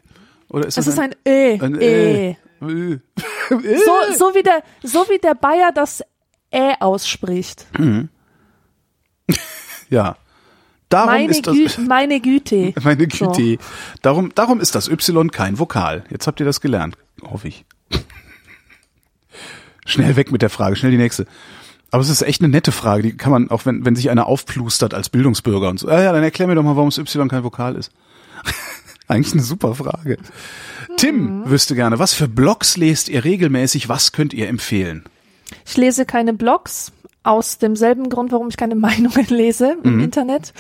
Oder 0.51 0.67
ist 0.67 0.79
Es 0.79 0.85
das 0.85 0.95
ist 0.95 1.01
ein 1.01 1.15
Ö. 1.27 1.59
ein 1.61 1.75
Ö. 1.75 2.31
Ü? 2.31 2.35
So, 3.49 3.57
so, 4.17 4.35
wie 4.35 4.43
der, 4.43 4.63
so 4.83 5.07
wie 5.09 5.19
der 5.19 5.35
Bayer 5.35 5.73
das 5.73 6.03
Ä 6.53 6.75
ausspricht. 6.81 7.67
Ja. 9.91 10.17
Darum 10.89 11.11
Meine, 11.11 11.31
ist 11.31 11.47
das, 11.47 11.55
Gü 11.55 11.69
meine 11.87 12.21
Güte. 12.21 12.73
Meine 12.83 13.09
So. 13.13 13.31
Güte. 13.33 13.59
Darum, 14.03 14.35
darum 14.35 14.61
ist 14.61 14.75
das 14.75 14.89
Y 14.89 15.31
kein 15.31 15.59
Vokal. 15.59 16.05
Jetzt 16.11 16.27
habt 16.27 16.41
ihr 16.41 16.47
das 16.47 16.61
gelernt, 16.61 16.97
hoffe 17.23 17.49
ich. 17.49 17.65
Schnell 19.87 20.17
weg 20.17 20.33
mit 20.33 20.43
der 20.43 20.51
Frage, 20.51 20.77
schnell 20.77 20.93
die 20.93 20.99
nächste. 20.99 21.27
Aber 21.91 22.03
es 22.03 22.09
ist 22.09 22.23
echt 22.23 22.41
eine 22.41 22.49
nette 22.49 22.73
Frage, 22.73 23.03
die 23.03 23.17
kann 23.17 23.31
man, 23.31 23.51
auch 23.51 23.67
wenn, 23.67 23.85
wenn 23.85 23.95
sich 23.97 24.11
einer 24.11 24.27
aufplustert 24.27 24.95
als 24.95 25.11
Bildungsbürger 25.11 25.69
und 25.69 25.79
so, 25.79 25.89
ah 25.89 26.03
ja, 26.03 26.13
dann 26.13 26.23
erklär 26.23 26.49
mir 26.49 26.55
doch 26.55 26.63
mal, 26.63 26.77
warum 26.77 26.89
das 26.89 26.99
Y 26.99 27.29
kein 27.29 27.45
Vokal 27.45 27.77
ist. 27.77 27.93
Eigentlich 29.07 29.35
eine 29.35 29.43
super 29.43 29.75
Frage. 29.75 30.19
Tim 30.97 31.49
wüsste 31.49 31.75
gerne, 31.75 31.99
was 31.99 32.15
für 32.15 32.29
Blogs 32.29 32.77
lest 32.77 33.09
ihr 33.09 33.25
regelmäßig, 33.25 33.89
was 33.89 34.13
könnt 34.13 34.33
ihr 34.33 34.49
empfehlen? 34.49 35.05
Ich 35.67 35.77
lese 35.77 36.07
keine 36.07 36.33
Blogs, 36.33 36.93
aus 37.25 37.59
demselben 37.59 38.09
Grund, 38.09 38.31
warum 38.31 38.49
ich 38.49 38.57
keine 38.57 38.75
Meinungen 38.77 39.27
lese 39.29 39.77
im 39.83 40.01
Internet. 40.01 40.53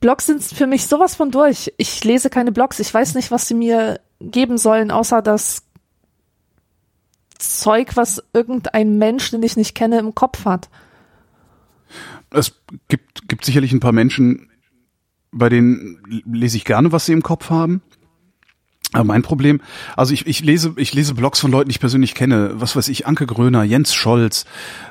Blogs 0.00 0.26
sind 0.26 0.42
für 0.42 0.66
mich 0.66 0.88
sowas 0.88 1.14
von 1.14 1.30
durch. 1.30 1.72
Ich 1.76 2.02
lese 2.02 2.28
keine 2.28 2.50
Blogs. 2.50 2.80
Ich 2.80 2.92
weiß 2.92 3.14
nicht, 3.14 3.30
was 3.30 3.46
sie 3.46 3.54
mir 3.54 4.00
geben 4.20 4.58
sollen, 4.58 4.90
außer 4.90 5.22
das 5.22 5.62
Zeug, 7.38 7.94
was 7.94 8.22
irgendein 8.32 8.98
Mensch, 8.98 9.30
den 9.30 9.42
ich 9.44 9.56
nicht 9.56 9.76
kenne, 9.76 9.98
im 9.98 10.14
Kopf 10.14 10.44
hat. 10.44 10.68
Es 12.30 12.54
gibt, 12.88 13.28
gibt 13.28 13.44
sicherlich 13.44 13.72
ein 13.72 13.80
paar 13.80 13.92
Menschen, 13.92 14.48
bei 15.32 15.48
denen 15.48 15.98
lese 16.30 16.56
ich 16.56 16.64
gerne, 16.64 16.92
was 16.92 17.06
sie 17.06 17.12
im 17.12 17.22
Kopf 17.22 17.50
haben. 17.50 17.82
Aber 18.94 19.04
mein 19.04 19.22
Problem, 19.22 19.62
also 19.96 20.12
ich, 20.12 20.26
ich 20.26 20.44
lese 20.44 20.74
ich 20.76 20.92
lese 20.92 21.14
Blogs 21.14 21.40
von 21.40 21.50
Leuten, 21.50 21.70
die 21.70 21.72
ich 21.72 21.80
persönlich 21.80 22.14
kenne, 22.14 22.50
was 22.54 22.76
weiß 22.76 22.88
ich, 22.88 23.06
Anke 23.06 23.26
Gröner, 23.26 23.62
Jens 23.64 23.94
Scholz, 23.94 24.44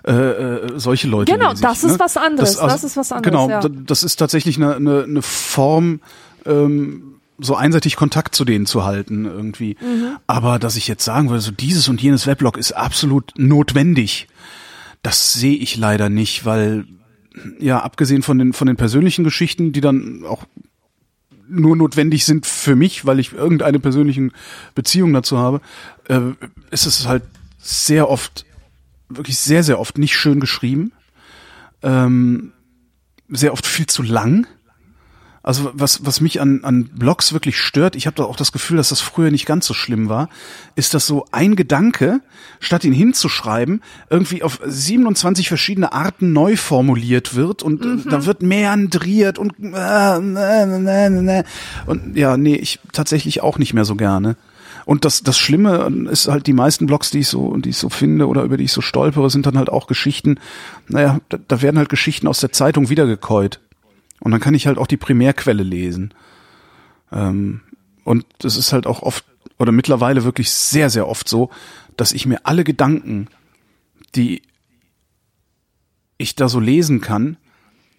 äh, 0.03 0.11
äh, 0.11 0.79
solche 0.79 1.07
Leute. 1.07 1.31
Genau, 1.31 1.53
ich, 1.53 1.61
das 1.61 1.83
ist 1.83 1.93
ne? 1.93 1.99
was 1.99 2.17
anderes, 2.17 2.57
also, 2.57 2.73
das 2.73 2.83
ist 2.83 2.97
was 2.97 3.11
anderes, 3.11 3.31
Genau, 3.31 3.49
ja. 3.49 3.61
das 3.61 4.03
ist 4.03 4.15
tatsächlich 4.15 4.57
eine, 4.57 4.75
eine, 4.75 5.03
eine 5.03 5.21
Form, 5.21 6.01
ähm, 6.47 7.19
so 7.37 7.55
einseitig 7.55 7.95
Kontakt 7.95 8.33
zu 8.33 8.43
denen 8.43 8.65
zu 8.65 8.85
halten 8.85 9.25
irgendwie. 9.25 9.77
Mhm. 9.79 10.17
Aber 10.25 10.57
dass 10.57 10.75
ich 10.75 10.87
jetzt 10.87 11.05
sagen 11.05 11.29
würde, 11.29 11.41
so 11.41 11.51
dieses 11.51 11.87
und 11.87 12.01
jenes 12.01 12.25
Weblog 12.25 12.57
ist 12.57 12.71
absolut 12.71 13.33
notwendig, 13.37 14.27
das 15.03 15.33
sehe 15.33 15.55
ich 15.55 15.77
leider 15.77 16.09
nicht, 16.09 16.45
weil 16.45 16.85
ja 17.59 17.79
abgesehen 17.79 18.23
von 18.23 18.38
den 18.38 18.53
von 18.53 18.67
den 18.67 18.75
persönlichen 18.77 19.23
Geschichten, 19.23 19.71
die 19.71 19.82
dann 19.82 20.25
auch 20.25 20.45
nur 21.51 21.75
notwendig 21.75 22.25
sind 22.25 22.45
für 22.45 22.75
mich, 22.75 23.05
weil 23.05 23.19
ich 23.19 23.34
irgendeine 23.34 23.79
persönlichen 23.79 24.32
Beziehung 24.73 25.13
dazu 25.13 25.38
habe, 25.38 25.61
äh, 26.07 26.19
ist 26.71 26.86
es 26.86 27.07
halt 27.07 27.23
sehr 27.57 28.09
oft, 28.09 28.45
wirklich 29.09 29.38
sehr, 29.38 29.63
sehr 29.63 29.79
oft 29.79 29.97
nicht 29.97 30.15
schön 30.15 30.39
geschrieben. 30.39 30.93
Ähm, 31.84 32.53
sehr 33.27 33.53
oft 33.53 33.65
viel 33.65 33.88
zu 33.88 34.01
lang. 34.01 34.47
Also 35.43 35.71
was, 35.73 36.05
was 36.05 36.21
mich 36.21 36.39
an, 36.39 36.63
an 36.63 36.83
Blogs 36.93 37.33
wirklich 37.33 37.57
stört, 37.57 37.95
ich 37.95 38.05
habe 38.05 38.15
da 38.15 38.23
auch 38.25 38.35
das 38.35 38.51
Gefühl, 38.51 38.77
dass 38.77 38.89
das 38.89 39.01
früher 39.01 39.31
nicht 39.31 39.47
ganz 39.47 39.65
so 39.65 39.73
schlimm 39.73 40.07
war, 40.07 40.29
ist, 40.75 40.93
dass 40.93 41.07
so 41.07 41.25
ein 41.31 41.55
Gedanke, 41.55 42.21
statt 42.59 42.83
ihn 42.83 42.93
hinzuschreiben, 42.93 43.81
irgendwie 44.11 44.43
auf 44.43 44.59
27 44.63 45.47
verschiedene 45.47 45.93
Arten 45.93 46.31
neu 46.31 46.57
formuliert 46.57 47.35
wird 47.35 47.63
und 47.63 47.83
äh, 47.83 48.09
da 48.09 48.25
wird 48.25 48.43
meandriert 48.43 49.39
und 49.39 49.53
äh, 49.59 50.19
ne, 50.19 50.19
ne, 50.67 51.09
ne, 51.09 51.21
ne. 51.21 51.43
und 51.87 52.15
ja, 52.15 52.37
nee, 52.37 52.55
ich 52.55 52.79
tatsächlich 52.93 53.41
auch 53.41 53.57
nicht 53.57 53.73
mehr 53.73 53.85
so 53.85 53.95
gerne. 53.95 54.37
Und 54.85 55.05
das, 55.05 55.23
das 55.23 55.37
Schlimme 55.37 55.91
ist 56.09 56.27
halt, 56.27 56.47
die 56.47 56.53
meisten 56.53 56.85
Blogs, 56.85 57.11
die 57.11 57.19
ich 57.19 57.27
so, 57.27 57.55
die 57.57 57.69
ich 57.69 57.77
so 57.77 57.89
finde 57.89 58.27
oder 58.27 58.43
über 58.43 58.57
die 58.57 58.65
ich 58.65 58.71
so 58.71 58.81
stolpere, 58.81 59.29
sind 59.29 59.45
dann 59.45 59.57
halt 59.57 59.69
auch 59.69 59.87
Geschichten, 59.87 60.39
naja, 60.87 61.19
da, 61.29 61.37
da 61.47 61.61
werden 61.61 61.77
halt 61.77 61.89
Geschichten 61.89 62.27
aus 62.27 62.39
der 62.39 62.51
Zeitung 62.51 62.89
wiedergekäut. 62.89 63.59
Und 64.22 64.32
dann 64.32 64.39
kann 64.39 64.53
ich 64.53 64.67
halt 64.67 64.78
auch 64.78 64.88
die 64.88 64.97
Primärquelle 64.97 65.63
lesen. 65.63 66.13
Ähm, 67.11 67.61
und 68.03 68.26
das 68.39 68.55
ist 68.55 68.72
halt 68.72 68.88
auch 68.88 69.01
oft 69.01 69.26
oder 69.57 69.72
mittlerweile 69.72 70.24
wirklich 70.24 70.49
sehr, 70.51 70.89
sehr 70.89 71.07
oft 71.07 71.28
so, 71.28 71.49
dass 71.97 72.13
ich 72.13 72.26
mir 72.26 72.39
alle 72.45 72.63
Gedanken, 72.63 73.28
die 74.15 74.41
ich 76.17 76.36
da 76.36 76.49
so 76.49 76.59
lesen 76.59 77.01
kann, 77.01 77.38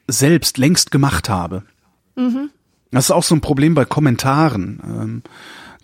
selbst 0.08 0.58
längst 0.58 0.90
gemacht 0.90 1.28
habe. 1.28 1.62
Das 2.90 3.06
ist 3.06 3.10
auch 3.10 3.22
so 3.22 3.34
ein 3.34 3.40
Problem 3.40 3.74
bei 3.74 3.84
Kommentaren, 3.84 4.80
ähm, 4.84 5.22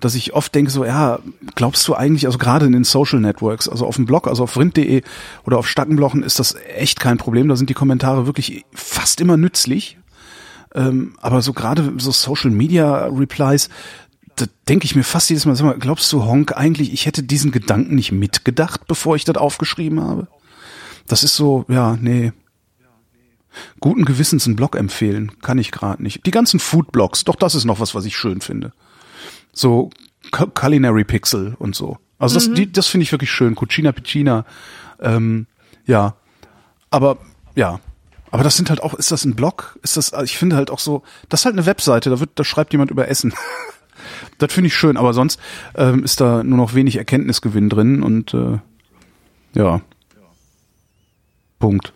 dass 0.01 0.15
ich 0.15 0.35
oft 0.35 0.55
denke 0.55 0.71
so, 0.71 0.85
ja, 0.85 1.19
glaubst 1.55 1.87
du 1.89 1.95
eigentlich, 1.95 2.27
also 2.27 2.39
gerade 2.39 2.67
in 2.67 2.73
den 2.73 2.85
Social 2.85 3.21
Networks, 3.21 3.69
also 3.69 3.87
auf 3.87 3.97
dem 3.97 4.07
Blog, 4.07 4.29
also 4.29 4.45
auf 4.45 4.51
vrind.de 4.51 5.03
oder 5.45 5.59
auf 5.59 5.69
Stackenblochen 5.69 6.23
ist 6.23 6.39
das 6.39 6.55
echt 6.77 7.01
kein 7.01 7.19
Problem, 7.19 7.49
da 7.49 7.57
sind 7.57 7.71
die 7.71 7.75
Kommentare 7.75 8.27
wirklich 8.27 8.65
fast 8.73 9.21
immer 9.21 9.37
nützlich. 9.37 9.99
Ähm, 10.75 11.15
aber 11.21 11.43
so 11.43 11.53
gerade 11.53 11.95
so 11.99 12.11
Social 12.11 12.51
Media 12.51 13.07
Replies, 13.07 13.69
da 14.37 14.47
denke 14.69 14.85
ich 14.85 14.95
mir 14.95 15.03
fast 15.03 15.31
jedes 15.31 15.47
Mal, 15.47 15.57
sag 15.57 15.65
mal, 15.65 15.79
glaubst 15.79 16.13
du, 16.13 16.25
Honk, 16.25 16.57
eigentlich, 16.57 16.93
ich 16.93 17.07
hätte 17.07 17.23
diesen 17.23 17.51
Gedanken 17.51 17.95
nicht 17.95 18.13
mitgedacht, 18.13 18.87
bevor 18.87 19.17
ich 19.17 19.25
das 19.25 19.37
aufgeschrieben 19.37 20.01
habe? 20.01 20.29
Das 21.07 21.23
ist 21.25 21.35
so, 21.35 21.65
ja, 21.69 21.97
nee. 22.01 22.33
Guten 23.81 24.05
Gewissens 24.05 24.47
einen 24.47 24.57
Blog 24.57 24.77
empfehlen, 24.77 25.33
kann 25.41 25.59
ich 25.59 25.73
gerade 25.73 26.03
nicht. 26.03 26.25
Die 26.27 26.31
ganzen 26.31 26.61
Food-Blogs, 26.61 27.25
doch 27.25 27.35
das 27.35 27.55
ist 27.55 27.65
noch 27.65 27.81
was, 27.81 27.95
was 27.95 28.05
ich 28.05 28.17
schön 28.17 28.41
finde. 28.41 28.73
So 29.53 29.91
Cu- 30.31 30.49
Culinary 30.49 31.05
Pixel 31.05 31.57
und 31.59 31.75
so. 31.75 31.99
Also 32.19 32.35
das, 32.35 32.53
die, 32.53 32.71
das 32.71 32.87
finde 32.87 33.05
ich 33.05 33.13
wirklich 33.13 33.31
schön. 33.31 33.55
Cucina 33.55 33.91
Piccina, 33.93 34.45
ähm, 35.01 35.47
ja. 35.87 36.15
Aber 36.91 37.19
ja, 37.57 37.81
aber 38.31 38.45
das 38.45 38.57
sind 38.57 38.71
halt 38.71 38.83
auch, 38.83 38.95
ist 38.95 39.11
das 39.11 39.25
ein 39.25 39.35
Blog? 39.35 39.79
Ist 39.83 39.97
das, 39.97 40.13
also 40.13 40.25
ich 40.25 40.39
finde 40.39 40.57
halt 40.57 40.71
auch 40.71 40.79
so, 40.79 41.03
das 41.29 41.41
ist 41.41 41.45
halt 41.47 41.55
eine 41.55 41.67
Webseite, 41.67 42.11
da 42.11 42.21
wird, 42.21 42.31
da 42.35 42.45
schreibt 42.45 42.73
jemand 42.73 42.91
über 42.91 43.09
Essen. 43.09 43.35
das 44.39 44.53
finde 44.53 44.69
ich 44.69 44.77
schön, 44.77 44.97
aber 44.97 45.15
sonst 45.15 45.41
ähm, 45.75 46.05
ist 46.05 46.21
da 46.21 46.43
nur 46.43 46.59
noch 46.59 46.75
wenig 46.75 46.97
Erkenntnisgewinn 46.97 47.69
drin 47.69 48.03
und 48.03 48.35
äh, 48.35 48.59
ja. 49.55 49.81
Punkt. 51.59 51.93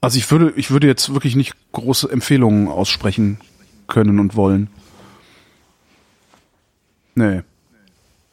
Also 0.00 0.18
ich 0.18 0.30
würde, 0.30 0.52
ich 0.56 0.70
würde 0.70 0.88
jetzt 0.88 1.12
wirklich 1.14 1.36
nicht 1.36 1.54
große 1.70 2.10
Empfehlungen 2.10 2.66
aussprechen 2.68 3.38
können 3.86 4.18
und 4.18 4.34
wollen. 4.34 4.68
Nee. 7.14 7.42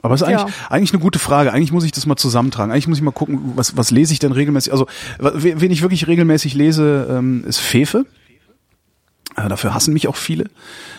Aber 0.02 0.16
es 0.16 0.22
ist 0.22 0.28
eigentlich, 0.28 0.48
Ja. 0.56 0.68
eigentlich 0.70 0.94
eine 0.94 1.02
gute 1.02 1.20
Frage. 1.20 1.52
Eigentlich 1.52 1.72
muss 1.74 1.84
ich 1.84 1.92
das 1.92 2.06
mal 2.06 2.16
zusammentragen. 2.16 2.72
Eigentlich 2.72 2.88
muss 2.88 2.98
ich 3.00 3.04
mal 3.04 3.12
gucken, 3.12 3.54
was, 3.56 3.76
was 3.76 3.92
lese 3.92 4.14
ich 4.14 4.20
denn 4.20 4.32
regelmäßig. 4.32 4.72
Also, 4.72 4.88
we- 5.20 5.60
wen 5.60 5.72
ich 5.72 5.82
wirklich 5.82 6.08
regelmäßig 6.08 6.54
lese, 6.54 7.08
ähm, 7.10 7.44
ist 7.46 7.58
Fefe. 7.60 8.06
Äh, 9.36 9.48
dafür 9.50 9.74
hassen 9.74 9.94
mich 9.94 10.08
auch 10.08 10.16
viele, 10.16 10.46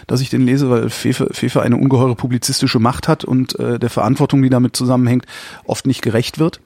dass 0.07 0.21
ich 0.21 0.29
den 0.31 0.43
lese, 0.45 0.69
weil 0.71 0.91
Fefe, 0.91 1.29
Fefe 1.33 1.63
eine 1.63 1.77
ungeheure 1.79 2.15
publizistische 2.15 2.79
Macht 2.79 3.09
hat 3.09 3.25
und 3.25 3.59
äh, 3.59 3.79
der 3.79 3.91
Verantwortung, 3.91 4.43
die 4.43 4.51
damit 4.51 4.77
zusammenhängt, 4.77 5.25
oft 5.65 5.87
nicht 5.87 6.03
gerecht 6.03 6.39
wird. 6.39 6.61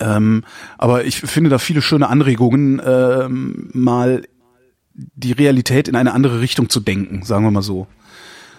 Ähm, 0.00 0.44
aber 0.78 1.04
ich 1.04 1.20
finde 1.20 1.48
da 1.50 1.58
viele 1.58 1.80
schöne 1.82 2.08
Anregungen, 2.08 2.80
ähm, 2.84 3.70
mal 3.72 4.22
die 4.94 5.32
Realität 5.32 5.88
in 5.88 5.96
eine 5.96 6.12
andere 6.12 6.40
Richtung 6.40 6.68
zu 6.68 6.80
denken, 6.80 7.22
sagen 7.24 7.44
wir 7.44 7.50
mal 7.50 7.62
so. 7.62 7.86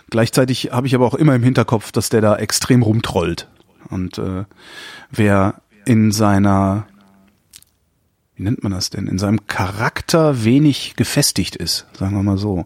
Gleichzeitig 0.09 0.71
habe 0.71 0.87
ich 0.87 0.95
aber 0.95 1.05
auch 1.05 1.15
immer 1.15 1.35
im 1.35 1.43
Hinterkopf, 1.43 1.91
dass 1.91 2.09
der 2.09 2.21
da 2.21 2.35
extrem 2.37 2.81
rumtrollt. 2.81 3.49
Und 3.89 4.17
äh, 4.17 4.45
wer 5.11 5.61
in 5.85 6.11
seiner, 6.11 6.87
wie 8.35 8.43
nennt 8.43 8.63
man 8.63 8.71
das 8.71 8.89
denn, 8.89 9.07
in 9.07 9.17
seinem 9.17 9.47
Charakter 9.47 10.43
wenig 10.43 10.95
gefestigt 10.95 11.55
ist, 11.55 11.87
sagen 11.97 12.15
wir 12.15 12.23
mal 12.23 12.37
so, 12.37 12.65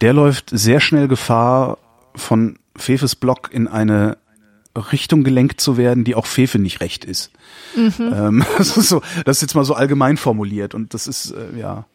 der 0.00 0.12
läuft 0.12 0.50
sehr 0.50 0.80
schnell 0.80 1.08
Gefahr, 1.08 1.78
von 2.14 2.58
Fefes 2.76 3.16
Block 3.16 3.50
in 3.52 3.68
eine 3.68 4.18
Richtung 4.92 5.24
gelenkt 5.24 5.60
zu 5.60 5.76
werden, 5.76 6.04
die 6.04 6.14
auch 6.14 6.26
Fefe 6.26 6.58
nicht 6.58 6.80
recht 6.80 7.04
ist. 7.04 7.30
Ähm, 7.98 8.44
das 8.56 8.76
ist 8.76 8.88
so, 8.88 9.02
das 9.24 9.38
ist 9.38 9.42
jetzt 9.42 9.54
mal 9.54 9.64
so 9.64 9.74
allgemein 9.74 10.16
formuliert 10.16 10.74
und 10.74 10.94
das 10.94 11.06
ist 11.06 11.32
äh, 11.32 11.58
ja. 11.58 11.86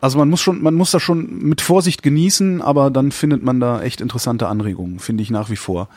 Also 0.00 0.18
man 0.18 0.28
muss 0.28 0.40
schon, 0.40 0.62
man 0.62 0.74
muss 0.74 0.90
das 0.90 1.02
schon 1.02 1.42
mit 1.42 1.60
Vorsicht 1.60 2.02
genießen, 2.02 2.60
aber 2.60 2.90
dann 2.90 3.12
findet 3.12 3.42
man 3.42 3.60
da 3.60 3.82
echt 3.82 4.00
interessante 4.00 4.48
Anregungen, 4.48 4.98
finde 4.98 5.22
ich 5.22 5.30
nach 5.30 5.50
wie 5.50 5.56
vor. 5.56 5.88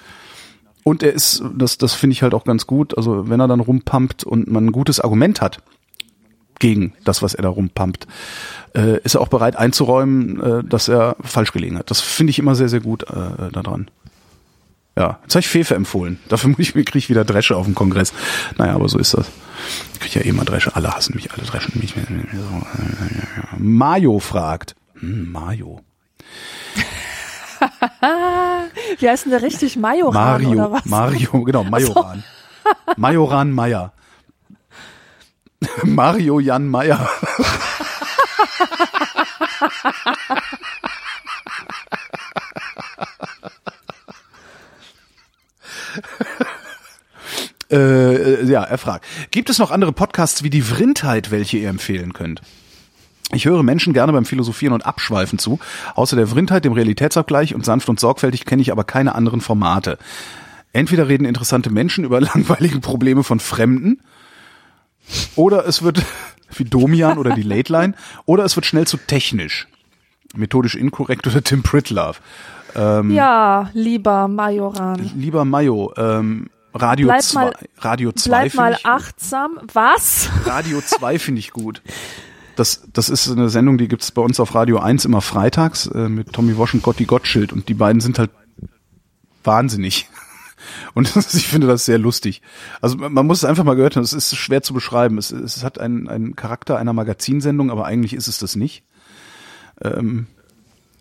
Und 0.84 1.04
er 1.04 1.14
ist, 1.14 1.43
das, 1.56 1.78
das 1.78 1.93
finde 1.93 2.14
ich 2.14 2.24
halt 2.24 2.34
auch 2.34 2.45
ganz 2.45 2.66
gut. 2.66 2.97
Also 2.97 3.30
wenn 3.30 3.39
er 3.39 3.47
dann 3.47 3.60
rumpumpt 3.60 4.24
und 4.24 4.50
man 4.50 4.68
ein 4.68 4.72
gutes 4.72 5.00
Argument 5.00 5.41
hat 5.41 5.62
gegen 6.60 6.93
das, 7.04 7.22
was 7.22 7.34
er 7.34 7.43
da 7.43 7.50
rumpumpt, 7.50 8.08
äh, 8.76 9.00
ist 9.04 9.16
er 9.16 9.22
auch 9.22 9.28
bereit 9.28 9.56
einzuräumen, 9.56 10.41
äh, 10.41 10.64
dass 10.64 10.88
er 10.88 11.16
falsch 11.22 11.52
gelegen 11.52 11.78
hat. 11.78 11.91
Das 11.91 12.02
finde 12.02 12.32
ich 12.32 12.39
immer 12.39 12.56
sehr, 12.56 12.70
sehr 12.70 12.82
gut 12.82 13.04
äh, 13.04 13.52
daran. 13.52 13.91
Ja, 14.97 15.20
jetzt 15.24 15.36
habe 15.36 15.41
ich 15.41 15.47
Fefe 15.47 15.76
empfohlen. 15.76 16.20
Dafür 16.28 16.50
muss 16.50 16.60
ich, 16.60 16.74
kriege 16.74 16.97
ich 16.97 17.10
wieder 17.10 17.24
Dresche 17.24 17.56
auf 17.56 17.66
dem 17.66 17.76
Kongress. 17.76 18.14
Naja, 18.58 18.74
aber 18.74 18.89
so 18.89 18.97
ist 18.97 19.14
das. 19.14 19.30
Ich 19.93 19.99
kriege 19.99 20.20
ja 20.20 20.26
eh 20.26 20.32
mal 20.32 20.45
Dresche. 20.45 20.76
Alle 20.76 20.91
hassen 20.91 21.16
mich, 21.16 21.32
alle 21.32 21.43
dreschen 21.43 21.80
mich. 21.80 21.95
Mayo 23.57 24.20
fragt. 24.20 24.76
Hm, 24.99 25.32
Mayo. 25.32 25.82
Wie 28.99 29.10
heißt 29.10 29.26
denn 29.26 29.32
der 29.32 29.41
richtig? 29.41 29.76
Majoran 29.76 30.13
Mario, 30.13 30.50
oder 30.51 30.71
was? 30.71 30.86
Mario, 30.86 31.43
genau, 31.43 31.63
Majoran. 31.63 32.24
Majoran 32.97 33.51
Meier. 33.51 33.93
Mario 35.84 36.39
Jan 36.39 36.67
Meier. 36.67 37.09
äh, 47.71 48.46
ja, 48.46 48.63
er 48.63 48.78
fragt. 48.78 49.05
Gibt 49.32 49.50
es 49.50 49.59
noch 49.59 49.71
andere 49.71 49.91
Podcasts 49.91 50.43
wie 50.43 50.50
die 50.50 50.62
Vrindheit, 50.62 51.32
welche 51.32 51.58
ihr 51.58 51.70
empfehlen 51.70 52.13
könnt? 52.13 52.41
Ich 53.32 53.46
höre 53.46 53.62
Menschen 53.62 53.93
gerne 53.93 54.12
beim 54.12 54.25
Philosophieren 54.25 54.74
und 54.74 54.86
Abschweifen 54.86 55.37
zu. 55.37 55.59
Außer 55.93 56.16
der 56.16 56.28
Vrindheit, 56.28 56.66
dem 56.66 56.74
Realitätsabgleich 56.74 57.54
und 57.54 57.63
sanft 57.63 57.87
und 57.87 58.00
sorgfältig 58.00 58.46
kenne 58.46 58.62
ich 58.62 58.71
aber 58.71 58.83
keine 58.83 59.13
anderen 59.13 59.41
Formate. 59.41 60.00
Entweder 60.74 61.08
reden 61.08 61.25
interessante 61.25 61.70
Menschen 61.70 62.04
über 62.05 62.20
langweilige 62.21 62.79
Probleme 62.79 63.24
von 63.24 63.39
Fremden, 63.39 64.01
oder 65.36 65.67
es 65.67 65.82
wird 65.82 66.04
wie 66.55 66.66
Domian 66.66 67.17
oder 67.17 67.32
die 67.32 67.43
Late 67.43 67.71
Line, 67.71 67.93
oder 68.25 68.46
es 68.46 68.55
wird 68.55 68.66
schnell 68.66 68.87
zu 68.87 68.97
technisch. 68.97 69.67
Methodisch 70.36 70.75
inkorrekt 70.75 71.25
oder 71.25 71.43
Tim 71.43 71.63
Pritlove. 71.63 72.20
Ja, 72.75 73.71
lieber 73.74 74.28
Majoran. 74.28 75.12
Lieber 75.16 75.43
Mayo, 75.43 75.91
ähm, 75.97 76.51
Radio 76.80 77.08
Bleib 77.08 77.22
2, 77.22 77.39
mal- 77.46 77.54
Radio 77.78 78.12
2 78.12 78.30
Bleib 78.30 78.51
finde 78.51 78.58
mal 78.64 78.74
ich, 78.80 78.86
achtsam. 78.86 79.60
Was? 79.74 80.30
Radio 80.46 80.82
2 80.82 81.20
finde 81.20 81.39
ich 81.39 81.51
gut. 81.51 81.82
Das, 82.56 82.84
das 82.92 83.10
ist 83.10 83.30
eine 83.30 83.50
Sendung, 83.50 83.78
die 83.78 83.88
gibt's 83.88 84.12
bei 84.12 84.22
uns 84.22 84.39
auf 84.39 84.54
Radio 84.54 84.80
1 84.80 85.06
immer 85.06 85.22
freitags 85.22 85.88
äh, 85.88 86.10
mit 86.10 86.34
Tommy 86.34 86.58
Wosch 86.58 86.74
und 86.74 86.84
Gotti 86.84 87.06
Gottschild 87.06 87.54
und 87.54 87.70
die 87.70 87.74
beiden 87.74 88.01
sind 88.01 88.20
halt 88.20 88.32
wahnsinnig. 89.43 90.10
Und 90.93 91.16
ich 91.34 91.47
finde 91.47 91.68
das 91.68 91.86
sehr 91.86 91.97
lustig. 91.97 92.42
Also 92.82 92.97
man 92.97 93.26
muss 93.26 93.39
es 93.39 93.46
einfach 93.46 93.64
mal 93.64 93.76
gehört 93.76 93.96
haben, 93.96 94.04
es 94.04 94.12
ist 94.12 94.36
schwer 94.36 94.62
zu 94.62 94.74
beschreiben. 94.74 95.18
Es, 95.18 95.32
es 95.32 95.64
hat 95.64 95.80
einen, 95.80 96.10
einen 96.10 96.36
Charakter 96.36 96.78
einer 96.78 96.92
Magazinsendung, 96.92 97.72
aber 97.72 97.86
eigentlich 97.86 98.14
ist 98.14 98.28
es 98.28 98.39
das 98.39 98.58
nicht. 98.58 98.84
Ähm, 99.82 100.28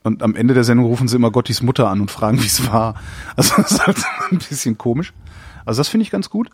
und 0.05 0.23
am 0.23 0.35
Ende 0.35 0.55
der 0.55 0.65
Sendung 0.65 0.87
rufen 0.87 1.09
sie 1.09 1.17
immer 1.17 1.31
Gottis 1.31 1.63
Mutter 1.63 1.89
an 1.89 2.01
und 2.01 2.11
fragen, 2.11 2.41
wie 2.43 2.47
es 2.47 2.71
war. 2.71 2.95
Also 3.37 3.55
das 3.57 3.73
ist 3.73 3.87
halt 3.87 3.99
ein 4.31 4.39
bisschen 4.39 4.79
komisch. 4.79 5.13
Also 5.65 5.81
das 5.81 5.89
finde 5.89 6.03
ich 6.03 6.11
ganz 6.11 6.31
gut. 6.31 6.51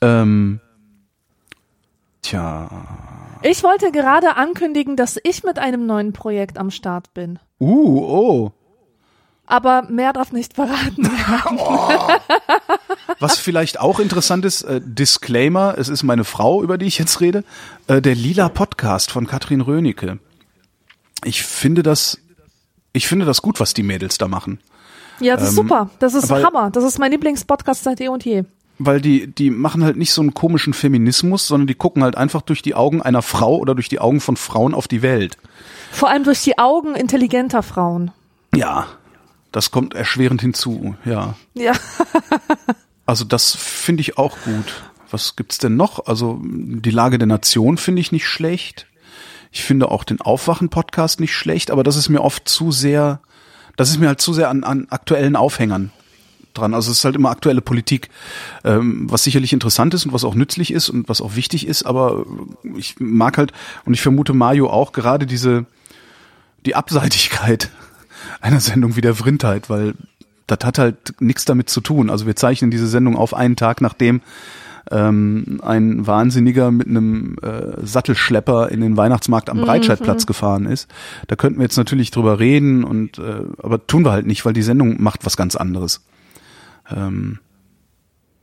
Ähm, 0.00 0.60
tja. 2.22 2.68
Ich 3.42 3.62
wollte 3.62 3.92
gerade 3.92 4.36
ankündigen, 4.36 4.96
dass 4.96 5.18
ich 5.22 5.44
mit 5.44 5.58
einem 5.58 5.86
neuen 5.86 6.12
Projekt 6.12 6.58
am 6.58 6.70
Start 6.70 7.12
bin. 7.14 7.38
Uh, 7.60 8.00
oh. 8.00 8.52
Aber 9.46 9.82
mehr 9.82 10.12
darf 10.12 10.32
nicht 10.32 10.54
verraten 10.54 11.04
werden. 11.04 11.58
Was 13.18 13.38
vielleicht 13.38 13.80
auch 13.80 13.98
interessant 13.98 14.44
ist, 14.44 14.62
äh, 14.62 14.80
Disclaimer, 14.82 15.74
es 15.76 15.88
ist 15.88 16.04
meine 16.04 16.24
Frau, 16.24 16.62
über 16.62 16.78
die 16.78 16.86
ich 16.86 16.98
jetzt 16.98 17.20
rede, 17.20 17.44
äh, 17.86 18.00
der 18.00 18.14
Lila 18.14 18.48
Podcast 18.48 19.10
von 19.10 19.26
Katrin 19.26 19.60
Rönecke. 19.60 20.18
Ich 21.24 21.42
finde 21.42 21.82
das, 21.82 22.18
ich 22.92 23.06
finde 23.08 23.24
das 23.26 23.42
gut, 23.42 23.60
was 23.60 23.74
die 23.74 23.82
Mädels 23.82 24.18
da 24.18 24.28
machen. 24.28 24.60
Ja, 25.20 25.34
das 25.36 25.44
ist 25.44 25.58
Ähm, 25.58 25.64
super. 25.68 25.90
Das 25.98 26.14
ist 26.14 26.28
weil- 26.30 26.44
Hammer. 26.44 26.70
Das 26.70 26.84
ist 26.84 26.98
mein 26.98 27.12
Lieblingspodcast 27.12 27.84
seit 27.84 28.00
eh 28.00 28.08
und 28.08 28.24
je. 28.24 28.44
Weil 28.78 29.00
die, 29.00 29.26
die 29.32 29.50
machen 29.50 29.84
halt 29.84 29.96
nicht 29.96 30.12
so 30.12 30.22
einen 30.22 30.34
komischen 30.34 30.72
Feminismus, 30.72 31.46
sondern 31.46 31.66
die 31.68 31.74
gucken 31.74 32.02
halt 32.02 32.16
einfach 32.16 32.42
durch 32.42 32.62
die 32.62 32.74
Augen 32.74 33.00
einer 33.02 33.22
Frau 33.22 33.56
oder 33.58 33.74
durch 33.74 33.88
die 33.88 34.00
Augen 34.00 34.20
von 34.20 34.36
Frauen 34.36 34.74
auf 34.74 34.88
die 34.88 35.02
Welt. 35.02 35.36
Vor 35.92 36.08
allem 36.08 36.24
durch 36.24 36.42
die 36.42 36.58
Augen 36.58 36.94
intelligenter 36.94 37.62
Frauen. 37.62 38.10
Ja, 38.54 38.86
das 39.52 39.70
kommt 39.70 39.94
erschwerend 39.94 40.40
hinzu, 40.40 40.96
ja. 41.04 41.34
Ja. 41.54 41.72
Also 43.04 43.24
das 43.24 43.54
finde 43.56 44.00
ich 44.00 44.16
auch 44.16 44.36
gut. 44.44 44.82
Was 45.10 45.34
gibt's 45.36 45.58
denn 45.58 45.76
noch? 45.76 46.06
Also 46.06 46.40
die 46.42 46.90
Lage 46.90 47.18
der 47.18 47.26
Nation 47.26 47.76
finde 47.76 48.00
ich 48.00 48.12
nicht 48.12 48.26
schlecht. 48.28 48.86
Ich 49.52 49.62
finde 49.62 49.90
auch 49.90 50.02
den 50.02 50.20
Aufwachen-Podcast 50.20 51.20
nicht 51.20 51.34
schlecht, 51.34 51.70
aber 51.70 51.84
das 51.84 51.96
ist 51.96 52.08
mir 52.08 52.22
oft 52.22 52.48
zu 52.48 52.72
sehr, 52.72 53.20
das 53.76 53.90
ist 53.90 53.98
mir 53.98 54.08
halt 54.08 54.20
zu 54.20 54.32
sehr 54.32 54.48
an, 54.48 54.64
an 54.64 54.86
aktuellen 54.88 55.36
Aufhängern 55.36 55.92
dran. 56.54 56.72
Also 56.74 56.90
es 56.90 56.98
ist 56.98 57.04
halt 57.04 57.16
immer 57.16 57.30
aktuelle 57.30 57.60
Politik, 57.60 58.08
ähm, 58.64 59.10
was 59.10 59.24
sicherlich 59.24 59.52
interessant 59.52 59.92
ist 59.92 60.06
und 60.06 60.12
was 60.14 60.24
auch 60.24 60.34
nützlich 60.34 60.72
ist 60.72 60.88
und 60.88 61.08
was 61.08 61.20
auch 61.20 61.36
wichtig 61.36 61.66
ist, 61.66 61.84
aber 61.84 62.24
ich 62.76 62.96
mag 62.98 63.36
halt, 63.36 63.52
und 63.84 63.92
ich 63.92 64.00
vermute 64.00 64.32
Mario 64.32 64.70
auch, 64.70 64.92
gerade 64.92 65.26
diese, 65.26 65.66
die 66.64 66.74
Abseitigkeit 66.74 67.70
einer 68.40 68.60
Sendung 68.60 68.96
wie 68.96 69.02
der 69.02 69.14
Vrindheit, 69.14 69.68
weil 69.68 69.94
das 70.46 70.60
hat 70.64 70.78
halt 70.78 71.20
nichts 71.20 71.44
damit 71.44 71.68
zu 71.68 71.80
tun. 71.80 72.10
Also 72.10 72.26
wir 72.26 72.36
zeichnen 72.36 72.70
diese 72.70 72.88
Sendung 72.88 73.16
auf 73.16 73.34
einen 73.34 73.56
Tag, 73.56 73.80
nachdem 73.80 74.22
ähm, 74.90 75.60
ein 75.62 76.06
Wahnsinniger 76.06 76.70
mit 76.70 76.88
einem 76.88 77.36
äh, 77.42 77.84
Sattelschlepper 77.86 78.70
in 78.70 78.80
den 78.80 78.96
Weihnachtsmarkt 78.96 79.48
am 79.50 79.60
Breitscheidplatz 79.60 80.26
gefahren 80.26 80.66
ist. 80.66 80.88
Da 81.28 81.36
könnten 81.36 81.58
wir 81.58 81.64
jetzt 81.64 81.76
natürlich 81.76 82.10
drüber 82.10 82.38
reden 82.38 82.84
und 82.84 83.18
äh, 83.18 83.42
aber 83.58 83.86
tun 83.86 84.04
wir 84.04 84.12
halt 84.12 84.26
nicht, 84.26 84.44
weil 84.44 84.52
die 84.52 84.62
Sendung 84.62 85.00
macht 85.02 85.24
was 85.24 85.36
ganz 85.36 85.56
anderes. 85.56 86.04
Ähm, 86.90 87.38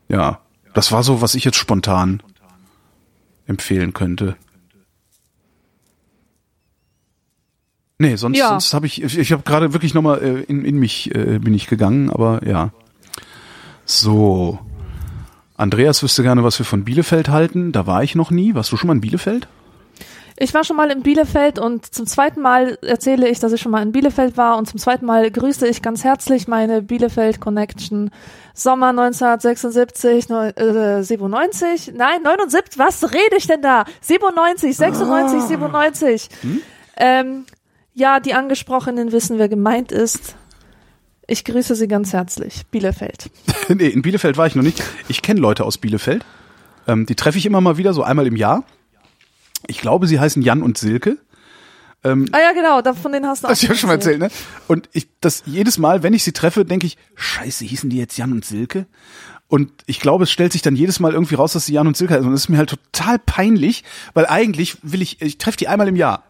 ja, 0.07 0.39
das 0.73 0.91
war 0.91 1.03
so, 1.03 1.21
was 1.21 1.35
ich 1.35 1.43
jetzt 1.43 1.57
spontan 1.57 2.21
empfehlen 3.45 3.93
könnte. 3.93 4.35
Nee, 7.97 8.15
sonst, 8.15 8.37
Ja. 8.37 8.49
sonst 8.49 8.73
habe 8.73 8.85
ich, 8.85 9.03
ich, 9.03 9.17
ich 9.17 9.31
habe 9.33 9.43
gerade 9.43 9.73
wirklich 9.73 9.93
nochmal 9.93 10.21
äh, 10.23 10.41
in, 10.43 10.63
in 10.63 10.77
mich 10.77 11.13
äh, 11.13 11.37
bin 11.39 11.53
ich 11.53 11.67
gegangen, 11.67 12.09
aber 12.09 12.47
ja. 12.47 12.71
So. 13.85 14.59
Andreas 15.59 16.01
wüsste 16.01 16.23
gerne, 16.23 16.43
was 16.43 16.57
wir 16.57 16.65
von 16.65 16.85
Bielefeld 16.85 17.29
halten. 17.29 17.71
Da 17.71 17.85
war 17.85 18.01
ich 18.03 18.15
noch 18.15 18.31
nie. 18.31 18.55
Warst 18.55 18.71
du 18.71 18.77
schon 18.77 18.87
mal 18.87 18.93
in 18.93 19.01
Bielefeld? 19.01 19.47
Ich 20.37 20.53
war 20.53 20.63
schon 20.63 20.77
mal 20.77 20.89
in 20.89 21.01
Bielefeld 21.03 21.59
und 21.59 21.93
zum 21.93 22.07
zweiten 22.07 22.39
Mal 22.39 22.77
erzähle 22.81 23.27
ich, 23.27 23.39
dass 23.41 23.51
ich 23.51 23.59
schon 23.59 23.73
mal 23.73 23.81
in 23.83 23.91
Bielefeld 23.91 24.37
war 24.37 24.57
und 24.57 24.69
zum 24.69 24.79
zweiten 24.79 25.05
Mal 25.05 25.29
grüße 25.29 25.67
ich 25.67 25.81
ganz 25.81 26.05
herzlich 26.05 26.47
meine 26.47 26.81
Bielefeld 26.81 27.41
Connection 27.41 28.09
Sommer 28.53 28.89
1976, 28.93 30.29
neun- 30.29 30.55
äh, 30.55 31.03
97, 31.03 31.91
nein, 31.93 32.21
79, 32.23 32.79
was 32.79 33.03
rede 33.11 33.35
ich 33.37 33.47
denn 33.47 33.61
da? 33.61 33.83
97, 33.99 34.77
96, 34.77 35.41
97. 35.41 36.29
Ähm, 36.95 37.45
ja, 37.93 38.21
die 38.21 38.33
Angesprochenen 38.33 39.11
wissen, 39.11 39.39
wer 39.39 39.49
gemeint 39.49 39.91
ist. 39.91 40.35
Ich 41.29 41.43
grüße 41.43 41.75
Sie 41.75 41.87
ganz 41.87 42.11
herzlich. 42.11 42.65
Bielefeld. 42.71 43.29
nee, 43.69 43.87
in 43.87 44.01
Bielefeld 44.01 44.37
war 44.37 44.47
ich 44.47 44.55
noch 44.55 44.63
nicht. 44.63 44.83
Ich 45.07 45.21
kenne 45.21 45.39
Leute 45.39 45.63
aus 45.63 45.77
Bielefeld. 45.77 46.25
Ähm, 46.87 47.05
die 47.05 47.15
treffe 47.15 47.37
ich 47.37 47.45
immer 47.45 47.61
mal 47.61 47.77
wieder, 47.77 47.93
so 47.93 48.01
einmal 48.01 48.25
im 48.25 48.35
Jahr. 48.35 48.63
Ich 49.67 49.79
glaube, 49.79 50.07
sie 50.07 50.19
heißen 50.19 50.41
Jan 50.41 50.63
und 50.63 50.79
Silke. 50.79 51.17
Ah 52.31 52.39
ja, 52.39 52.53
genau, 52.53 52.81
von 52.95 53.11
denen 53.11 53.27
hast 53.27 53.43
du 53.43 53.47
auch 53.47 53.51
Das 53.51 53.61
ich 53.61 53.69
ja 53.69 53.75
schon 53.75 53.89
mal 53.89 53.95
erzählt, 53.95 54.19
ne? 54.19 54.29
Und 54.67 54.89
ich, 54.91 55.07
das 55.21 55.43
jedes 55.45 55.77
Mal, 55.77 56.01
wenn 56.01 56.13
ich 56.13 56.23
sie 56.23 56.31
treffe, 56.31 56.65
denke 56.65 56.87
ich, 56.87 56.97
scheiße, 57.15 57.63
hießen 57.63 57.89
die 57.89 57.97
jetzt 57.97 58.17
Jan 58.17 58.31
und 58.31 58.43
Silke? 58.43 58.87
Und 59.47 59.71
ich 59.85 59.99
glaube, 59.99 60.23
es 60.23 60.31
stellt 60.31 60.53
sich 60.53 60.61
dann 60.61 60.75
jedes 60.75 60.99
Mal 60.99 61.13
irgendwie 61.13 61.35
raus, 61.35 61.53
dass 61.53 61.65
sie 61.65 61.73
Jan 61.73 61.87
und 61.87 61.97
Silke 61.97 62.15
heißen. 62.15 62.25
Und 62.25 62.31
das 62.31 62.41
ist 62.41 62.49
mir 62.49 62.57
halt 62.57 62.69
total 62.69 63.19
peinlich, 63.19 63.83
weil 64.13 64.25
eigentlich 64.25 64.77
will 64.81 65.01
ich, 65.01 65.21
ich 65.21 65.37
treffe 65.37 65.57
die 65.57 65.67
einmal 65.67 65.87
im 65.87 65.95
Jahr. 65.95 66.23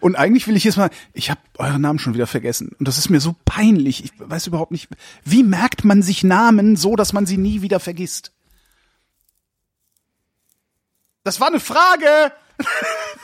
Und 0.00 0.16
eigentlich 0.16 0.46
will 0.46 0.56
ich 0.56 0.64
jetzt 0.64 0.76
mal, 0.76 0.90
ich 1.12 1.30
habe 1.30 1.40
euren 1.58 1.82
Namen 1.82 1.98
schon 1.98 2.14
wieder 2.14 2.26
vergessen. 2.26 2.74
Und 2.78 2.88
das 2.88 2.98
ist 2.98 3.10
mir 3.10 3.20
so 3.20 3.34
peinlich. 3.44 4.04
Ich 4.04 4.12
weiß 4.18 4.46
überhaupt 4.46 4.72
nicht, 4.72 4.88
wie 5.24 5.42
merkt 5.42 5.84
man 5.84 6.02
sich 6.02 6.24
Namen 6.24 6.76
so, 6.76 6.96
dass 6.96 7.12
man 7.12 7.26
sie 7.26 7.36
nie 7.36 7.62
wieder 7.62 7.80
vergisst? 7.80 8.32
Das 11.22 11.40
war 11.40 11.48
eine 11.48 11.60
Frage. 11.60 12.32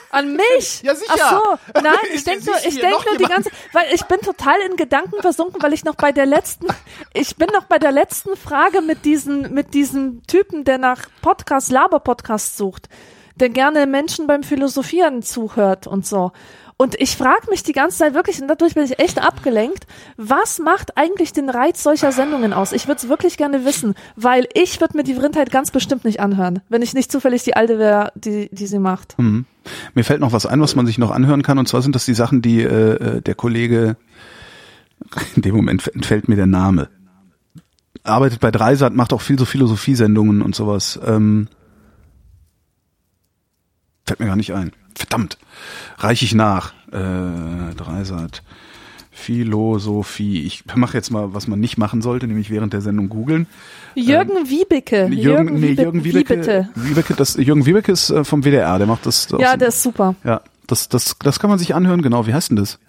An 0.09 0.35
mich? 0.35 0.81
Ja, 0.83 0.95
sicher. 0.95 1.13
Ach 1.13 1.31
so, 1.31 1.81
nein, 1.81 1.95
ich 2.13 2.23
denke 2.23 2.45
nur, 2.45 2.55
ich 2.65 2.81
noch 2.81 3.05
nur 3.05 3.17
die 3.17 3.23
ganze, 3.25 3.49
weil 3.71 3.93
ich 3.93 4.03
bin 4.03 4.19
total 4.19 4.59
in 4.61 4.75
Gedanken 4.75 5.21
versunken, 5.21 5.61
weil 5.61 5.73
ich 5.73 5.85
noch 5.85 5.95
bei 5.95 6.11
der 6.11 6.25
letzten, 6.25 6.67
ich 7.13 7.37
bin 7.37 7.47
noch 7.53 7.63
bei 7.65 7.79
der 7.79 7.91
letzten 7.91 8.35
Frage 8.35 8.81
mit 8.81 9.05
diesen, 9.05 9.53
mit 9.53 9.73
diesem 9.73 10.23
Typen, 10.27 10.65
der 10.65 10.79
nach 10.79 11.07
Podcast, 11.21 11.71
Laber-Podcast 11.71 12.57
sucht, 12.57 12.89
der 13.35 13.49
gerne 13.49 13.87
Menschen 13.87 14.27
beim 14.27 14.43
Philosophieren 14.43 15.21
zuhört 15.21 15.87
und 15.87 16.05
so. 16.05 16.31
Und 16.81 16.99
ich 16.99 17.15
frage 17.15 17.47
mich 17.51 17.61
die 17.61 17.73
ganze 17.73 17.99
Zeit 17.99 18.15
wirklich, 18.15 18.41
und 18.41 18.47
dadurch 18.47 18.73
bin 18.73 18.83
ich 18.83 18.97
echt 18.97 19.23
abgelenkt, 19.23 19.85
was 20.17 20.57
macht 20.57 20.97
eigentlich 20.97 21.31
den 21.31 21.47
Reiz 21.47 21.83
solcher 21.83 22.11
Sendungen 22.11 22.53
aus? 22.53 22.71
Ich 22.71 22.87
würde 22.87 22.97
es 22.97 23.07
wirklich 23.07 23.37
gerne 23.37 23.65
wissen, 23.65 23.93
weil 24.15 24.47
ich 24.55 24.81
würde 24.81 24.97
mir 24.97 25.03
die 25.03 25.13
Vrindheit 25.13 25.51
ganz 25.51 25.69
bestimmt 25.69 26.05
nicht 26.05 26.19
anhören, 26.19 26.61
wenn 26.69 26.81
ich 26.81 26.95
nicht 26.95 27.11
zufällig 27.11 27.43
die 27.43 27.55
alte 27.55 27.77
wäre, 27.77 28.11
die, 28.15 28.49
die 28.51 28.65
sie 28.65 28.79
macht. 28.79 29.15
Hm. 29.19 29.45
Mir 29.93 30.03
fällt 30.03 30.21
noch 30.21 30.31
was 30.31 30.47
ein, 30.47 30.59
was 30.59 30.75
man 30.75 30.87
sich 30.87 30.97
noch 30.97 31.11
anhören 31.11 31.43
kann. 31.43 31.59
Und 31.59 31.67
zwar 31.67 31.83
sind 31.83 31.93
das 31.93 32.05
die 32.05 32.15
Sachen, 32.15 32.41
die 32.41 32.63
äh, 32.63 32.95
äh, 32.95 33.21
der 33.21 33.35
Kollege, 33.35 33.95
in 35.35 35.43
dem 35.43 35.55
Moment 35.55 35.87
entfällt 35.93 36.29
mir 36.29 36.35
der 36.35 36.47
Name, 36.47 36.89
arbeitet 38.03 38.39
bei 38.39 38.49
Dreisat, 38.49 38.95
macht 38.95 39.13
auch 39.13 39.21
viel 39.21 39.37
so 39.37 39.45
Philosophiesendungen 39.45 40.41
und 40.41 40.55
sowas. 40.55 40.99
Ähm, 41.05 41.47
fällt 44.11 44.19
mir 44.19 44.25
gar 44.25 44.35
nicht 44.35 44.53
ein. 44.53 44.73
Verdammt. 44.93 45.37
Reich 45.97 46.21
ich 46.21 46.35
nach. 46.35 46.73
Äh, 46.91 47.73
Dreisat. 47.75 48.43
Philosophie. 49.09 50.43
Ich 50.43 50.63
mache 50.75 50.97
jetzt 50.97 51.11
mal, 51.11 51.33
was 51.33 51.47
man 51.47 51.61
nicht 51.61 51.77
machen 51.77 52.01
sollte, 52.01 52.27
nämlich 52.27 52.49
während 52.49 52.73
der 52.73 52.81
Sendung 52.81 53.07
googeln. 53.07 53.47
Jürgen 53.95 54.49
Wiebeke. 54.49 55.03
Ähm, 55.03 55.13
Jürgen, 55.13 55.59
nee, 55.61 55.71
Jürgen 55.71 56.03
Wiebeke. 56.03 56.67
Wiebeke. 56.75 57.13
Das, 57.13 57.35
Jürgen 57.35 57.65
Wiebeke 57.65 57.93
ist 57.93 58.09
äh, 58.09 58.25
vom 58.25 58.43
WDR, 58.43 58.77
der 58.79 58.87
macht 58.87 59.05
das. 59.05 59.29
Ja, 59.39 59.55
der 59.55 59.69
ist 59.69 59.81
super. 59.81 60.15
ja, 60.25 60.41
das, 60.67 60.89
das, 60.89 61.15
das 61.19 61.39
kann 61.39 61.49
man 61.49 61.57
sich 61.57 61.73
anhören, 61.73 62.01
genau. 62.01 62.27
Wie 62.27 62.33
heißt 62.33 62.49
denn 62.49 62.57
das? 62.57 62.79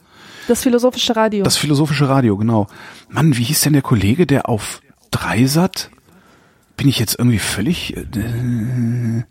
Das 0.48 0.62
philosophische 0.62 1.14
Radio. 1.14 1.44
Das 1.44 1.56
philosophische 1.56 2.08
Radio, 2.08 2.36
genau. 2.36 2.66
Mann, 3.10 3.36
wie 3.36 3.44
hieß 3.44 3.60
denn 3.60 3.74
der 3.74 3.82
Kollege, 3.82 4.26
der 4.26 4.48
auf 4.48 4.80
Dreisat? 5.12 5.90
Bin 6.76 6.88
ich 6.88 6.98
jetzt 6.98 7.16
irgendwie 7.16 7.38
völlig. 7.38 7.96
Äh, 7.96 9.22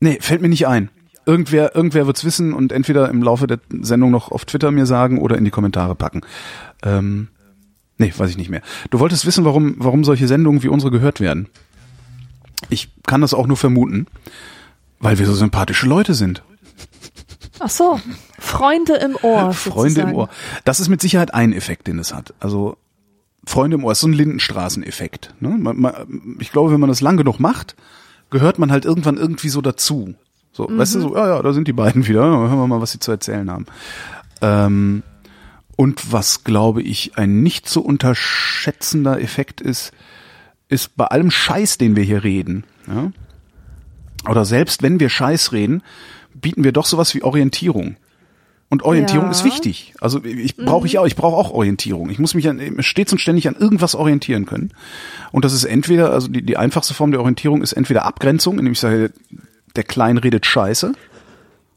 nee, 0.00 0.18
fällt 0.20 0.42
mir 0.42 0.48
nicht 0.48 0.66
ein. 0.66 0.90
Irgendwer, 1.26 1.76
irgendwer 1.76 2.06
wird's 2.06 2.24
wissen 2.24 2.52
und 2.52 2.72
entweder 2.72 3.08
im 3.08 3.22
Laufe 3.22 3.46
der 3.46 3.60
Sendung 3.80 4.10
noch 4.10 4.32
auf 4.32 4.44
Twitter 4.44 4.70
mir 4.70 4.86
sagen 4.86 5.18
oder 5.18 5.36
in 5.36 5.44
die 5.44 5.50
Kommentare 5.50 5.94
packen. 5.94 6.22
Ähm, 6.82 7.28
nee, 7.98 8.12
weiß 8.16 8.30
ich 8.30 8.38
nicht 8.38 8.50
mehr. 8.50 8.62
Du 8.90 8.98
wolltest 8.98 9.26
wissen, 9.26 9.44
warum, 9.44 9.74
warum 9.78 10.02
solche 10.02 10.26
Sendungen 10.26 10.62
wie 10.62 10.68
unsere 10.68 10.90
gehört 10.90 11.20
werden. 11.20 11.48
Ich 12.68 12.90
kann 13.06 13.20
das 13.20 13.34
auch 13.34 13.46
nur 13.46 13.56
vermuten, 13.56 14.06
weil 14.98 15.18
wir 15.18 15.26
so 15.26 15.34
sympathische 15.34 15.86
Leute 15.86 16.14
sind. 16.14 16.42
Ach 17.58 17.70
so. 17.70 18.00
Freunde 18.38 18.94
im 18.94 19.16
Ohr. 19.22 19.52
Freunde 19.52 20.00
im. 20.00 20.14
Ohr. 20.14 20.28
Das 20.64 20.80
ist 20.80 20.88
mit 20.88 21.00
Sicherheit 21.00 21.34
ein 21.34 21.52
Effekt, 21.52 21.86
den 21.86 21.98
es 21.98 22.12
hat. 22.12 22.34
Also 22.40 22.76
Freunde 23.44 23.76
im 23.76 23.84
Ohr 23.84 23.92
ist 23.92 24.00
so 24.00 24.08
ein 24.08 24.12
Lindenstraßeneffekt. 24.12 25.34
Ne? 25.40 26.02
Ich 26.40 26.50
glaube, 26.50 26.72
wenn 26.72 26.80
man 26.80 26.88
das 26.88 27.00
lang 27.00 27.16
genug 27.16 27.38
macht, 27.38 27.76
gehört 28.30 28.58
man 28.58 28.72
halt 28.72 28.84
irgendwann 28.84 29.16
irgendwie 29.16 29.48
so 29.48 29.60
dazu. 29.60 30.14
So, 30.52 30.68
weißt 30.68 30.96
du, 30.96 31.00
so, 31.00 31.16
ja, 31.16 31.28
ja, 31.36 31.42
da 31.42 31.52
sind 31.52 31.68
die 31.68 31.72
beiden 31.72 32.06
wieder. 32.06 32.22
Hören 32.22 32.58
wir 32.58 32.66
mal, 32.66 32.80
was 32.80 32.92
sie 32.92 32.98
zu 32.98 33.10
erzählen 33.10 33.50
haben. 33.50 33.66
Ähm, 34.40 35.02
und 35.76 36.12
was, 36.12 36.44
glaube 36.44 36.82
ich, 36.82 37.16
ein 37.16 37.42
nicht 37.42 37.68
zu 37.68 37.82
unterschätzender 37.82 39.20
Effekt 39.20 39.60
ist, 39.60 39.92
ist 40.68 40.96
bei 40.96 41.06
allem 41.06 41.30
Scheiß, 41.30 41.78
den 41.78 41.96
wir 41.96 42.02
hier 42.02 42.22
reden, 42.22 42.64
ja, 42.86 43.10
oder 44.28 44.44
selbst 44.44 44.82
wenn 44.82 45.00
wir 45.00 45.08
Scheiß 45.08 45.52
reden, 45.52 45.82
bieten 46.34 46.64
wir 46.64 46.72
doch 46.72 46.84
sowas 46.84 47.14
wie 47.14 47.22
Orientierung. 47.22 47.96
Und 48.70 48.84
Orientierung 48.84 49.26
Ja. 49.26 49.30
ist 49.32 49.44
wichtig. 49.44 49.94
Also 50.00 50.24
ich 50.24 50.56
brauche 50.56 50.86
ich 50.86 50.96
auch, 50.98 51.06
ich 51.06 51.16
brauche 51.16 51.36
auch 51.36 51.50
Orientierung. 51.50 52.08
Ich 52.08 52.20
muss 52.20 52.34
mich 52.34 52.48
an, 52.48 52.60
stets 52.80 53.12
und 53.12 53.18
ständig 53.18 53.48
an 53.48 53.56
irgendwas 53.56 53.96
orientieren 53.96 54.46
können. 54.46 54.72
Und 55.32 55.44
das 55.44 55.52
ist 55.52 55.64
entweder, 55.64 56.12
also 56.12 56.28
die, 56.28 56.42
die 56.42 56.56
einfachste 56.56 56.94
Form 56.94 57.10
der 57.10 57.20
Orientierung 57.20 57.62
ist 57.62 57.72
entweder 57.72 58.04
Abgrenzung, 58.06 58.58
indem 58.60 58.72
ich 58.72 58.80
sage, 58.80 59.12
der 59.74 59.82
Klein 59.84 60.18
redet 60.18 60.46
Scheiße. 60.46 60.92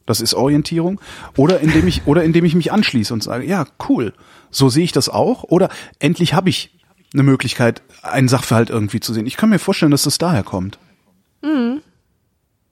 Das 0.06 0.22
ist 0.22 0.36
Orientierung. 0.36 1.02
Oder 1.36 1.62
indem 1.62 1.88
ich, 1.88 2.06
oder 2.06 2.24
indem 2.24 2.46
ich 2.46 2.54
mich 2.54 2.72
anschließe 2.72 3.12
und 3.14 3.24
sage, 3.24 3.46
ja, 3.46 3.66
cool. 3.90 4.14
So 4.52 4.70
sehe 4.70 4.84
ich 4.84 4.92
das 4.92 5.10
auch. 5.10 5.44
Oder 5.46 5.70
endlich 5.98 6.36
habe 6.36 6.50
ich 6.50 6.78
eine 7.14 7.24
Möglichkeit, 7.24 7.82
einen 8.04 8.28
Sachverhalt 8.28 8.70
irgendwie 8.70 9.00
zu 9.00 9.14
sehen. 9.14 9.26
Ich 9.26 9.38
kann 9.38 9.50
mir 9.50 9.60
vorstellen, 9.60 9.92
dass 9.92 10.04
das 10.04 10.20
daher 10.20 10.44
kommt. 10.44 10.78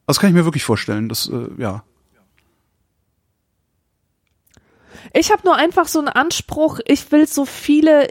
Das 0.07 0.19
kann 0.19 0.29
ich 0.29 0.35
mir 0.35 0.45
wirklich 0.45 0.63
vorstellen. 0.63 1.09
Das, 1.09 1.27
äh, 1.29 1.47
ja. 1.61 1.83
Ich 5.13 5.31
habe 5.31 5.41
nur 5.43 5.55
einfach 5.55 5.87
so 5.87 5.99
einen 5.99 6.07
Anspruch, 6.07 6.79
ich 6.85 7.11
will 7.11 7.27
so 7.27 7.45
viele, 7.45 8.07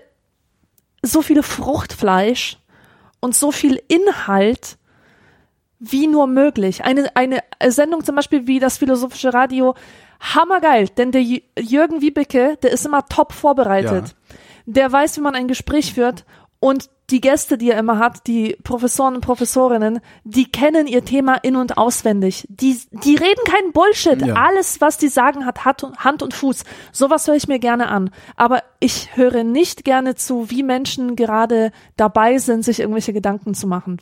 so 1.03 1.23
viele 1.23 1.43
Fruchtfleisch 1.43 2.59
und 3.21 3.35
so 3.35 3.53
viel 3.53 3.81
Inhalt 3.89 4.77
wie 5.79 6.07
nur 6.07 6.27
möglich. 6.27 6.85
Eine, 6.85 7.17
eine 7.17 7.43
Sendung 7.69 8.05
zum 8.05 8.17
Beispiel 8.17 8.47
wie 8.47 8.61
das 8.61 8.79
Philosophische 8.79 9.33
Radio, 9.33 9.75
hammergeil, 10.21 10.89
denn 10.89 11.13
der 11.13 11.23
Jürgen 11.23 12.03
Wiebeke, 12.03 12.59
der 12.63 12.71
ist 12.71 12.85
immer 12.85 13.07
top 13.07 13.33
vorbereitet. 13.33 14.15
Der 14.67 14.93
weiß, 14.93 15.17
wie 15.17 15.23
man 15.23 15.35
ein 15.35 15.49
Gespräch 15.49 15.95
führt 15.95 16.27
und 16.61 16.91
die 17.11 17.21
Gäste, 17.21 17.59
die 17.59 17.71
er 17.71 17.79
immer 17.79 17.99
hat, 17.99 18.27
die 18.27 18.57
Professoren 18.63 19.17
und 19.17 19.21
Professorinnen, 19.21 20.01
die 20.25 20.51
kennen 20.51 20.87
ihr 20.87 21.05
Thema 21.05 21.35
in- 21.37 21.57
und 21.57 21.77
auswendig. 21.79 22.47
Die, 22.49 22.79
die 23.05 23.17
reden 23.17 23.41
keinen 23.47 23.73
Bullshit. 23.73 24.21
Ja. 24.25 24.35
Alles, 24.35 24.81
was 24.81 24.99
die 24.99 25.09
sagen, 25.09 25.47
hat 25.47 25.65
Hat- 25.65 25.83
Hand 25.99 26.23
und 26.23 26.35
Fuß. 26.35 26.65
Sowas 26.93 27.27
höre 27.27 27.37
ich 27.37 27.49
mir 27.49 27.59
gerne 27.59 27.89
an. 27.89 28.11
Aber 28.37 28.63
ich 28.79 29.17
höre 29.17 29.45
nicht 29.45 29.85
gerne 29.85 30.15
zu, 30.15 30.51
wie 30.51 30.63
Menschen 30.63 31.17
gerade 31.17 31.73
dabei 31.97 32.39
sind, 32.39 32.65
sich 32.65 32.81
irgendwelche 32.81 33.13
Gedanken 33.13 33.55
zu 33.55 33.67
machen. 33.67 34.01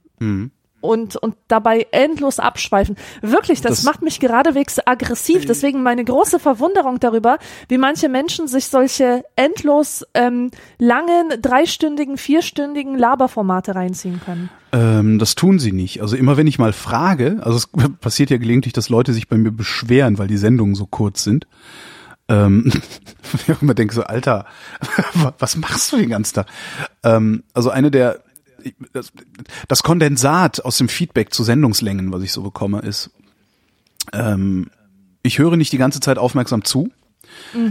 Und, 0.80 1.16
und 1.16 1.34
dabei 1.48 1.88
endlos 1.90 2.38
abschweifen. 2.38 2.96
Wirklich, 3.20 3.60
das, 3.60 3.78
Das- 3.78 3.82
macht 3.84 4.02
mich 4.02 4.20
geradewegs 4.20 4.78
aggressiv. 4.86 5.44
Deswegen 5.44 5.82
meine 5.82 6.04
große 6.04 6.38
Verwunderung 6.38 7.00
darüber, 7.00 7.38
wie 7.68 7.78
manche 7.78 8.08
Menschen 8.08 8.46
sich 8.46 8.68
solche 8.68 9.24
endlos 9.34 10.06
ähm, 10.14 10.52
langen, 10.78 11.30
dreistündigen, 11.42 12.16
vierstündigen 12.16 12.96
Laberformate 12.96 13.74
reinziehen 13.74 14.20
können. 14.24 14.50
Ähm, 14.70 15.18
das 15.18 15.34
tun 15.34 15.58
sie 15.58 15.72
nicht. 15.72 16.00
Also 16.00 16.14
immer 16.14 16.36
wenn 16.36 16.46
ich 16.46 16.58
mal 16.60 16.72
frage, 16.72 17.38
also 17.42 17.56
es 17.56 17.66
passiert 18.00 18.30
ja 18.30 18.36
gelegentlich, 18.36 18.72
dass 18.72 18.88
Leute 18.88 19.12
sich 19.12 19.26
bei 19.28 19.36
mir 19.36 19.50
beschweren, 19.50 20.18
weil 20.18 20.28
die 20.28 20.36
Sendungen 20.36 20.76
so 20.76 20.86
kurz 20.86 21.24
sind. 21.24 21.48
Ähm, 22.28 22.70
ich 23.48 23.62
immer 23.62 23.74
denke 23.74 23.94
so, 23.94 24.02
Alter, 24.04 24.44
was 25.38 25.56
machst 25.56 25.92
du 25.92 25.96
den 25.96 26.10
ganzen 26.10 26.34
Tag? 26.34 26.46
Ähm, 27.02 27.42
also 27.54 27.70
eine 27.70 27.90
der, 27.90 28.20
das, 28.92 29.12
das 29.68 29.82
Kondensat 29.82 30.64
aus 30.64 30.78
dem 30.78 30.88
Feedback 30.88 31.32
zu 31.32 31.44
Sendungslängen, 31.44 32.12
was 32.12 32.22
ich 32.22 32.32
so 32.32 32.42
bekomme, 32.42 32.80
ist, 32.80 33.10
ähm, 34.12 34.70
ich 35.22 35.38
höre 35.38 35.56
nicht 35.56 35.72
die 35.72 35.78
ganze 35.78 36.00
Zeit 36.00 36.18
aufmerksam 36.18 36.64
zu. 36.64 36.90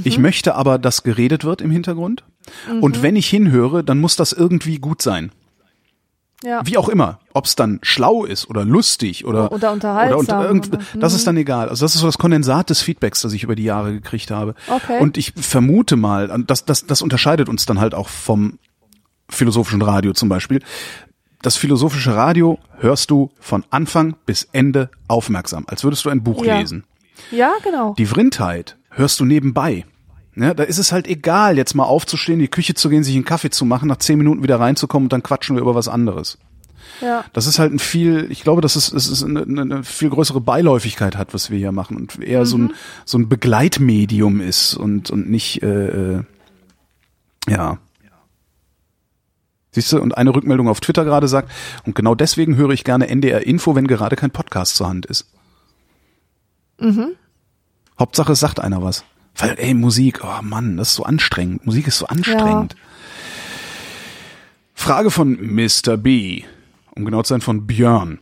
Ich 0.04 0.18
möchte 0.18 0.56
aber, 0.56 0.78
dass 0.78 1.04
geredet 1.04 1.44
wird 1.44 1.62
im 1.62 1.72
Hintergrund. 1.72 2.24
Und 2.82 3.02
wenn 3.02 3.16
ich 3.16 3.28
hinhöre, 3.28 3.84
dann 3.84 4.00
muss 4.00 4.16
das 4.16 4.32
irgendwie 4.32 4.78
gut 4.78 5.02
sein. 5.02 5.32
Ja. 6.44 6.62
Wie 6.66 6.78
auch 6.78 6.90
immer. 6.90 7.20
Ob 7.34 7.46
es 7.46 7.56
dann 7.56 7.80
schlau 7.82 8.24
ist 8.24 8.50
oder 8.50 8.64
lustig 8.64 9.26
oder, 9.26 9.52
Oder 9.52 9.72
unterhaltsam 9.72 10.20
Oder 10.20 10.20
unter, 10.20 10.48
irgend, 10.48 11.04
das 11.04 11.14
ist 11.14 11.26
dann 11.26 11.36
egal. 11.36 11.70
Also 11.70 11.84
das 11.84 11.96
ist 11.96 12.02
so 12.02 12.08
das 12.08 12.20
Kondensat 12.20 12.70
des 12.70 12.82
Feedbacks, 12.82 13.22
das 13.22 13.34
ich 13.34 13.44
über 13.44 13.56
die 13.56 13.64
Jahre 13.64 13.92
gekriegt 13.92 14.30
habe. 14.30 14.54
Okay. 14.68 15.00
Und 15.00 15.18
ich 15.18 15.34
vermute 15.36 15.96
mal, 15.96 16.28
das, 16.46 16.66
das, 16.66 16.86
das 16.86 17.02
unterscheidet 17.02 17.50
uns 17.50 17.66
dann 17.66 17.80
halt 17.80 17.96
auch 17.96 18.10
vom 18.10 18.60
philosophischen 19.30 19.82
Radio 19.82 20.14
zum 20.14 20.30
Beispiel. 20.30 20.62
Das 21.42 21.56
philosophische 21.56 22.16
Radio 22.16 22.60
hörst 22.80 23.12
du 23.12 23.32
von 23.40 23.64
Anfang 23.70 24.16
bis 24.26 24.48
Ende 24.54 24.90
aufmerksam, 25.08 25.66
als 25.68 25.84
würdest 25.84 26.06
du 26.06 26.10
ein 26.10 26.24
Buch 26.24 26.44
Ja. 26.44 26.60
lesen. 26.60 26.84
Ja, 27.32 27.52
genau. 27.64 27.94
Die 27.98 28.06
Vrindheit 28.06 28.78
hörst 28.90 29.20
du 29.20 29.26
nebenbei. 29.26 29.86
Ja, 30.36 30.54
da 30.54 30.64
ist 30.64 30.78
es 30.78 30.92
halt 30.92 31.08
egal, 31.08 31.58
jetzt 31.58 31.74
mal 31.74 31.84
aufzustehen, 31.86 32.40
in 32.40 32.44
die 32.44 32.48
Küche 32.48 32.76
zu 32.76 32.90
gehen, 32.90 33.04
sich 33.04 33.16
einen 33.16 33.26
Kaffee 33.26 33.50
zu 33.50 33.66
machen, 33.66 33.88
nach 33.88 33.98
zehn 33.98 34.18
Minuten 34.20 34.44
wieder 34.44 34.60
reinzukommen 34.60 35.06
und 35.08 35.14
dann 35.14 35.24
quatschen 35.24 35.56
wir 35.56 35.62
über 35.62 35.74
was 35.74 35.88
anderes. 35.88 36.38
Ja. 37.02 37.26
Das 37.34 37.48
ist 37.48 37.60
halt 37.60 37.74
ein 37.74 37.80
viel, 37.80 38.28
ich 38.32 38.44
glaube, 38.44 38.62
dass 38.62 38.76
es, 38.76 38.92
es 38.92 39.08
ist 39.08 39.24
eine, 39.24 39.42
eine, 39.42 39.84
viel 39.84 40.10
größere 40.10 40.40
Beiläufigkeit 40.42 41.18
hat, 41.18 41.34
was 41.34 41.50
wir 41.50 41.58
hier 41.58 41.72
machen 41.72 41.98
und 41.98 42.22
eher 42.22 42.46
so 42.46 42.58
ein 42.58 42.74
so 43.06 43.18
ein 43.18 43.30
Begleitmedium 43.30 44.42
ist 44.42 44.76
und 44.76 45.10
und 45.12 45.30
nicht 45.30 45.62
äh, 45.64 46.18
äh, 46.18 46.24
ja. 47.48 47.80
Siehst 49.78 49.94
du, 49.94 50.02
und 50.02 50.18
eine 50.18 50.34
Rückmeldung 50.34 50.70
auf 50.70 50.80
Twitter 50.80 51.06
gerade 51.06 51.28
sagt, 51.28 51.52
und 51.86 51.94
genau 51.94 52.16
deswegen 52.16 52.56
höre 52.56 52.72
ich 52.72 52.84
gerne 52.84 53.10
NDR 53.10 53.46
Info, 53.46 53.76
wenn 53.76 53.86
gerade 53.86 54.16
kein 54.16 54.32
Podcast 54.32 54.76
zur 54.76 54.90
Hand 54.90 55.06
ist. 55.06 55.28
Hauptsache 58.00 58.32
es 58.32 58.40
sagt 58.40 58.60
einer 58.60 58.82
was. 58.82 59.04
Weil, 59.36 59.54
ey, 59.60 59.76
Musik, 59.76 60.22
oh 60.24 60.42
Mann, 60.42 60.78
das 60.78 60.90
ist 60.90 60.96
so 60.96 61.04
anstrengend. 61.04 61.64
Musik 61.68 61.86
ist 61.86 62.00
so 62.00 62.08
anstrengend. 62.08 62.76
Frage 64.74 65.12
von 65.12 65.38
Mr. 65.40 65.96
B, 65.96 66.42
um 66.96 67.06
genau 67.06 67.22
zu 67.22 67.36
sein 67.36 67.42
von 67.42 67.68
Björn. 67.68 68.18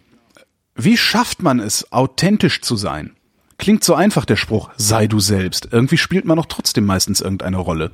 Wie 0.76 0.98
schafft 0.98 1.42
man 1.42 1.62
es, 1.62 1.90
authentisch 1.94 2.60
zu 2.64 2.76
sein? 2.76 3.16
Klingt 3.58 3.86
so 3.86 3.96
einfach 3.96 4.26
der 4.26 4.36
Spruch, 4.36 4.72
sei 4.76 5.08
du 5.08 5.22
selbst. 5.22 5.70
Irgendwie 5.72 5.98
spielt 5.98 6.26
man 6.26 6.36
doch 6.36 6.48
trotzdem 6.48 6.86
meistens 6.86 7.22
irgendeine 7.22 7.60
Rolle. 7.60 7.92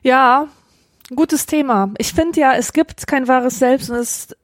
Ja, 0.00 0.48
gutes 1.14 1.46
Thema. 1.46 1.90
Ich 1.98 2.12
finde 2.12 2.40
ja, 2.40 2.54
es 2.54 2.72
gibt 2.72 3.06
kein 3.06 3.28
wahres 3.28 3.58
Selbst 3.58 3.90
und 3.90 3.96
es, 3.96 4.36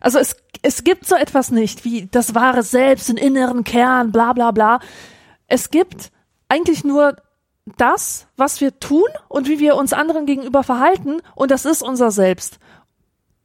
also 0.00 0.18
es, 0.18 0.36
es 0.62 0.84
gibt 0.84 1.06
so 1.06 1.14
etwas 1.14 1.50
nicht 1.50 1.84
wie 1.84 2.06
das 2.10 2.34
wahre 2.34 2.62
Selbst, 2.62 3.08
den 3.08 3.16
inneren 3.16 3.64
Kern, 3.64 4.12
bla 4.12 4.32
bla 4.32 4.50
bla. 4.50 4.80
Es 5.46 5.70
gibt 5.70 6.10
eigentlich 6.48 6.84
nur 6.84 7.16
das, 7.76 8.26
was 8.36 8.60
wir 8.60 8.78
tun 8.80 9.08
und 9.28 9.48
wie 9.48 9.58
wir 9.58 9.76
uns 9.76 9.92
anderen 9.92 10.26
gegenüber 10.26 10.62
verhalten 10.62 11.20
und 11.34 11.50
das 11.50 11.64
ist 11.64 11.82
unser 11.82 12.10
Selbst. 12.10 12.58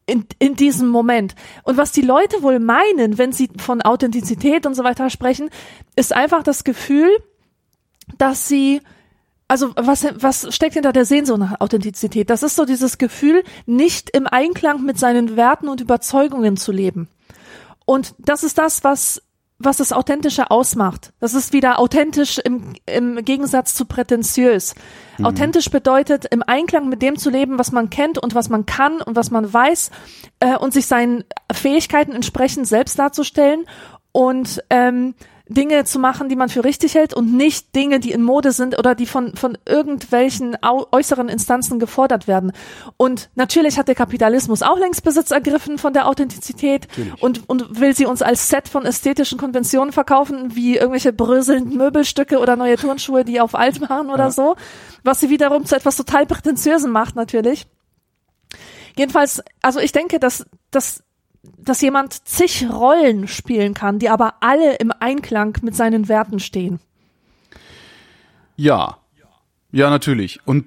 In, 0.08 0.28
in 0.38 0.56
diesem 0.56 0.88
Moment. 0.90 1.34
Und 1.64 1.78
was 1.78 1.92
die 1.92 2.04
Leute 2.04 2.44
wohl 2.44 2.60
meinen, 2.60 3.18
wenn 3.18 3.32
sie 3.32 3.50
von 3.58 3.82
Authentizität 3.82 4.68
und 4.68 4.76
so 4.76 4.84
weiter 4.84 5.10
sprechen, 5.10 5.50
ist 5.96 6.14
einfach 6.14 6.44
das 6.44 6.64
Gefühl, 6.64 7.10
dass 8.20 8.48
sie 8.48 8.82
also 9.48 9.72
was, 9.76 10.06
was 10.16 10.54
steckt 10.56 10.74
hinter 10.74 10.92
der 10.92 11.06
Sehnsucht 11.06 11.40
nach 11.40 11.62
Authentizität? 11.62 12.30
Das 12.30 12.44
ist 12.44 12.56
so 12.56 12.66
dieses 12.66 12.98
Gefühl, 12.98 13.44
nicht 13.66 14.10
im 14.10 14.28
Einklang 14.28 14.84
mit 14.84 14.98
seinen 14.98 15.36
Werten 15.38 15.68
und 15.68 15.82
Überzeugungen 15.82 16.58
zu 16.58 16.72
leben. 16.72 17.08
Und 17.86 18.16
das 18.18 18.44
ist 18.44 18.58
das, 18.58 18.84
was, 18.84 19.22
was 19.60 19.78
das 19.78 19.94
Authentische 19.94 20.50
ausmacht. 20.50 21.14
Das 21.20 21.36
ist 21.36 21.54
wieder 21.54 21.80
authentisch 21.80 22.40
im, 22.40 22.74
im 22.88 23.24
Gegensatz 23.24 23.76
zu 23.76 23.86
prätentiös. 23.86 24.74
Authentisch 25.22 25.70
bedeutet, 25.70 26.26
im 26.26 26.44
Einklang 26.44 26.90
mit 26.90 27.02
dem 27.02 27.18
zu 27.18 27.30
leben, 27.30 27.60
was 27.60 27.72
man 27.72 27.90
kennt 27.90 28.18
und 28.18 28.36
was 28.36 28.50
man 28.50 28.66
kann 28.66 29.02
und 29.02 29.16
was 29.16 29.30
man 29.32 29.54
weiß 29.54 29.92
äh, 30.40 30.58
und 30.58 30.74
sich 30.74 30.88
seinen 30.88 31.24
Fähigkeiten 31.54 32.12
entsprechend 32.12 32.68
selbst 32.68 32.98
darzustellen 32.98 33.66
und 34.12 34.64
ähm, 34.72 35.14
Dinge 35.48 35.84
zu 35.84 36.00
machen, 36.00 36.28
die 36.28 36.36
man 36.36 36.50
für 36.50 36.64
richtig 36.64 36.96
hält 36.96 37.14
und 37.14 37.34
nicht 37.34 37.76
Dinge, 37.76 38.00
die 38.00 38.12
in 38.12 38.24
Mode 38.24 38.52
sind 38.52 38.78
oder 38.78 38.96
die 38.96 39.06
von, 39.06 39.36
von 39.36 39.58
irgendwelchen 39.66 40.62
au 40.64 40.88
äußeren 40.92 41.30
Instanzen 41.30 41.80
gefordert 41.80 42.28
werden. 42.28 42.52
Und 42.98 43.30
natürlich 43.36 43.78
hat 43.78 43.88
der 43.88 43.96
Kapitalismus 43.96 44.64
auch 44.64 44.80
längst 44.80 45.04
Besitz 45.04 45.32
ergriffen 45.32 45.78
von 45.78 45.94
der 45.94 46.08
Authentizität 46.08 46.88
und, 47.20 47.48
und 47.48 47.80
will 47.80 47.96
sie 47.96 48.06
uns 48.06 48.22
als 48.22 48.50
Set 48.50 48.68
von 48.68 48.86
ästhetischen 48.86 49.38
Konventionen 49.38 49.92
verkaufen, 49.92 50.56
wie 50.56 50.78
irgendwelche 50.78 51.14
bröselnden 51.14 51.78
Möbelstücke 51.78 52.40
oder 52.40 52.56
neue 52.56 52.78
Turnschuhe, 52.78 53.24
die 53.24 53.40
auf 53.40 53.56
alt 53.56 53.80
machen 53.82 54.10
oder 54.10 54.32
so, 54.32 54.56
was 55.04 55.20
sie 55.20 55.30
wiederum 55.30 55.66
zu 55.66 55.76
etwas 55.76 55.96
total 55.96 56.26
Prätentiösem 56.26 56.92
macht 56.92 57.16
natürlich. 57.16 57.68
Jedenfalls, 58.98 59.44
also 59.62 59.80
ich 59.80 59.92
denke, 59.92 60.20
dass, 60.20 60.46
dass 60.72 61.04
dass 61.58 61.82
jemand 61.82 62.28
zig 62.28 62.66
Rollen 62.70 63.28
spielen 63.28 63.74
kann, 63.74 64.00
die 64.00 64.10
aber 64.10 64.36
alle 64.42 64.76
im 64.76 64.92
Einklang 65.00 65.58
mit 65.62 65.76
seinen 65.76 66.08
Werten 66.08 66.40
stehen. 66.40 66.80
Ja. 68.56 68.98
Ja, 69.72 69.90
natürlich. 69.90 70.40
Und 70.46 70.66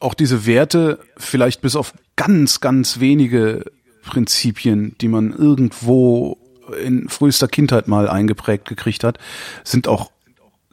auch 0.00 0.14
diese 0.14 0.46
Werte, 0.46 1.00
vielleicht 1.16 1.62
bis 1.62 1.76
auf 1.76 1.94
ganz, 2.16 2.60
ganz 2.60 3.00
wenige 3.00 3.64
Prinzipien, 4.02 4.94
die 5.00 5.08
man 5.08 5.32
irgendwo 5.32 6.38
in 6.82 7.08
frühester 7.08 7.48
Kindheit 7.48 7.88
mal 7.88 8.08
eingeprägt 8.08 8.68
gekriegt 8.68 9.04
hat, 9.04 9.18
sind 9.64 9.88
auch, 9.88 10.12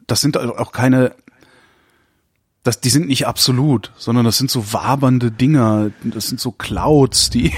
das 0.05 0.21
sind 0.21 0.37
auch 0.37 0.71
keine, 0.71 1.15
das, 2.63 2.81
die 2.81 2.89
sind 2.89 3.07
nicht 3.07 3.25
absolut, 3.25 3.91
sondern 3.97 4.25
das 4.25 4.37
sind 4.37 4.51
so 4.51 4.73
wabernde 4.73 5.31
Dinger, 5.31 5.91
das 6.03 6.27
sind 6.27 6.39
so 6.39 6.51
Clouds, 6.51 7.29
die 7.29 7.53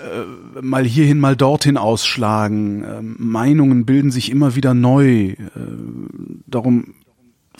äh, 0.00 0.62
mal 0.62 0.84
hierhin, 0.84 1.20
mal 1.20 1.36
dorthin 1.36 1.76
ausschlagen. 1.76 2.84
Äh, 2.84 3.02
Meinungen 3.02 3.86
bilden 3.86 4.10
sich 4.10 4.30
immer 4.30 4.54
wieder 4.54 4.74
neu. 4.74 5.30
Äh, 5.30 5.36
darum 6.46 6.94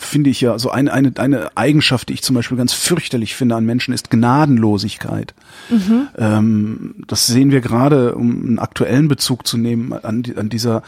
finde 0.01 0.29
ich 0.29 0.41
ja, 0.41 0.57
so 0.57 0.71
eine, 0.71 0.91
eine, 0.91 1.13
eine 1.17 1.55
Eigenschaft, 1.55 2.09
die 2.09 2.13
ich 2.13 2.23
zum 2.23 2.35
Beispiel 2.35 2.57
ganz 2.57 2.73
fürchterlich 2.73 3.35
finde 3.35 3.55
an 3.55 3.65
Menschen, 3.65 3.93
ist 3.93 4.09
Gnadenlosigkeit. 4.09 5.33
Mhm. 5.69 6.07
Ähm, 6.17 6.95
das 7.07 7.27
sehen 7.27 7.51
wir 7.51 7.61
gerade, 7.61 8.15
um 8.15 8.43
einen 8.43 8.59
aktuellen 8.59 9.07
Bezug 9.07 9.45
zu 9.45 9.57
nehmen, 9.57 9.93
an, 9.93 10.23
an 10.35 10.49
dieser 10.49 10.81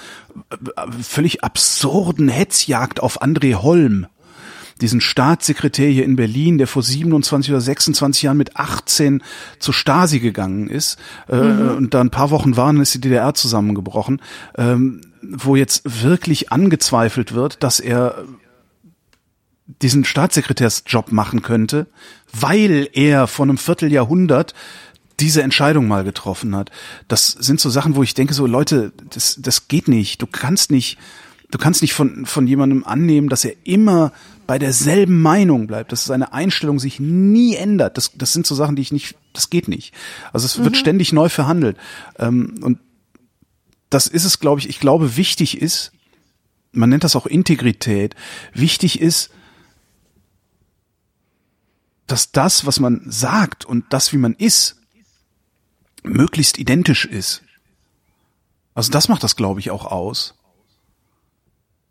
völlig 1.01 1.43
absurden 1.43 2.27
Hetzjagd 2.27 3.01
auf 3.01 3.21
André 3.21 3.55
Holm 3.55 4.07
diesen 4.83 5.01
Staatssekretär 5.01 5.89
hier 5.89 6.03
in 6.03 6.15
Berlin, 6.15 6.57
der 6.57 6.67
vor 6.67 6.83
27 6.83 7.51
oder 7.51 7.61
26 7.61 8.23
Jahren 8.23 8.37
mit 8.37 8.57
18 8.57 9.23
zur 9.57 9.73
Stasi 9.73 10.19
gegangen 10.19 10.67
ist 10.67 10.99
äh, 11.29 11.37
mhm. 11.37 11.77
und 11.77 11.93
da 11.93 12.01
ein 12.01 12.11
paar 12.11 12.29
Wochen 12.29 12.57
waren, 12.57 12.79
ist 12.81 12.93
die 12.93 13.01
DDR 13.01 13.33
zusammengebrochen, 13.33 14.21
ähm, 14.57 15.01
wo 15.21 15.55
jetzt 15.55 16.03
wirklich 16.03 16.51
angezweifelt 16.51 17.33
wird, 17.33 17.63
dass 17.63 17.79
er 17.79 18.25
diesen 19.81 20.03
Staatssekretärsjob 20.03 21.13
machen 21.13 21.41
könnte, 21.41 21.87
weil 22.33 22.89
er 22.91 23.27
vor 23.27 23.45
einem 23.45 23.57
Vierteljahrhundert 23.57 24.53
diese 25.19 25.43
Entscheidung 25.43 25.87
mal 25.87 26.03
getroffen 26.03 26.55
hat. 26.55 26.71
Das 27.07 27.27
sind 27.27 27.61
so 27.61 27.69
Sachen, 27.69 27.95
wo 27.95 28.03
ich 28.03 28.13
denke, 28.13 28.33
so 28.33 28.45
Leute, 28.47 28.91
das, 29.11 29.37
das 29.39 29.69
geht 29.69 29.87
nicht. 29.87 30.21
Du 30.21 30.27
kannst 30.27 30.71
nicht, 30.71 30.97
du 31.51 31.57
kannst 31.57 31.81
nicht 31.81 31.93
von, 31.93 32.25
von 32.25 32.47
jemandem 32.47 32.83
annehmen, 32.83 33.29
dass 33.29 33.45
er 33.45 33.53
immer 33.63 34.11
bei 34.45 34.59
derselben 34.59 35.21
Meinung 35.21 35.67
bleibt, 35.67 35.91
dass 35.91 36.05
seine 36.05 36.33
Einstellung 36.33 36.79
sich 36.79 36.99
nie 36.99 37.55
ändert. 37.55 37.97
Das, 37.97 38.11
das 38.15 38.33
sind 38.33 38.45
so 38.45 38.55
Sachen, 38.55 38.75
die 38.75 38.81
ich 38.81 38.91
nicht, 38.91 39.15
das 39.33 39.49
geht 39.49 39.67
nicht. 39.67 39.93
Also 40.31 40.45
es 40.45 40.57
mhm. 40.57 40.65
wird 40.65 40.77
ständig 40.77 41.13
neu 41.13 41.29
verhandelt. 41.29 41.77
Ähm, 42.19 42.59
und 42.61 42.79
das 43.89 44.07
ist 44.07 44.25
es, 44.25 44.39
glaube 44.39 44.59
ich, 44.59 44.69
ich 44.69 44.79
glaube, 44.79 45.17
wichtig 45.17 45.61
ist, 45.61 45.91
man 46.71 46.89
nennt 46.89 47.03
das 47.03 47.15
auch 47.15 47.27
Integrität, 47.27 48.15
wichtig 48.53 48.99
ist, 48.99 49.29
dass 52.07 52.31
das, 52.31 52.65
was 52.65 52.79
man 52.79 53.01
sagt 53.05 53.65
und 53.65 53.85
das, 53.91 54.11
wie 54.11 54.17
man 54.17 54.33
ist, 54.33 54.77
möglichst 56.03 56.57
identisch 56.57 57.05
ist. 57.05 57.43
Also 58.73 58.91
das 58.91 59.07
macht 59.07 59.23
das, 59.23 59.35
glaube 59.35 59.59
ich, 59.59 59.71
auch 59.71 59.85
aus. 59.85 60.35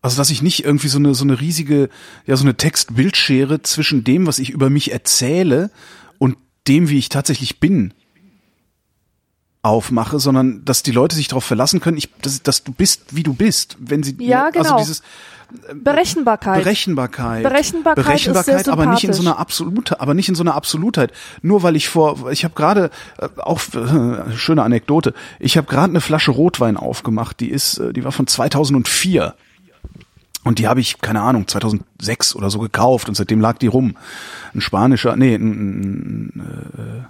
Also 0.03 0.17
dass 0.17 0.31
ich 0.31 0.43
nicht 0.43 0.65
irgendwie 0.65 0.89
so 0.89 0.99
eine 0.99 1.15
so 1.15 1.25
eine 1.25 1.41
riesige 1.41 1.89
ja 2.27 2.37
so 2.37 2.45
eine 2.45 2.57
Textbildschere 2.57 3.63
zwischen 3.63 4.05
dem, 4.05 4.27
was 4.27 4.39
ich 4.39 4.51
über 4.51 4.69
mich 4.69 4.93
erzähle 4.93 5.71
und 6.19 6.37
dem, 6.69 6.89
wie 6.89 6.99
ich 6.99 7.09
tatsächlich 7.09 7.61
bin, 7.61 7.95
aufmache, 9.63 10.19
sondern 10.19 10.65
dass 10.65 10.83
die 10.83 10.91
Leute 10.91 11.15
sich 11.15 11.29
darauf 11.29 11.45
verlassen 11.45 11.81
können, 11.81 11.97
ich, 11.97 12.11
dass, 12.21 12.43
dass 12.43 12.65
du 12.65 12.73
bist, 12.73 13.15
wie 13.15 13.23
du 13.23 13.33
bist, 13.33 13.77
wenn 13.79 14.03
sie 14.03 14.17
ja 14.19 14.47
also 14.47 14.59
genau. 14.59 14.73
also 14.73 14.79
dieses 14.79 15.03
Berechenbarkeit. 15.75 16.65
Berechenbarkeit. 16.65 17.43
Berechenbarkeit, 17.43 18.05
Berechenbarkeit 18.05 18.57
ist 18.57 18.65
sehr 18.65 18.73
aber 18.73 18.87
nicht 18.87 19.05
in 19.05 19.13
so 19.13 19.23
einer 19.23 19.39
absolute, 19.39 20.01
aber 20.01 20.15
nicht 20.15 20.29
in 20.29 20.35
so 20.35 20.43
einer 20.43 20.55
Absolutheit. 20.55 21.13
Nur 21.43 21.63
weil 21.63 21.77
ich 21.77 21.89
vor, 21.89 22.31
ich 22.31 22.45
habe 22.45 22.55
gerade 22.55 22.91
äh, 23.19 23.29
auch 23.39 23.61
äh, 23.75 24.33
schöne 24.37 24.63
Anekdote. 24.63 25.15
Ich 25.39 25.57
habe 25.57 25.67
gerade 25.67 25.91
eine 25.91 26.01
Flasche 26.01 26.31
Rotwein 26.31 26.77
aufgemacht. 26.77 27.41
Die 27.41 27.51
ist, 27.51 27.79
äh, 27.79 27.93
die 27.93 28.05
war 28.05 28.13
von 28.13 28.27
2004. 28.27 29.35
Und 30.45 30.59
die 30.59 30.67
habe 30.67 30.81
ich, 30.81 31.01
keine 31.01 31.23
Ahnung, 31.23 31.47
2006 31.47 32.35
oder 32.35 32.51
so 32.51 32.59
gekauft 32.59 33.09
und 33.09 33.15
seitdem 33.15 33.41
lag 33.41 33.59
die 33.59 33.69
rum. 33.69 33.97
Ein 34.55 34.61
spanischer, 34.61 35.17
nee, 35.17 35.35
ein, 35.35 36.33
ein, 36.35 36.41
äh, 36.41 37.03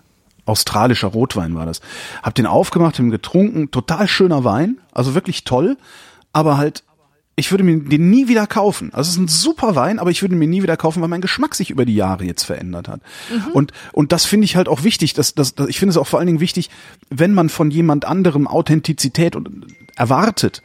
australischer 0.45 1.09
Rotwein 1.09 1.55
war 1.55 1.67
das. 1.67 1.81
Hab 2.23 2.35
den 2.35 2.47
aufgemacht, 2.47 2.99
hab 2.99 3.05
ihn 3.05 3.11
getrunken, 3.11 3.71
total 3.71 4.09
schöner 4.09 4.45
Wein, 4.45 4.79
also 4.93 5.15
wirklich 5.15 5.45
toll, 5.45 5.79
aber 6.33 6.57
halt 6.59 6.85
ich 7.35 7.51
würde 7.51 7.65
mir 7.65 7.79
den 7.79 8.11
nie 8.11 8.29
wieder 8.29 8.47
kaufen. 8.47 8.93
Also 8.93 9.09
es 9.09 9.15
ist 9.15 9.21
ein 9.23 9.29
super 9.29 9.75
Wein, 9.75 9.99
aber 9.99 10.11
ich 10.11 10.21
würde 10.23 10.35
mir 10.35 10.47
nie 10.47 10.63
wieder 10.63 10.77
kaufen, 10.77 11.01
weil 11.01 11.09
mein 11.09 11.23
Geschmack 11.23 11.55
sich 11.55 11.71
über 11.71 11.87
die 11.87 11.95
Jahre 11.95 12.25
jetzt 12.25 12.45
verändert 12.45 12.89
hat. 12.89 13.01
Mhm. 13.31 13.53
Und 13.53 13.73
und 13.93 14.13
das 14.13 14.27
finde 14.27 14.45
ich 14.45 14.55
halt 14.55 14.69
auch 14.69 14.85
wichtig. 14.85 15.15
Dass, 15.15 15.35
dass, 15.35 15.55
dass 15.55 15.69
ich 15.69 15.79
finde 15.79 15.93
es 15.93 15.97
auch 15.97 16.07
vor 16.07 16.19
allen 16.19 16.27
Dingen 16.27 16.41
wichtig, 16.41 16.69
wenn 17.09 17.33
man 17.33 17.49
von 17.49 17.71
jemand 17.71 18.05
anderem 18.05 18.47
Authentizität 18.47 19.35
erwartet, 19.97 20.63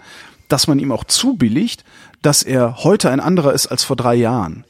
dass 0.50 0.68
man 0.68 0.80
ihm 0.80 0.92
auch 0.92 1.06
zubilligt, 1.06 1.86
dass 2.22 2.44
er 2.44 2.84
heute 2.84 3.10
ein 3.10 3.20
anderer 3.20 3.54
ist 3.54 3.68
als 3.68 3.84
vor 3.84 3.96
drei 3.96 4.16
Jahren 4.16 4.66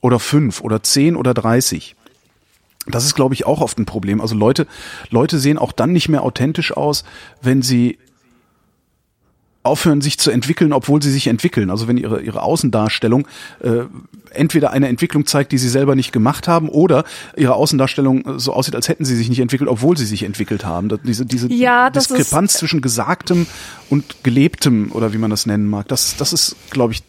oder 0.00 0.18
fünf 0.18 0.60
oder 0.60 0.82
zehn 0.82 1.16
oder 1.16 1.34
dreißig. 1.34 1.96
Das 2.86 3.04
ist, 3.06 3.14
glaube 3.14 3.34
ich, 3.34 3.46
auch 3.46 3.60
oft 3.60 3.78
ein 3.78 3.86
Problem. 3.86 4.20
Also 4.20 4.34
Leute, 4.34 4.66
Leute 5.08 5.38
sehen 5.38 5.56
auch 5.56 5.72
dann 5.72 5.92
nicht 5.92 6.08
mehr 6.08 6.22
authentisch 6.22 6.76
aus, 6.76 7.04
wenn 7.40 7.62
sie 7.62 7.98
aufhören, 9.64 10.02
sich 10.02 10.18
zu 10.18 10.30
entwickeln, 10.30 10.72
obwohl 10.72 11.02
sie 11.02 11.10
sich 11.10 11.26
entwickeln. 11.26 11.70
Also 11.70 11.88
wenn 11.88 11.96
ihre, 11.96 12.20
ihre 12.20 12.42
Außendarstellung 12.42 13.26
äh, 13.60 13.84
entweder 14.30 14.70
eine 14.70 14.88
Entwicklung 14.88 15.26
zeigt, 15.26 15.52
die 15.52 15.58
sie 15.58 15.70
selber 15.70 15.94
nicht 15.94 16.12
gemacht 16.12 16.46
haben, 16.46 16.68
oder 16.68 17.04
ihre 17.36 17.54
Außendarstellung 17.54 18.38
so 18.38 18.52
aussieht, 18.52 18.76
als 18.76 18.88
hätten 18.88 19.04
sie 19.04 19.16
sich 19.16 19.28
nicht 19.28 19.40
entwickelt, 19.40 19.70
obwohl 19.70 19.96
sie 19.96 20.04
sich 20.04 20.22
entwickelt 20.22 20.64
haben. 20.64 20.90
Diese, 21.04 21.24
diese 21.24 21.50
ja, 21.50 21.88
Diskrepanz 21.90 22.54
zwischen 22.54 22.82
Gesagtem 22.82 23.46
und 23.88 24.22
Gelebtem, 24.22 24.92
oder 24.92 25.12
wie 25.14 25.18
man 25.18 25.30
das 25.30 25.46
nennen 25.46 25.68
mag, 25.68 25.88
das, 25.88 26.16
das 26.16 26.32
ist, 26.32 26.56
glaube 26.70 26.92
ich, 26.92 27.02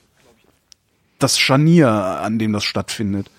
das 1.20 1.38
Scharnier, 1.38 1.90
an 1.90 2.40
dem 2.40 2.54
das 2.54 2.64
stattfindet. 2.64 3.30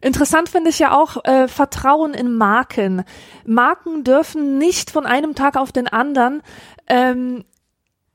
Interessant 0.00 0.48
finde 0.48 0.70
ich 0.70 0.78
ja 0.78 0.96
auch 0.96 1.24
äh, 1.24 1.46
Vertrauen 1.46 2.14
in 2.14 2.34
Marken. 2.34 3.04
Marken 3.44 4.02
dürfen 4.02 4.58
nicht 4.58 4.90
von 4.90 5.04
einem 5.04 5.34
Tag 5.34 5.56
auf 5.56 5.72
den 5.72 5.88
anderen 5.88 6.42
ähm, 6.86 7.44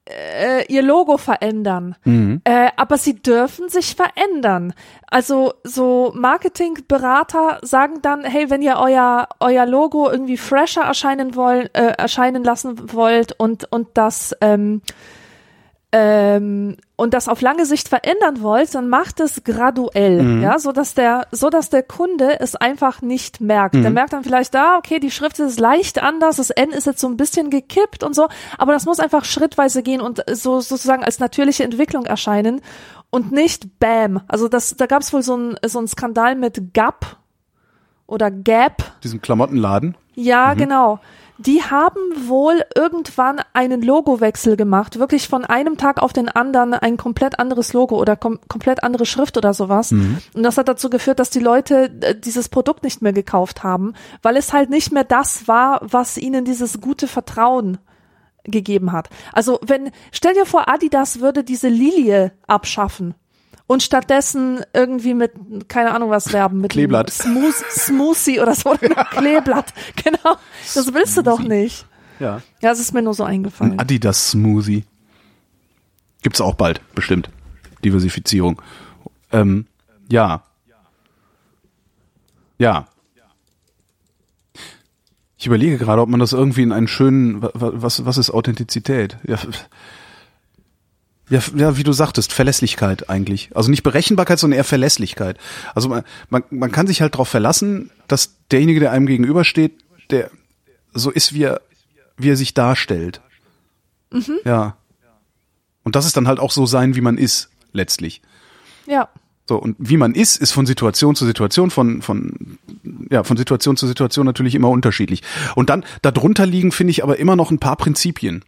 äh, 0.06 0.65
ihr 0.72 0.82
Logo 0.82 1.18
verändern. 1.18 1.95
Mhm. 2.03 2.41
Äh, 2.44 2.69
aber 2.76 2.98
sie 2.98 3.22
dürfen 3.22 3.69
sich 3.69 3.95
verändern. 3.95 4.73
Also 5.07 5.53
so 5.64 6.11
Marketingberater 6.15 7.60
sagen 7.61 8.02
dann, 8.02 8.23
hey, 8.23 8.49
wenn 8.49 8.61
ihr 8.61 8.77
euer 8.77 9.27
euer 9.40 9.65
Logo 9.65 10.10
irgendwie 10.10 10.38
fresher 10.38 10.84
erscheinen 10.84 11.36
wollen, 11.36 11.69
äh, 11.73 11.94
erscheinen 11.98 12.44
lassen 12.44 12.94
wollt 12.94 13.34
und 13.40 13.72
und 13.72 13.90
das 13.95 14.36
ähm, 14.41 14.82
ähm, 15.97 16.76
und 16.97 17.13
das 17.13 17.30
auf 17.30 17.39
lange 17.39 17.65
Sicht 17.65 17.88
verändern 17.88 18.41
wollt, 18.41 18.76
dann 18.76 18.89
macht 18.89 19.22
es 19.22 19.45
graduell, 19.45 20.22
mhm. 20.22 20.41
ja, 20.41 20.59
so 20.59 20.73
dass 20.73 20.93
der, 20.93 21.26
so 21.31 21.49
dass 21.49 21.69
der 21.69 21.84
Kunde 21.84 22.38
es 22.41 22.57
einfach 22.57 23.01
nicht 23.01 23.39
merkt. 23.39 23.76
Mhm. 23.76 23.81
Der 23.81 23.91
merkt 23.91 24.11
dann 24.11 24.26
vielleicht 24.26 24.53
da, 24.53 24.73
ah, 24.73 24.77
okay, 24.77 24.99
die 24.99 25.09
Schrift 25.09 25.39
ist 25.39 25.57
leicht 25.57 26.03
anders, 26.03 26.35
das 26.35 26.49
N 26.49 26.72
ist 26.72 26.85
jetzt 26.85 26.99
so 26.99 27.07
ein 27.07 27.15
bisschen 27.15 27.49
gekippt 27.49 28.03
und 28.03 28.13
so, 28.13 28.27
aber 28.57 28.73
das 28.73 28.85
muss 28.85 28.99
einfach 28.99 29.23
schrittweise 29.23 29.84
gehen 29.84 30.01
und 30.01 30.22
so 30.34 30.59
sozusagen 30.59 31.01
als 31.01 31.19
natürliche 31.19 31.63
Entwicklung 31.63 32.05
erscheinen 32.05 32.59
und 33.09 33.31
nicht 33.31 33.80
Bam. 33.80 34.19
Also 34.27 34.49
das, 34.49 34.76
da 34.76 34.88
gab 34.88 35.01
es 35.01 35.13
wohl 35.13 35.23
so 35.23 35.38
ein 35.38 35.55
so 35.65 35.80
ein 35.80 35.88
Skandal 35.88 36.35
mit 36.35 36.73
Gap 36.73 37.15
oder 38.05 38.31
Gap. 38.31 38.84
Diesem 39.01 39.22
Klamottenladen. 39.22 39.95
Ja, 40.13 40.55
mhm. 40.55 40.57
genau 40.57 40.99
die 41.38 41.62
haben 41.64 41.99
wohl 42.28 42.64
irgendwann 42.76 43.41
einen 43.53 43.82
Logowechsel 43.82 44.56
gemacht, 44.56 44.99
wirklich 44.99 45.28
von 45.28 45.45
einem 45.45 45.78
Tag 45.78 46.02
auf 46.02 46.14
den 46.14 46.30
anderen 46.30 46.74
ein 46.74 46.98
komplett 46.98 47.40
anderes 47.40 47.74
Logo 47.74 47.99
oder 47.99 48.16
kom 48.16 48.40
komplett 48.48 48.84
andere 48.84 49.06
Schrift 49.06 49.38
oder 49.38 49.53
sowas. 49.53 49.91
Mhm. 49.91 50.20
Und 50.34 50.44
das 50.44 50.57
hat 50.57 50.68
dazu 50.68 50.90
geführt, 50.90 51.20
dass 51.20 51.30
die 51.30 51.40
Leute 51.40 51.91
äh, 52.02 52.16
dieses 52.16 52.49
Produkt 52.49 52.84
nicht 52.84 53.02
mehr 53.02 53.14
gekauft 53.14 53.64
haben, 53.64 53.94
weil 54.22 54.38
es 54.38 54.53
halt 54.53 54.70
nicht 54.70 54.91
mehr 54.91 55.03
das 55.03 55.48
war, 55.48 55.80
was 55.84 56.18
ihnen 56.18 56.45
dieses 56.45 56.80
gute 56.80 57.07
Vertrauen 57.07 57.78
gegeben 58.44 58.91
hat. 58.91 59.10
Also 59.34 59.60
wenn, 59.66 59.91
stell 60.12 60.34
dir 60.34 60.45
vor, 60.45 60.70
Adidas 60.70 61.20
würde 61.20 61.44
diese 61.44 61.68
Lilie 61.68 62.32
abschaffen 62.48 63.16
und 63.68 63.84
stattdessen 63.84 64.62
irgendwie 64.74 65.14
mit, 65.14 65.34
keine 65.68 65.92
Ahnung 65.92 66.10
was 66.10 66.34
werben, 66.34 66.62
mit 66.62 66.72
Kleeblatt. 66.72 67.10
Smooth, 67.10 67.56
Smoothie 67.72 68.40
oder 68.40 68.54
so, 68.54 68.76
Kleeblatt, 69.12 69.74
genau. 70.04 70.38
Das 70.74 70.94
willst 70.94 71.18
du 71.18 71.24
doch 71.24 71.40
nicht. 71.40 71.86
Ja. 72.20 72.42
Ja, 72.62 72.72
es 72.72 72.80
ist 72.80 72.94
mir 72.94 73.02
nur 73.02 73.14
so 73.14 73.24
eingefallen. 73.24 73.74
Ein 73.74 73.80
Adidas 73.80 74.32
Smoothie. 74.32 74.86
Gibt's 76.22 76.42
auch 76.42 76.56
bald, 76.56 76.82
bestimmt. 76.96 77.30
Diversifizierung. 77.84 78.62
Ähm, 79.32 79.68
ja. 80.10 80.44
Ja. 82.58 82.88
Ich 85.38 85.46
überlege 85.46 85.78
gerade, 85.78 86.02
ob 86.02 86.10
man 86.10 86.20
das 86.20 86.34
irgendwie 86.34 86.64
in 86.64 86.72
einen 86.72 86.88
schönen, 86.88 87.42
was, 87.54 88.06
was 88.06 88.18
ist 88.18 88.32
Authentizität? 88.32 89.18
Ja, 89.28 89.38
ja, 91.30 91.39
ja, 91.56 91.77
wie 91.77 91.84
du 91.84 91.91
sagtest, 91.91 92.34
Verlässlichkeit 92.34 93.10
eigentlich. 93.10 93.49
Also 93.56 93.69
nicht 93.69 93.84
Berechenbarkeit, 93.84 94.39
sondern 94.39 94.57
eher 94.57 94.64
Verlässlichkeit. 94.64 95.38
Also 95.73 95.89
man, 95.89 96.03
man, 96.30 96.43
man 96.52 96.72
kann 96.72 96.88
sich 96.88 97.02
halt 97.02 97.15
darauf 97.15 97.30
verlassen, 97.30 97.89
dass 98.07 98.35
derjenige, 98.52 98.80
der 98.80 98.91
einem 98.91 99.07
gegenübersteht, 99.07 99.73
der 100.11 100.30
so 100.93 101.10
ist, 101.10 101.34
wie 101.34 101.43
er, 101.43 101.61
wie 102.18 102.30
er 102.30 102.38
sich 102.38 102.53
darstellt. 102.53 103.22
Ja. 104.45 104.77
Und 105.84 105.95
das 105.95 106.06
ist 106.06 106.15
dann 106.15 106.27
halt 106.27 106.39
auch 106.39 106.52
so 106.52 106.65
sein, 106.65 106.95
wie 106.95 107.02
man 107.02 107.18
ist, 107.18 107.49
letztlich. 107.73 108.22
Ja. 108.85 109.10
So, 109.47 109.57
und 109.57 109.76
wie 109.77 109.97
man 109.97 110.15
ist, 110.15 110.38
ist 110.38 110.52
von 110.52 110.65
Situation 110.65 111.15
zu 111.15 111.26
Situation, 111.26 111.69
von, 111.69 112.02
von, 112.02 112.57
ja, 113.11 113.23
von 113.23 113.38
Situation 113.38 113.77
zu 113.77 113.85
Situation 113.85 114.26
natürlich 114.26 114.56
immer 114.56 114.69
unterschiedlich. 114.69 115.22
Und 115.53 115.69
dann, 115.69 115.85
darunter 116.02 116.47
liegen, 116.47 116.72
finde 116.72 116.91
ich, 116.91 117.03
aber 117.03 117.19
immer 117.19 117.35
noch 117.35 117.52
ein 117.52 117.60
paar 117.60 117.76
Prinzipien. 117.76 118.43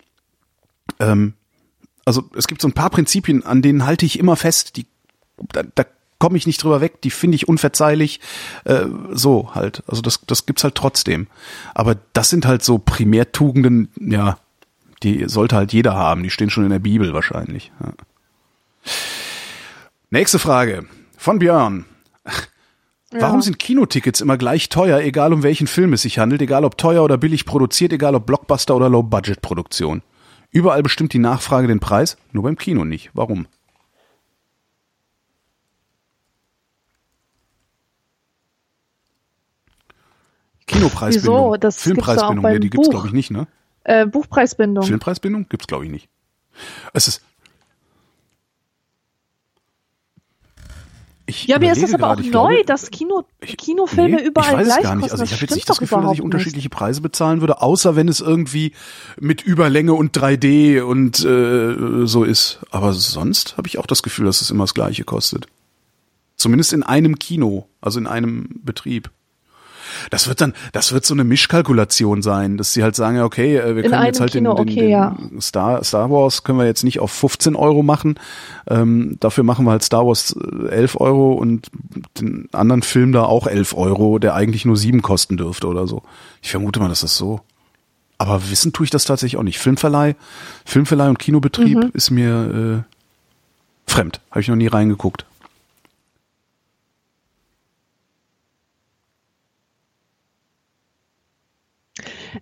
Ähm, 1.00 1.34
also 2.08 2.24
es 2.36 2.48
gibt 2.48 2.62
so 2.62 2.70
ein 2.70 2.74
paar 2.74 2.90
Prinzipien, 2.90 3.46
an 3.46 3.62
denen 3.62 3.86
halte 3.86 4.06
ich 4.06 4.18
immer 4.18 4.38
fest, 4.38 4.78
die, 4.78 4.88
da, 5.52 5.64
da 5.76 5.84
komme 6.20 6.38
ich 6.38 6.48
nicht 6.48 6.64
drüber 6.64 6.80
weg, 6.80 7.02
die 7.02 7.12
finde 7.12 7.36
ich 7.36 7.50
unverzeihlich, 7.50 8.22
äh, 8.64 8.86
so 9.12 9.54
halt. 9.54 9.84
Also 9.88 10.02
das, 10.02 10.22
das 10.26 10.46
gibt's 10.46 10.64
halt 10.64 10.76
trotzdem. 10.76 11.28
Aber 11.76 11.98
das 12.14 12.30
sind 12.30 12.46
halt 12.46 12.64
so 12.64 12.78
Primärtugenden, 12.78 13.90
ja, 14.00 14.38
die 15.04 15.28
sollte 15.28 15.58
halt 15.58 15.74
jeder 15.74 15.96
haben, 15.96 16.24
die 16.24 16.30
stehen 16.30 16.50
schon 16.50 16.64
in 16.64 16.70
der 16.70 16.80
Bibel 16.80 17.14
wahrscheinlich. 17.14 17.74
Ja. 17.84 17.92
Nächste 20.10 20.40
Frage 20.40 20.86
von 21.18 21.40
Björn. 21.40 21.84
Warum 23.12 23.42
sind 23.42 23.60
Kinotickets 23.60 24.22
immer 24.22 24.38
gleich 24.38 24.70
teuer, 24.70 25.00
egal 25.00 25.34
um 25.34 25.44
welchen 25.44 25.68
Film 25.68 25.92
es 25.92 26.04
sich 26.04 26.20
handelt, 26.20 26.42
egal 26.42 26.64
ob 26.64 26.78
teuer 26.78 27.04
oder 27.04 27.18
billig 27.18 27.46
produziert, 27.46 27.92
egal 27.92 28.16
ob 28.16 28.26
Blockbuster 28.26 28.78
oder 28.78 28.90
Low-Budget-Produktion? 28.90 30.04
Überall 30.52 30.82
bestimmt 30.84 31.14
die 31.14 31.20
Nachfrage 31.20 31.68
den 31.68 31.80
Preis, 31.80 32.18
nur 32.32 32.44
beim 32.44 32.58
Kino 32.58 32.86
nicht. 32.86 33.12
Warum? 33.14 33.48
Kinopreisbindung. 40.68 41.36
Wieso? 41.36 41.58
Das 41.58 41.76
gibt's 41.76 41.82
auch 41.82 41.84
Filmpreisbindung, 41.84 42.44
beim 42.44 42.54
nee, 42.54 42.60
die 42.60 42.70
gibt's 42.70 42.88
Buch. 42.88 42.92
glaube 42.92 43.08
ich 43.08 43.14
nicht, 43.14 43.32
ne? 43.32 43.48
Äh, 43.84 44.06
Buchpreisbindung. 44.06 44.84
Filmpreisbindung 44.84 45.48
gibt's 45.50 45.68
glaube 45.68 45.86
ich 45.86 45.92
nicht. 45.92 46.10
Es 46.94 47.08
ist 47.08 47.24
Ich 51.30 51.46
Ja, 51.46 51.60
mir 51.60 51.74
ist 51.74 51.84
das 51.84 51.94
aber 51.94 52.12
auch 52.12 52.16
neu, 52.18 52.24
glaube, 52.32 52.64
dass 52.66 52.90
Kino, 52.90 53.26
ich- 53.42 53.58
Kinofilme 53.58 54.16
nee, 54.16 54.24
überall 54.24 54.54
ich 54.54 54.58
weiß 54.60 54.66
gleich 54.66 54.78
es 54.78 54.84
gar 54.84 54.96
nicht. 54.96 55.02
kosten. 55.04 55.12
Also 55.20 55.24
ich 55.26 55.32
habe 55.34 55.42
jetzt 55.42 55.56
nicht 55.56 55.70
das 55.70 55.76
doch 55.76 55.82
Gefühl, 55.82 56.02
dass 56.02 56.14
ich 56.14 56.22
unterschiedliche 56.22 56.70
Preise 56.70 57.02
bezahlen 57.02 57.42
würde, 57.42 57.62
außer 57.62 57.96
wenn 57.98 58.08
es 58.08 58.22
irgendwie 58.22 58.72
mit 59.20 59.42
Überlänge 59.44 59.94
und 59.94 60.18
3D 60.18 60.82
und 60.82 61.24
äh, 61.26 62.08
so 62.08 62.24
ist. 62.24 62.60
Aber 62.72 62.94
sonst 62.94 63.58
habe 63.58 63.68
ich 63.68 63.78
auch 63.78 63.86
das 63.86 64.04
Gefühl, 64.04 64.26
dass 64.26 64.40
es 64.42 64.50
immer 64.52 64.64
das 64.64 64.74
Gleiche 64.74 65.04
kostet. 65.04 65.48
Zumindest 66.38 66.72
in 66.72 66.84
einem 66.84 67.20
Kino, 67.20 67.68
also 67.82 68.00
in 68.00 68.08
einem 68.08 68.48
Betrieb. 68.64 69.10
Das 70.10 70.28
wird 70.28 70.42
dann, 70.42 70.54
das 70.72 70.92
wird 70.94 71.06
so 71.06 71.14
eine 71.14 71.24
Mischkalkulation 71.24 72.22
sein, 72.22 72.58
dass 72.58 72.74
sie 72.74 72.84
halt 72.84 72.96
sagen, 72.96 73.18
ja, 73.18 73.26
okay, 73.26 73.58
äh, 73.58 73.76
wir 73.76 73.84
können 73.84 74.06
jetzt 74.06 74.20
halt 74.20 74.34
den, 74.34 74.44
Kino, 74.46 74.56
den, 74.56 74.70
okay, 74.70 74.80
den 74.82 74.90
ja. 74.90 75.18
Star, 75.40 75.84
Star 75.84 76.10
Wars 76.10 76.44
können 76.44 76.60
wir 76.60 76.66
jetzt 76.66 76.84
nicht 76.84 77.00
auf 77.00 77.12
15 77.12 77.56
Euro 77.56 77.84
machen. 77.84 78.16
Ähm, 78.70 79.18
dafür 79.20 79.44
machen 79.44 79.66
wir 79.66 79.72
halt 79.72 79.84
Star 79.84 80.06
Wars 80.06 80.36
äh, 80.36 80.68
11 80.70 81.00
Euro 81.00 81.34
und 81.34 81.68
den 82.20 82.50
anderen 82.52 82.82
Film 82.82 83.12
da 83.12 83.24
auch 83.24 83.48
11 83.48 83.74
Euro, 83.76 84.20
der 84.20 84.36
eigentlich 84.36 84.66
nur 84.66 84.78
7 84.78 85.02
kosten 85.02 85.38
dürfte 85.38 85.68
oder 85.68 85.88
so. 85.88 86.04
Ich 86.42 86.52
vermute 86.52 86.80
mal, 86.80 86.90
dass 86.90 87.02
das 87.02 87.16
so. 87.18 87.42
Aber 88.20 88.50
wissen 88.50 88.74
tue 88.74 88.84
ich 88.86 88.90
das 88.90 89.04
tatsächlich 89.06 89.38
auch 89.38 89.44
nicht. 89.44 89.60
Filmverleih, 89.60 90.16
Filmverleih 90.66 91.10
und 91.10 91.20
Kinobetrieb 91.20 91.78
Mhm. 91.78 91.92
ist 91.94 92.10
mir 92.10 92.84
äh, 93.88 93.92
fremd. 93.92 94.22
Habe 94.32 94.42
ich 94.42 94.48
noch 94.48 94.56
nie 94.56 94.68
reingeguckt. 94.68 95.26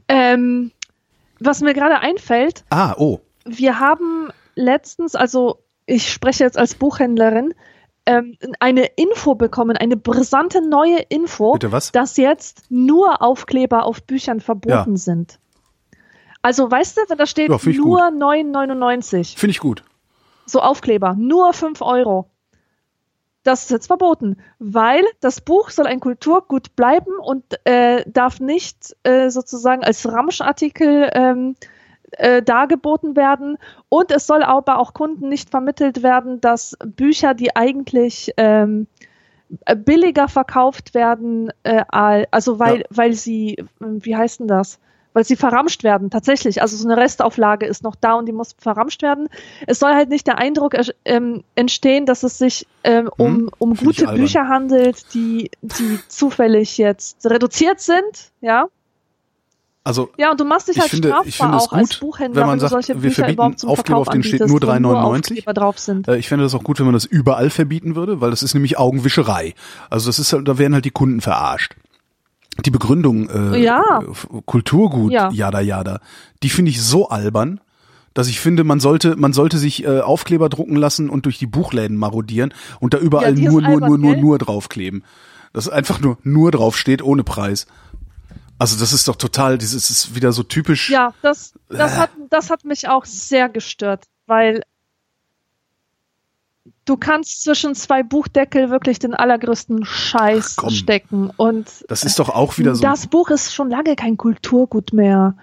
Ähm, 0.07 0.71
was 1.39 1.61
mir 1.61 1.73
gerade 1.73 1.99
einfällt, 1.99 2.63
Ah, 2.69 2.95
oh. 2.97 3.19
wir 3.45 3.79
haben 3.79 4.29
letztens, 4.55 5.15
also 5.15 5.59
ich 5.85 6.11
spreche 6.11 6.43
jetzt 6.43 6.57
als 6.57 6.75
Buchhändlerin, 6.75 7.53
ähm, 8.07 8.37
eine 8.59 8.85
Info 8.85 9.35
bekommen, 9.35 9.77
eine 9.77 9.97
brisante 9.97 10.61
neue 10.67 10.99
Info, 11.09 11.53
Bitte 11.53 11.71
was? 11.71 11.91
dass 11.91 12.17
jetzt 12.17 12.63
nur 12.69 13.21
Aufkleber 13.21 13.83
auf 13.85 14.03
Büchern 14.03 14.39
verboten 14.39 14.91
Ja. 14.91 14.97
sind. 14.97 15.39
Also 16.41 16.69
weißt 16.69 16.97
du, 16.97 17.01
wenn 17.07 17.17
da 17.17 17.25
steht 17.25 17.49
Ja, 17.49 17.57
nur 17.73 18.01
9,99, 18.11 19.35
Finde 19.37 19.51
ich 19.51 19.59
gut. 19.59 19.83
so 20.45 20.61
Aufkleber, 20.61 21.15
nur 21.17 21.53
5 21.53 21.81
Euro. 21.81 22.29
Das 23.45 23.61
ist 23.65 23.69
jetzt 23.69 23.87
verboten, 23.87 24.37
weil 24.57 25.03
das 25.21 25.39
Buch 25.39 25.69
soll 25.69 25.85
ein 25.85 25.99
Kulturgut 25.99 26.75
bleiben 26.75 27.13
und 27.21 27.43
äh, 27.65 28.03
darf 28.07 28.39
nicht 28.39 28.95
äh, 29.03 29.29
sozusagen 29.29 29.83
als 29.83 30.11
Ramschartikel 30.11 31.11
ähm, 31.13 31.55
äh, 32.13 32.41
dargeboten 32.41 33.15
werden. 33.15 33.57
Und 33.87 34.09
es 34.11 34.25
soll 34.25 34.41
aber 34.41 34.79
auch 34.79 34.95
Kunden 34.95 35.29
nicht 35.29 35.51
vermittelt 35.51 36.01
werden, 36.01 36.41
dass 36.41 36.75
Bücher, 36.83 37.35
die 37.35 37.55
eigentlich 37.55 38.33
ähm, 38.37 38.87
äh, 39.65 39.75
billiger 39.75 40.27
verkauft 40.27 40.95
werden, 40.95 41.51
äh, 41.61 41.83
al- 41.89 42.27
also 42.31 42.57
weil, 42.57 42.79
Ja. 42.79 42.85
weil 42.89 43.13
sie, 43.13 43.63
wie 43.79 44.15
heißt 44.15 44.39
denn 44.39 44.47
das? 44.47 44.79
Weil 45.15 45.23
sie 45.23 45.37
verramscht 45.37 45.83
werden, 45.85 46.09
tatsächlich. 46.09 46.61
Also 46.61 46.75
so 46.75 46.85
eine 46.87 46.97
Restauflage 46.97 47.65
ist 47.65 47.83
noch 47.83 47.95
da 47.95 48.15
und 48.15 48.25
die 48.25 48.33
muss 48.33 48.53
verramscht 48.59 49.01
werden. 49.01 49.29
Es 49.65 49.79
soll 49.79 49.93
halt 49.93 50.09
nicht 50.09 50.27
der 50.27 50.37
Eindruck 50.37 50.75
ähm, 51.05 51.43
entstehen, 51.55 52.05
dass 52.05 52.23
es 52.23 52.37
sich 52.37 52.67
ähm, 52.83 53.09
um, 53.17 53.27
Hm, 53.35 53.49
um 53.57 53.75
gute. 53.75 54.07
Bücher 54.07 54.49
handelt, 54.49 55.13
die, 55.13 55.49
die 55.61 55.99
zufällig 56.09 56.77
jetzt 56.77 57.25
reduziert 57.25 57.79
sind, 57.79 58.31
ja. 58.41 58.65
Also 59.85 60.09
Ja, 60.17 60.31
und 60.31 60.39
du 60.39 60.45
machst 60.45 60.67
dich 60.67 60.77
Ich 60.77 60.81
halt 60.81 60.89
finde- 60.91 61.09
strafbar 61.09 61.61
auch 61.61 61.71
als 61.71 61.91
gut, 61.91 61.99
Buchhändler, 62.01 62.41
wenn 62.41 62.47
man 62.47 62.59
sagt, 62.59 62.71
solche 62.71 62.95
wir 62.95 63.01
Bücher 63.01 63.23
verbieten 63.25 63.41
Aufkleber, 63.43 63.75
Verkauf 63.75 64.07
auf 64.07 64.09
denen 64.11 64.23
steht 64.23 64.39
nur 64.41 64.59
wo 64.61 64.65
3,99. 64.65 65.15
Aufkleber 65.21 65.53
drauf 65.53 65.79
sind. 65.79 66.07
Äh, 66.07 66.17
Ich 66.17 66.27
fände 66.27 66.43
das 66.43 66.55
auch 66.55 66.63
gut, 66.63 66.79
wenn 66.79 66.87
man 66.87 66.93
das 66.95 67.05
überall 67.05 67.49
verbieten 67.51 67.95
würde, 67.95 68.19
weil 68.19 68.31
das 68.31 68.41
ist 68.43 68.53
nämlich 68.55 68.77
Augenwischerei. 68.79 69.53
Also 69.89 70.09
das 70.09 70.17
ist 70.19 70.33
halt, 70.33 70.47
da 70.47 70.57
werden 70.57 70.73
halt 70.73 70.85
die 70.85 70.91
Kunden 70.91 71.21
verarscht. 71.21 71.75
Die 72.63 72.71
Begründung 72.71 73.29
äh, 73.29 73.57
Ja. 73.63 74.01
Kulturgut, 74.45 75.11
Ja. 75.11 75.29
jada 75.31 75.59
jada, 75.59 75.99
die 76.43 76.49
finde 76.49 76.71
ich 76.71 76.81
so 76.81 77.09
albern, 77.09 77.59
dass 78.13 78.27
ich 78.29 78.39
finde, 78.39 78.63
man 78.63 78.79
sollte, 78.79 79.17
man 79.17 79.33
sollte 79.33 79.57
sich 79.57 79.83
äh, 79.83 79.99
Aufkleber 79.99 80.47
drucken 80.47 80.77
lassen 80.77 81.09
und 81.09 81.25
durch 81.25 81.37
die 81.37 81.47
Buchläden 81.47 81.97
marodieren 81.97 82.53
und 82.79 82.93
da 82.93 82.97
überall 82.97 83.37
Ja, 83.37 83.51
nur, 83.51 83.61
nur, 83.61 83.69
albern, 83.71 83.89
nur, 83.89 83.97
nur, 83.97 84.13
gell? 84.13 84.21
nur 84.21 84.37
draufkleben. 84.37 85.03
Dass 85.51 85.67
einfach 85.67 85.99
nur, 85.99 86.17
nur 86.23 86.51
draufsteht, 86.51 87.01
ohne 87.01 87.23
Preis. 87.25 87.65
Also 88.57 88.79
das 88.79 88.93
ist 88.93 89.09
doch 89.09 89.17
total, 89.17 89.57
dieses 89.57 89.89
ist 89.89 90.15
wieder 90.15 90.31
so 90.31 90.43
typisch. 90.43 90.89
Ja, 90.89 91.13
das, 91.21 91.53
das, 91.67 91.93
Äh. 91.93 91.97
hat, 91.97 92.09
das 92.29 92.49
hat 92.49 92.63
mich 92.63 92.87
auch 92.87 93.03
sehr 93.03 93.49
gestört, 93.49 94.05
weil 94.27 94.61
du 96.85 96.97
kannst 96.97 97.43
zwischen 97.43 97.75
zwei 97.75 98.03
Buchdeckel 98.03 98.69
wirklich 98.69 98.99
den 98.99 99.13
allergrößten 99.13 99.85
Scheiß 99.85 100.57
Ach, 100.63 100.69
stecken. 100.69 101.31
Und 101.35 101.67
Das 101.87 102.03
ist 102.03 102.19
doch 102.19 102.29
auch 102.29 102.57
wieder 102.57 102.75
so. 102.75 102.81
das 102.81 103.07
Buch 103.07 103.29
ist 103.29 103.53
schon 103.53 103.69
lange 103.69 103.95
kein 103.95 104.17
Kulturgut 104.17 104.93
mehr. 104.93 105.35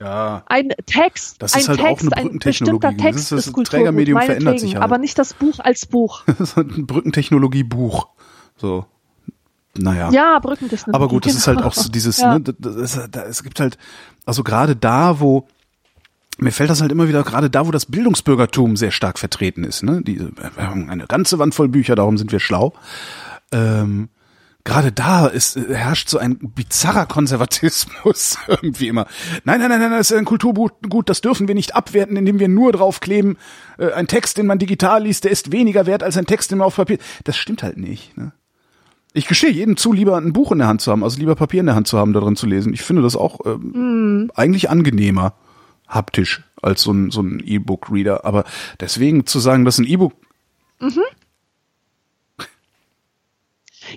ja. 0.00 0.42
Ein 0.46 0.70
Text, 0.86 1.42
Das 1.42 1.54
ein 1.54 1.60
ist 1.60 1.68
halt 1.68 1.80
auch 1.80 1.84
Text, 1.98 2.02
eine 2.12 2.16
ein 2.16 2.22
Brückentechnologie. 2.24 2.78
bestimmter 2.78 2.96
Das 2.96 3.02
Text 3.14 3.20
ist 3.20 3.32
das 3.32 3.46
ist 3.46 3.52
Kulturgut, 3.52 3.66
Trägermedium 3.78 4.20
verändert 4.20 4.60
sich 4.60 4.74
halt. 4.74 4.84
aber 4.84 4.98
nicht 4.98 5.18
das 5.18 5.34
Buch 5.34 5.58
als 5.60 5.86
Buch. 5.86 6.22
Das 6.26 6.40
ist 6.40 6.56
halt 6.56 6.76
ein 6.76 6.86
Brückentechnologie-Buch. 6.86 8.08
So. 8.56 8.86
Naja. 9.76 10.10
Ja, 10.12 10.38
Brückentechnologie. 10.38 10.94
Aber 10.94 11.08
gut, 11.08 11.26
das 11.26 11.34
ist 11.34 11.48
halt 11.48 11.62
auch 11.62 11.74
so 11.74 11.88
dieses, 11.88 12.18
Ja. 12.20 12.38
ne, 12.38 12.40
das, 12.58 12.94
das, 12.94 13.10
da, 13.10 13.24
es 13.24 13.42
gibt 13.42 13.58
halt, 13.60 13.76
also 14.24 14.44
gerade 14.44 14.76
da, 14.76 15.18
wo, 15.20 15.48
mir 16.38 16.52
fällt 16.52 16.70
das 16.70 16.80
halt 16.80 16.92
immer 16.92 17.08
wieder, 17.08 17.22
gerade 17.22 17.50
da, 17.50 17.66
wo 17.66 17.70
das 17.70 17.86
Bildungsbürgertum 17.86 18.76
sehr 18.76 18.90
stark 18.90 19.18
vertreten 19.18 19.64
ist, 19.64 19.82
ne, 19.82 20.02
die, 20.02 20.18
wir 20.18 20.66
haben 20.66 20.90
eine 20.90 21.06
ganze 21.06 21.38
Wand 21.38 21.54
voll 21.54 21.68
Bücher, 21.68 21.94
darum 21.94 22.18
sind 22.18 22.32
wir 22.32 22.40
schlau, 22.40 22.74
ähm, 23.52 24.08
gerade 24.64 24.92
da 24.92 25.26
ist, 25.26 25.56
äh, 25.56 25.74
herrscht 25.74 26.08
so 26.08 26.18
ein 26.18 26.38
bizarrer 26.38 27.06
Konservatismus 27.06 28.38
irgendwie 28.48 28.88
immer. 28.88 29.06
Nein, 29.44 29.60
nein, 29.60 29.68
nein, 29.68 29.80
nein, 29.80 29.90
das 29.92 30.10
ist 30.10 30.16
ein 30.16 30.24
Kulturgut, 30.24 30.72
gut, 30.88 31.08
das 31.08 31.20
dürfen 31.20 31.46
wir 31.48 31.54
nicht 31.54 31.74
abwerten, 31.74 32.16
indem 32.16 32.40
wir 32.40 32.48
nur 32.48 32.72
draufkleben, 32.72 33.36
äh, 33.78 33.92
ein 33.92 34.06
Text, 34.06 34.38
den 34.38 34.46
man 34.46 34.58
digital 34.58 35.04
liest, 35.04 35.24
der 35.24 35.30
ist 35.30 35.52
weniger 35.52 35.86
wert 35.86 36.02
als 36.02 36.16
ein 36.16 36.26
Text, 36.26 36.50
den 36.50 36.58
man 36.58 36.66
auf 36.66 36.76
Papier, 36.76 36.98
das 37.24 37.36
stimmt 37.36 37.62
halt 37.62 37.76
nicht, 37.76 38.16
ne. 38.16 38.32
Ich 39.16 39.28
gestehe 39.28 39.52
jedem 39.52 39.76
zu, 39.76 39.92
lieber 39.92 40.16
ein 40.16 40.32
Buch 40.32 40.50
in 40.50 40.58
der 40.58 40.66
Hand 40.66 40.80
zu 40.80 40.90
haben, 40.90 41.04
also 41.04 41.20
lieber 41.20 41.36
Papier 41.36 41.60
in 41.60 41.66
der 41.66 41.76
Hand 41.76 41.86
zu 41.86 41.96
haben, 41.96 42.12
da 42.12 42.18
drin 42.18 42.34
zu 42.34 42.46
lesen. 42.46 42.74
Ich 42.74 42.82
finde 42.82 43.00
das 43.00 43.14
auch 43.14 43.46
ähm, 43.46 44.32
eigentlich 44.34 44.70
angenehmer 44.70 45.34
haptisch 45.88 46.42
als 46.62 46.82
so 46.82 46.92
ein, 46.92 47.10
so 47.10 47.20
ein 47.20 47.40
E-Book-Reader. 47.44 48.24
Aber 48.24 48.44
deswegen 48.80 49.26
zu 49.26 49.38
sagen, 49.38 49.64
dass 49.64 49.78
ein 49.78 49.86
E-Book, 49.86 50.14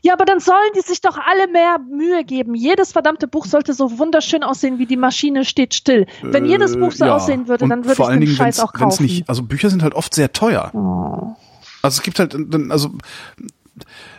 Ja, 0.01 0.14
aber 0.14 0.26
dann 0.26 0.39
sollen 0.39 0.72
die 0.76 0.81
sich 0.81 1.01
doch 1.01 1.18
alle 1.18 1.47
mehr 1.47 1.80
Mühe 1.80 2.23
geben. 2.23 2.55
Jedes 2.55 2.91
verdammte 2.91 3.27
Buch 3.27 3.45
sollte 3.45 3.73
so 3.73 3.97
wunderschön 3.97 4.43
aussehen, 4.43 4.80
wie 4.80 4.85
die 4.85 4.97
Maschine 4.97 5.45
steht 5.45 5.73
still. 5.73 6.07
Wenn 6.22 6.45
jedes 6.45 6.77
Buch 6.77 6.91
so 6.91 7.05
äh, 7.05 7.07
ja. 7.07 7.15
aussehen 7.15 7.47
würde, 7.47 7.68
dann 7.68 7.85
würde 7.85 8.01
ich 8.01 8.07
den 8.07 8.19
Dingen, 8.19 8.35
Scheiß 8.35 8.59
auch 8.59 8.73
kaufen. 8.73 9.03
Nicht, 9.03 9.30
also 9.30 9.43
Bücher 9.43 9.69
sind 9.69 9.84
halt 9.84 9.93
oft 9.93 10.14
sehr 10.14 10.34
teuer. 10.34 10.72
Oh. 10.73 11.35
Also 11.81 11.99
es 11.99 12.01
gibt 12.01 12.19
halt, 12.19 12.35
also 12.69 12.91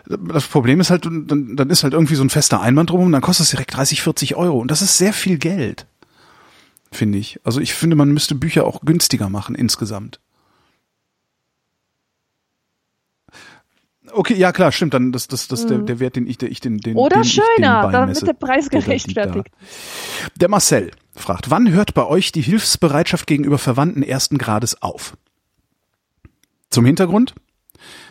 das 0.06 0.46
Problem 0.46 0.80
ist 0.80 0.90
halt, 0.90 1.04
dann, 1.04 1.56
dann 1.56 1.70
ist 1.70 1.82
halt 1.82 1.92
irgendwie 1.92 2.14
so 2.14 2.22
ein 2.22 2.30
fester 2.30 2.60
Einband 2.60 2.90
drum 2.90 3.06
und 3.06 3.12
dann 3.12 3.20
kostet 3.20 3.44
es 3.44 3.50
direkt 3.50 3.76
30, 3.76 4.02
40 4.02 4.36
Euro 4.36 4.58
und 4.58 4.70
das 4.70 4.82
ist 4.82 4.96
sehr 4.96 5.12
viel 5.12 5.38
Geld. 5.38 5.86
Finde 6.90 7.18
ich. 7.18 7.40
Also 7.44 7.60
ich 7.60 7.74
finde, 7.74 7.96
man 7.96 8.10
müsste 8.10 8.34
Bücher 8.34 8.66
auch 8.66 8.80
günstiger 8.80 9.28
machen 9.28 9.54
insgesamt. 9.54 10.20
Okay, 14.12 14.34
ja 14.34 14.52
klar, 14.52 14.72
stimmt. 14.72 14.94
Dann 14.94 15.12
das, 15.12 15.28
das, 15.28 15.48
das 15.48 15.66
der, 15.66 15.78
der 15.78 16.00
Wert, 16.00 16.16
den 16.16 16.26
ich, 16.26 16.38
der 16.38 16.50
ich 16.50 16.60
den, 16.60 16.78
den 16.78 16.96
Oder 16.96 17.16
den 17.16 17.24
schöner, 17.24 17.90
damit 17.90 18.26
der 18.26 18.32
Preis 18.32 18.70
gerechtfertigt. 18.70 19.48
Der 20.36 20.48
Marcel 20.48 20.90
fragt, 21.14 21.50
wann 21.50 21.70
hört 21.70 21.94
bei 21.94 22.06
euch 22.06 22.32
die 22.32 22.40
Hilfsbereitschaft 22.40 23.26
gegenüber 23.26 23.58
Verwandten 23.58 24.02
ersten 24.02 24.38
Grades 24.38 24.82
auf? 24.82 25.16
Zum 26.70 26.84
Hintergrund? 26.84 27.34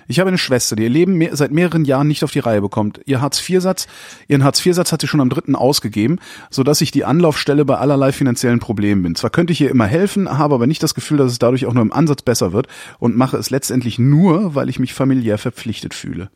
Ich 0.07 0.19
habe 0.19 0.29
eine 0.29 0.38
Schwester, 0.38 0.75
die 0.75 0.84
ihr 0.84 0.89
Leben 0.89 1.15
mehr, 1.15 1.35
seit 1.35 1.51
mehreren 1.51 1.84
Jahren 1.84 2.07
nicht 2.07 2.23
auf 2.23 2.31
die 2.31 2.39
Reihe 2.39 2.61
bekommt. 2.61 3.01
Ihr 3.05 3.19
Hartz-IV-Satz, 3.19 3.88
ihren 4.27 4.43
Hartz-IV-Satz 4.43 4.91
hat 4.91 5.01
sie 5.01 5.07
schon 5.07 5.19
am 5.19 5.29
dritten 5.29 5.55
ausgegeben, 5.55 6.19
sodass 6.49 6.79
ich 6.81 6.91
die 6.91 7.03
Anlaufstelle 7.03 7.65
bei 7.65 7.77
allerlei 7.77 8.13
finanziellen 8.13 8.59
Problemen 8.59 9.03
bin. 9.03 9.15
Zwar 9.15 9.29
könnte 9.29 9.51
ich 9.51 9.59
ihr 9.59 9.69
immer 9.69 9.85
helfen, 9.85 10.38
habe 10.38 10.55
aber 10.55 10.67
nicht 10.67 10.81
das 10.81 10.93
Gefühl, 10.93 11.17
dass 11.17 11.31
es 11.31 11.39
dadurch 11.39 11.65
auch 11.65 11.73
nur 11.73 11.84
im 11.84 11.91
Ansatz 11.91 12.21
besser 12.21 12.53
wird 12.53 12.67
und 12.99 13.17
mache 13.17 13.38
es 13.38 13.49
letztendlich 13.49 13.99
nur, 13.99 14.55
weil 14.55 14.69
ich 14.69 14.79
mich 14.79 14.93
familiär 14.93 15.38
verpflichtet 15.38 15.93
fühle. 15.93 16.29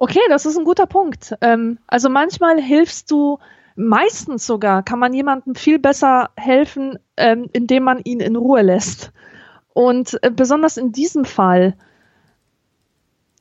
Okay, 0.00 0.20
das 0.28 0.46
ist 0.46 0.56
ein 0.56 0.64
guter 0.64 0.86
Punkt. 0.86 1.34
Ähm, 1.40 1.78
also 1.88 2.08
manchmal 2.08 2.62
hilfst 2.62 3.10
du, 3.10 3.40
meistens 3.78 4.44
sogar 4.46 4.82
kann 4.82 4.98
man 4.98 5.14
jemandem 5.14 5.54
viel 5.54 5.78
besser 5.78 6.30
helfen, 6.36 6.98
ähm, 7.16 7.48
indem 7.52 7.84
man 7.84 8.00
ihn 8.02 8.20
in 8.20 8.36
Ruhe 8.36 8.62
lässt. 8.62 9.12
Und 9.72 10.18
äh, 10.22 10.30
besonders 10.30 10.76
in 10.76 10.90
diesem 10.92 11.24
Fall 11.24 11.74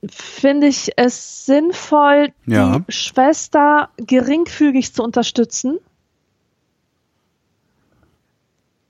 finde 0.08 0.68
ich 0.68 0.92
es 0.96 1.46
sinnvoll, 1.48 2.30
Ja. 2.46 2.80
die 2.80 2.92
Schwester 2.92 3.90
geringfügig 3.98 4.94
zu 4.94 5.04
unterstützen. 5.04 5.80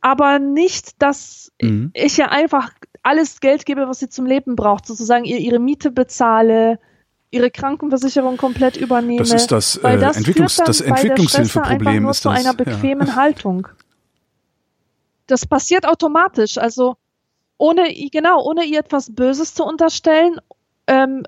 Aber 0.02 0.40
nicht, 0.40 1.02
dass 1.02 1.52
Mhm. 1.62 1.92
ich 1.94 2.20
ihr 2.20 2.32
einfach 2.32 2.72
alles 3.04 3.40
Geld 3.40 3.66
gebe, 3.66 3.88
was 3.88 4.00
sie 4.00 4.10
zum 4.10 4.26
Leben 4.26 4.56
braucht, 4.58 4.86
sozusagen 4.86 5.24
ihr 5.24 5.38
ihre 5.40 5.60
Miete 5.60 5.92
bezahle, 5.92 6.78
ihre 7.32 7.52
Krankenversicherung 7.52 8.38
komplett 8.38 8.78
übernehme. 8.78 9.20
Das 9.20 9.32
ist 9.34 9.52
das, 9.52 9.78
äh, 9.78 9.98
das 9.98 10.18
Entwicklungs- 10.18 10.64
das 10.64 10.82
Entwicklungshilfeproblem 10.82 12.08
ist 12.10 12.22
zu 12.22 12.30
das, 12.30 12.40
einer 12.40 12.50
ja. 12.58 12.64
bequemen 12.64 13.16
Haltung. 13.16 13.68
Das 15.28 15.46
passiert 15.46 15.86
automatisch, 15.86 16.58
also 16.58 16.96
ohne 17.58 17.94
genau, 18.12 18.42
ohne 18.44 18.64
ihr 18.64 18.80
etwas 18.80 19.14
Böses 19.14 19.54
zu 19.54 19.64
unterstellen, 19.66 20.40
ähm, 20.88 21.24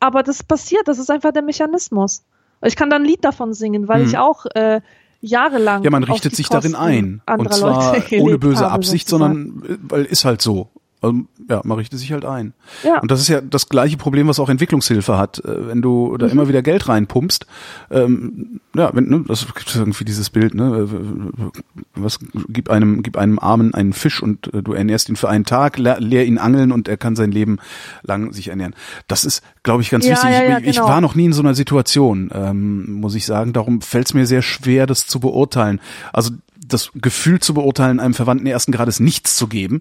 aber 0.00 0.22
das 0.22 0.42
passiert, 0.42 0.88
das 0.88 0.98
ist 0.98 1.10
einfach 1.10 1.32
der 1.32 1.42
Mechanismus. 1.42 2.22
Ich 2.62 2.76
kann 2.76 2.88
dann 2.88 3.02
ein 3.02 3.06
Lied 3.08 3.24
davon 3.24 3.52
singen, 3.52 3.88
weil 3.88 4.02
Mhm. 4.02 4.08
ich 4.08 4.18
auch 4.18 4.46
äh, 4.54 4.80
jahrelang 5.20 5.82
Ja, 5.82 5.90
man 5.90 6.04
richtet 6.04 6.34
sich 6.36 6.48
darin 6.48 6.72
Kosten 6.72 6.86
ein. 6.86 7.22
Und 7.38 7.52
zwar 7.52 7.96
ohne 8.18 8.38
böse 8.38 8.64
habe, 8.64 8.72
Absicht, 8.72 9.08
sozusagen. 9.08 9.60
sondern 9.62 9.70
äh, 9.70 9.78
weil 9.82 10.04
ist 10.06 10.24
halt 10.24 10.40
so. 10.40 10.68
Also, 11.04 11.20
ja, 11.48 11.60
man 11.64 11.76
richtet 11.78 11.98
sich 11.98 12.12
halt 12.12 12.24
ein. 12.24 12.54
Ja. 12.82 13.00
Und 13.00 13.10
das 13.10 13.20
ist 13.20 13.28
ja 13.28 13.40
das 13.40 13.68
gleiche 13.68 13.96
Problem, 13.96 14.26
was 14.28 14.40
auch 14.40 14.48
Entwicklungshilfe 14.48 15.18
hat. 15.18 15.44
Äh, 15.44 15.68
Wenn 15.68 15.82
du 15.82 16.12
Mhm. 16.12 16.18
da 16.18 16.26
immer 16.26 16.48
wieder 16.48 16.62
Geld 16.62 16.88
reinpumpst, 16.88 17.46
ähm, 17.90 18.60
ja, 18.74 18.90
wenn, 18.94 19.08
ne, 19.08 19.24
das 19.28 19.46
gibt 19.54 19.74
irgendwie 19.76 20.04
dieses 20.04 20.30
Bild, 20.30 20.54
ne, 20.54 20.88
äh, 20.90 21.50
was 21.94 22.18
gib 22.48 22.70
einem, 22.70 23.02
gib 23.02 23.16
einem 23.16 23.38
Armen 23.38 23.74
einen 23.74 23.92
Fisch 23.92 24.22
und 24.22 24.52
äh, 24.54 24.62
du 24.62 24.72
ernährst 24.72 25.08
ihn 25.08 25.16
für 25.16 25.28
einen 25.28 25.44
Tag, 25.44 25.78
lehr, 25.78 26.00
lehr 26.00 26.24
ihn 26.26 26.38
angeln 26.38 26.72
und 26.72 26.88
er 26.88 26.96
kann 26.96 27.16
sein 27.16 27.30
Leben 27.30 27.58
lang 28.02 28.32
sich 28.32 28.48
ernähren. 28.48 28.74
Das 29.06 29.24
ist, 29.24 29.42
glaube 29.62 29.82
ich, 29.82 29.90
ganz 29.90 30.04
Ja, 30.06 30.12
wichtig. 30.12 30.30
ja, 30.30 30.42
ja, 30.44 30.58
ich, 30.58 30.66
ich 30.68 30.76
genau. 30.76 30.88
war 30.88 31.00
noch 31.00 31.14
nie 31.14 31.26
in 31.26 31.32
so 31.32 31.42
einer 31.42 31.54
Situation, 31.54 32.30
ähm, 32.34 32.92
muss 32.94 33.14
ich 33.14 33.26
sagen. 33.26 33.52
Darum 33.52 33.80
fällt 33.80 34.06
es 34.06 34.14
mir 34.14 34.26
sehr 34.26 34.42
schwer, 34.42 34.86
das 34.86 35.06
zu 35.06 35.20
beurteilen. 35.20 35.80
Also 36.12 36.30
das 36.66 36.90
Gefühl 36.94 37.40
zu 37.40 37.52
beurteilen, 37.54 38.00
einem 38.00 38.14
Verwandten 38.14 38.46
ersten 38.46 38.72
Grades 38.72 38.98
nichts 38.98 39.36
zu 39.36 39.48
geben, 39.48 39.80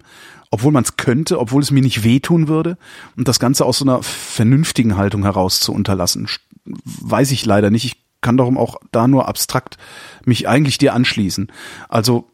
obwohl 0.53 0.71
man 0.71 0.83
es 0.83 0.97
könnte, 0.97 1.39
obwohl 1.39 1.63
es 1.63 1.71
mir 1.71 1.81
nicht 1.81 2.03
wehtun 2.03 2.47
würde 2.47 2.77
und 3.17 3.27
das 3.27 3.39
Ganze 3.39 3.65
aus 3.65 3.79
so 3.79 3.85
einer 3.85 4.03
vernünftigen 4.03 4.97
Haltung 4.97 5.23
heraus 5.23 5.59
zu 5.59 5.73
unterlassen, 5.73 6.27
weiß 6.63 7.31
ich 7.31 7.43
leider 7.43 7.71
nicht. 7.71 7.85
Ich 7.85 8.03
kann 8.21 8.37
darum 8.37 8.59
auch 8.59 8.75
da 8.91 9.07
nur 9.07 9.27
abstrakt 9.27 9.79
mich 10.25 10.47
eigentlich 10.47 10.77
dir 10.77 10.93
anschließen. 10.93 11.51
Also 11.89 12.29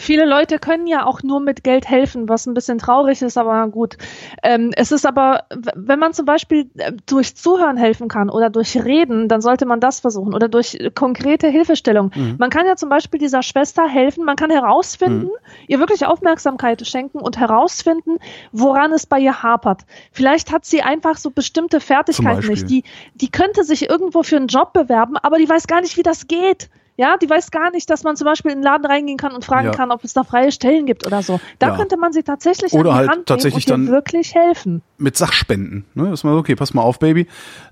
Viele 0.00 0.24
Leute 0.24 0.58
können 0.58 0.86
ja 0.86 1.04
auch 1.04 1.22
nur 1.22 1.40
mit 1.40 1.62
Geld 1.62 1.86
helfen, 1.86 2.28
was 2.28 2.46
ein 2.46 2.54
bisschen 2.54 2.78
traurig 2.78 3.20
ist, 3.20 3.36
aber 3.36 3.68
gut. 3.68 3.98
Ähm, 4.42 4.70
es 4.74 4.92
ist 4.92 5.04
aber, 5.04 5.44
wenn 5.74 5.98
man 5.98 6.14
zum 6.14 6.24
Beispiel 6.24 6.70
äh, 6.78 6.92
durch 7.04 7.36
Zuhören 7.36 7.76
helfen 7.76 8.08
kann 8.08 8.30
oder 8.30 8.48
durch 8.48 8.82
Reden, 8.82 9.28
dann 9.28 9.42
sollte 9.42 9.66
man 9.66 9.78
das 9.78 10.00
versuchen 10.00 10.34
oder 10.34 10.48
durch 10.48 10.74
äh, 10.74 10.90
konkrete 10.90 11.48
Hilfestellung. 11.48 12.12
Man 12.38 12.48
kann 12.48 12.66
ja 12.66 12.76
zum 12.76 12.88
Beispiel 12.88 13.20
dieser 13.20 13.42
Schwester 13.42 13.86
helfen, 13.86 14.24
man 14.24 14.36
kann 14.36 14.50
herausfinden, 14.50 15.28
ihr 15.68 15.78
wirklich 15.78 16.06
Aufmerksamkeit 16.06 16.86
schenken 16.86 17.18
und 17.18 17.38
herausfinden, 17.38 18.16
woran 18.52 18.92
es 18.92 19.04
bei 19.04 19.18
ihr 19.18 19.42
hapert. 19.42 19.82
Vielleicht 20.12 20.50
hat 20.50 20.64
sie 20.64 20.80
einfach 20.80 21.18
so 21.18 21.30
bestimmte 21.30 21.78
Fertigkeiten 21.78 22.48
nicht. 22.48 22.70
Die, 22.70 22.84
die 23.14 23.30
könnte 23.30 23.64
sich 23.64 23.90
irgendwo 23.90 24.22
für 24.22 24.36
einen 24.36 24.46
Job 24.46 24.72
bewerben, 24.72 25.18
aber 25.18 25.36
die 25.36 25.48
weiß 25.48 25.66
gar 25.66 25.82
nicht, 25.82 25.98
wie 25.98 26.02
das 26.02 26.26
geht. 26.26 26.70
Ja, 27.00 27.16
die 27.16 27.30
weiß 27.30 27.50
gar 27.50 27.70
nicht, 27.70 27.88
dass 27.88 28.02
man 28.04 28.14
zum 28.14 28.26
Beispiel 28.26 28.50
in 28.50 28.58
den 28.58 28.62
Laden 28.64 28.84
reingehen 28.84 29.16
kann 29.16 29.32
und 29.32 29.42
fragen 29.42 29.68
Ja. 29.68 29.72
kann, 29.72 29.90
ob 29.90 30.04
es 30.04 30.12
da 30.12 30.22
freie 30.22 30.52
Stellen 30.52 30.84
gibt 30.84 31.06
oder 31.06 31.22
so. 31.22 31.40
Da 31.58 31.68
Ja. 31.68 31.76
könnte 31.76 31.96
man 31.96 32.12
sie 32.12 32.22
tatsächlich 32.22 32.74
Oder 32.74 32.92
halt 32.94 33.08
Hand 33.08 33.24
tatsächlich 33.24 33.64
dann- 33.64 33.88
wirklich 33.88 34.34
helfen. 34.34 34.82
mit 34.98 35.16
Sachspenden. 35.16 35.86
Ne? 35.94 36.10
Dass 36.10 36.24
man 36.24 36.34
okay, 36.36 36.54
pass 36.56 36.74
mal 36.74 36.82
auf, 36.82 36.98
Baby. 36.98 37.26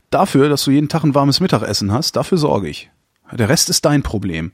Dafür, 0.08 0.48
dass 0.48 0.64
du 0.64 0.70
jeden 0.70 0.88
Tag 0.88 1.04
ein 1.04 1.14
warmes 1.14 1.40
Mittagessen 1.40 1.92
hast, 1.92 2.16
dafür 2.16 2.38
sorge 2.38 2.70
ich. 2.70 2.90
Der 3.30 3.50
Rest 3.50 3.68
ist 3.68 3.84
dein 3.84 4.02
Problem. 4.02 4.52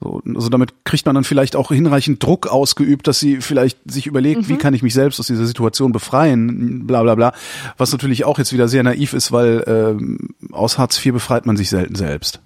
So, 0.00 0.22
also 0.34 0.48
damit 0.48 0.86
kriegt 0.86 1.04
man 1.04 1.14
dann 1.16 1.24
vielleicht 1.24 1.54
auch 1.54 1.68
hinreichend 1.70 2.22
Druck 2.24 2.46
ausgeübt, 2.46 3.06
dass 3.06 3.20
sie 3.20 3.42
vielleicht 3.42 3.78
sich 3.84 4.06
überlegt, 4.06 4.48
wie 4.48 4.56
kann 4.56 4.72
ich 4.72 4.82
mich 4.82 4.94
selbst 4.94 5.20
aus 5.20 5.26
dieser 5.26 5.44
Situation 5.44 5.92
befreien, 5.92 6.86
bla 6.86 7.02
bla 7.02 7.14
bla. 7.16 7.32
Was 7.76 7.92
natürlich 7.92 8.24
auch 8.24 8.38
jetzt 8.38 8.54
wieder 8.54 8.68
sehr 8.68 8.82
naiv 8.84 9.12
ist, 9.12 9.30
weil 9.30 9.62
ähm, 9.66 10.30
aus 10.52 10.78
Hartz 10.78 11.04
IV 11.04 11.12
befreit 11.12 11.44
man 11.44 11.58
sich 11.58 11.68
selten 11.68 11.96
selbst. 11.96 12.40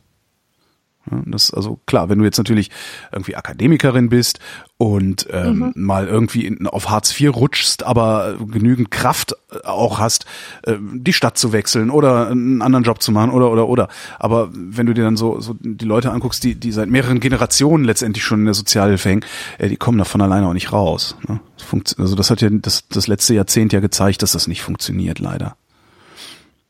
Das 1.26 1.52
also 1.52 1.80
klar, 1.86 2.08
wenn 2.08 2.18
du 2.18 2.24
jetzt 2.24 2.38
natürlich 2.38 2.70
irgendwie 3.10 3.34
Akademikerin 3.34 4.08
bist 4.08 4.38
und 4.78 5.26
ähm, 5.30 5.72
mal 5.74 6.06
irgendwie 6.06 6.46
in, 6.46 6.66
auf 6.66 6.90
Hartz 6.90 7.18
IV 7.18 7.34
rutschst, 7.34 7.82
aber 7.82 8.36
genügend 8.38 8.90
Kraft 8.90 9.34
äh, 9.50 9.66
auch 9.66 9.98
hast, 9.98 10.26
äh, 10.62 10.76
die 10.80 11.12
Stadt 11.12 11.36
zu 11.38 11.52
wechseln 11.52 11.90
oder 11.90 12.28
einen 12.28 12.62
anderen 12.62 12.84
Job 12.84 13.02
zu 13.02 13.10
machen 13.10 13.30
oder 13.30 13.50
oder 13.50 13.68
oder. 13.68 13.88
Aber 14.18 14.50
wenn 14.52 14.86
du 14.86 14.94
dir 14.94 15.02
dann 15.04 15.16
so, 15.16 15.40
so 15.40 15.56
die 15.60 15.84
Leute 15.84 16.12
anguckst, 16.12 16.44
die, 16.44 16.54
die 16.54 16.72
seit 16.72 16.88
mehreren 16.88 17.20
Generationen 17.20 17.84
letztendlich 17.84 18.24
schon 18.24 18.40
in 18.40 18.44
der 18.44 18.54
Sozialhilfe 18.54 19.08
hängen, 19.08 19.24
äh, 19.58 19.68
die 19.68 19.76
kommen 19.76 19.98
da 19.98 20.04
von 20.04 20.20
alleine 20.20 20.46
auch 20.46 20.54
nicht 20.54 20.72
raus. 20.72 21.16
Ne? 21.26 21.40
Das 21.56 21.98
Also 21.98 22.14
das 22.14 22.30
hat 22.30 22.42
ja 22.42 22.48
das, 22.50 22.86
das 22.88 23.08
letzte 23.08 23.34
Jahrzehnt 23.34 23.72
ja 23.72 23.80
gezeigt, 23.80 24.22
dass 24.22 24.32
das 24.32 24.46
nicht 24.46 24.62
funktioniert, 24.62 25.18
leider. 25.18 25.56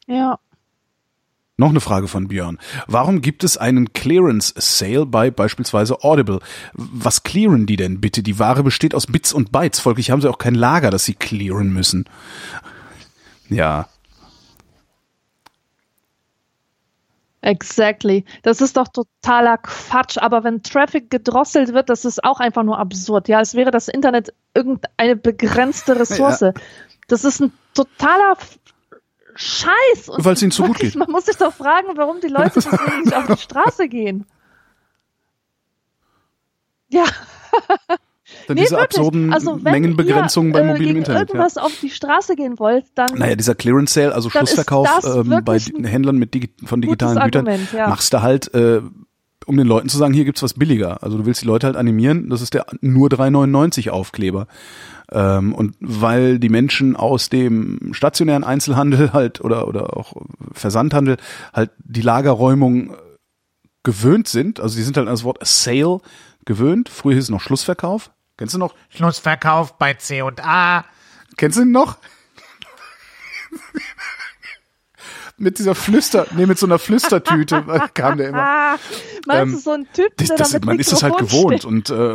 Ja. 0.06 0.38
Noch 1.58 1.68
eine 1.68 1.80
Frage 1.80 2.08
von 2.08 2.28
Björn. 2.28 2.58
Warum 2.86 3.20
gibt 3.20 3.44
es 3.44 3.56
einen 3.56 3.92
Clearance 3.92 4.54
Sale 4.56 5.04
bei 5.04 5.30
beispielsweise 5.30 6.02
Audible? 6.02 6.40
Was 6.72 7.22
clearen 7.24 7.66
die 7.66 7.76
denn 7.76 8.00
bitte? 8.00 8.22
Die 8.22 8.38
Ware 8.38 8.62
besteht 8.62 8.94
aus 8.94 9.06
Bits 9.06 9.32
und 9.32 9.52
Bytes. 9.52 9.78
Folglich 9.78 10.10
haben 10.10 10.22
sie 10.22 10.30
auch 10.30 10.38
kein 10.38 10.54
Lager, 10.54 10.90
das 10.90 11.04
sie 11.04 11.14
clearen 11.14 11.72
müssen. 11.72 12.06
Ja, 13.50 13.86
Exactly. 17.42 18.24
Das 18.44 18.60
ist 18.60 18.76
doch 18.76 18.86
totaler 18.86 19.58
Quatsch. 19.58 20.16
Aber 20.16 20.44
wenn 20.44 20.62
Traffic 20.62 21.10
gedrosselt 21.10 21.74
wird, 21.74 21.90
das 21.90 22.04
ist 22.04 22.22
auch 22.22 22.38
einfach 22.38 22.62
nur 22.62 22.78
absurd. 22.78 23.28
Ja, 23.28 23.38
als 23.38 23.54
wäre 23.54 23.72
das 23.72 23.88
Internet 23.88 24.32
irgendeine 24.54 25.16
begrenzte 25.16 25.98
Ressource. 25.98 26.44
Das 27.08 27.24
ist 27.24 27.40
ein 27.40 27.52
totaler 27.74 28.36
Scheiß. 29.34 30.09
Weil 30.09 30.34
es 30.34 30.42
ihnen 30.42 30.50
zu 30.50 30.64
gut 30.64 30.78
geht. 30.78 30.94
Man 30.96 31.10
muss 31.10 31.26
sich 31.26 31.36
doch 31.36 31.52
fragen, 31.52 31.88
warum 31.96 32.20
die 32.20 32.28
Leute 32.28 32.52
deswegen 32.54 33.00
nicht 33.04 33.14
auf 33.14 33.26
die 33.26 33.42
Straße 33.42 33.88
gehen. 33.88 34.26
Ja, 36.88 37.04
dann 38.46 38.56
nee, 38.56 38.62
diese 38.62 38.72
wirklich. 38.72 38.98
absurden 38.98 39.32
also, 39.32 39.64
wenn 39.64 39.72
Mengenbegrenzungen 39.72 40.50
ihr, 40.50 40.52
bei 40.52 40.60
äh, 40.60 40.66
mobilem 40.66 40.86
gegen 40.86 40.98
Internet. 40.98 41.28
Ja. 41.30 41.34
irgendwas 41.34 41.56
auf 41.56 41.72
die 41.80 41.90
Straße 41.90 42.36
gehen 42.36 42.59
wollt, 42.59 42.84
dann 42.94 43.14
Naja, 43.14 43.34
dieser 43.34 43.54
Clearance 43.54 43.94
Sale, 43.94 44.14
also 44.14 44.28
Schlussverkauf 44.28 44.88
ähm, 45.04 45.42
bei 45.44 45.59
Händlern 45.59 46.16
mit 46.16 46.34
Digi 46.34 46.50
von 46.64 46.82
digitalen 46.82 47.18
Gütern, 47.18 47.48
Argument, 47.48 47.72
ja. 47.72 47.88
machst 47.88 48.12
du 48.12 48.20
halt, 48.20 48.52
äh, 48.54 48.82
um 49.47 49.56
den 49.56 49.66
Leuten 49.66 49.89
zu 49.89 49.97
sagen, 49.97 50.14
hier 50.14 50.24
gibt's 50.24 50.43
was 50.43 50.55
billiger. 50.55 51.02
Also 51.02 51.19
du 51.19 51.27
willst 51.27 51.43
die 51.43 51.47
Leute 51.47 51.66
halt 51.66 51.77
animieren, 51.77 52.31
das 52.31 52.43
ist 52.43 52.55
der 52.55 52.66
nur 52.81 53.09
3,99 53.09 53.90
Aufkleber. 53.90 54.47
Ähm, 55.10 55.55
und 55.55 55.77
weil 55.81 56.39
die 56.39 56.48
Menschen 56.48 56.97
aus 56.97 57.28
dem 57.28 57.93
stationären 57.93 58.44
Einzelhandel 58.44 59.12
halt 59.12 59.40
oder 59.40 59.69
oder 59.69 59.97
auch 59.97 60.14
Versandhandel 60.52 61.16
halt 61.52 61.70
die 61.78 62.01
Lagerräumung 62.01 62.90
äh, 62.90 62.97
gewöhnt 63.82 64.28
sind, 64.28 64.60
also 64.60 64.77
die 64.77 64.82
sind 64.82 64.97
halt 64.97 65.09
an 65.09 65.14
das 65.14 65.24
Wort 65.24 65.39
Sale 65.43 66.01
gewöhnt. 66.44 66.89
Früher 66.89 67.14
hieß 67.14 67.24
es 67.24 67.31
noch 67.31 67.40
Schlussverkauf. 67.40 68.10
Kennst 68.36 68.55
du 68.55 68.59
noch? 68.59 68.74
Schlussverkauf 68.89 69.77
bei 69.78 69.94
C&A. 69.94 70.85
Kennst 71.36 71.59
du 71.59 71.62
ihn 71.62 71.73
noch? 71.73 71.98
mit 75.43 75.59
dieser 75.59 75.74
Flüster, 75.74 76.27
nee, 76.36 76.47
mit 76.47 76.59
so 76.59 76.66
einer 76.66 76.78
Flüstertüte 76.78 77.64
kam 77.94 78.16
der 78.19 78.28
immer. 78.31 78.78
Meinst 79.27 79.43
Ähm, 79.43 79.52
du 79.52 79.59
so 79.59 79.70
ein 79.73 79.86
Typ, 79.93 80.16
der 80.16 80.27
Das, 80.27 80.28
da 80.28 80.36
das, 80.36 80.52
mit 80.55 80.64
man 80.64 80.78
ist 80.78 80.93
das 80.93 81.02
halt 81.02 81.19
gewohnt 81.19 81.64
und 81.64 81.90
äh, 81.90 82.14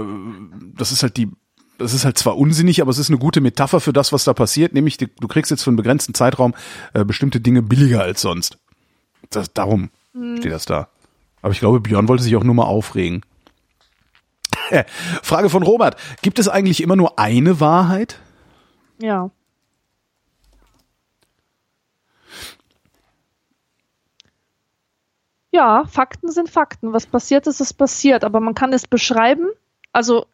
das 0.75 0.91
ist 0.91 1.03
halt 1.03 1.17
die, 1.17 1.29
das 1.77 1.93
ist 1.93 2.05
halt 2.05 2.17
zwar 2.17 2.37
unsinnig, 2.37 2.81
aber 2.81 2.89
es 2.89 2.97
ist 2.97 3.09
eine 3.09 3.19
gute 3.19 3.41
Metapher 3.41 3.79
für 3.81 3.93
das, 3.93 4.11
was 4.13 4.23
da 4.23 4.33
passiert, 4.33 4.73
nämlich 4.73 4.97
du 4.97 5.27
kriegst 5.27 5.51
jetzt 5.51 5.63
für 5.63 5.69
einen 5.69 5.77
begrenzten 5.77 6.13
Zeitraum 6.13 6.55
äh, 6.93 7.03
bestimmte 7.05 7.39
Dinge 7.39 7.61
billiger 7.61 8.01
als 8.01 8.21
sonst. 8.21 8.57
Das, 9.29 9.53
darum 9.53 9.89
Hm. 10.13 10.37
steht 10.37 10.51
das 10.53 10.65
da. 10.65 10.87
Aber 11.41 11.51
ich 11.51 11.59
glaube, 11.59 11.79
Björn 11.79 12.07
wollte 12.07 12.23
sich 12.23 12.35
auch 12.35 12.43
nur 12.43 12.55
mal 12.55 12.63
aufregen. 12.63 13.21
Frage 15.21 15.49
von 15.49 15.63
Robert. 15.63 15.97
Gibt 16.21 16.39
es 16.39 16.47
eigentlich 16.47 16.81
immer 16.81 16.95
nur 16.95 17.19
eine 17.19 17.59
Wahrheit? 17.59 18.19
Ja. 18.99 19.29
Ja, 25.57 25.85
Fakten 25.89 26.31
sind 26.31 26.49
Fakten. 26.51 26.93
Was 26.93 27.07
passiert 27.07 27.47
ist, 27.47 27.59
ist 27.61 27.73
passiert. 27.73 28.23
Aber 28.23 28.39
man 28.39 28.53
kann 28.53 28.71
es 28.73 28.85
beschreiben. 28.87 29.47
Also, 29.91 30.27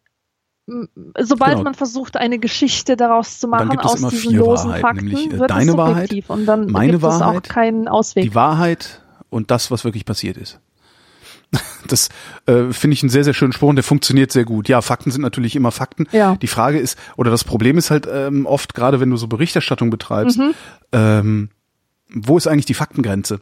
sobald 1.18 1.52
Genau. 1.52 1.64
man 1.64 1.74
versucht, 1.74 2.18
eine 2.18 2.38
Geschichte 2.38 2.96
daraus 2.96 3.38
zu 3.40 3.48
machen, 3.48 3.78
aus 3.78 3.94
diesen 4.08 4.34
losen 4.36 4.68
Wahrheiten, 4.70 4.82
Fakten, 4.82 5.04
nämlich, 5.06 5.32
äh, 5.32 5.38
wird 5.38 5.50
deine 5.50 5.70
es 5.70 5.76
Wahrheit. 5.78 6.24
Und 6.28 6.44
dann 6.46 6.66
meine 6.70 6.92
gibt 6.92 7.04
es 7.04 7.08
auch 7.08 7.20
Wahrheit, 7.20 7.48
keinen 7.48 7.88
Ausweg. 7.88 8.22
Die 8.24 8.34
Wahrheit 8.34 9.02
und 9.30 9.50
das, 9.50 9.70
was 9.70 9.84
wirklich 9.84 10.04
passiert 10.04 10.36
ist. 10.36 10.60
Das 11.86 12.08
äh, 12.46 12.72
finde 12.72 12.94
ich 12.94 13.02
einen 13.02 13.10
sehr, 13.10 13.24
sehr 13.24 13.34
schönen 13.34 13.52
Spruch 13.52 13.68
und 13.68 13.76
der 13.76 13.82
funktioniert 13.84 14.32
sehr 14.32 14.44
gut. 14.46 14.68
Ja, 14.70 14.80
Fakten 14.80 15.10
sind 15.10 15.20
natürlich 15.20 15.54
immer 15.54 15.70
Fakten. 15.70 16.06
Ja. 16.12 16.34
Die 16.36 16.46
Frage 16.46 16.78
ist, 16.78 16.98
oder 17.18 17.30
das 17.30 17.44
Problem 17.44 17.76
ist 17.76 17.90
halt 17.90 18.08
ähm, 18.10 18.46
oft, 18.46 18.74
gerade 18.74 19.00
wenn 19.00 19.10
du 19.10 19.18
so 19.18 19.26
Berichterstattung 19.26 19.90
betreibst, 19.90 20.38
Mhm. 20.38 20.54
ähm, 20.92 21.50
wo 22.08 22.38
ist 22.38 22.46
eigentlich 22.46 22.64
die 22.64 22.74
Faktengrenze? 22.74 23.38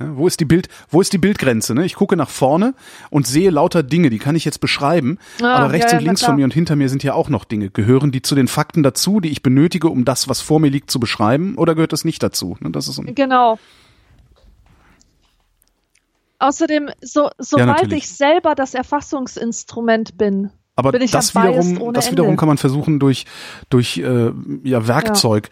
Ja, 0.00 0.16
wo 0.16 0.26
ist 0.26 0.40
die 0.40 0.44
Bild, 0.46 0.68
wo 0.88 1.00
ist 1.00 1.12
die 1.12 1.18
Bildgrenze? 1.18 1.74
Ne? 1.74 1.84
Ich 1.84 1.94
gucke 1.94 2.16
nach 2.16 2.30
vorne 2.30 2.74
und 3.10 3.26
sehe 3.26 3.50
lauter 3.50 3.82
Dinge, 3.82 4.08
die 4.10 4.18
kann 4.18 4.34
ich 4.34 4.44
jetzt 4.44 4.60
beschreiben, 4.60 5.18
Ah, 5.42 5.56
aber 5.56 5.72
rechts 5.72 5.92
ja, 5.92 5.98
und 5.98 6.04
ja, 6.04 6.08
links 6.10 6.24
von 6.24 6.36
mir 6.36 6.44
und 6.44 6.54
hinter 6.54 6.74
mir 6.76 6.88
sind 6.88 7.02
ja 7.02 7.14
auch 7.14 7.28
noch 7.28 7.44
Dinge. 7.44 7.70
Gehören 7.70 8.10
die 8.10 8.22
zu 8.22 8.34
den 8.34 8.48
Fakten 8.48 8.82
dazu, 8.82 9.20
die 9.20 9.28
ich 9.28 9.42
benötige, 9.42 9.88
um 9.88 10.04
das, 10.04 10.28
was 10.28 10.40
vor 10.40 10.58
mir 10.58 10.70
liegt, 10.70 10.90
zu 10.90 10.98
beschreiben, 11.00 11.56
oder 11.56 11.74
gehört 11.74 11.92
das 11.92 12.04
nicht 12.04 12.22
dazu? 12.22 12.56
Ne, 12.60 12.70
Das 12.70 12.88
ist 12.88 12.94
so 12.96 13.02
Genau. 13.02 13.58
Außerdem, 16.38 16.88
so, 17.02 17.28
sobald 17.38 17.68
natürlich. 17.68 18.04
ich 18.04 18.08
selber 18.08 18.54
das 18.54 18.72
Erfassungsinstrument 18.72 20.16
bin, 20.16 20.50
Aber 20.74 20.90
bin 20.92 21.02
ich 21.02 21.10
das 21.10 21.34
ja 21.34 21.42
wiederum, 21.44 21.92
das 21.92 22.06
Ende. 22.06 22.12
wiederum 22.22 22.36
kann 22.38 22.48
man 22.48 22.56
versuchen 22.56 22.98
durch 22.98 23.26
durch 23.68 23.98
äh, 23.98 24.30
ja 24.64 24.86
Werkzeug 24.88 25.50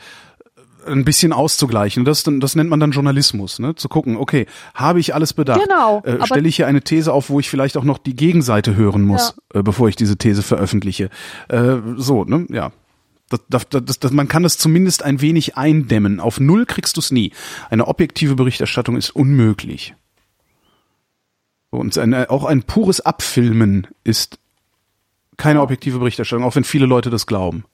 ein 0.88 1.04
bisschen 1.04 1.32
auszugleichen. 1.32 2.04
Das, 2.04 2.24
das 2.24 2.54
nennt 2.56 2.70
man 2.70 2.80
dann 2.80 2.90
Journalismus, 2.90 3.58
ne? 3.58 3.74
Zu 3.74 3.88
gucken, 3.88 4.16
okay, 4.16 4.46
habe 4.74 5.00
ich 5.00 5.14
alles 5.14 5.32
bedacht? 5.32 5.60
Genau, 5.62 6.02
Äh, 6.04 6.24
Stelle 6.26 6.48
ich 6.48 6.56
hier 6.56 6.66
eine 6.66 6.82
These 6.82 7.12
auf, 7.12 7.30
wo 7.30 7.40
ich 7.40 7.48
vielleicht 7.50 7.76
auch 7.76 7.84
noch 7.84 7.98
die 7.98 8.16
Gegenseite 8.16 8.76
hören 8.76 9.02
muss, 9.02 9.34
äh, 9.54 9.62
bevor 9.62 9.88
ich 9.88 9.96
diese 9.96 10.16
These 10.16 10.42
veröffentliche? 10.42 11.10
Äh, 11.48 11.76
so, 11.96 12.24
ne? 12.24 12.46
Ja. 12.50 12.72
Das, 13.30 13.40
das, 13.48 13.68
das, 13.68 13.98
das, 13.98 14.12
man 14.12 14.26
kann 14.26 14.42
das 14.42 14.56
zumindest 14.56 15.02
ein 15.04 15.20
wenig 15.20 15.56
eindämmen. 15.56 16.18
Auf 16.18 16.40
Null 16.40 16.64
kriegst 16.64 16.96
du 16.96 17.00
es 17.00 17.10
nie. 17.10 17.32
Eine 17.68 17.86
objektive 17.86 18.36
Berichterstattung 18.36 18.96
ist 18.96 19.10
unmöglich. 19.10 19.94
Und 21.70 21.96
ein, 21.98 22.14
auch 22.14 22.44
ein 22.44 22.62
pures 22.62 23.00
Abfilmen 23.00 23.86
ist 24.02 24.38
keine 25.36 25.60
objektive 25.60 25.98
Berichterstattung, 25.98 26.44
auch 26.44 26.56
wenn 26.56 26.64
viele 26.64 26.86
Leute 26.86 27.10
das 27.10 27.26
glauben. 27.26 27.64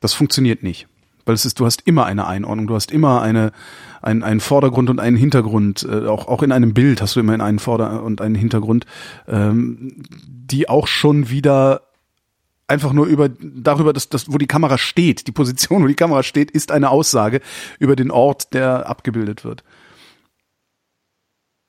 Das 0.00 0.12
funktioniert 0.12 0.64
nicht. 0.64 0.88
Weil 1.24 1.34
es 1.34 1.44
ist, 1.44 1.60
du 1.60 1.66
hast 1.66 1.82
immer 1.86 2.06
eine 2.06 2.26
Einordnung, 2.26 2.66
du 2.66 2.74
hast 2.74 2.90
immer 2.90 3.22
eine, 3.22 3.52
ein, 4.00 4.22
einen 4.22 4.40
Vordergrund 4.40 4.90
und 4.90 5.00
einen 5.00 5.16
Hintergrund. 5.16 5.86
Äh, 5.88 6.06
auch, 6.06 6.28
auch 6.28 6.42
in 6.42 6.52
einem 6.52 6.74
Bild 6.74 7.00
hast 7.00 7.16
du 7.16 7.20
immer 7.20 7.38
einen 7.40 7.58
Vorder- 7.58 8.02
und 8.02 8.20
einen 8.20 8.34
Hintergrund, 8.34 8.86
ähm, 9.28 10.02
die 10.26 10.68
auch 10.68 10.86
schon 10.86 11.30
wieder 11.30 11.82
einfach 12.66 12.92
nur 12.92 13.06
über 13.06 13.28
darüber, 13.28 13.92
dass, 13.92 14.08
dass 14.08 14.32
wo 14.32 14.38
die 14.38 14.46
Kamera 14.46 14.78
steht, 14.78 15.26
die 15.26 15.32
Position, 15.32 15.82
wo 15.82 15.86
die 15.86 15.94
Kamera 15.94 16.22
steht, 16.22 16.50
ist 16.50 16.72
eine 16.72 16.90
Aussage 16.90 17.40
über 17.78 17.96
den 17.96 18.10
Ort, 18.10 18.54
der 18.54 18.88
abgebildet 18.88 19.44
wird. 19.44 19.62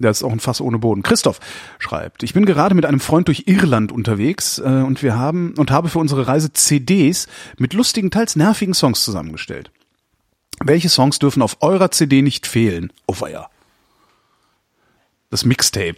Der 0.03 0.11
ist 0.11 0.23
auch 0.23 0.31
ein 0.31 0.39
Fass 0.39 0.61
ohne 0.61 0.77
Boden. 0.77 1.01
Christoph 1.01 1.39
schreibt, 1.79 2.23
ich 2.23 2.33
bin 2.33 2.45
gerade 2.45 2.75
mit 2.75 2.85
einem 2.85 2.99
Freund 2.99 3.27
durch 3.27 3.43
Irland 3.47 3.91
unterwegs 3.91 4.59
äh, 4.59 4.63
und 4.63 5.01
wir 5.01 5.17
haben 5.17 5.55
und 5.57 5.71
habe 5.71 5.89
für 5.89 5.99
unsere 5.99 6.27
Reise 6.27 6.53
CDs 6.53 7.27
mit 7.57 7.73
lustigen, 7.73 8.11
teils 8.11 8.35
nervigen 8.35 8.73
Songs 8.73 9.03
zusammengestellt. 9.03 9.71
Welche 10.59 10.89
Songs 10.89 11.19
dürfen 11.19 11.41
auf 11.41 11.57
eurer 11.61 11.89
CD 11.91 12.21
nicht 12.21 12.45
fehlen? 12.45 12.91
Oh 13.07 13.15
ja. 13.25 13.49
Das 15.29 15.45
Mixtape. 15.45 15.97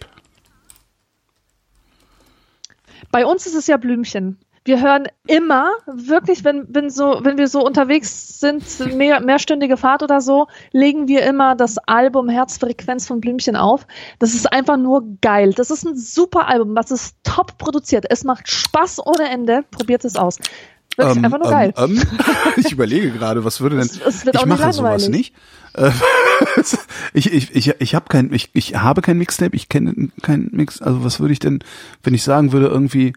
Bei 3.10 3.26
uns 3.26 3.46
ist 3.46 3.54
es 3.54 3.66
ja 3.66 3.76
Blümchen. 3.76 4.38
Wir 4.66 4.82
hören 4.82 5.04
immer, 5.28 5.70
wirklich, 5.86 6.42
wenn, 6.44 6.66
wenn 6.68 6.90
so, 6.90 7.20
wenn 7.22 7.38
wir 7.38 7.46
so 7.46 7.64
unterwegs 7.64 8.40
sind, 8.40 8.64
mehr, 8.96 9.20
mehrstündige 9.20 9.76
Fahrt 9.76 10.02
oder 10.02 10.20
so, 10.20 10.48
legen 10.72 11.06
wir 11.06 11.22
immer 11.24 11.54
das 11.54 11.78
Album 11.78 12.28
Herzfrequenz 12.28 13.06
von 13.06 13.20
Blümchen 13.20 13.54
auf. 13.54 13.86
Das 14.18 14.34
ist 14.34 14.52
einfach 14.52 14.76
nur 14.76 15.04
geil. 15.20 15.52
Das 15.54 15.70
ist 15.70 15.86
ein 15.86 15.96
super 15.96 16.48
Album, 16.48 16.74
was 16.74 16.90
ist 16.90 17.16
top 17.22 17.58
produziert. 17.58 18.06
Es 18.10 18.24
macht 18.24 18.48
Spaß 18.50 19.06
ohne 19.06 19.30
Ende. 19.30 19.62
Probiert 19.70 20.04
es 20.04 20.16
aus. 20.16 20.38
Wirklich 20.96 21.24
einfach 21.24 21.38
nur 21.38 21.50
geil. 21.50 21.72
Ähm, 21.76 22.02
ich 22.56 22.72
überlege 22.72 23.10
gerade, 23.12 23.44
was 23.44 23.60
würde 23.60 23.76
denn. 23.76 23.86
Es- 23.86 24.00
es 24.00 24.26
wird 24.26 24.34
ich 24.36 24.46
mache 24.46 24.72
sowas 24.72 25.08
nicht. 25.08 25.34
Äh, 25.74 25.90
ich, 27.12 27.32
ich, 27.32 27.54
ich, 27.54 27.74
ich 27.80 27.94
habe 27.94 28.06
kein, 28.08 28.32
ich, 28.32 28.50
ich 28.54 28.76
habe 28.76 29.02
kein 29.02 29.18
Mixtape, 29.18 29.54
ich 29.54 29.68
kenne 29.68 30.08
kein 30.22 30.48
Mix. 30.52 30.82
Also 30.82 31.04
was 31.04 31.20
würde 31.20 31.32
ich 31.32 31.38
denn, 31.38 31.60
wenn 32.02 32.14
ich 32.14 32.22
sagen 32.24 32.52
würde, 32.52 32.66
irgendwie 32.66 33.12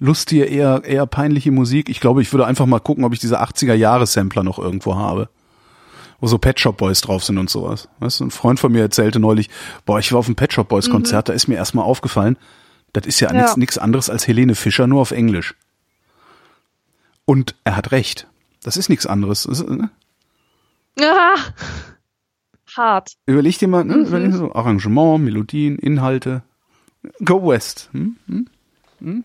lustige, 0.00 0.44
eher, 0.44 0.82
eher 0.84 1.06
peinliche 1.06 1.52
Musik? 1.52 1.88
Ich 1.88 2.00
glaube, 2.00 2.22
ich 2.22 2.32
würde 2.32 2.46
einfach 2.46 2.66
mal 2.66 2.80
gucken, 2.80 3.04
ob 3.04 3.12
ich 3.12 3.20
diese 3.20 3.40
80er 3.40 3.74
Jahre 3.74 4.06
Sampler 4.06 4.42
noch 4.42 4.58
irgendwo 4.58 4.96
habe. 4.96 5.28
Wo 6.18 6.26
so 6.26 6.36
Pet 6.38 6.58
Shop 6.60 6.76
Boys 6.76 7.00
drauf 7.00 7.22
sind 7.24 7.38
und 7.38 7.48
sowas. 7.48 7.88
Weißt 8.00 8.20
du, 8.20 8.24
ein 8.24 8.30
Freund 8.30 8.58
von 8.60 8.72
mir 8.72 8.80
erzählte 8.82 9.20
neulich, 9.20 9.48
boah, 9.86 9.98
ich 10.00 10.12
war 10.12 10.18
auf 10.18 10.26
dem 10.26 10.34
Pet 10.34 10.52
Shop 10.52 10.68
Boys 10.68 10.90
Konzert, 10.90 11.28
da 11.28 11.32
ist 11.32 11.46
mir 11.48 11.54
erstmal 11.54 11.84
aufgefallen, 11.84 12.36
das 12.92 13.06
ist 13.06 13.20
ja, 13.20 13.30
Mhm. 13.32 13.38
Ja. 13.38 13.54
nichts 13.56 13.78
anderes 13.78 14.10
als 14.10 14.26
Helene 14.26 14.54
Fischer, 14.54 14.86
nur 14.86 15.00
auf 15.00 15.12
Englisch. 15.12 15.54
Und 17.24 17.54
er 17.64 17.76
hat 17.76 17.92
recht. 17.92 18.26
Das 18.62 18.76
ist 18.76 18.88
nichts 18.88 19.06
anderes. 19.06 19.44
Das 19.44 19.64
ne? 19.64 19.90
Ah, 21.00 21.36
hart. 22.76 23.12
Überleg 23.26 23.58
dir 23.58 23.68
mal, 23.68 23.84
ne? 23.84 23.96
Mhm. 23.96 24.04
Überleg 24.06 24.30
dir 24.32 24.36
so 24.38 24.52
Arrangement, 24.54 25.24
Melodien, 25.24 25.78
Inhalte. 25.78 26.42
Go 27.24 27.48
West. 27.48 27.88
Hm? 27.92 28.16
Hm? 28.26 28.46
Hm? 29.00 29.24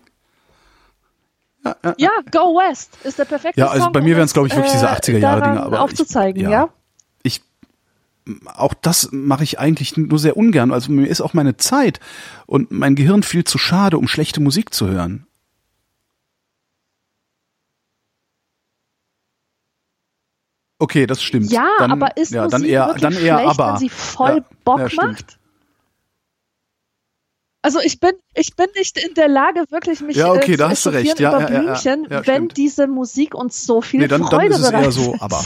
Ja, 1.98 2.10
Go 2.30 2.56
West 2.56 2.96
ist 3.04 3.18
der 3.18 3.24
perfekte 3.24 3.60
Ja, 3.60 3.68
also 3.68 3.84
Song, 3.84 3.92
bei 3.92 4.00
mir 4.00 4.14
um 4.14 4.18
wären's, 4.18 4.32
glaub 4.32 4.46
ich, 4.46 4.54
wirklich 4.54 4.72
diese 4.72 4.86
äh, 4.86 4.90
80er 4.90 5.18
Jahre 5.18 5.40
Dinge, 5.42 5.54
daran 5.54 5.58
aber 5.58 5.76
ich- 5.76 5.82
aufzuzeigen, 5.82 6.42
ja. 6.42 6.50
ja. 6.50 6.68
ich 7.22 7.42
auch 8.54 8.74
das 8.74 9.10
mache 9.12 9.44
ich 9.44 9.58
eigentlich 9.60 9.96
nur 9.96 10.18
sehr 10.18 10.36
ungern. 10.36 10.72
Also 10.72 10.90
mir 10.90 11.06
ist 11.06 11.20
auch 11.20 11.32
meine 11.32 11.56
Zeit 11.56 12.00
und 12.46 12.70
mein 12.72 12.96
Gehirn 12.96 13.22
viel 13.22 13.44
zu 13.44 13.56
schade, 13.56 13.98
um 13.98 14.08
schlechte 14.08 14.40
Musik 14.40 14.74
zu 14.74 14.88
hören. 14.88 15.26
Okay, 20.78 21.06
das 21.06 21.22
stimmt. 21.22 21.50
Ja, 21.50 21.68
dann, 21.78 21.90
aber 21.92 22.16
ist 22.16 22.32
ja, 22.32 22.44
Musik 22.44 22.58
dann 22.60 22.68
eher, 22.68 22.86
wirklich 22.86 23.02
dann 23.02 23.12
eher 23.14 23.38
schlecht, 23.38 23.48
aber 23.60 23.72
wenn 23.72 23.78
sie 23.78 23.88
voll 23.88 24.36
Ja, 24.36 24.44
Bock 24.64 24.92
ja, 24.92 25.04
macht? 25.04 25.38
Also 27.66 27.80
ich 27.80 27.98
bin, 27.98 28.12
ich 28.34 28.54
bin 28.54 28.66
nicht 28.76 28.96
in 28.96 29.14
der 29.14 29.26
Lage, 29.26 29.64
wirklich 29.70 30.00
mich 30.00 30.16
Ja, 30.16 30.30
okay, 30.30 30.52
äh, 30.52 30.56
da 30.56 30.66
zu 30.66 30.70
hast 30.70 30.86
du 30.86 30.90
recht. 30.90 31.18
Ja, 31.18 31.30
über 31.30 31.40
ja, 31.40 31.48
ja, 31.48 31.54
ja. 31.54 31.60
Blümchen, 31.62 32.04
Ja, 32.08 32.24
wenn 32.24 32.34
stimmt. 32.36 32.56
diese 32.56 32.86
Musik 32.86 33.34
uns 33.34 33.66
so 33.66 33.80
viel 33.80 33.98
Nee, 33.98 34.06
dann, 34.06 34.20
dann 34.20 34.30
Freude 34.30 34.54
ist 34.54 34.60
es 34.60 34.70
eher 34.70 34.92
so, 34.92 35.16
aber. 35.18 35.44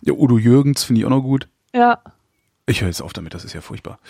Ja, 0.00 0.14
Udo 0.14 0.36
Jürgens 0.36 0.82
finde 0.82 1.00
ich 1.00 1.04
auch 1.06 1.10
noch 1.10 1.22
gut. 1.22 1.46
Ja. 1.72 2.02
Ich 2.66 2.80
höre 2.80 2.88
jetzt 2.88 3.02
auf 3.02 3.12
damit, 3.12 3.34
das 3.34 3.44
ist 3.44 3.52
ja 3.52 3.60
furchtbar. 3.60 4.00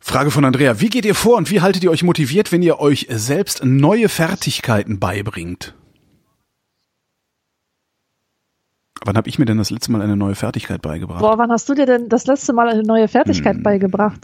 Frage 0.00 0.30
von 0.30 0.46
Andrea. 0.46 0.80
Wie 0.80 0.88
geht 0.88 1.04
ihr 1.04 1.14
vor 1.14 1.36
und 1.36 1.50
wie 1.50 1.60
haltet 1.60 1.84
ihr 1.84 1.90
euch 1.90 2.02
motiviert, 2.02 2.52
wenn 2.52 2.62
ihr 2.62 2.80
euch 2.80 3.06
selbst 3.10 3.62
neue 3.62 4.08
Fertigkeiten 4.08 4.98
beibringt? 4.98 5.74
Wann 9.04 9.16
habe 9.16 9.28
ich 9.28 9.38
mir 9.38 9.44
denn 9.46 9.58
das 9.58 9.70
letzte 9.70 9.90
Mal 9.92 10.00
eine 10.02 10.16
neue 10.16 10.34
Fertigkeit 10.34 10.80
beigebracht? 10.82 11.20
Boah, 11.20 11.36
wann 11.38 11.50
hast 11.50 11.68
du 11.68 11.74
dir 11.74 11.86
denn 11.86 12.08
das 12.08 12.26
letzte 12.26 12.52
Mal 12.52 12.68
eine 12.68 12.82
neue 12.82 13.08
Fertigkeit 13.08 13.56
Hm. 13.56 13.62
beigebracht? 13.62 14.20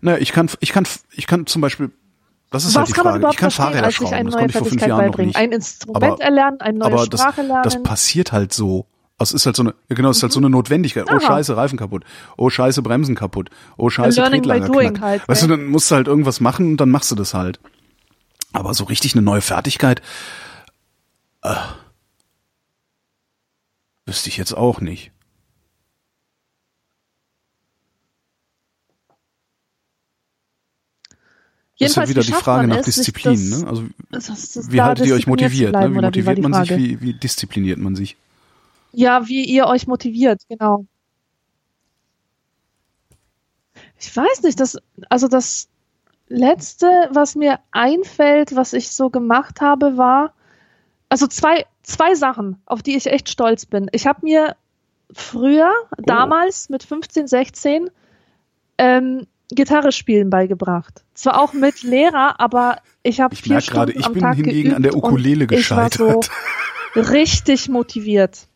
Naja, 0.00 0.18
ich 0.18 0.32
kann, 0.32 0.50
ich 0.60 0.70
kann, 0.72 0.86
ich 1.12 1.26
kann 1.26 1.46
zum 1.46 1.62
Beispiel, 1.62 1.90
das 2.50 2.64
ist 2.64 2.70
Was 2.74 2.76
halt 2.76 2.88
die 2.88 2.92
kann 2.92 3.02
Frage. 3.04 3.28
Ich 3.30 3.36
kann 3.36 3.50
Fahrräder 3.50 3.90
schrauben. 3.90 4.26
Das 4.26 4.34
konnte 4.36 4.46
ich 4.50 4.56
vor 4.58 4.66
fünf 4.66 4.82
Jahren 4.82 4.90
noch 4.90 4.98
beibringen? 4.98 5.28
nicht. 5.28 5.36
Ein 5.36 5.52
Instrument 5.52 6.04
Aber- 6.04 6.22
erlernen, 6.22 6.60
eine 6.60 6.78
neue 6.78 6.92
Aber 6.92 7.06
das, 7.06 7.20
Sprache 7.20 7.42
lernen. 7.42 7.62
das 7.64 7.82
passiert 7.82 8.32
halt 8.32 8.52
so. 8.52 8.86
Es 9.18 9.32
ist 9.32 9.46
halt 9.46 9.56
so 9.56 9.62
eine, 9.62 9.74
genau, 9.88 10.10
es 10.10 10.18
ist 10.18 10.22
halt 10.24 10.32
so 10.32 10.40
eine 10.40 10.50
Notwendigkeit. 10.50 11.06
Oh 11.08 11.14
Aha. 11.14 11.20
scheiße, 11.20 11.56
Reifen 11.56 11.78
kaputt. 11.78 12.04
Oh 12.36 12.50
scheiße, 12.50 12.82
Bremsen 12.82 13.14
kaputt. 13.14 13.48
Oh 13.78 13.88
scheiße, 13.88 14.22
Tretlager 14.22 14.68
knackt. 14.68 15.00
halt, 15.00 15.26
Weißt 15.26 15.42
du, 15.42 15.48
gell? 15.48 15.56
dann 15.56 15.66
musst 15.68 15.90
du 15.90 15.94
halt 15.94 16.06
irgendwas 16.06 16.40
machen 16.40 16.72
und 16.72 16.76
dann 16.76 16.90
machst 16.90 17.10
du 17.10 17.14
das 17.14 17.32
halt. 17.32 17.58
Aber 18.52 18.74
so 18.74 18.84
richtig 18.84 19.14
eine 19.14 19.22
neue 19.22 19.40
Fertigkeit, 19.40 20.02
äh, 21.42 21.54
wüsste 24.06 24.28
ich 24.28 24.36
jetzt 24.36 24.52
auch 24.56 24.80
nicht. 24.80 25.12
Das 31.78 31.90
ist 31.90 31.96
ja 31.96 32.02
Jedenfalls, 32.04 32.10
wieder 32.10 32.22
wie 32.22 32.26
die 32.26 32.32
Frage 32.32 32.68
nach 32.68 32.82
Disziplin, 32.82 33.50
das- 33.50 33.60
ne? 33.62 33.68
Also 33.68 33.84
das- 34.10 34.52
das- 34.52 34.72
wie 34.72 34.80
haltet 34.80 35.06
ihr 35.06 35.14
euch 35.14 35.26
motiviert? 35.26 35.72
Ne? 35.72 35.78
bleiben, 35.78 35.94
Wie 35.94 35.98
oder 35.98 36.06
wie 36.14 36.20
motiviert 36.22 36.38
die 36.38 36.42
man 36.42 36.64
sich? 36.64 36.76
Wie, 36.76 37.00
wie 37.02 37.12
diszipliniert 37.14 37.78
man 37.78 37.94
sich? 37.96 38.16
Ja, 38.92 39.28
wie 39.28 39.44
ihr 39.44 39.66
euch 39.66 39.86
motiviert, 39.86 40.40
genau. 40.48 40.86
Ich 44.00 44.14
weiß 44.16 44.42
nicht, 44.42 44.58
das, 44.58 44.78
also 45.10 45.28
das 45.28 45.68
letzte, 46.28 46.86
was 47.12 47.34
mir 47.34 47.60
einfällt, 47.72 48.56
was 48.56 48.72
ich 48.72 48.90
so 48.90 49.10
gemacht 49.10 49.60
habe, 49.60 49.98
war, 49.98 50.32
also 51.10 51.26
zwei, 51.26 51.66
zwei 51.86 52.14
Sachen, 52.14 52.60
auf 52.66 52.82
die 52.82 52.96
ich 52.96 53.06
echt 53.06 53.30
stolz 53.30 53.64
bin. 53.64 53.88
Ich 53.92 54.06
habe 54.06 54.20
mir 54.22 54.56
früher, 55.12 55.72
Oh. 55.92 56.02
damals 56.04 56.68
mit 56.68 56.82
15, 56.82 57.26
16, 57.28 57.90
ähm, 58.78 59.26
Gitarre 59.50 59.92
spielen 59.92 60.28
beigebracht. 60.28 61.04
Zwar 61.14 61.40
auch 61.40 61.52
mit 61.52 61.82
Lehrer, 61.84 62.40
aber 62.40 62.78
ich 63.04 63.20
habe 63.20 63.36
vier 63.36 63.60
Stunden 63.60 63.98
ich 63.98 64.04
am 64.04 64.12
bin 64.12 64.22
Tag 64.22 64.34
hingegen 64.36 64.74
an 64.74 64.82
der 64.82 64.96
Ukulele 64.96 65.44
Ich 65.44 65.70
war 65.70 65.84
gescheitert. 65.88 66.30
so 66.94 67.00
richtig 67.00 67.68
motiviert. 67.68 68.48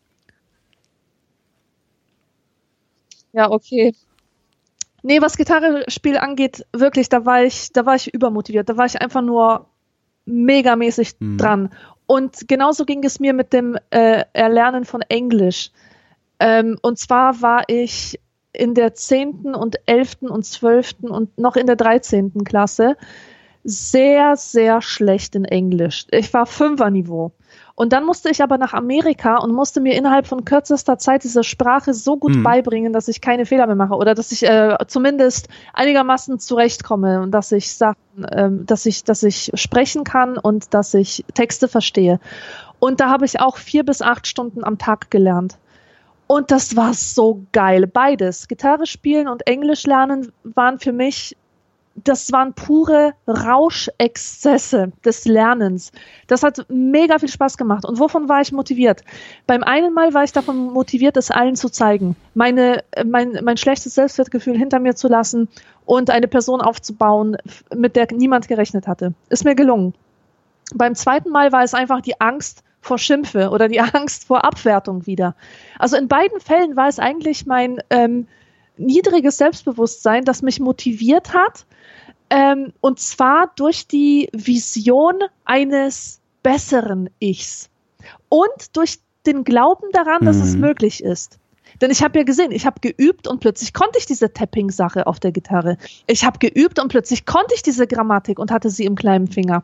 Ja, 3.33 3.49
okay. 3.49 3.95
Nee, 5.03 5.21
was 5.21 5.37
Gitarrespiel 5.37 6.17
angeht, 6.17 6.65
wirklich, 6.73 7.07
da 7.09 7.25
war 7.25 7.43
ich, 7.43 7.71
da 7.71 7.85
war 7.85 7.95
ich 7.95 8.13
übermotiviert. 8.13 8.67
Da 8.69 8.77
war 8.77 8.85
ich 8.85 9.01
einfach 9.01 9.21
nur 9.21 9.67
megamäßig 10.25 11.13
Mhm. 11.19 11.37
dran. 11.37 11.69
Und 12.11 12.49
genauso 12.49 12.83
ging 12.83 13.05
es 13.05 13.21
mir 13.21 13.31
mit 13.31 13.53
dem 13.53 13.77
äh, 13.89 14.25
Erlernen 14.33 14.83
von 14.83 15.01
Englisch. 15.01 15.71
Ähm, 16.41 16.77
und 16.81 16.99
zwar 16.99 17.41
war 17.41 17.63
ich 17.67 18.19
in 18.51 18.73
der 18.73 18.93
10. 18.93 19.55
und 19.55 19.77
11. 19.85 20.23
und 20.23 20.43
12. 20.43 20.95
und 21.03 21.37
noch 21.37 21.55
in 21.55 21.67
der 21.67 21.77
13. 21.77 22.43
Klasse 22.43 22.97
sehr, 23.63 24.35
sehr 24.35 24.81
schlecht 24.81 25.35
in 25.35 25.45
Englisch. 25.45 26.05
Ich 26.11 26.33
war 26.33 26.45
Fünferniveau. 26.45 27.31
Und 27.75 27.93
dann 27.93 28.05
musste 28.05 28.29
ich 28.29 28.43
aber 28.43 28.57
nach 28.57 28.73
Amerika 28.73 29.37
und 29.37 29.53
musste 29.53 29.81
mir 29.81 29.95
innerhalb 29.95 30.27
von 30.27 30.45
kürzester 30.45 30.97
Zeit 30.97 31.23
diese 31.23 31.43
Sprache 31.43 31.93
so 31.93 32.17
gut 32.17 32.35
Mhm. 32.35 32.43
beibringen, 32.43 32.93
dass 32.93 33.07
ich 33.07 33.21
keine 33.21 33.45
Fehler 33.45 33.65
mehr 33.65 33.75
mache 33.75 33.95
oder 33.95 34.13
dass 34.13 34.31
ich 34.31 34.43
äh, 34.43 34.77
zumindest 34.87 35.47
einigermaßen 35.73 36.39
zurechtkomme 36.39 37.21
und 37.21 37.31
dass 37.31 37.51
ich 37.51 37.73
Sachen, 37.73 38.25
ähm, 38.31 38.65
dass 38.65 38.85
ich, 38.85 39.03
dass 39.03 39.23
ich 39.23 39.51
sprechen 39.55 40.03
kann 40.03 40.37
und 40.37 40.73
dass 40.73 40.93
ich 40.93 41.25
Texte 41.33 41.67
verstehe. 41.67 42.19
Und 42.79 42.99
da 42.99 43.09
habe 43.09 43.25
ich 43.25 43.39
auch 43.39 43.57
vier 43.57 43.83
bis 43.83 44.01
acht 44.01 44.27
Stunden 44.27 44.63
am 44.63 44.77
Tag 44.77 45.11
gelernt. 45.11 45.57
Und 46.27 46.49
das 46.49 46.75
war 46.77 46.93
so 46.93 47.43
geil. 47.51 47.87
Beides. 47.87 48.47
Gitarre 48.47 48.85
spielen 48.85 49.27
und 49.27 49.47
Englisch 49.47 49.83
lernen 49.85 50.31
waren 50.43 50.79
für 50.79 50.93
mich, 50.93 51.35
das 51.95 52.31
waren 52.31 52.53
pure 52.53 53.13
Rauschexzesse 53.27 54.91
des 55.03 55.25
Lernens. 55.25 55.91
Das 56.27 56.43
hat 56.43 56.65
mega 56.69 57.19
viel 57.19 57.29
Spaß 57.29 57.57
gemacht. 57.57 57.85
Und 57.85 57.99
wovon 57.99 58.29
war 58.29 58.41
ich 58.41 58.51
motiviert? 58.51 59.03
Beim 59.45 59.63
einen 59.63 59.93
Mal 59.93 60.13
war 60.13 60.23
ich 60.23 60.31
davon 60.31 60.71
motiviert, 60.71 61.17
es 61.17 61.31
allen 61.31 61.55
zu 61.55 61.69
zeigen. 61.69 62.15
Meine, 62.33 62.83
äh, 62.91 63.03
mein, 63.03 63.39
mein 63.43 63.57
schlechtes 63.57 63.95
Selbstwertgefühl 63.95 64.57
hinter 64.57 64.79
mir 64.79 64.95
zu 64.95 65.07
lassen 65.07 65.49
und 65.85 66.09
eine 66.09 66.27
Person 66.27 66.61
aufzubauen, 66.61 67.37
mit 67.75 67.95
der 67.95 68.07
niemand 68.11 68.47
gerechnet 68.47 68.87
hatte. 68.87 69.13
Ist 69.29 69.45
mir 69.45 69.55
gelungen. 69.55 69.93
Beim 70.73 70.95
zweiten 70.95 71.29
Mal 71.29 71.51
war 71.51 71.63
es 71.63 71.73
einfach 71.73 72.01
die 72.01 72.19
Angst 72.21 72.63
vor 72.79 72.97
Schimpfe 72.97 73.49
oder 73.49 73.67
die 73.67 73.79
Angst 73.81 74.25
vor 74.25 74.45
Abwertung 74.45 75.05
wieder. 75.05 75.35
Also 75.77 75.97
in 75.97 76.07
beiden 76.07 76.39
Fällen 76.39 76.75
war 76.75 76.87
es 76.87 76.99
eigentlich 76.99 77.45
mein 77.45 77.81
ähm, 77.89 78.27
niedriges 78.77 79.37
Selbstbewusstsein, 79.37 80.23
das 80.23 80.41
mich 80.41 80.59
motiviert 80.59 81.33
hat. 81.33 81.65
Ähm, 82.31 82.71
und 82.79 82.99
zwar 82.99 83.51
durch 83.57 83.87
die 83.87 84.29
Vision 84.31 85.19
eines 85.43 86.21
besseren 86.43 87.09
Ichs. 87.19 87.69
Und 88.29 88.75
durch 88.77 88.99
den 89.25 89.43
Glauben 89.43 89.91
daran, 89.91 90.23
dass 90.23 90.37
es 90.37 90.55
Mhm. 90.55 90.61
möglich 90.61 91.03
ist. 91.03 91.37
Denn 91.81 91.91
ich 91.91 92.01
habe 92.01 92.19
ja 92.19 92.23
gesehen, 92.23 92.51
ich 92.51 92.65
habe 92.65 92.79
geübt 92.79 93.27
und 93.27 93.39
plötzlich 93.39 93.73
konnte 93.73 93.99
ich 93.99 94.05
diese 94.05 94.31
Tapping-Sache 94.31 95.07
auf 95.07 95.19
der 95.19 95.31
Gitarre. 95.31 95.77
Ich 96.07 96.23
habe 96.23 96.39
geübt 96.39 96.79
und 96.79 96.87
plötzlich 96.87 97.25
konnte 97.25 97.53
ich 97.53 97.63
diese 97.63 97.85
Grammatik 97.85 98.39
und 98.39 98.49
hatte 98.49 98.69
sie 98.69 98.85
im 98.85 98.95
kleinen 98.95 99.27
Finger. 99.27 99.63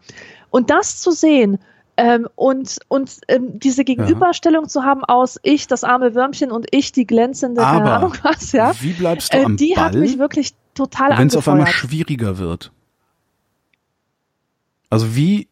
Und 0.50 0.70
das 0.70 1.00
zu 1.00 1.12
sehen 1.12 1.60
ähm, 1.98 2.28
und, 2.36 2.80
und 2.88 3.18
ähm, 3.28 3.60
diese 3.60 3.84
Gegenüberstellung 3.84 4.70
zu 4.70 4.84
haben 4.84 5.04
aus 5.04 5.40
ich, 5.42 5.68
das 5.68 5.84
arme 5.84 6.14
Würmchen 6.14 6.52
und 6.52 6.68
ich, 6.72 6.92
die 6.92 7.08
glänzende, 7.08 7.62
keine 7.62 7.86
Aber 7.86 7.94
Ahnung 7.94 8.14
was, 8.22 8.52
ja, 8.52 8.74
wie 8.82 8.94
bleibst 8.94 9.34
du 9.34 9.38
äh, 9.38 9.44
am 9.46 9.58
die 9.58 9.76
hat 9.76 9.94
Ball, 9.94 10.02
mich 10.02 10.20
wirklich 10.20 10.54
total 10.76 11.18
wenn 11.18 11.28
es 11.28 11.36
auf 11.36 11.48
einmal 11.48 11.68
schwieriger 11.68 12.38
wird? 12.38 12.72
Also 14.90 15.16
wie, 15.16 15.48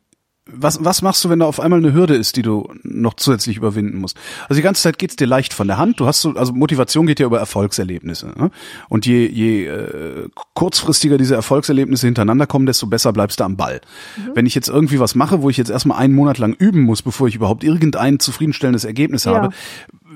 was, 0.52 0.84
was 0.84 1.02
machst 1.02 1.24
du, 1.26 1.30
wenn 1.30 1.40
da 1.40 1.46
auf 1.48 1.60
einmal 1.60 1.80
eine 1.80 1.92
Hürde 1.94 2.14
ist, 2.16 2.36
die 2.36 2.44
du 2.44 2.72
noch 2.84 3.16
zusätzlich 3.16 3.58
überwinden 3.58 3.98
musst? 3.98 4.16
Also 4.44 4.60
die 4.60 4.62
ganze 4.62 4.84
Zeit 4.84 5.00
geht's 5.00 5.16
dir 5.16 5.26
leicht 5.26 5.54
von 5.54 5.68
der 5.68 5.78
Hand. 5.80 6.00
Du 6.00 6.06
hast 6.06 6.22
so, 6.22 6.36
also 6.36 6.54
Motivation 6.54 7.08
geht 7.08 7.20
ja 7.20 7.26
über 7.26 7.40
Erfolgserlebnisse. 7.40 8.28
Ne? 8.38 8.52
Und 8.88 9.08
je, 9.08 9.26
je 9.26 9.66
äh, 9.66 10.30
kurzfristiger 10.54 11.18
diese 11.18 11.34
Erfolgserlebnisse 11.34 12.06
hintereinander 12.06 12.46
kommen, 12.46 12.68
desto 12.68 12.86
besser 12.86 13.12
bleibst 13.12 13.40
du 13.40 13.44
am 13.44 13.58
Ball. 13.58 13.82
Mhm. 14.18 14.32
Wenn 14.36 14.46
ich 14.46 14.54
jetzt 14.54 14.70
irgendwie 14.70 15.00
was 15.00 15.16
mache, 15.16 15.42
wo 15.42 15.50
ich 15.50 15.58
jetzt 15.58 15.72
erstmal 15.72 15.98
einen 15.98 16.14
Monat 16.14 16.38
lang 16.38 16.54
üben 16.54 16.82
muss, 16.82 17.02
bevor 17.02 17.28
ich 17.28 17.36
überhaupt 17.36 17.64
irgendein 17.64 18.20
zufriedenstellendes 18.20 18.86
Ergebnis 18.86 19.24
Ja. 19.24 19.34
habe, 19.34 19.50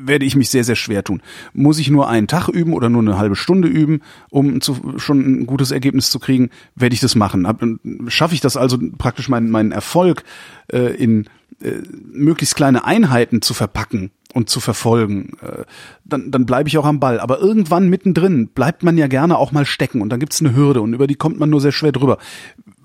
werde 0.05 0.25
ich 0.25 0.35
mich 0.35 0.49
sehr, 0.49 0.63
sehr 0.63 0.75
schwer 0.75 1.03
tun. 1.03 1.21
Muss 1.53 1.79
ich 1.79 1.89
nur 1.89 2.07
einen 2.07 2.27
Tag 2.27 2.47
üben 2.47 2.73
oder 2.73 2.89
nur 2.89 3.01
eine 3.01 3.17
halbe 3.17 3.35
Stunde 3.35 3.67
üben, 3.67 4.01
um 4.29 4.61
zu, 4.61 4.95
schon 4.97 5.19
ein 5.19 5.45
gutes 5.45 5.71
Ergebnis 5.71 6.09
zu 6.09 6.19
kriegen, 6.19 6.49
werde 6.75 6.93
ich 6.93 7.01
das 7.01 7.15
machen. 7.15 7.47
Schaffe 8.07 8.33
ich 8.33 8.41
das 8.41 8.57
also 8.57 8.77
praktisch 8.97 9.29
meinen, 9.29 9.49
meinen 9.49 9.71
Erfolg 9.71 10.23
äh, 10.71 10.95
in 10.95 11.25
äh, 11.61 11.81
möglichst 12.13 12.55
kleine 12.55 12.85
Einheiten 12.85 13.41
zu 13.41 13.53
verpacken 13.53 14.11
und 14.33 14.49
zu 14.49 14.59
verfolgen, 14.59 15.33
äh, 15.41 15.63
dann, 16.05 16.31
dann 16.31 16.45
bleibe 16.45 16.69
ich 16.69 16.77
auch 16.77 16.85
am 16.85 16.99
Ball. 16.99 17.19
Aber 17.19 17.39
irgendwann 17.39 17.89
mittendrin 17.89 18.47
bleibt 18.47 18.83
man 18.83 18.97
ja 18.97 19.07
gerne 19.07 19.37
auch 19.37 19.51
mal 19.51 19.65
stecken 19.65 20.01
und 20.01 20.09
dann 20.09 20.19
gibt's 20.19 20.39
eine 20.39 20.55
Hürde 20.55 20.81
und 20.81 20.93
über 20.93 21.07
die 21.07 21.15
kommt 21.15 21.39
man 21.39 21.49
nur 21.49 21.59
sehr 21.59 21.71
schwer 21.71 21.91
drüber. 21.91 22.17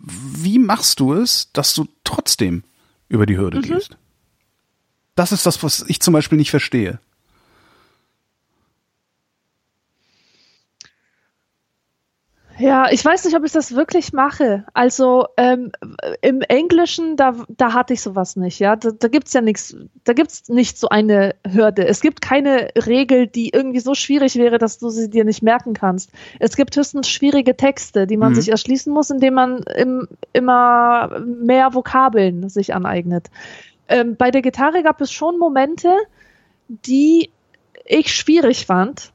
Wie 0.02 0.58
machst 0.58 1.00
du 1.00 1.14
es, 1.14 1.52
dass 1.52 1.74
du 1.74 1.86
trotzdem 2.02 2.64
über 3.08 3.26
die 3.26 3.38
Hürde 3.38 3.60
gehst? 3.60 3.96
Das 5.14 5.32
ist 5.32 5.46
das, 5.46 5.62
was 5.62 5.84
ich 5.88 6.00
zum 6.00 6.12
Beispiel 6.12 6.38
nicht 6.38 6.50
verstehe. 6.50 6.98
Ja, 12.56 12.86
ich 12.88 13.04
weiß 13.04 13.24
nicht, 13.24 13.36
ob 13.36 13.44
ich 13.44 13.50
das 13.50 13.74
wirklich 13.74 14.12
mache. 14.12 14.64
Also 14.74 15.26
ähm, 15.36 15.72
im 16.20 16.40
Englischen, 16.42 17.16
da, 17.16 17.34
da 17.48 17.72
hatte 17.72 17.94
ich 17.94 18.00
sowas 18.00 18.36
nicht, 18.36 18.60
ja. 18.60 18.76
Da, 18.76 18.90
da 18.92 19.08
gibt's 19.08 19.32
ja 19.32 19.40
nichts, 19.40 19.74
da 20.04 20.12
gibt's 20.12 20.48
nicht 20.48 20.78
so 20.78 20.88
eine 20.88 21.34
Hürde. 21.44 21.84
Es 21.84 22.00
gibt 22.00 22.20
keine 22.20 22.68
Regel, 22.86 23.26
die 23.26 23.48
irgendwie 23.48 23.80
so 23.80 23.94
schwierig 23.94 24.36
wäre, 24.36 24.58
dass 24.58 24.78
du 24.78 24.88
sie 24.90 25.10
dir 25.10 25.24
nicht 25.24 25.42
merken 25.42 25.74
kannst. 25.74 26.12
Es 26.38 26.54
gibt 26.54 26.76
höchstens 26.76 27.08
schwierige 27.08 27.56
Texte, 27.56 28.06
die 28.06 28.16
man 28.16 28.30
Mhm. 28.30 28.36
sich 28.36 28.50
erschließen 28.50 28.92
muss, 28.92 29.10
indem 29.10 29.34
man 29.34 29.58
im, 29.74 30.06
immer 30.32 31.18
mehr 31.26 31.74
Vokabeln 31.74 32.48
sich 32.48 32.72
aneignet. 32.72 33.30
Ähm, 33.88 34.16
bei 34.16 34.30
der 34.30 34.42
Gitarre 34.42 34.82
gab 34.82 35.00
es 35.00 35.12
schon 35.12 35.38
Momente, 35.38 35.90
die 36.68 37.30
ich 37.84 38.14
schwierig 38.14 38.66
fand. 38.66 39.12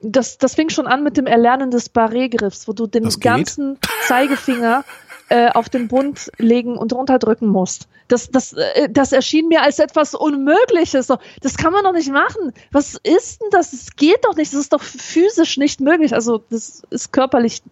Das, 0.00 0.38
das 0.38 0.54
fing 0.54 0.68
schon 0.68 0.86
an 0.86 1.02
mit 1.02 1.16
dem 1.16 1.26
Erlernen 1.26 1.70
des 1.70 1.92
Barré-Griffs, 1.92 2.68
wo 2.68 2.72
du 2.72 2.86
den 2.86 3.08
ganzen 3.20 3.78
Zeigefinger 4.06 4.84
äh, 5.28 5.50
auf 5.50 5.68
den 5.68 5.88
Bund 5.88 6.30
legen 6.38 6.76
und 6.76 6.92
runterdrücken 6.92 7.48
musst. 7.48 7.88
Das, 8.06 8.30
das, 8.30 8.52
äh, 8.52 8.88
das 8.88 9.12
erschien 9.12 9.48
mir 9.48 9.62
als 9.62 9.78
etwas 9.78 10.14
Unmögliches. 10.14 11.08
So, 11.08 11.18
Das 11.42 11.56
kann 11.56 11.72
man 11.72 11.84
doch 11.84 11.92
nicht 11.92 12.10
machen. 12.10 12.52
Was 12.70 12.94
ist 13.02 13.42
denn 13.42 13.48
das? 13.50 13.72
Das 13.72 13.96
geht 13.96 14.24
doch 14.24 14.36
nicht. 14.36 14.52
Das 14.52 14.60
ist 14.60 14.72
doch 14.72 14.82
physisch 14.82 15.56
nicht 15.58 15.80
möglich. 15.80 16.14
Also 16.14 16.42
das 16.50 16.82
ist 16.90 17.12
körperlich, 17.12 17.62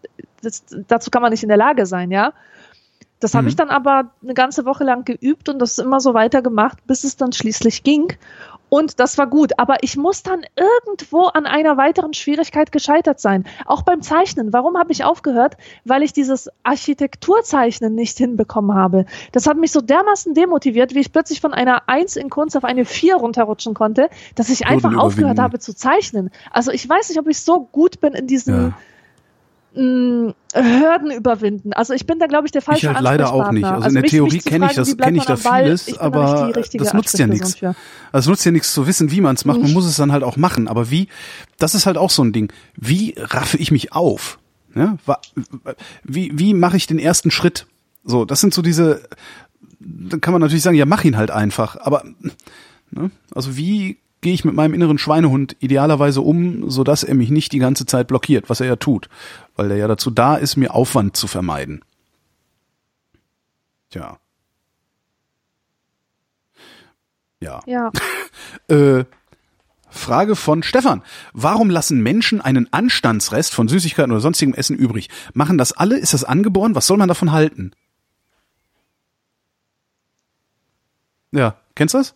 das, 0.42 0.64
dazu 0.88 1.10
kann 1.10 1.22
man 1.22 1.30
nicht 1.30 1.42
in 1.42 1.48
der 1.48 1.58
Lage 1.58 1.86
sein, 1.86 2.10
ja. 2.10 2.32
Das 3.20 3.34
habe 3.34 3.48
ich 3.48 3.56
dann 3.56 3.70
aber 3.70 4.10
eine 4.22 4.34
ganze 4.34 4.66
Woche 4.66 4.84
lang 4.84 5.04
geübt 5.04 5.48
und 5.48 5.58
das 5.58 5.78
immer 5.78 6.00
so 6.00 6.12
weitergemacht, 6.12 6.86
bis 6.86 7.02
es 7.04 7.16
dann 7.16 7.32
schließlich 7.32 7.82
ging. 7.82 8.12
Und 8.68 8.98
das 9.00 9.16
war 9.16 9.26
gut. 9.26 9.58
Aber 9.58 9.82
ich 9.82 9.96
muss 9.96 10.22
dann 10.22 10.42
irgendwo 10.56 11.26
an 11.26 11.46
einer 11.46 11.76
weiteren 11.76 12.14
Schwierigkeit 12.14 12.72
gescheitert 12.72 13.20
sein. 13.20 13.44
Auch 13.64 13.82
beim 13.82 14.02
Zeichnen. 14.02 14.52
Warum 14.52 14.76
habe 14.76 14.92
ich 14.92 15.04
aufgehört? 15.04 15.56
Weil 15.84 16.02
ich 16.02 16.12
dieses 16.12 16.50
Architekturzeichnen 16.62 17.94
nicht 17.94 18.18
hinbekommen 18.18 18.76
habe. 18.76 19.06
Das 19.32 19.46
hat 19.46 19.56
mich 19.56 19.72
so 19.72 19.80
dermaßen 19.80 20.34
demotiviert, 20.34 20.94
wie 20.94 21.00
ich 21.00 21.12
plötzlich 21.12 21.40
von 21.40 21.54
einer 21.54 21.88
Eins 21.88 22.16
in 22.16 22.28
Kunst 22.28 22.56
auf 22.56 22.64
eine 22.64 22.84
Vier 22.84 23.16
runterrutschen 23.16 23.74
konnte, 23.74 24.10
dass 24.34 24.48
ich 24.48 24.66
einfach 24.66 24.96
aufgehört 24.96 25.38
habe 25.38 25.58
zu 25.58 25.74
zeichnen. 25.74 26.30
Also 26.50 26.72
ich 26.72 26.88
weiß 26.88 27.08
nicht, 27.08 27.18
ob 27.18 27.28
ich 27.28 27.40
so 27.40 27.60
gut 27.60 28.00
bin 28.00 28.14
in 28.14 28.26
diesen 28.26 28.68
Ja. 28.70 28.72
Mh, 29.76 30.34
Hürden 30.54 31.10
überwinden. 31.10 31.72
Also 31.72 31.92
ich 31.94 32.06
bin 32.06 32.18
da, 32.18 32.26
glaube 32.26 32.46
ich, 32.46 32.52
der 32.52 32.62
falsche 32.62 32.86
Ich 32.88 32.94
halt 32.94 33.02
leider 33.02 33.32
auch 33.32 33.50
nicht. 33.52 33.64
Ansprechpartner. 33.64 33.76
Also 33.84 33.88
in 33.88 33.94
der 33.94 34.02
mich- 34.02 34.10
Theorie 34.10 34.38
kenne 34.38 34.66
ich 34.66 34.72
das, 34.74 34.96
kenne 34.96 35.18
ich 35.18 35.24
da 35.24 35.36
vieles, 35.36 35.88
ich 35.88 35.94
da 35.96 36.00
aber 36.00 36.56
richtige 36.56 36.84
das 36.84 36.94
nutzt 36.94 37.18
ja 37.18 37.26
nichts. 37.26 37.62
Also 37.62 37.74
es 38.12 38.26
nutzt 38.26 38.44
ja 38.44 38.52
nichts 38.52 38.72
zu 38.72 38.86
wissen, 38.86 39.10
wie 39.10 39.20
man 39.20 39.36
es 39.36 39.44
macht. 39.44 39.60
Man 39.60 39.72
muss 39.72 39.84
es 39.86 39.96
dann 39.96 40.12
halt 40.12 40.22
auch 40.24 40.36
machen. 40.36 40.66
Aber 40.68 40.90
wie, 40.90 41.08
das 41.58 41.74
ist 41.74 41.86
halt 41.86 41.98
auch 41.98 42.10
so 42.10 42.22
ein 42.24 42.32
Ding. 42.32 42.52
Wie 42.76 43.14
raffe 43.18 43.56
ich 43.58 43.70
mich 43.70 43.92
auf? 43.92 44.38
Ja, 44.74 44.96
wa- 45.06 45.20
wie, 46.04 46.32
wie 46.38 46.52
mache 46.54 46.76
ich 46.76 46.86
den 46.86 46.98
ersten 46.98 47.30
Schritt? 47.30 47.66
So, 48.04 48.24
das 48.24 48.40
sind 48.40 48.52
so 48.54 48.62
diese, 48.62 49.02
dann 49.80 50.20
kann 50.20 50.32
man 50.32 50.40
natürlich 50.40 50.62
sagen, 50.62 50.76
ja, 50.76 50.86
mach 50.86 51.04
ihn 51.04 51.16
halt 51.16 51.30
einfach. 51.30 51.76
Aber, 51.80 52.04
ne? 52.90 53.10
also 53.34 53.56
wie 53.56 53.98
gehe 54.20 54.34
ich 54.34 54.44
mit 54.44 54.54
meinem 54.54 54.74
inneren 54.74 54.98
Schweinehund 54.98 55.56
idealerweise 55.60 56.20
um, 56.20 56.70
sodass 56.70 57.02
er 57.02 57.14
mich 57.14 57.30
nicht 57.30 57.52
die 57.52 57.58
ganze 57.58 57.86
Zeit 57.86 58.08
blockiert, 58.08 58.48
was 58.48 58.60
er 58.60 58.66
ja 58.66 58.76
tut. 58.76 59.08
Weil 59.54 59.70
er 59.70 59.76
ja 59.76 59.88
dazu 59.88 60.10
da 60.10 60.36
ist, 60.36 60.56
mir 60.56 60.74
Aufwand 60.74 61.16
zu 61.16 61.26
vermeiden. 61.26 61.84
Tja. 63.90 64.18
Ja. 67.40 67.60
Ja. 67.66 67.90
Äh, 68.68 69.04
Frage 69.88 70.36
von 70.36 70.62
Stefan. 70.62 71.02
Warum 71.32 71.70
lassen 71.70 72.02
Menschen 72.02 72.40
einen 72.40 72.72
Anstandsrest 72.72 73.54
von 73.54 73.68
Süßigkeiten 73.68 74.12
oder 74.12 74.20
sonstigem 74.20 74.54
Essen 74.54 74.76
übrig? 74.76 75.08
Machen 75.34 75.58
das 75.58 75.72
alle? 75.72 75.98
Ist 75.98 76.14
das 76.14 76.24
angeboren? 76.24 76.74
Was 76.74 76.86
soll 76.86 76.96
man 76.96 77.08
davon 77.08 77.32
halten? 77.32 77.72
Ja, 81.32 81.56
kennst 81.74 81.94
du 81.94 81.98
das? 81.98 82.14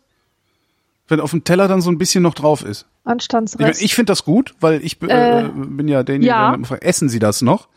Wenn 1.11 1.19
auf 1.19 1.31
dem 1.31 1.43
Teller 1.43 1.67
dann 1.67 1.81
so 1.81 1.91
ein 1.91 1.97
bisschen 1.97 2.23
noch 2.23 2.33
drauf 2.33 2.63
ist. 2.63 2.87
Ich, 3.03 3.07
Anstandsrest. 3.11 3.81
ich 3.81 3.95
finde 3.95 4.11
das 4.11 4.23
gut, 4.23 4.55
weil 4.61 4.81
ich 4.83 5.01
äh, 5.01 5.41
Äh, 5.45 5.49
bin 5.53 5.89
ja 5.89 6.03
derjenige, 6.03 6.29
ja. 6.29 6.47
der 6.47 6.55
immer 6.55 6.65
fragt, 6.65 6.83
essen 6.83 7.09
Sie 7.09 7.19
das 7.19 7.41
noch? 7.41 7.67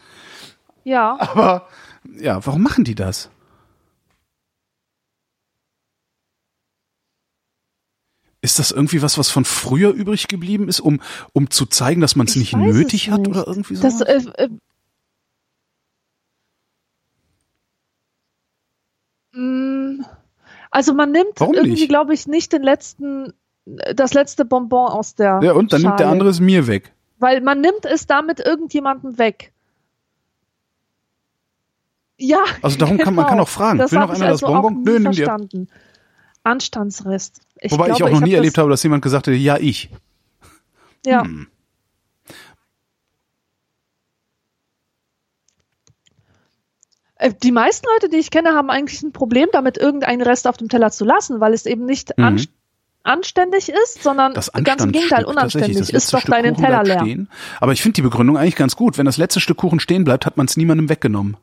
ja. 0.85 1.17
Aber 1.19 1.67
ja, 2.17 2.47
warum 2.47 2.63
machen 2.63 2.85
die 2.85 2.95
das? 2.95 3.31
Ist 8.41 8.59
das 8.59 8.71
irgendwie 8.71 9.01
was, 9.03 9.17
was 9.19 9.31
von 9.31 9.45
früher 9.45 9.91
übrig 9.93 10.29
geblieben 10.29 10.69
ist, 10.69 10.79
um, 10.81 11.01
um 11.33 11.51
zu 11.51 11.65
zeigen, 11.67 12.01
dass 12.03 12.15
man 12.15 12.27
es 12.27 12.37
Ich 12.37 12.53
nicht 12.53 12.57
nötig 12.57 13.11
hat 13.11 13.21
nicht. 13.23 13.31
oder 13.31 13.47
irgendwie 13.49 13.75
so? 13.75 13.83
Das, 13.83 14.01
äh, 14.03 14.21
äh, 14.37 14.49
mh, 19.33 20.05
also 20.75 20.93
man 20.93 21.13
nimmt 21.13 21.39
Warum 21.39 21.55
irgendwie, 21.55 21.87
glaube 21.87 22.15
ich, 22.15 22.27
nicht 22.27 22.53
den 22.53 22.65
letzten, 22.65 23.33
das 23.65 24.13
letzte 24.13 24.45
Bonbon 24.45 24.89
aus 24.91 25.15
der 25.15 25.39
ja, 25.41 25.53
und 25.53 25.73
dann 25.73 25.83
nimmt 25.83 26.01
der 26.01 26.07
Schale. 26.07 26.11
andere 26.11 26.31
es 26.31 26.41
mir 26.41 26.67
weg. 26.67 26.93
Weil 27.21 27.41
man 27.43 27.61
nimmt 27.61 27.85
es 27.85 28.09
damit 28.09 28.41
irgendjemandem 28.41 29.17
weg. 29.17 29.53
Ja. 32.19 32.43
Also 32.61 32.77
darum 32.77 32.99
kann 32.99 33.15
man 33.15 33.25
genau. 33.25 33.29
kann 33.29 33.41
auch 33.41 33.49
fragen. 33.49 33.79
Das 33.79 33.93
Will 33.93 34.01
noch 34.01 34.09
hab 34.09 34.17
ich 34.17 34.23
einer 34.23 34.33
das 34.33 34.43
also 34.43 34.53
Bonbon? 34.53 34.79
Auch 34.79 34.85
Nö, 34.85 34.99
nimm 34.99 35.13
dir. 35.13 35.67
Anstandsrest. 36.43 37.41
Ich 37.61 37.71
Wobei 37.71 37.91
ich 37.91 37.95
glaube, 37.95 38.07
auch 38.07 38.11
noch 38.11 38.21
hab 38.21 38.25
nie 38.25 38.33
das- 38.33 38.39
erlebt 38.39 38.59
habe, 38.59 38.71
dass 38.71 38.83
jemand 38.83 39.03
gesagt 39.03 39.29
hätte, 39.29 39.37
ja, 39.37 39.57
ich. 39.57 39.91
Ja. 41.07 41.23
Hm. 41.23 41.47
Die 47.43 47.53
meisten 47.53 47.87
Leute, 47.95 48.09
die 48.11 48.19
ich 48.19 48.31
kenne, 48.31 48.51
haben 48.55 48.71
eigentlich 48.71 49.03
ein 49.03 49.13
Problem 49.13 49.49
damit, 49.53 49.79
irgendeinen 49.79 50.23
Rest 50.23 50.47
auf 50.47 50.57
dem 50.57 50.69
Teller 50.69 50.91
zu 50.91 51.05
lassen, 51.05 51.41
weil 51.41 51.55
es 51.55 51.65
eben 51.67 51.85
nicht 51.87 52.17
Mhm. 52.19 52.25
anst- 52.25 52.51
anständig 53.03 53.69
ist, 53.69 54.03
sondern 54.03 54.33
Das 54.35 54.51
ganz 54.53 54.83
im 54.83 54.93
Gegenteil 54.93 55.25
unanständig. 55.25 55.91
Ist 55.93 56.13
doch 56.13 56.21
Stück 56.21 56.31
deinen 56.35 56.55
Kuchen 56.55 56.65
Teller 56.65 56.83
leer. 56.85 57.01
stehen. 57.01 57.29
Aber 57.61 57.73
ich 57.73 57.83
finde 57.83 57.97
die 57.97 58.03
Begründung 58.03 58.37
eigentlich 58.39 58.57
ganz 58.57 58.77
gut. 58.77 58.97
Wenn 58.99 59.07
das 59.07 59.17
letzte 59.19 59.41
Stück 59.41 59.59
Kuchen 59.59 59.79
stehen 59.81 60.05
bleibt, 60.05 60.25
hat 60.27 60.37
man 60.39 60.47
es 60.47 60.57
niemandem 60.57 60.89
weggenommen. 60.89 61.37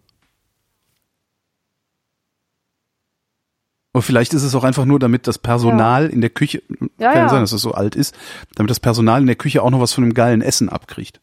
Oder 3.94 4.02
vielleicht 4.04 4.34
ist 4.34 4.44
es 4.44 4.56
auch 4.56 4.64
einfach 4.64 4.86
nur, 4.86 5.00
damit 5.00 5.28
das 5.28 5.38
Personal 5.38 6.08
in 6.08 6.22
der 6.22 6.30
Küche, 6.30 6.64
Ja, 6.98 7.10
kann 7.10 7.16
ja 7.16 7.22
ja. 7.24 7.30
sein, 7.30 7.42
dass 7.42 7.52
es 7.52 7.62
so 7.62 7.74
alt 7.74 7.96
ist, 7.96 8.16
damit 8.56 8.70
das 8.70 8.80
Personal 8.80 9.22
in 9.22 9.28
der 9.28 9.36
Küche 9.36 9.62
auch 9.62 9.70
noch 9.70 9.82
was 9.82 9.94
von 9.94 10.04
dem 10.04 10.14
geilen 10.14 10.42
Essen 10.42 10.70
abkriegt. 10.70 11.20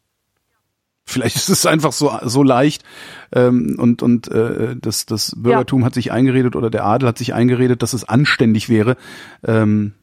Vielleicht 1.09 1.35
ist 1.35 1.49
es 1.49 1.65
einfach 1.65 1.91
so 1.91 2.11
so 2.23 2.43
leicht 2.43 2.83
ähm, 3.31 3.75
und 3.79 4.03
und 4.03 4.27
äh, 4.29 4.75
das 4.79 5.05
das 5.05 5.33
Bürgertum 5.35 5.83
hat 5.83 5.95
sich 5.95 6.11
eingeredet 6.11 6.55
oder 6.55 6.69
der 6.69 6.85
Adel 6.85 7.09
hat 7.09 7.17
sich 7.17 7.33
eingeredet, 7.33 7.81
dass 7.81 7.93
es 7.93 8.07
anständig 8.07 8.69
wäre, 8.69 8.95
ähm, 9.43 9.93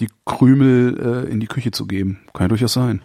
die 0.00 0.08
Krümel 0.24 1.26
äh, 1.26 1.30
in 1.30 1.40
die 1.40 1.46
Küche 1.46 1.70
zu 1.70 1.86
geben. 1.86 2.20
Kann 2.32 2.44
ja 2.44 2.48
durchaus 2.48 2.72
sein. 2.72 3.02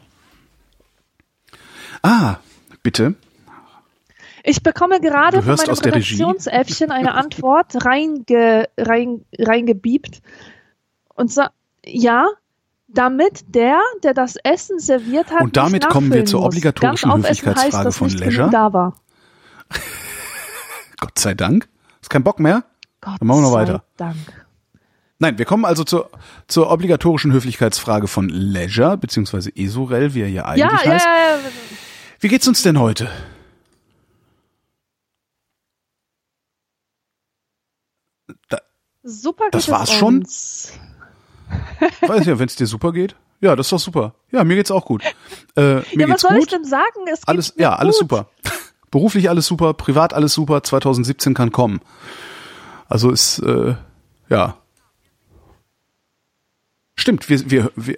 Ah, 2.01 2.37
bitte. 2.81 3.15
Ich 4.45 4.61
bekomme 4.63 4.99
gerade 4.99 5.41
von 5.41 5.55
meinem? 5.55 5.77
Redaktionsäffchen 5.77 6.91
eine 6.91 7.13
Antwort 7.13 7.85
reinge, 7.85 8.69
rein, 8.77 9.25
reingebiebt. 9.37 10.21
Und 11.15 11.31
so, 11.31 11.43
ja, 11.85 12.27
damit 12.93 13.43
der, 13.55 13.79
der 14.03 14.13
das 14.13 14.35
Essen 14.43 14.79
serviert 14.79 15.31
hat, 15.31 15.41
Und 15.41 15.57
damit 15.57 15.87
kommen 15.89 16.11
wir 16.13 16.25
zur 16.25 16.41
muss. 16.41 16.47
obligatorischen 16.49 17.09
Ganz 17.09 17.23
Höflichkeitsfrage 17.23 17.87
heißt, 17.89 17.97
von 17.97 18.09
Leisure. 18.09 18.49
Da 18.49 18.71
war. 18.73 18.95
Gott 20.99 21.17
sei 21.19 21.33
Dank. 21.33 21.67
Ist 22.01 22.09
kein 22.09 22.23
Bock 22.23 22.39
mehr? 22.39 22.63
Gott 23.01 23.19
Dann 23.19 23.27
machen 23.27 23.39
wir 23.39 23.41
noch 23.43 23.53
sei 23.53 23.59
weiter. 23.61 23.83
Dank. 23.97 24.15
Nein, 25.19 25.37
wir 25.37 25.45
kommen 25.45 25.63
also 25.65 25.83
zur, 25.83 26.09
zur 26.47 26.69
obligatorischen 26.69 27.31
Höflichkeitsfrage 27.31 28.07
von 28.07 28.29
Leisure, 28.29 28.97
beziehungsweise 28.97 29.55
Esurel, 29.55 30.13
wie 30.13 30.21
er 30.21 30.27
hier 30.27 30.45
eigentlich 30.45 30.65
Ja, 30.65 30.79
ja, 30.83 30.91
heißt. 30.91 31.05
ja, 31.05 31.35
ja. 31.35 31.39
Wie 32.19 32.27
geht's 32.27 32.47
uns 32.47 32.61
denn 32.61 32.79
heute? 32.79 33.09
Da, 38.49 38.59
Super 39.03 39.45
Das 39.51 39.69
war's 39.69 39.91
schon? 39.93 40.25
Weiß 42.01 42.25
ja, 42.25 42.39
wenn 42.39 42.47
es 42.47 42.55
dir 42.55 42.67
super 42.67 42.91
geht. 42.91 43.15
Ja, 43.41 43.55
das 43.55 43.67
ist 43.67 43.71
doch 43.73 43.79
super. 43.79 44.15
Ja, 44.31 44.43
mir 44.43 44.55
geht's 44.55 44.71
auch 44.71 44.85
gut. 44.85 45.03
Äh, 45.55 45.75
mir 45.75 45.83
Ja, 45.93 46.09
was 46.09 46.21
soll 46.21 46.33
ich 46.33 46.39
gut. 46.39 46.51
denn 46.53 46.63
sagen? 46.65 47.07
Es 47.11 47.27
Alles, 47.27 47.53
ja, 47.57 47.75
alles 47.75 47.97
gut. 47.99 48.09
super. 48.09 48.27
Beruflich 48.91 49.29
alles 49.29 49.45
super, 49.47 49.73
privat 49.73 50.13
alles 50.13 50.33
super. 50.33 50.63
2017 50.63 51.33
kann 51.33 51.51
kommen. 51.51 51.81
Also 52.87 53.11
ist 53.11 53.39
äh, 53.39 53.75
ja. 54.29 54.57
Stimmt, 56.95 57.27
wir, 57.29 57.49
wir, 57.49 57.71
wir 57.75 57.97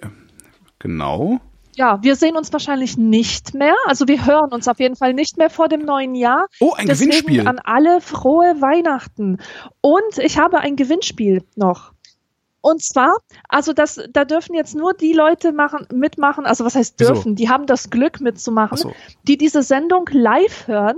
genau. 0.78 1.38
Ja, 1.76 2.02
wir 2.02 2.16
sehen 2.16 2.36
uns 2.36 2.50
wahrscheinlich 2.54 2.96
nicht 2.96 3.52
mehr. 3.52 3.74
Also 3.86 4.08
wir 4.08 4.24
hören 4.24 4.50
uns 4.52 4.66
auf 4.66 4.80
jeden 4.80 4.96
Fall 4.96 5.12
nicht 5.12 5.36
mehr 5.36 5.50
vor 5.50 5.68
dem 5.68 5.84
neuen 5.84 6.14
Jahr. 6.14 6.46
Oh, 6.58 6.72
ein 6.72 6.86
Deswegen 6.86 7.10
Gewinnspiel. 7.10 7.46
an 7.46 7.58
alle 7.62 8.00
frohe 8.00 8.56
Weihnachten. 8.62 9.38
Und 9.82 10.16
ich 10.18 10.38
habe 10.38 10.60
ein 10.60 10.76
Gewinnspiel 10.76 11.44
noch. 11.54 11.92
Und 12.68 12.82
zwar, 12.82 13.14
also 13.48 13.72
das, 13.72 14.00
da 14.10 14.24
dürfen 14.24 14.56
jetzt 14.56 14.74
nur 14.74 14.92
die 14.92 15.12
Leute 15.12 15.52
machen, 15.52 15.86
mitmachen, 15.92 16.46
also 16.46 16.64
was 16.64 16.74
heißt 16.74 16.96
Wieso? 16.98 17.12
dürfen, 17.12 17.36
die 17.36 17.48
haben 17.48 17.66
das 17.66 17.90
Glück 17.90 18.20
mitzumachen, 18.20 18.72
Ach 18.76 18.82
so. 18.82 18.92
die 19.28 19.38
diese 19.38 19.62
Sendung 19.62 20.08
live 20.10 20.66
hören. 20.66 20.96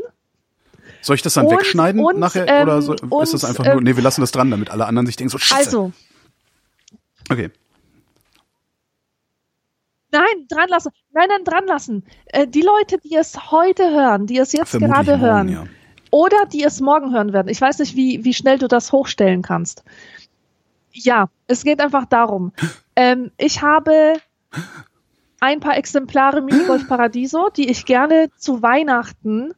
Soll 1.03 1.17
ich 1.17 1.21
das 1.23 1.35
dann 1.35 1.45
Und- 1.47 1.53
wegschneiden 1.53 2.03
und, 2.03 2.19
nachher 2.19 2.49
ähm, 2.49 2.63
oder 2.63 2.81
so, 2.81 2.95
ist 2.95 3.35
das 3.35 3.45
und, 3.45 3.51
einfach 3.51 3.65
nur? 3.67 3.75
ähm, 3.75 3.83
Nee, 3.83 3.97
wir 3.97 4.03
lassen 4.03 4.23
das 4.23 4.31
dran, 4.33 4.51
damit 4.51 4.71
alle 4.71 4.87
anderen 4.87 5.05
sich 5.05 5.17
denken 5.17 5.29
so 5.31 5.37
Scheiße. 5.37 5.59
Also, 5.67 5.93
okay. 7.31 7.51
nein, 10.11 10.25
dran 10.49 10.69
lassen. 10.71 10.91
Nein, 11.13 11.29
nein, 11.29 11.45
dran 11.45 11.67
lassen. 11.67 12.05
Äh, 12.27 12.47
die 12.47 12.63
Leute, 12.63 12.97
die 12.99 13.15
es 13.15 13.51
heute 13.51 13.91
hören, 13.91 14.27
die 14.27 14.39
es 14.39 14.53
jetzt 14.53 14.71
Vermutlich 14.71 14.95
gerade 14.95 15.19
morgen, 15.19 15.23
hören, 15.23 15.49
ja. 15.51 15.65
oder 16.11 16.47
die 16.51 16.63
es 16.65 16.81
morgen 16.81 17.13
hören 17.13 17.35
werden. 17.35 17.49
Ich 17.49 17.61
weiß 17.61 17.79
nicht, 17.81 17.95
wie, 17.95 18.25
wie 18.25 18.33
schnell 18.33 18.59
du 18.59 18.69
das 18.69 18.91
hochstellen 18.93 19.43
kannst. 19.43 19.85
Ja, 20.93 21.29
es 21.47 21.65
geht 21.65 21.81
einfach 21.81 22.07
darum. 22.07 22.53
Ähm, 22.97 23.31
ich 23.39 23.63
habe 23.63 24.15
ein 25.41 25.61
paar 25.61 25.77
Exemplare 25.77 26.41
Minigolf 26.41 26.89
Paradiso, 26.89 27.49
die 27.51 27.71
ich 27.71 27.85
gerne 27.85 28.31
zu 28.37 28.63
Weihnachten 28.63 29.53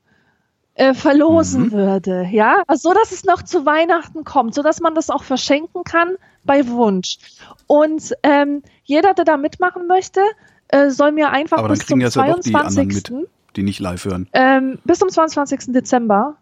äh, 0.74 0.94
verlosen 0.94 1.64
Mhm. 1.64 1.72
würde. 1.72 2.28
Ja, 2.30 2.62
also 2.66 2.90
so, 2.90 2.94
dass 2.94 3.12
es 3.12 3.24
noch 3.24 3.42
zu 3.42 3.64
Weihnachten 3.66 4.24
kommt, 4.24 4.54
so 4.54 4.62
dass 4.62 4.80
man 4.80 4.94
das 4.94 5.10
auch 5.10 5.24
verschenken 5.24 5.84
kann 5.84 6.16
bei 6.44 6.66
Wunsch. 6.68 7.18
Und 7.66 8.14
ähm, 8.22 8.62
jeder, 8.84 9.14
der 9.14 9.24
da 9.24 9.36
mitmachen 9.36 9.86
möchte, 9.86 10.20
äh, 10.68 10.90
soll 10.90 11.12
mir 11.12 11.30
einfach 11.30 11.58
Aber 11.58 11.68
bis 11.68 11.86
zum 11.86 12.00
jetzt 12.00 12.16
ja 12.16 12.26
doch 12.26 12.40
die 12.40 12.50
mit. 12.52 12.60
22. 12.62 13.26
Die 13.56 13.62
nicht 13.62 13.80
live 13.80 14.04
hören. 14.04 14.28
Ähm, 14.32 14.78
bis 14.84 14.98
zum 15.00 15.08
22. 15.08 15.72
Dezember 15.72 16.36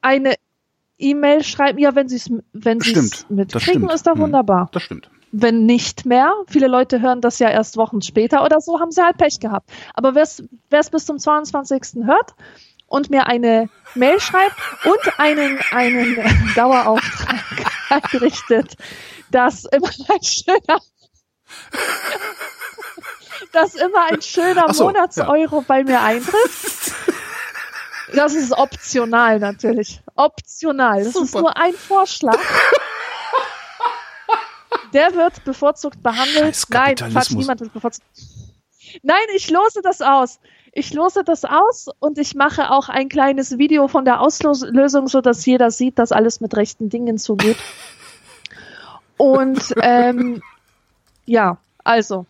eine 0.00 0.34
E-Mail 0.98 1.44
schreiben. 1.44 1.78
Ja, 1.78 1.94
wenn 1.94 2.08
sie 2.08 2.16
es 2.16 2.30
wenn 2.52 2.78
es 2.78 3.26
mitkriegen, 3.28 3.88
ist 3.90 4.06
doch 4.06 4.14
Hm. 4.14 4.22
wunderbar. 4.22 4.68
Das 4.72 4.82
stimmt. 4.82 5.10
Wenn 5.30 5.66
nicht 5.66 6.06
mehr, 6.06 6.32
viele 6.48 6.68
Leute 6.68 7.00
hören 7.00 7.20
das 7.20 7.38
ja 7.38 7.50
erst 7.50 7.76
Wochen 7.76 8.00
später 8.00 8.44
oder 8.44 8.60
so, 8.60 8.80
haben 8.80 8.90
sie 8.90 9.02
halt 9.02 9.18
Pech 9.18 9.40
gehabt. 9.40 9.70
Aber 9.94 10.14
wer 10.14 10.22
es 10.22 10.90
bis 10.90 11.04
zum 11.04 11.18
22. 11.18 12.04
hört 12.06 12.34
und 12.86 13.10
mir 13.10 13.26
eine 13.26 13.68
Mail 13.94 14.18
schreibt 14.20 14.56
und 14.84 15.20
einen, 15.20 15.58
einen 15.70 16.16
Dauerauftrag 16.56 17.44
einrichtet, 17.90 18.74
dass 19.30 19.66
immer 19.66 19.90
ein 20.08 20.22
schöner 20.22 20.80
dass 23.52 23.74
immer 23.74 24.04
ein 24.10 24.22
schöner 24.22 24.72
so, 24.72 24.84
Monatseuro 24.84 25.62
bei 25.66 25.84
mir 25.84 26.00
eintrifft. 26.00 26.92
Das 28.14 28.34
ist 28.34 28.52
optional 28.52 29.38
natürlich. 29.38 30.00
Optional. 30.14 31.04
Das 31.04 31.14
ist 31.14 31.32
Super. 31.32 31.40
nur 31.40 31.56
ein 31.56 31.74
Vorschlag. 31.74 32.38
Der 34.92 35.14
wird 35.14 35.44
bevorzugt 35.44 36.02
behandelt. 36.02 36.62
Nein, 36.70 36.96
Quatsch, 36.96 37.30
niemand 37.32 37.60
wird 37.60 37.72
bevorzugt. 37.72 38.06
Nein, 39.02 39.16
ich 39.36 39.50
lose 39.50 39.80
das 39.82 40.00
aus. 40.00 40.40
Ich 40.72 40.94
lose 40.94 41.24
das 41.24 41.44
aus 41.44 41.88
und 41.98 42.18
ich 42.18 42.34
mache 42.34 42.70
auch 42.70 42.88
ein 42.88 43.08
kleines 43.08 43.58
Video 43.58 43.88
von 43.88 44.04
der 44.04 44.20
Auslösung, 44.20 45.08
so 45.08 45.20
dass 45.20 45.44
jeder 45.44 45.70
sieht, 45.70 45.98
dass 45.98 46.12
alles 46.12 46.40
mit 46.40 46.56
rechten 46.56 46.88
Dingen 46.88 47.18
zugeht. 47.18 47.56
Und 49.16 49.74
ähm, 49.82 50.42
ja, 51.26 51.58
also 51.84 52.26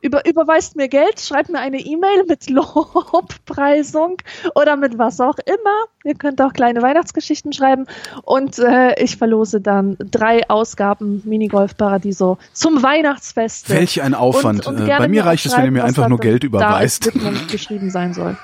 über, 0.00 0.26
überweist 0.26 0.76
mir 0.76 0.88
Geld, 0.88 1.20
schreibt 1.20 1.48
mir 1.50 1.58
eine 1.58 1.78
E-Mail 1.78 2.24
mit 2.28 2.48
Lobpreisung 2.50 4.16
oder 4.54 4.76
mit 4.76 4.98
was 4.98 5.20
auch 5.20 5.38
immer. 5.44 5.86
Ihr 6.04 6.14
könnt 6.14 6.40
auch 6.40 6.52
kleine 6.52 6.82
Weihnachtsgeschichten 6.82 7.52
schreiben 7.52 7.86
und 8.22 8.58
äh, 8.58 9.02
ich 9.02 9.16
verlose 9.16 9.60
dann 9.60 9.96
drei 9.98 10.48
Ausgaben 10.48 11.22
Minigolf 11.24 11.76
Paradiso 11.76 12.38
zum 12.52 12.82
Weihnachtsfest. 12.82 13.68
Welch 13.70 14.02
ein 14.02 14.14
Aufwand. 14.14 14.66
Äh, 14.66 14.86
bei 14.98 15.08
mir 15.08 15.24
reicht 15.24 15.46
es, 15.46 15.56
wenn 15.56 15.64
ihr 15.64 15.70
mir 15.72 15.84
einfach 15.84 16.08
nur 16.08 16.18
Geld 16.18 16.44
überweist. 16.44 17.06
Da 17.14 17.30
geschrieben 17.50 17.90
sein 17.90 18.14
soll. 18.14 18.36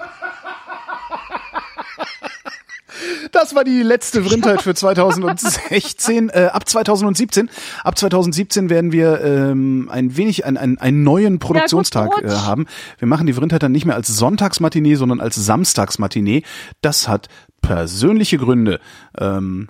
Das 3.32 3.54
war 3.54 3.64
die 3.64 3.82
letzte 3.82 4.22
Vrindheit 4.24 4.62
für 4.62 4.74
2016. 4.74 6.28
äh, 6.34 6.46
ab 6.52 6.68
2017, 6.68 7.50
ab 7.82 7.98
2017 7.98 8.70
werden 8.70 8.92
wir 8.92 9.20
ähm, 9.22 9.88
ein 9.90 10.16
wenig 10.16 10.44
ein, 10.44 10.56
ein, 10.56 10.78
einen 10.78 11.02
neuen 11.02 11.38
Produktionstag 11.38 12.10
guten 12.10 12.28
äh, 12.28 12.30
haben. 12.30 12.66
Wir 12.98 13.08
machen 13.08 13.26
die 13.26 13.32
Vrindheit 13.32 13.62
dann 13.62 13.72
nicht 13.72 13.86
mehr 13.86 13.96
als 13.96 14.08
Sonntagsmatinee, 14.08 14.94
sondern 14.94 15.20
als 15.20 15.36
Samstagsmatinee. 15.36 16.42
Das 16.80 17.08
hat 17.08 17.28
persönliche 17.62 18.38
Gründe. 18.38 18.80
Ähm, 19.18 19.68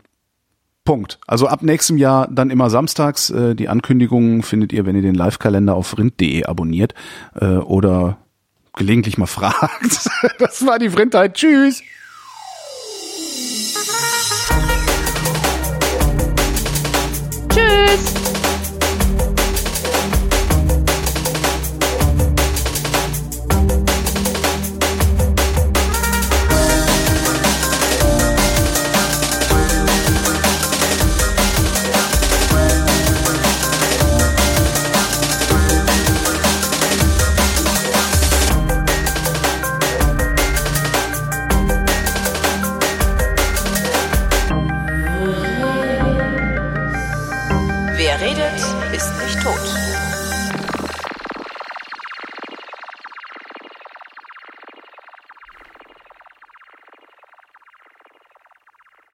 Punkt. 0.85 1.19
Also 1.27 1.49
ab 1.49 1.63
nächstem 1.63 1.97
Jahr 1.97 2.29
dann 2.31 2.51
immer 2.51 2.69
samstags. 2.69 3.31
Äh, 3.31 3.55
die 3.55 3.69
Ankündigungen 3.69 4.43
findet 4.43 4.73
ihr, 4.73 4.85
wenn 4.85 4.95
ihr 4.95 5.03
den 5.03 5.15
Live-Kalender 5.15 5.75
auf 5.75 5.97
rind.de 5.97 6.45
abonniert 6.45 6.95
äh, 7.41 7.57
oder 7.57 8.19
gelegentlich 8.77 9.17
mal 9.17 9.27
fragt. 9.27 10.11
Das 10.39 10.67
war 10.67 10.79
die 10.79 10.91
Vrindheit. 10.91 11.35
Tschüss. 11.35 11.83
Tschüss. 17.75 18.24